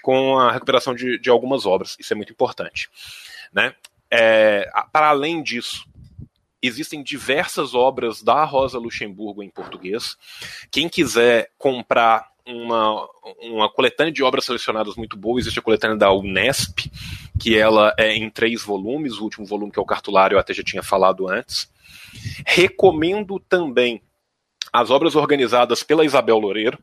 com 0.01 0.39
a 0.39 0.51
recuperação 0.51 0.95
de, 0.95 1.19
de 1.19 1.29
algumas 1.29 1.65
obras. 1.65 1.97
Isso 1.99 2.13
é 2.13 2.15
muito 2.15 2.31
importante. 2.31 2.89
Né? 3.51 3.75
É, 4.11 4.69
para 4.91 5.09
além 5.09 5.43
disso, 5.43 5.85
existem 6.61 7.03
diversas 7.03 7.73
obras 7.73 8.21
da 8.21 8.43
Rosa 8.43 8.77
Luxemburgo 8.77 9.43
em 9.43 9.49
português. 9.49 10.17
Quem 10.71 10.89
quiser 10.89 11.51
comprar 11.57 12.29
uma, 12.45 13.07
uma 13.41 13.69
coletânea 13.69 14.11
de 14.11 14.23
obras 14.23 14.45
selecionadas 14.45 14.95
muito 14.95 15.15
boa. 15.15 15.39
Existe 15.39 15.59
a 15.59 15.61
coletânea 15.61 15.97
da 15.97 16.11
Unesp, 16.11 16.89
que 17.39 17.57
ela 17.57 17.93
é 17.97 18.15
em 18.15 18.29
três 18.29 18.63
volumes. 18.63 19.17
O 19.17 19.23
último 19.23 19.45
volume, 19.45 19.71
que 19.71 19.79
é 19.79 19.81
o 19.81 19.85
Cartulário, 19.85 20.35
eu 20.35 20.39
até 20.39 20.53
já 20.53 20.63
tinha 20.63 20.83
falado 20.83 21.29
antes. 21.29 21.71
Recomendo 22.45 23.39
também 23.39 24.01
as 24.71 24.89
obras 24.89 25.15
organizadas 25.15 25.83
pela 25.83 26.05
Isabel 26.05 26.37
Loureiro. 26.37 26.77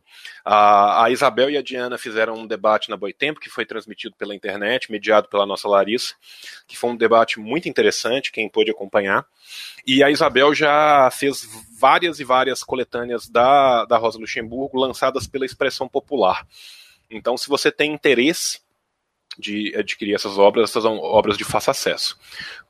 A, 0.45 1.05
a, 1.05 1.11
Isabel 1.11 1.51
e 1.51 1.57
a 1.57 1.63
Diana 1.63 1.97
fizeram 1.99 2.35
um 2.35 2.47
debate 2.47 2.91
na 2.91 2.97
Boitempo, 2.97 3.41
que 3.41 3.49
foi 3.49 3.65
transmitido 3.65 4.15
pela 4.17 4.35
internet, 4.35 4.91
mediado 4.91 5.29
pela 5.29 5.47
nossa 5.47 5.69
Larissa, 5.69 6.15
que 6.67 6.77
foi 6.77 6.91
um 6.91 6.97
debate 6.97 7.39
muito 7.39 7.69
interessante, 7.69 8.33
quem 8.33 8.49
pôde 8.49 8.71
acompanhar. 8.71 9.25
E 9.87 10.03
a 10.03 10.11
Isabel 10.11 10.55
já 10.55 11.11
fez 11.11 11.49
várias 11.79 12.21
e 12.21 12.25
várias 12.25 12.63
coletâneas 12.63 13.29
da, 13.29 13.85
da 13.85 13.97
Rosa 13.97 14.19
Luxemburgo, 14.19 14.79
lançadas 14.79 15.27
pela 15.27 15.47
Expressão 15.47 15.89
Popular. 15.89 16.47
Então, 17.11 17.37
se 17.37 17.49
você 17.49 17.71
tem 17.71 17.93
interesse 17.93 18.66
de 19.39 19.75
adquirir 19.77 20.15
essas 20.15 20.39
obras, 20.39 20.71
essas 20.71 20.83
são 20.83 20.99
obras 20.99 21.37
de 21.37 21.45
fácil 21.45 21.71
acesso. 21.71 22.19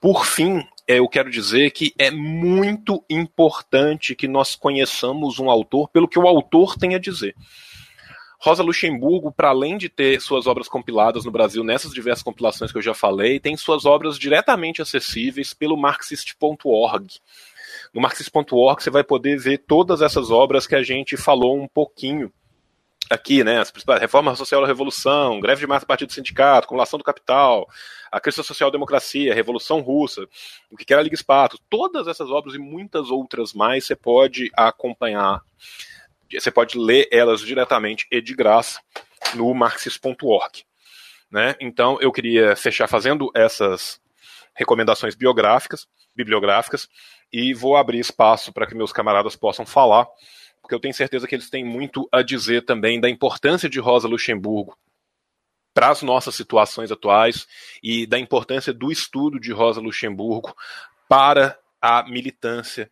Por 0.00 0.26
fim, 0.26 0.62
é, 0.86 0.98
eu 0.98 1.08
quero 1.08 1.30
dizer 1.30 1.70
que 1.70 1.92
é 1.98 2.10
muito 2.10 3.04
importante 3.10 4.14
que 4.14 4.28
nós 4.28 4.54
conheçamos 4.54 5.38
um 5.38 5.50
autor 5.50 5.88
pelo 5.88 6.08
que 6.08 6.18
o 6.18 6.26
autor 6.26 6.76
tem 6.76 6.94
a 6.94 6.98
dizer. 6.98 7.34
Rosa 8.38 8.62
Luxemburgo, 8.62 9.32
para 9.32 9.48
além 9.48 9.76
de 9.78 9.88
ter 9.88 10.20
suas 10.20 10.46
obras 10.46 10.68
compiladas 10.68 11.24
no 11.24 11.32
Brasil 11.32 11.64
nessas 11.64 11.92
diversas 11.92 12.22
compilações 12.22 12.70
que 12.70 12.78
eu 12.78 12.82
já 12.82 12.94
falei, 12.94 13.40
tem 13.40 13.56
suas 13.56 13.84
obras 13.84 14.18
diretamente 14.18 14.82
acessíveis 14.82 15.54
pelo 15.54 15.76
Marxist.org. 15.76 17.20
No 17.92 18.00
Marxist.org 18.00 18.82
você 18.82 18.90
vai 18.90 19.02
poder 19.02 19.38
ver 19.38 19.58
todas 19.66 20.02
essas 20.02 20.30
obras 20.30 20.66
que 20.66 20.74
a 20.74 20.82
gente 20.82 21.16
falou 21.16 21.60
um 21.60 21.66
pouquinho 21.66 22.30
aqui, 23.10 23.44
né, 23.44 23.60
as 23.60 23.70
principais 23.70 24.00
reforma 24.00 24.34
social 24.34 24.60
da 24.60 24.66
revolução, 24.66 25.40
greve 25.40 25.60
de 25.60 25.66
massa 25.66 25.84
do 25.84 25.88
partido 25.88 26.08
do 26.08 26.12
sindicato, 26.12 26.64
acumulação 26.64 26.98
do 26.98 27.04
capital, 27.04 27.68
a 28.10 28.20
crise 28.20 28.42
social 28.42 28.70
democracia, 28.70 29.32
a 29.32 29.34
revolução 29.34 29.80
russa, 29.80 30.26
o 30.70 30.76
que 30.76 30.92
era 30.92 31.00
a 31.00 31.04
Liga 31.04 31.14
Espato, 31.14 31.58
todas 31.70 32.08
essas 32.08 32.30
obras 32.30 32.54
e 32.54 32.58
muitas 32.58 33.10
outras 33.10 33.52
mais 33.52 33.86
você 33.86 33.94
pode 33.94 34.50
acompanhar, 34.54 35.40
você 36.32 36.50
pode 36.50 36.78
ler 36.78 37.08
elas 37.12 37.40
diretamente 37.40 38.06
e 38.10 38.20
de 38.20 38.34
graça 38.34 38.80
no 39.34 39.52
marxist.org. 39.54 40.64
Né? 41.30 41.54
Então 41.60 41.98
eu 42.00 42.12
queria 42.12 42.56
fechar 42.56 42.88
fazendo 42.88 43.30
essas 43.34 44.00
recomendações 44.54 45.14
biográficas, 45.14 45.86
bibliográficas, 46.14 46.88
e 47.32 47.52
vou 47.52 47.76
abrir 47.76 47.98
espaço 47.98 48.52
para 48.52 48.66
que 48.66 48.74
meus 48.74 48.92
camaradas 48.92 49.36
possam 49.36 49.66
falar 49.66 50.06
porque 50.66 50.74
eu 50.74 50.80
tenho 50.80 50.92
certeza 50.92 51.28
que 51.28 51.34
eles 51.36 51.48
têm 51.48 51.64
muito 51.64 52.08
a 52.10 52.22
dizer 52.22 52.64
também 52.64 53.00
da 53.00 53.08
importância 53.08 53.68
de 53.68 53.78
Rosa 53.78 54.08
Luxemburgo 54.08 54.76
para 55.72 55.90
as 55.90 56.02
nossas 56.02 56.34
situações 56.34 56.90
atuais 56.90 57.46
e 57.80 58.04
da 58.04 58.18
importância 58.18 58.72
do 58.72 58.90
estudo 58.90 59.38
de 59.38 59.52
Rosa 59.52 59.80
Luxemburgo 59.80 60.52
para 61.08 61.56
a 61.80 62.02
militância 62.02 62.90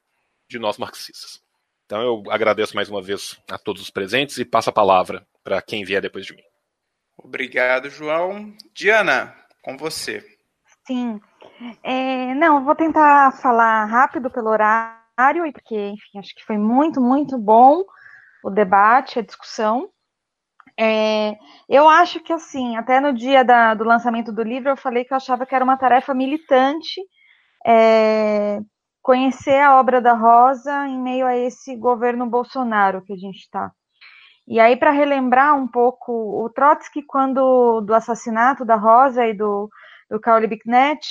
de 0.48 0.56
nós 0.56 0.78
marxistas. 0.78 1.42
Então 1.84 2.00
eu 2.00 2.22
agradeço 2.30 2.76
mais 2.76 2.88
uma 2.88 3.02
vez 3.02 3.36
a 3.50 3.58
todos 3.58 3.82
os 3.82 3.90
presentes 3.90 4.38
e 4.38 4.44
passo 4.44 4.70
a 4.70 4.72
palavra 4.72 5.26
para 5.42 5.60
quem 5.60 5.84
vier 5.84 6.00
depois 6.00 6.24
de 6.24 6.32
mim. 6.32 6.44
Obrigado, 7.18 7.90
João. 7.90 8.54
Diana, 8.72 9.34
com 9.60 9.76
você. 9.76 10.24
Sim. 10.86 11.20
É, 11.82 12.34
não, 12.34 12.64
vou 12.64 12.76
tentar 12.76 13.32
falar 13.42 13.84
rápido 13.86 14.30
pelo 14.30 14.50
horário 14.50 15.03
e 15.18 15.52
porque, 15.52 15.76
enfim, 15.76 16.18
acho 16.18 16.34
que 16.34 16.44
foi 16.44 16.58
muito, 16.58 17.00
muito 17.00 17.38
bom 17.38 17.84
o 18.42 18.50
debate, 18.50 19.18
a 19.18 19.22
discussão. 19.22 19.88
É, 20.78 21.36
eu 21.68 21.88
acho 21.88 22.20
que, 22.20 22.32
assim, 22.32 22.76
até 22.76 23.00
no 23.00 23.12
dia 23.12 23.44
da, 23.44 23.74
do 23.74 23.84
lançamento 23.84 24.32
do 24.32 24.42
livro, 24.42 24.70
eu 24.70 24.76
falei 24.76 25.04
que 25.04 25.12
eu 25.12 25.16
achava 25.16 25.46
que 25.46 25.54
era 25.54 25.64
uma 25.64 25.76
tarefa 25.76 26.12
militante 26.12 27.00
é, 27.66 28.60
conhecer 29.02 29.60
a 29.60 29.78
obra 29.78 30.00
da 30.00 30.14
Rosa 30.14 30.86
em 30.88 31.00
meio 31.00 31.26
a 31.26 31.36
esse 31.36 31.76
governo 31.76 32.26
Bolsonaro 32.26 33.02
que 33.02 33.12
a 33.12 33.16
gente 33.16 33.38
está. 33.38 33.70
E 34.46 34.60
aí, 34.60 34.76
para 34.76 34.90
relembrar 34.90 35.56
um 35.56 35.66
pouco, 35.66 36.12
o 36.44 36.50
Trotsky, 36.50 37.02
quando 37.02 37.80
do 37.80 37.94
assassinato 37.94 38.64
da 38.64 38.76
Rosa 38.76 39.26
e 39.26 39.32
do, 39.32 39.70
do 40.10 40.20
Kauli 40.20 40.46
Bicknett, 40.46 41.06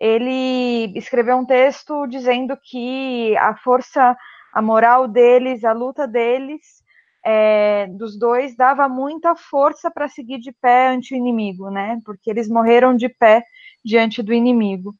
ele 0.00 0.92
escreveu 0.96 1.36
um 1.36 1.46
texto 1.46 2.06
dizendo 2.06 2.56
que 2.62 3.36
a 3.38 3.56
força, 3.56 4.16
a 4.52 4.62
moral 4.62 5.08
deles, 5.08 5.64
a 5.64 5.72
luta 5.72 6.06
deles, 6.06 6.84
é, 7.24 7.86
dos 7.88 8.18
dois, 8.18 8.56
dava 8.56 8.88
muita 8.88 9.34
força 9.34 9.90
para 9.90 10.08
seguir 10.08 10.38
de 10.38 10.52
pé 10.52 10.88
ante 10.88 11.14
o 11.14 11.16
inimigo, 11.16 11.70
né? 11.70 11.98
Porque 12.04 12.30
eles 12.30 12.48
morreram 12.48 12.94
de 12.94 13.08
pé 13.08 13.42
diante 13.84 14.22
do 14.22 14.32
inimigo. 14.32 14.94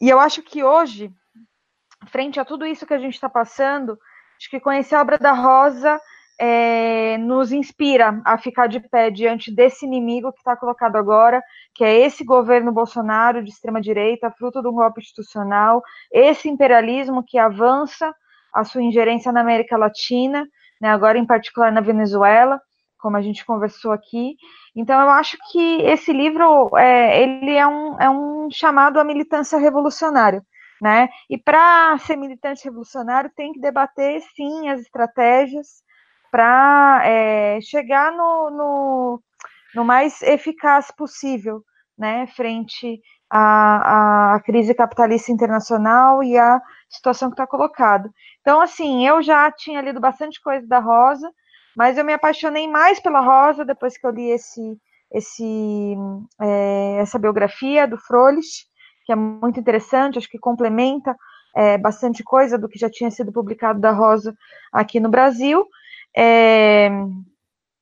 E 0.00 0.08
eu 0.08 0.20
acho 0.20 0.42
que 0.42 0.62
hoje, 0.62 1.10
frente 2.06 2.38
a 2.38 2.44
tudo 2.44 2.66
isso 2.66 2.86
que 2.86 2.94
a 2.94 2.98
gente 2.98 3.14
está 3.14 3.28
passando, 3.28 3.98
acho 4.38 4.50
que 4.50 4.60
conhecer 4.60 4.94
a 4.94 5.00
obra 5.00 5.18
da 5.18 5.32
Rosa 5.32 5.98
é, 6.38 7.16
nos 7.18 7.52
inspira 7.52 8.20
a 8.24 8.36
ficar 8.36 8.66
de 8.66 8.80
pé 8.80 9.10
diante 9.10 9.54
desse 9.54 9.86
inimigo 9.86 10.32
que 10.32 10.38
está 10.38 10.56
colocado 10.56 10.96
agora, 10.96 11.42
que 11.74 11.84
é 11.84 12.00
esse 12.00 12.24
governo 12.24 12.72
Bolsonaro 12.72 13.42
de 13.42 13.50
extrema-direita, 13.50 14.30
fruto 14.30 14.58
um 14.60 14.72
golpe 14.72 15.00
institucional, 15.00 15.82
esse 16.12 16.48
imperialismo 16.48 17.22
que 17.22 17.38
avança 17.38 18.14
a 18.52 18.64
sua 18.64 18.82
ingerência 18.82 19.32
na 19.32 19.40
América 19.40 19.76
Latina, 19.76 20.46
né, 20.80 20.88
agora 20.88 21.18
em 21.18 21.26
particular 21.26 21.72
na 21.72 21.80
Venezuela, 21.80 22.60
como 22.98 23.16
a 23.16 23.22
gente 23.22 23.44
conversou 23.44 23.92
aqui. 23.92 24.36
Então, 24.74 24.98
eu 25.00 25.10
acho 25.10 25.36
que 25.50 25.82
esse 25.82 26.12
livro 26.12 26.74
é, 26.76 27.22
ele 27.22 27.52
é 27.52 27.66
um, 27.66 28.00
é 28.00 28.08
um 28.08 28.48
chamado 28.50 28.98
à 28.98 29.04
militância 29.04 29.58
revolucionária. 29.58 30.42
Né? 30.80 31.08
E 31.30 31.38
para 31.38 31.96
ser 31.98 32.16
militante 32.16 32.64
revolucionário, 32.64 33.30
tem 33.34 33.52
que 33.52 33.60
debater, 33.60 34.20
sim, 34.34 34.68
as 34.68 34.80
estratégias, 34.80 35.83
para 36.34 37.00
é, 37.04 37.60
chegar 37.60 38.10
no, 38.10 38.50
no, 38.50 39.22
no, 39.72 39.84
mais 39.84 40.20
eficaz 40.20 40.90
possível, 40.90 41.62
né, 41.96 42.26
frente 42.26 43.00
à, 43.30 44.34
à 44.34 44.40
crise 44.40 44.74
capitalista 44.74 45.30
internacional 45.30 46.24
e 46.24 46.36
à 46.36 46.60
situação 46.90 47.28
que 47.28 47.34
está 47.34 47.46
colocada. 47.46 48.10
Então, 48.40 48.60
assim, 48.60 49.06
eu 49.06 49.22
já 49.22 49.48
tinha 49.52 49.80
lido 49.80 50.00
bastante 50.00 50.42
coisa 50.42 50.66
da 50.66 50.80
Rosa, 50.80 51.30
mas 51.76 51.96
eu 51.96 52.04
me 52.04 52.14
apaixonei 52.14 52.66
mais 52.66 52.98
pela 52.98 53.20
Rosa 53.20 53.64
depois 53.64 53.96
que 53.96 54.04
eu 54.04 54.10
li 54.10 54.28
esse, 54.30 54.76
esse, 55.12 55.94
é, 56.42 56.96
essa 56.98 57.16
biografia 57.16 57.86
do 57.86 57.96
Froelich, 57.96 58.66
que 59.06 59.12
é 59.12 59.14
muito 59.14 59.60
interessante, 59.60 60.18
acho 60.18 60.28
que 60.28 60.38
complementa 60.40 61.14
é, 61.54 61.78
bastante 61.78 62.24
coisa 62.24 62.58
do 62.58 62.68
que 62.68 62.76
já 62.76 62.90
tinha 62.90 63.12
sido 63.12 63.30
publicado 63.30 63.78
da 63.78 63.92
Rosa 63.92 64.34
aqui 64.72 64.98
no 64.98 65.08
Brasil. 65.08 65.64
É, 66.16 66.88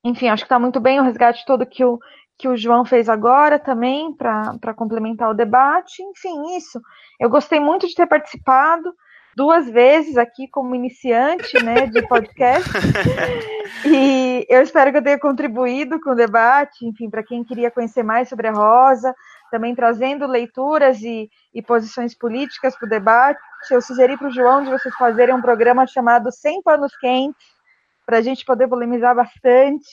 enfim, 0.05 0.28
acho 0.28 0.43
que 0.43 0.47
está 0.47 0.59
muito 0.59 0.81
bem 0.81 0.99
o 0.99 1.02
resgate 1.02 1.44
todo 1.44 1.67
que 1.67 1.85
o, 1.85 1.99
que 2.39 2.49
o 2.49 2.57
João 2.57 2.85
fez 2.85 3.09
agora 3.09 3.59
também, 3.59 4.12
para 4.15 4.75
complementar 4.75 5.31
o 5.31 5.35
debate. 5.35 6.02
Enfim, 6.02 6.57
isso. 6.57 6.81
Eu 7.20 7.31
gostei 7.31 7.61
muito 7.61 7.86
de 7.86 7.94
ter 7.94 8.07
participado. 8.07 8.93
duas 9.36 9.67
vezes 9.70 10.19
aqui 10.19 10.49
como 10.49 10.75
iniciante 10.75 11.62
né, 11.62 11.86
de 11.86 12.02
podcast. 12.07 12.69
e 13.86 14.44
eu 14.49 14.61
espero 14.61 14.91
que 14.91 14.99
eu 14.99 15.05
tenha 15.05 15.19
contribuído 15.19 16.01
com 16.01 16.11
o 16.11 16.17
debate, 16.17 16.85
enfim, 16.85 17.09
para 17.09 17.23
quem 17.23 17.44
queria 17.44 17.70
conhecer 17.70 18.02
mais 18.02 18.28
sobre 18.28 18.49
a 18.49 18.52
Rosa, 18.52 19.15
também 19.51 19.75
trazendo 19.75 20.27
leituras 20.27 21.01
e, 21.01 21.31
e 21.55 21.62
posições 21.62 22.15
políticas 22.15 22.77
para 22.77 22.86
o 22.86 22.91
debate. 22.91 23.41
Eu 23.70 23.81
sugeri 23.81 24.17
para 24.17 24.28
o 24.28 24.33
João 24.33 24.65
de 24.65 24.70
vocês 24.70 24.94
fazerem 24.97 25.35
um 25.35 25.41
programa 25.41 25.86
chamado 25.86 26.33
Sem 26.33 26.61
Panos 26.61 26.94
Quentes, 26.97 27.47
para 28.12 28.18
a 28.18 28.23
gente 28.23 28.44
poder 28.44 28.68
polemizar 28.68 29.16
bastante. 29.16 29.86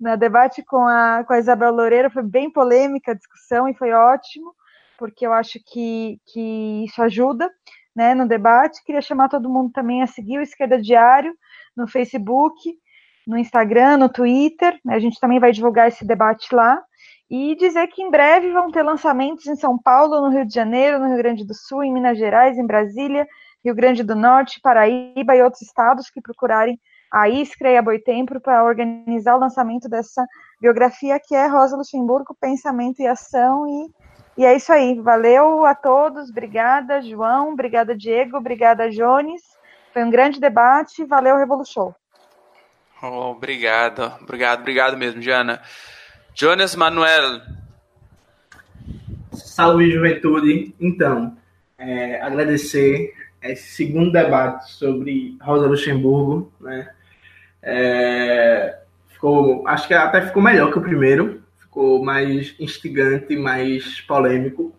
No 0.00 0.16
debate 0.16 0.64
com 0.64 0.86
a, 0.86 1.22
com 1.26 1.34
a 1.34 1.38
Isabel 1.38 1.70
Loureiro 1.70 2.10
foi 2.10 2.22
bem 2.22 2.50
polêmica 2.50 3.12
a 3.12 3.14
discussão 3.14 3.68
e 3.68 3.74
foi 3.74 3.92
ótimo, 3.92 4.54
porque 4.98 5.26
eu 5.26 5.34
acho 5.34 5.60
que, 5.66 6.18
que 6.32 6.84
isso 6.86 7.02
ajuda 7.02 7.50
né, 7.94 8.14
no 8.14 8.26
debate. 8.26 8.82
Queria 8.86 9.02
chamar 9.02 9.28
todo 9.28 9.50
mundo 9.50 9.70
também 9.70 10.02
a 10.02 10.06
seguir 10.06 10.38
o 10.38 10.40
Esquerda 10.40 10.80
Diário 10.80 11.34
no 11.76 11.86
Facebook, 11.86 12.54
no 13.26 13.36
Instagram, 13.36 13.98
no 13.98 14.08
Twitter. 14.08 14.80
Né, 14.82 14.94
a 14.94 14.98
gente 14.98 15.20
também 15.20 15.38
vai 15.38 15.52
divulgar 15.52 15.88
esse 15.88 16.06
debate 16.06 16.54
lá. 16.54 16.82
E 17.30 17.54
dizer 17.56 17.86
que 17.88 18.02
em 18.02 18.10
breve 18.10 18.50
vão 18.50 18.70
ter 18.70 18.82
lançamentos 18.82 19.46
em 19.46 19.56
São 19.56 19.76
Paulo, 19.76 20.22
no 20.22 20.30
Rio 20.30 20.46
de 20.46 20.54
Janeiro, 20.54 20.98
no 20.98 21.08
Rio 21.08 21.18
Grande 21.18 21.46
do 21.46 21.52
Sul, 21.52 21.84
em 21.84 21.92
Minas 21.92 22.16
Gerais, 22.16 22.56
em 22.56 22.66
Brasília, 22.66 23.28
Rio 23.62 23.74
Grande 23.74 24.02
do 24.02 24.16
Norte, 24.16 24.58
Paraíba 24.62 25.36
e 25.36 25.42
outros 25.42 25.60
estados 25.60 26.08
que 26.08 26.22
procurarem 26.22 26.80
a 27.10 27.28
Iskra 27.28 27.70
e 27.70 27.76
a 27.76 27.82
Boitempo 27.82 28.40
para 28.40 28.64
organizar 28.64 29.36
o 29.36 29.40
lançamento 29.40 29.88
dessa 29.88 30.24
biografia 30.60 31.18
que 31.18 31.34
é 31.34 31.46
Rosa 31.46 31.76
Luxemburgo, 31.76 32.36
Pensamento 32.40 33.00
e 33.00 33.06
Ação. 33.06 33.66
E, 33.66 34.42
e 34.42 34.44
é 34.44 34.54
isso 34.54 34.72
aí. 34.72 35.00
Valeu 35.00 35.64
a 35.64 35.74
todos. 35.74 36.30
Obrigada, 36.30 37.00
João. 37.00 37.52
Obrigada, 37.52 37.96
Diego. 37.96 38.36
Obrigada, 38.36 38.90
Jones. 38.90 39.42
Foi 39.92 40.04
um 40.04 40.10
grande 40.10 40.38
debate. 40.38 41.04
Valeu, 41.04 41.36
Revolution. 41.36 41.92
Oh, 43.02 43.30
obrigado. 43.30 44.12
Obrigado, 44.20 44.60
obrigado 44.60 44.96
mesmo, 44.96 45.20
Diana. 45.20 45.62
Jonas 46.34 46.76
Manuel. 46.76 47.40
Salve, 49.32 49.90
juventude. 49.90 50.74
Então, 50.80 51.36
é, 51.78 52.20
agradecer 52.20 53.14
esse 53.40 53.74
segundo 53.76 54.10
debate 54.10 54.70
sobre 54.72 55.36
Rosa 55.40 55.66
Luxemburgo, 55.66 56.52
né? 56.60 56.90
É, 57.70 58.78
ficou, 59.08 59.68
acho 59.68 59.86
que 59.86 59.92
até 59.92 60.22
ficou 60.22 60.42
melhor 60.42 60.72
que 60.72 60.78
o 60.78 60.82
primeiro, 60.82 61.42
ficou 61.58 62.02
mais 62.02 62.54
instigante, 62.58 63.36
mais 63.36 64.00
polêmico. 64.00 64.74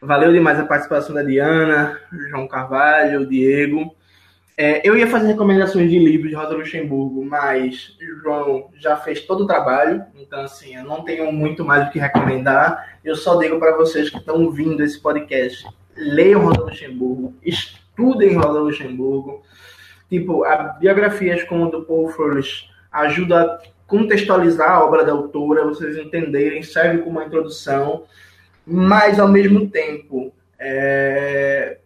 Valeu 0.00 0.32
demais 0.32 0.60
a 0.60 0.64
participação 0.64 1.12
da 1.12 1.22
Diana, 1.24 1.98
João 2.30 2.46
Carvalho, 2.46 3.26
Diego. 3.26 3.92
É, 4.56 4.88
eu 4.88 4.96
ia 4.96 5.08
fazer 5.08 5.26
recomendações 5.26 5.90
de 5.90 5.98
livros 5.98 6.30
de 6.30 6.36
Rosa 6.36 6.54
Luxemburgo, 6.54 7.24
mas 7.24 7.96
João 8.22 8.70
já 8.76 8.96
fez 8.96 9.22
todo 9.22 9.42
o 9.42 9.46
trabalho, 9.48 10.04
então 10.14 10.42
assim, 10.42 10.76
eu 10.76 10.84
não 10.84 11.02
tenho 11.02 11.32
muito 11.32 11.64
mais 11.64 11.88
o 11.88 11.90
que 11.90 11.98
recomendar. 11.98 13.00
Eu 13.02 13.16
só 13.16 13.36
digo 13.36 13.58
para 13.58 13.76
vocês 13.76 14.10
que 14.10 14.18
estão 14.18 14.44
ouvindo 14.44 14.80
esse 14.84 15.00
podcast, 15.00 15.66
leiam 15.96 16.40
Rosa 16.40 16.60
Luxemburgo, 16.60 17.34
estudem 17.42 18.36
Rosa 18.36 18.60
Luxemburgo. 18.60 19.42
Tipo, 20.14 20.44
a 20.44 20.76
biografias 20.78 21.42
como 21.42 21.64
a 21.64 21.70
do 21.70 21.82
Paul 21.82 22.08
Froelich 22.08 22.70
ajuda 22.92 23.42
a 23.42 23.58
contextualizar 23.84 24.70
a 24.70 24.84
obra 24.84 25.04
da 25.04 25.10
autora, 25.10 25.66
vocês 25.66 25.96
entenderem, 25.96 26.62
serve 26.62 26.98
como 26.98 27.18
uma 27.18 27.24
introdução, 27.24 28.04
mas 28.64 29.18
ao 29.18 29.26
mesmo 29.26 29.68
tempo 29.68 30.32
é, 30.56 31.78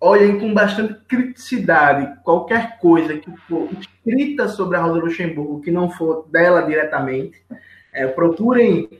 olhem 0.00 0.40
com 0.40 0.52
bastante 0.52 0.94
criticidade 1.06 2.20
qualquer 2.24 2.80
coisa 2.80 3.16
que 3.16 3.30
for 3.48 3.68
escrita 3.78 4.48
sobre 4.48 4.76
a 4.76 4.80
Rosa 4.80 4.98
Luxemburgo 4.98 5.60
que 5.60 5.70
não 5.70 5.88
for 5.88 6.26
dela 6.32 6.62
diretamente. 6.62 7.40
É, 7.92 8.08
procurem 8.08 8.90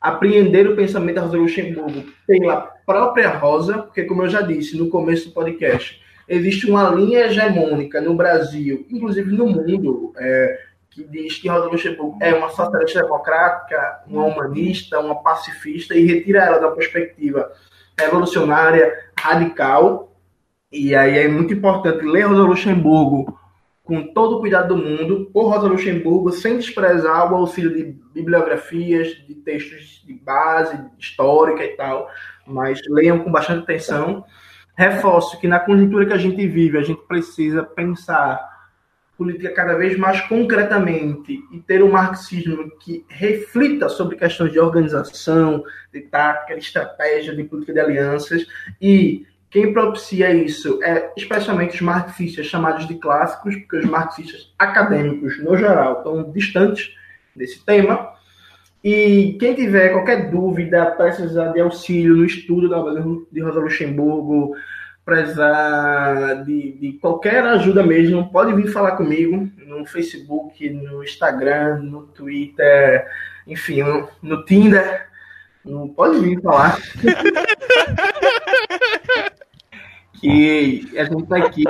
apreender 0.00 0.68
o 0.68 0.76
pensamento 0.76 1.16
da 1.16 1.22
Rosa 1.22 1.36
Luxemburgo 1.36 2.04
pela 2.28 2.60
própria 2.86 3.30
Rosa, 3.30 3.78
porque, 3.78 4.04
como 4.04 4.22
eu 4.22 4.28
já 4.28 4.40
disse 4.40 4.78
no 4.78 4.88
começo 4.88 5.30
do 5.30 5.34
podcast, 5.34 6.00
existe 6.28 6.68
uma 6.68 6.88
linha 6.90 7.26
hegemônica 7.26 8.00
no 8.00 8.14
Brasil, 8.14 8.86
inclusive 8.90 9.30
no 9.30 9.46
mundo, 9.46 10.12
é, 10.16 10.60
que 10.90 11.04
diz 11.04 11.38
que 11.38 11.48
Rosa 11.48 11.66
Luxemburgo 11.66 12.18
é 12.20 12.34
uma 12.34 12.50
socialista 12.50 13.02
democrática, 13.02 14.02
uma 14.06 14.24
humanista, 14.24 15.00
uma 15.00 15.22
pacifista, 15.22 15.94
e 15.94 16.06
retira 16.06 16.44
ela 16.44 16.58
da 16.58 16.70
perspectiva 16.70 17.50
revolucionária, 17.98 18.92
radical, 19.18 20.16
e 20.70 20.94
aí 20.94 21.18
é 21.18 21.28
muito 21.28 21.52
importante 21.52 22.04
ler 22.04 22.22
Rosa 22.22 22.42
Luxemburgo 22.42 23.38
com 23.84 24.12
todo 24.12 24.36
o 24.36 24.40
cuidado 24.40 24.74
do 24.74 24.82
mundo, 24.82 25.28
por 25.32 25.48
Rosa 25.48 25.66
Luxemburgo, 25.66 26.30
sem 26.30 26.56
desprezar 26.56 27.32
o 27.32 27.36
auxílio 27.36 27.74
de 27.74 27.96
bibliografias, 28.14 29.08
de 29.26 29.34
textos 29.34 30.02
de 30.06 30.14
base, 30.14 30.78
histórica 30.98 31.64
e 31.64 31.76
tal, 31.76 32.08
mas 32.46 32.80
leiam 32.88 33.18
com 33.18 33.30
bastante 33.30 33.64
atenção. 33.64 34.24
Reforço 34.74 35.38
que 35.40 35.46
na 35.46 35.60
conjuntura 35.60 36.06
que 36.06 36.12
a 36.12 36.18
gente 36.18 36.46
vive, 36.46 36.78
a 36.78 36.82
gente 36.82 37.02
precisa 37.06 37.62
pensar 37.62 38.50
política 39.16 39.52
cada 39.52 39.74
vez 39.74 39.96
mais 39.96 40.20
concretamente 40.22 41.40
e 41.52 41.60
ter 41.60 41.82
um 41.82 41.90
marxismo 41.92 42.70
que 42.80 43.04
reflita 43.08 43.88
sobre 43.88 44.16
questões 44.16 44.50
de 44.50 44.58
organização, 44.58 45.62
de 45.92 46.00
tática, 46.00 46.54
de 46.54 46.64
estratégia, 46.64 47.36
de 47.36 47.44
política 47.44 47.72
de 47.72 47.80
alianças 47.80 48.46
e 48.80 49.26
quem 49.52 49.70
propicia 49.70 50.32
isso 50.32 50.82
é 50.82 51.12
especialmente 51.14 51.74
os 51.74 51.80
marxistas 51.82 52.46
chamados 52.46 52.88
de 52.88 52.94
clássicos, 52.94 53.54
porque 53.56 53.76
os 53.76 53.84
marxistas 53.84 54.50
acadêmicos, 54.58 55.38
no 55.44 55.54
geral, 55.58 55.98
estão 55.98 56.32
distantes 56.32 56.94
desse 57.36 57.62
tema. 57.62 58.11
E 58.82 59.36
quem 59.38 59.54
tiver 59.54 59.90
qualquer 59.90 60.30
dúvida, 60.30 60.86
precisar 60.86 61.52
de 61.52 61.60
auxílio 61.60 62.16
no 62.16 62.24
estudo 62.24 62.68
da 62.68 62.82
de 63.30 63.40
Rosa 63.40 63.60
Luxemburgo, 63.60 64.56
precisar 65.04 66.42
de, 66.44 66.72
de, 66.72 66.92
qualquer 66.94 67.44
ajuda 67.44 67.84
mesmo, 67.84 68.30
pode 68.30 68.54
vir 68.54 68.72
falar 68.72 68.96
comigo 68.96 69.48
no 69.58 69.86
Facebook, 69.86 70.68
no 70.70 71.04
Instagram, 71.04 71.78
no 71.78 72.08
Twitter, 72.08 73.06
enfim, 73.46 73.82
no, 73.82 74.08
no 74.20 74.44
Tinder. 74.44 75.06
Não 75.64 75.88
pode 75.88 76.18
vir 76.18 76.40
falar. 76.42 76.76
que 80.20 80.88
a 80.96 81.04
gente 81.04 81.26
tá 81.26 81.36
aqui. 81.36 81.64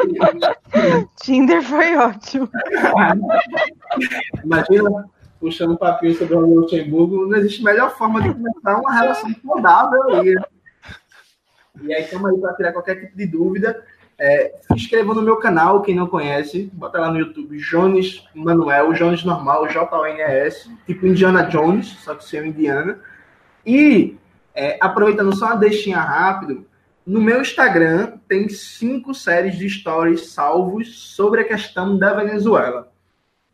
Tinder 1.23 1.63
foi 1.63 1.97
ótimo. 1.97 2.49
Imagina 4.45 5.05
puxando 5.43 5.73
um 5.73 5.77
papinho 5.77 6.15
sobre 6.15 6.37
o 6.37 6.61
Luxemburgo, 6.61 7.27
não 7.27 7.37
existe 7.37 7.65
melhor 7.65 7.91
forma 7.99 8.23
de 8.23 8.33
começar 8.33 8.79
uma 8.79 8.95
relação 8.95 9.35
saudável 9.45 10.15
aí. 10.15 10.37
E 11.83 11.93
aí 11.93 12.05
estamos 12.05 12.31
aí 12.31 12.41
para 12.41 12.55
tirar 12.55 12.73
qualquer 12.73 13.01
tipo 13.01 13.17
de 13.17 13.27
dúvida. 13.27 13.85
É, 14.17 14.55
se 14.61 14.75
inscreva 14.75 15.13
no 15.13 15.21
meu 15.21 15.39
canal, 15.39 15.83
quem 15.83 15.97
não 15.97 16.07
conhece, 16.07 16.71
bota 16.73 17.01
lá 17.01 17.11
no 17.11 17.19
YouTube 17.19 17.59
Jones 17.59 18.25
Manuel, 18.33 18.93
Jones 18.93 19.25
normal, 19.25 19.67
J-O-N-E-S, 19.67 20.71
tipo 20.87 21.09
Indiana 21.09 21.43
Jones, 21.43 21.89
só 22.05 22.15
que 22.15 22.25
sem 22.25 22.47
Indiana. 22.47 23.01
E 23.67 24.17
é, 24.55 24.79
aproveitando 24.81 25.35
só 25.35 25.47
uma 25.47 25.57
deixinha 25.57 25.99
rápido, 25.99 26.65
no 27.05 27.21
meu 27.21 27.41
Instagram 27.41 28.19
tem 28.29 28.49
cinco 28.49 29.13
séries 29.13 29.59
de 29.59 29.69
stories 29.69 30.29
salvos 30.29 31.15
sobre 31.17 31.41
a 31.41 31.45
questão 31.45 31.99
da 31.99 32.15
Venezuela. 32.15 32.92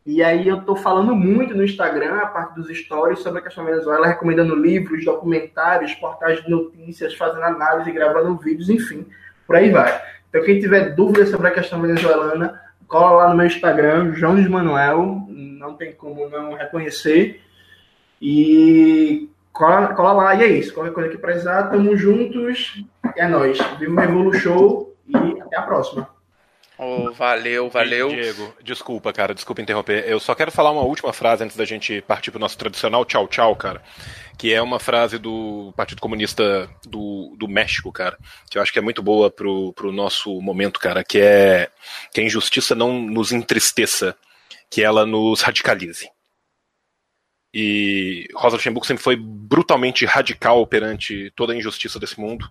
E 0.08 0.22
aí 0.22 0.48
eu 0.48 0.62
tô 0.62 0.74
falando 0.74 1.14
muito 1.14 1.54
no 1.54 1.62
Instagram, 1.62 2.14
a 2.14 2.26
parte 2.28 2.54
dos 2.54 2.74
stories, 2.74 3.18
sobre 3.18 3.40
a 3.40 3.42
questão 3.42 3.62
da 3.62 3.72
Venezuela, 3.72 4.06
recomendando 4.06 4.54
livros, 4.54 5.04
documentários, 5.04 5.92
portais 5.96 6.42
de 6.42 6.50
notícias, 6.50 7.14
fazendo 7.14 7.42
análise, 7.42 7.92
gravando 7.92 8.34
vídeos, 8.38 8.70
enfim, 8.70 9.06
por 9.46 9.54
aí 9.54 9.70
vai. 9.70 10.00
Então 10.30 10.42
quem 10.42 10.58
tiver 10.58 10.94
dúvidas 10.94 11.28
sobre 11.28 11.48
a 11.48 11.50
questão 11.50 11.82
venezuelana, 11.82 12.58
cola 12.86 13.24
lá 13.24 13.28
no 13.28 13.36
meu 13.36 13.44
Instagram, 13.44 14.14
João 14.14 14.36
de 14.36 14.48
Manuel, 14.48 15.26
não 15.28 15.74
tem 15.74 15.92
como 15.92 16.26
não 16.30 16.54
reconhecer. 16.54 17.42
E 18.18 19.28
cola, 19.52 19.88
cola 19.88 20.12
lá, 20.14 20.34
e 20.36 20.42
é 20.42 20.46
isso. 20.46 20.72
Qualquer 20.72 20.94
coisa 20.94 21.10
que 21.10 21.18
precisar, 21.18 21.64
tamo 21.64 21.94
juntos. 21.98 22.82
É 23.14 23.28
nóis. 23.28 23.58
Viva 23.78 23.92
o 23.92 23.96
Revolu 23.96 24.32
Show 24.32 24.96
e 25.06 25.38
até 25.42 25.58
a 25.58 25.62
próxima. 25.62 26.08
Oh, 26.78 27.12
valeu, 27.12 27.68
valeu. 27.68 28.08
Diego, 28.08 28.54
desculpa, 28.62 29.12
cara, 29.12 29.34
desculpa 29.34 29.60
interromper. 29.60 30.04
Eu 30.06 30.20
só 30.20 30.32
quero 30.32 30.52
falar 30.52 30.70
uma 30.70 30.82
última 30.82 31.12
frase 31.12 31.42
antes 31.42 31.56
da 31.56 31.64
gente 31.64 32.00
partir 32.02 32.30
pro 32.30 32.38
nosso 32.38 32.56
tradicional 32.56 33.04
tchau, 33.04 33.26
tchau, 33.26 33.56
cara. 33.56 33.82
Que 34.38 34.54
é 34.54 34.62
uma 34.62 34.78
frase 34.78 35.18
do 35.18 35.72
Partido 35.76 36.00
Comunista 36.00 36.70
do, 36.86 37.34
do 37.36 37.48
México, 37.48 37.90
cara. 37.90 38.16
Que 38.48 38.58
eu 38.58 38.62
acho 38.62 38.72
que 38.72 38.78
é 38.78 38.82
muito 38.82 39.02
boa 39.02 39.28
pro, 39.28 39.72
pro 39.72 39.90
nosso 39.90 40.40
momento, 40.40 40.78
cara. 40.78 41.02
Que 41.02 41.18
é 41.20 41.68
que 42.14 42.20
a 42.20 42.24
injustiça 42.24 42.76
não 42.76 43.02
nos 43.02 43.32
entristeça, 43.32 44.14
que 44.70 44.80
ela 44.80 45.04
nos 45.04 45.40
radicalize. 45.40 46.08
E 47.52 48.28
Rosa 48.34 48.56
Luxemburgo 48.56 48.86
sempre 48.86 49.02
foi 49.02 49.16
brutalmente 49.16 50.04
radical 50.04 50.66
perante 50.66 51.32
toda 51.34 51.52
a 51.52 51.56
injustiça 51.56 51.98
desse 51.98 52.20
mundo. 52.20 52.50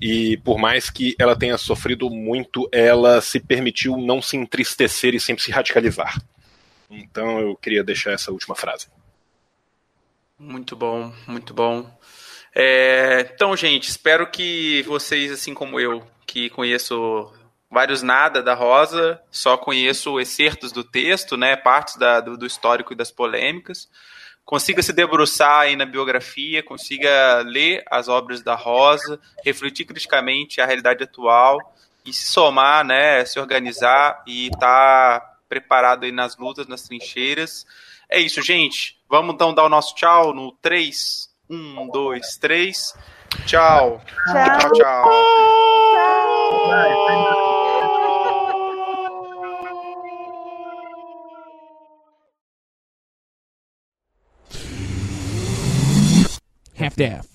E 0.00 0.36
por 0.38 0.58
mais 0.58 0.90
que 0.90 1.14
ela 1.18 1.36
tenha 1.36 1.56
sofrido 1.58 2.10
muito, 2.10 2.68
ela 2.72 3.20
se 3.20 3.40
permitiu 3.40 3.96
não 3.96 4.20
se 4.20 4.36
entristecer 4.36 5.14
e 5.14 5.20
sempre 5.20 5.42
se 5.42 5.50
radicalizar. 5.50 6.20
Então 6.90 7.40
eu 7.40 7.56
queria 7.56 7.82
deixar 7.82 8.12
essa 8.12 8.30
última 8.30 8.54
frase. 8.54 8.86
Muito 10.38 10.76
bom, 10.76 11.12
muito 11.26 11.54
bom. 11.54 11.90
É, 12.54 13.28
então, 13.34 13.56
gente, 13.56 13.88
espero 13.88 14.30
que 14.30 14.82
vocês, 14.82 15.32
assim 15.32 15.54
como 15.54 15.80
eu, 15.80 16.06
que 16.26 16.50
conheço 16.50 17.32
vários 17.74 18.02
nada 18.02 18.42
da 18.42 18.54
Rosa, 18.54 19.20
só 19.30 19.58
conheço 19.58 20.18
excertos 20.20 20.72
do 20.72 20.84
texto, 20.84 21.36
né, 21.36 21.56
partes 21.56 21.96
da, 21.96 22.20
do, 22.20 22.38
do 22.38 22.46
histórico 22.46 22.92
e 22.92 22.96
das 22.96 23.10
polêmicas, 23.10 23.88
consiga 24.44 24.80
se 24.82 24.92
debruçar 24.92 25.60
aí 25.60 25.76
na 25.76 25.84
biografia, 25.84 26.62
consiga 26.62 27.42
ler 27.44 27.82
as 27.90 28.08
obras 28.08 28.42
da 28.42 28.54
Rosa, 28.54 29.20
refletir 29.44 29.84
criticamente 29.84 30.60
a 30.60 30.66
realidade 30.66 31.02
atual 31.02 31.58
e 32.06 32.12
se 32.12 32.26
somar, 32.26 32.84
né, 32.84 33.24
se 33.24 33.40
organizar 33.40 34.22
e 34.26 34.46
estar 34.46 35.20
tá 35.20 35.34
preparado 35.48 36.04
aí 36.04 36.12
nas 36.12 36.36
lutas, 36.36 36.68
nas 36.68 36.82
trincheiras. 36.82 37.66
É 38.08 38.20
isso, 38.20 38.40
gente. 38.40 38.96
Vamos 39.08 39.34
então 39.34 39.52
dar 39.52 39.64
o 39.64 39.68
nosso 39.68 39.94
tchau 39.94 40.32
no 40.32 40.52
3, 40.62 41.28
1, 41.50 41.88
2, 41.88 42.36
3. 42.38 42.94
Tchau. 43.46 44.00
Tchau. 44.26 44.58
Tchau, 44.58 44.72
tchau. 44.72 45.10
half 56.84 56.96
to 56.96 57.08
half. 57.08 57.33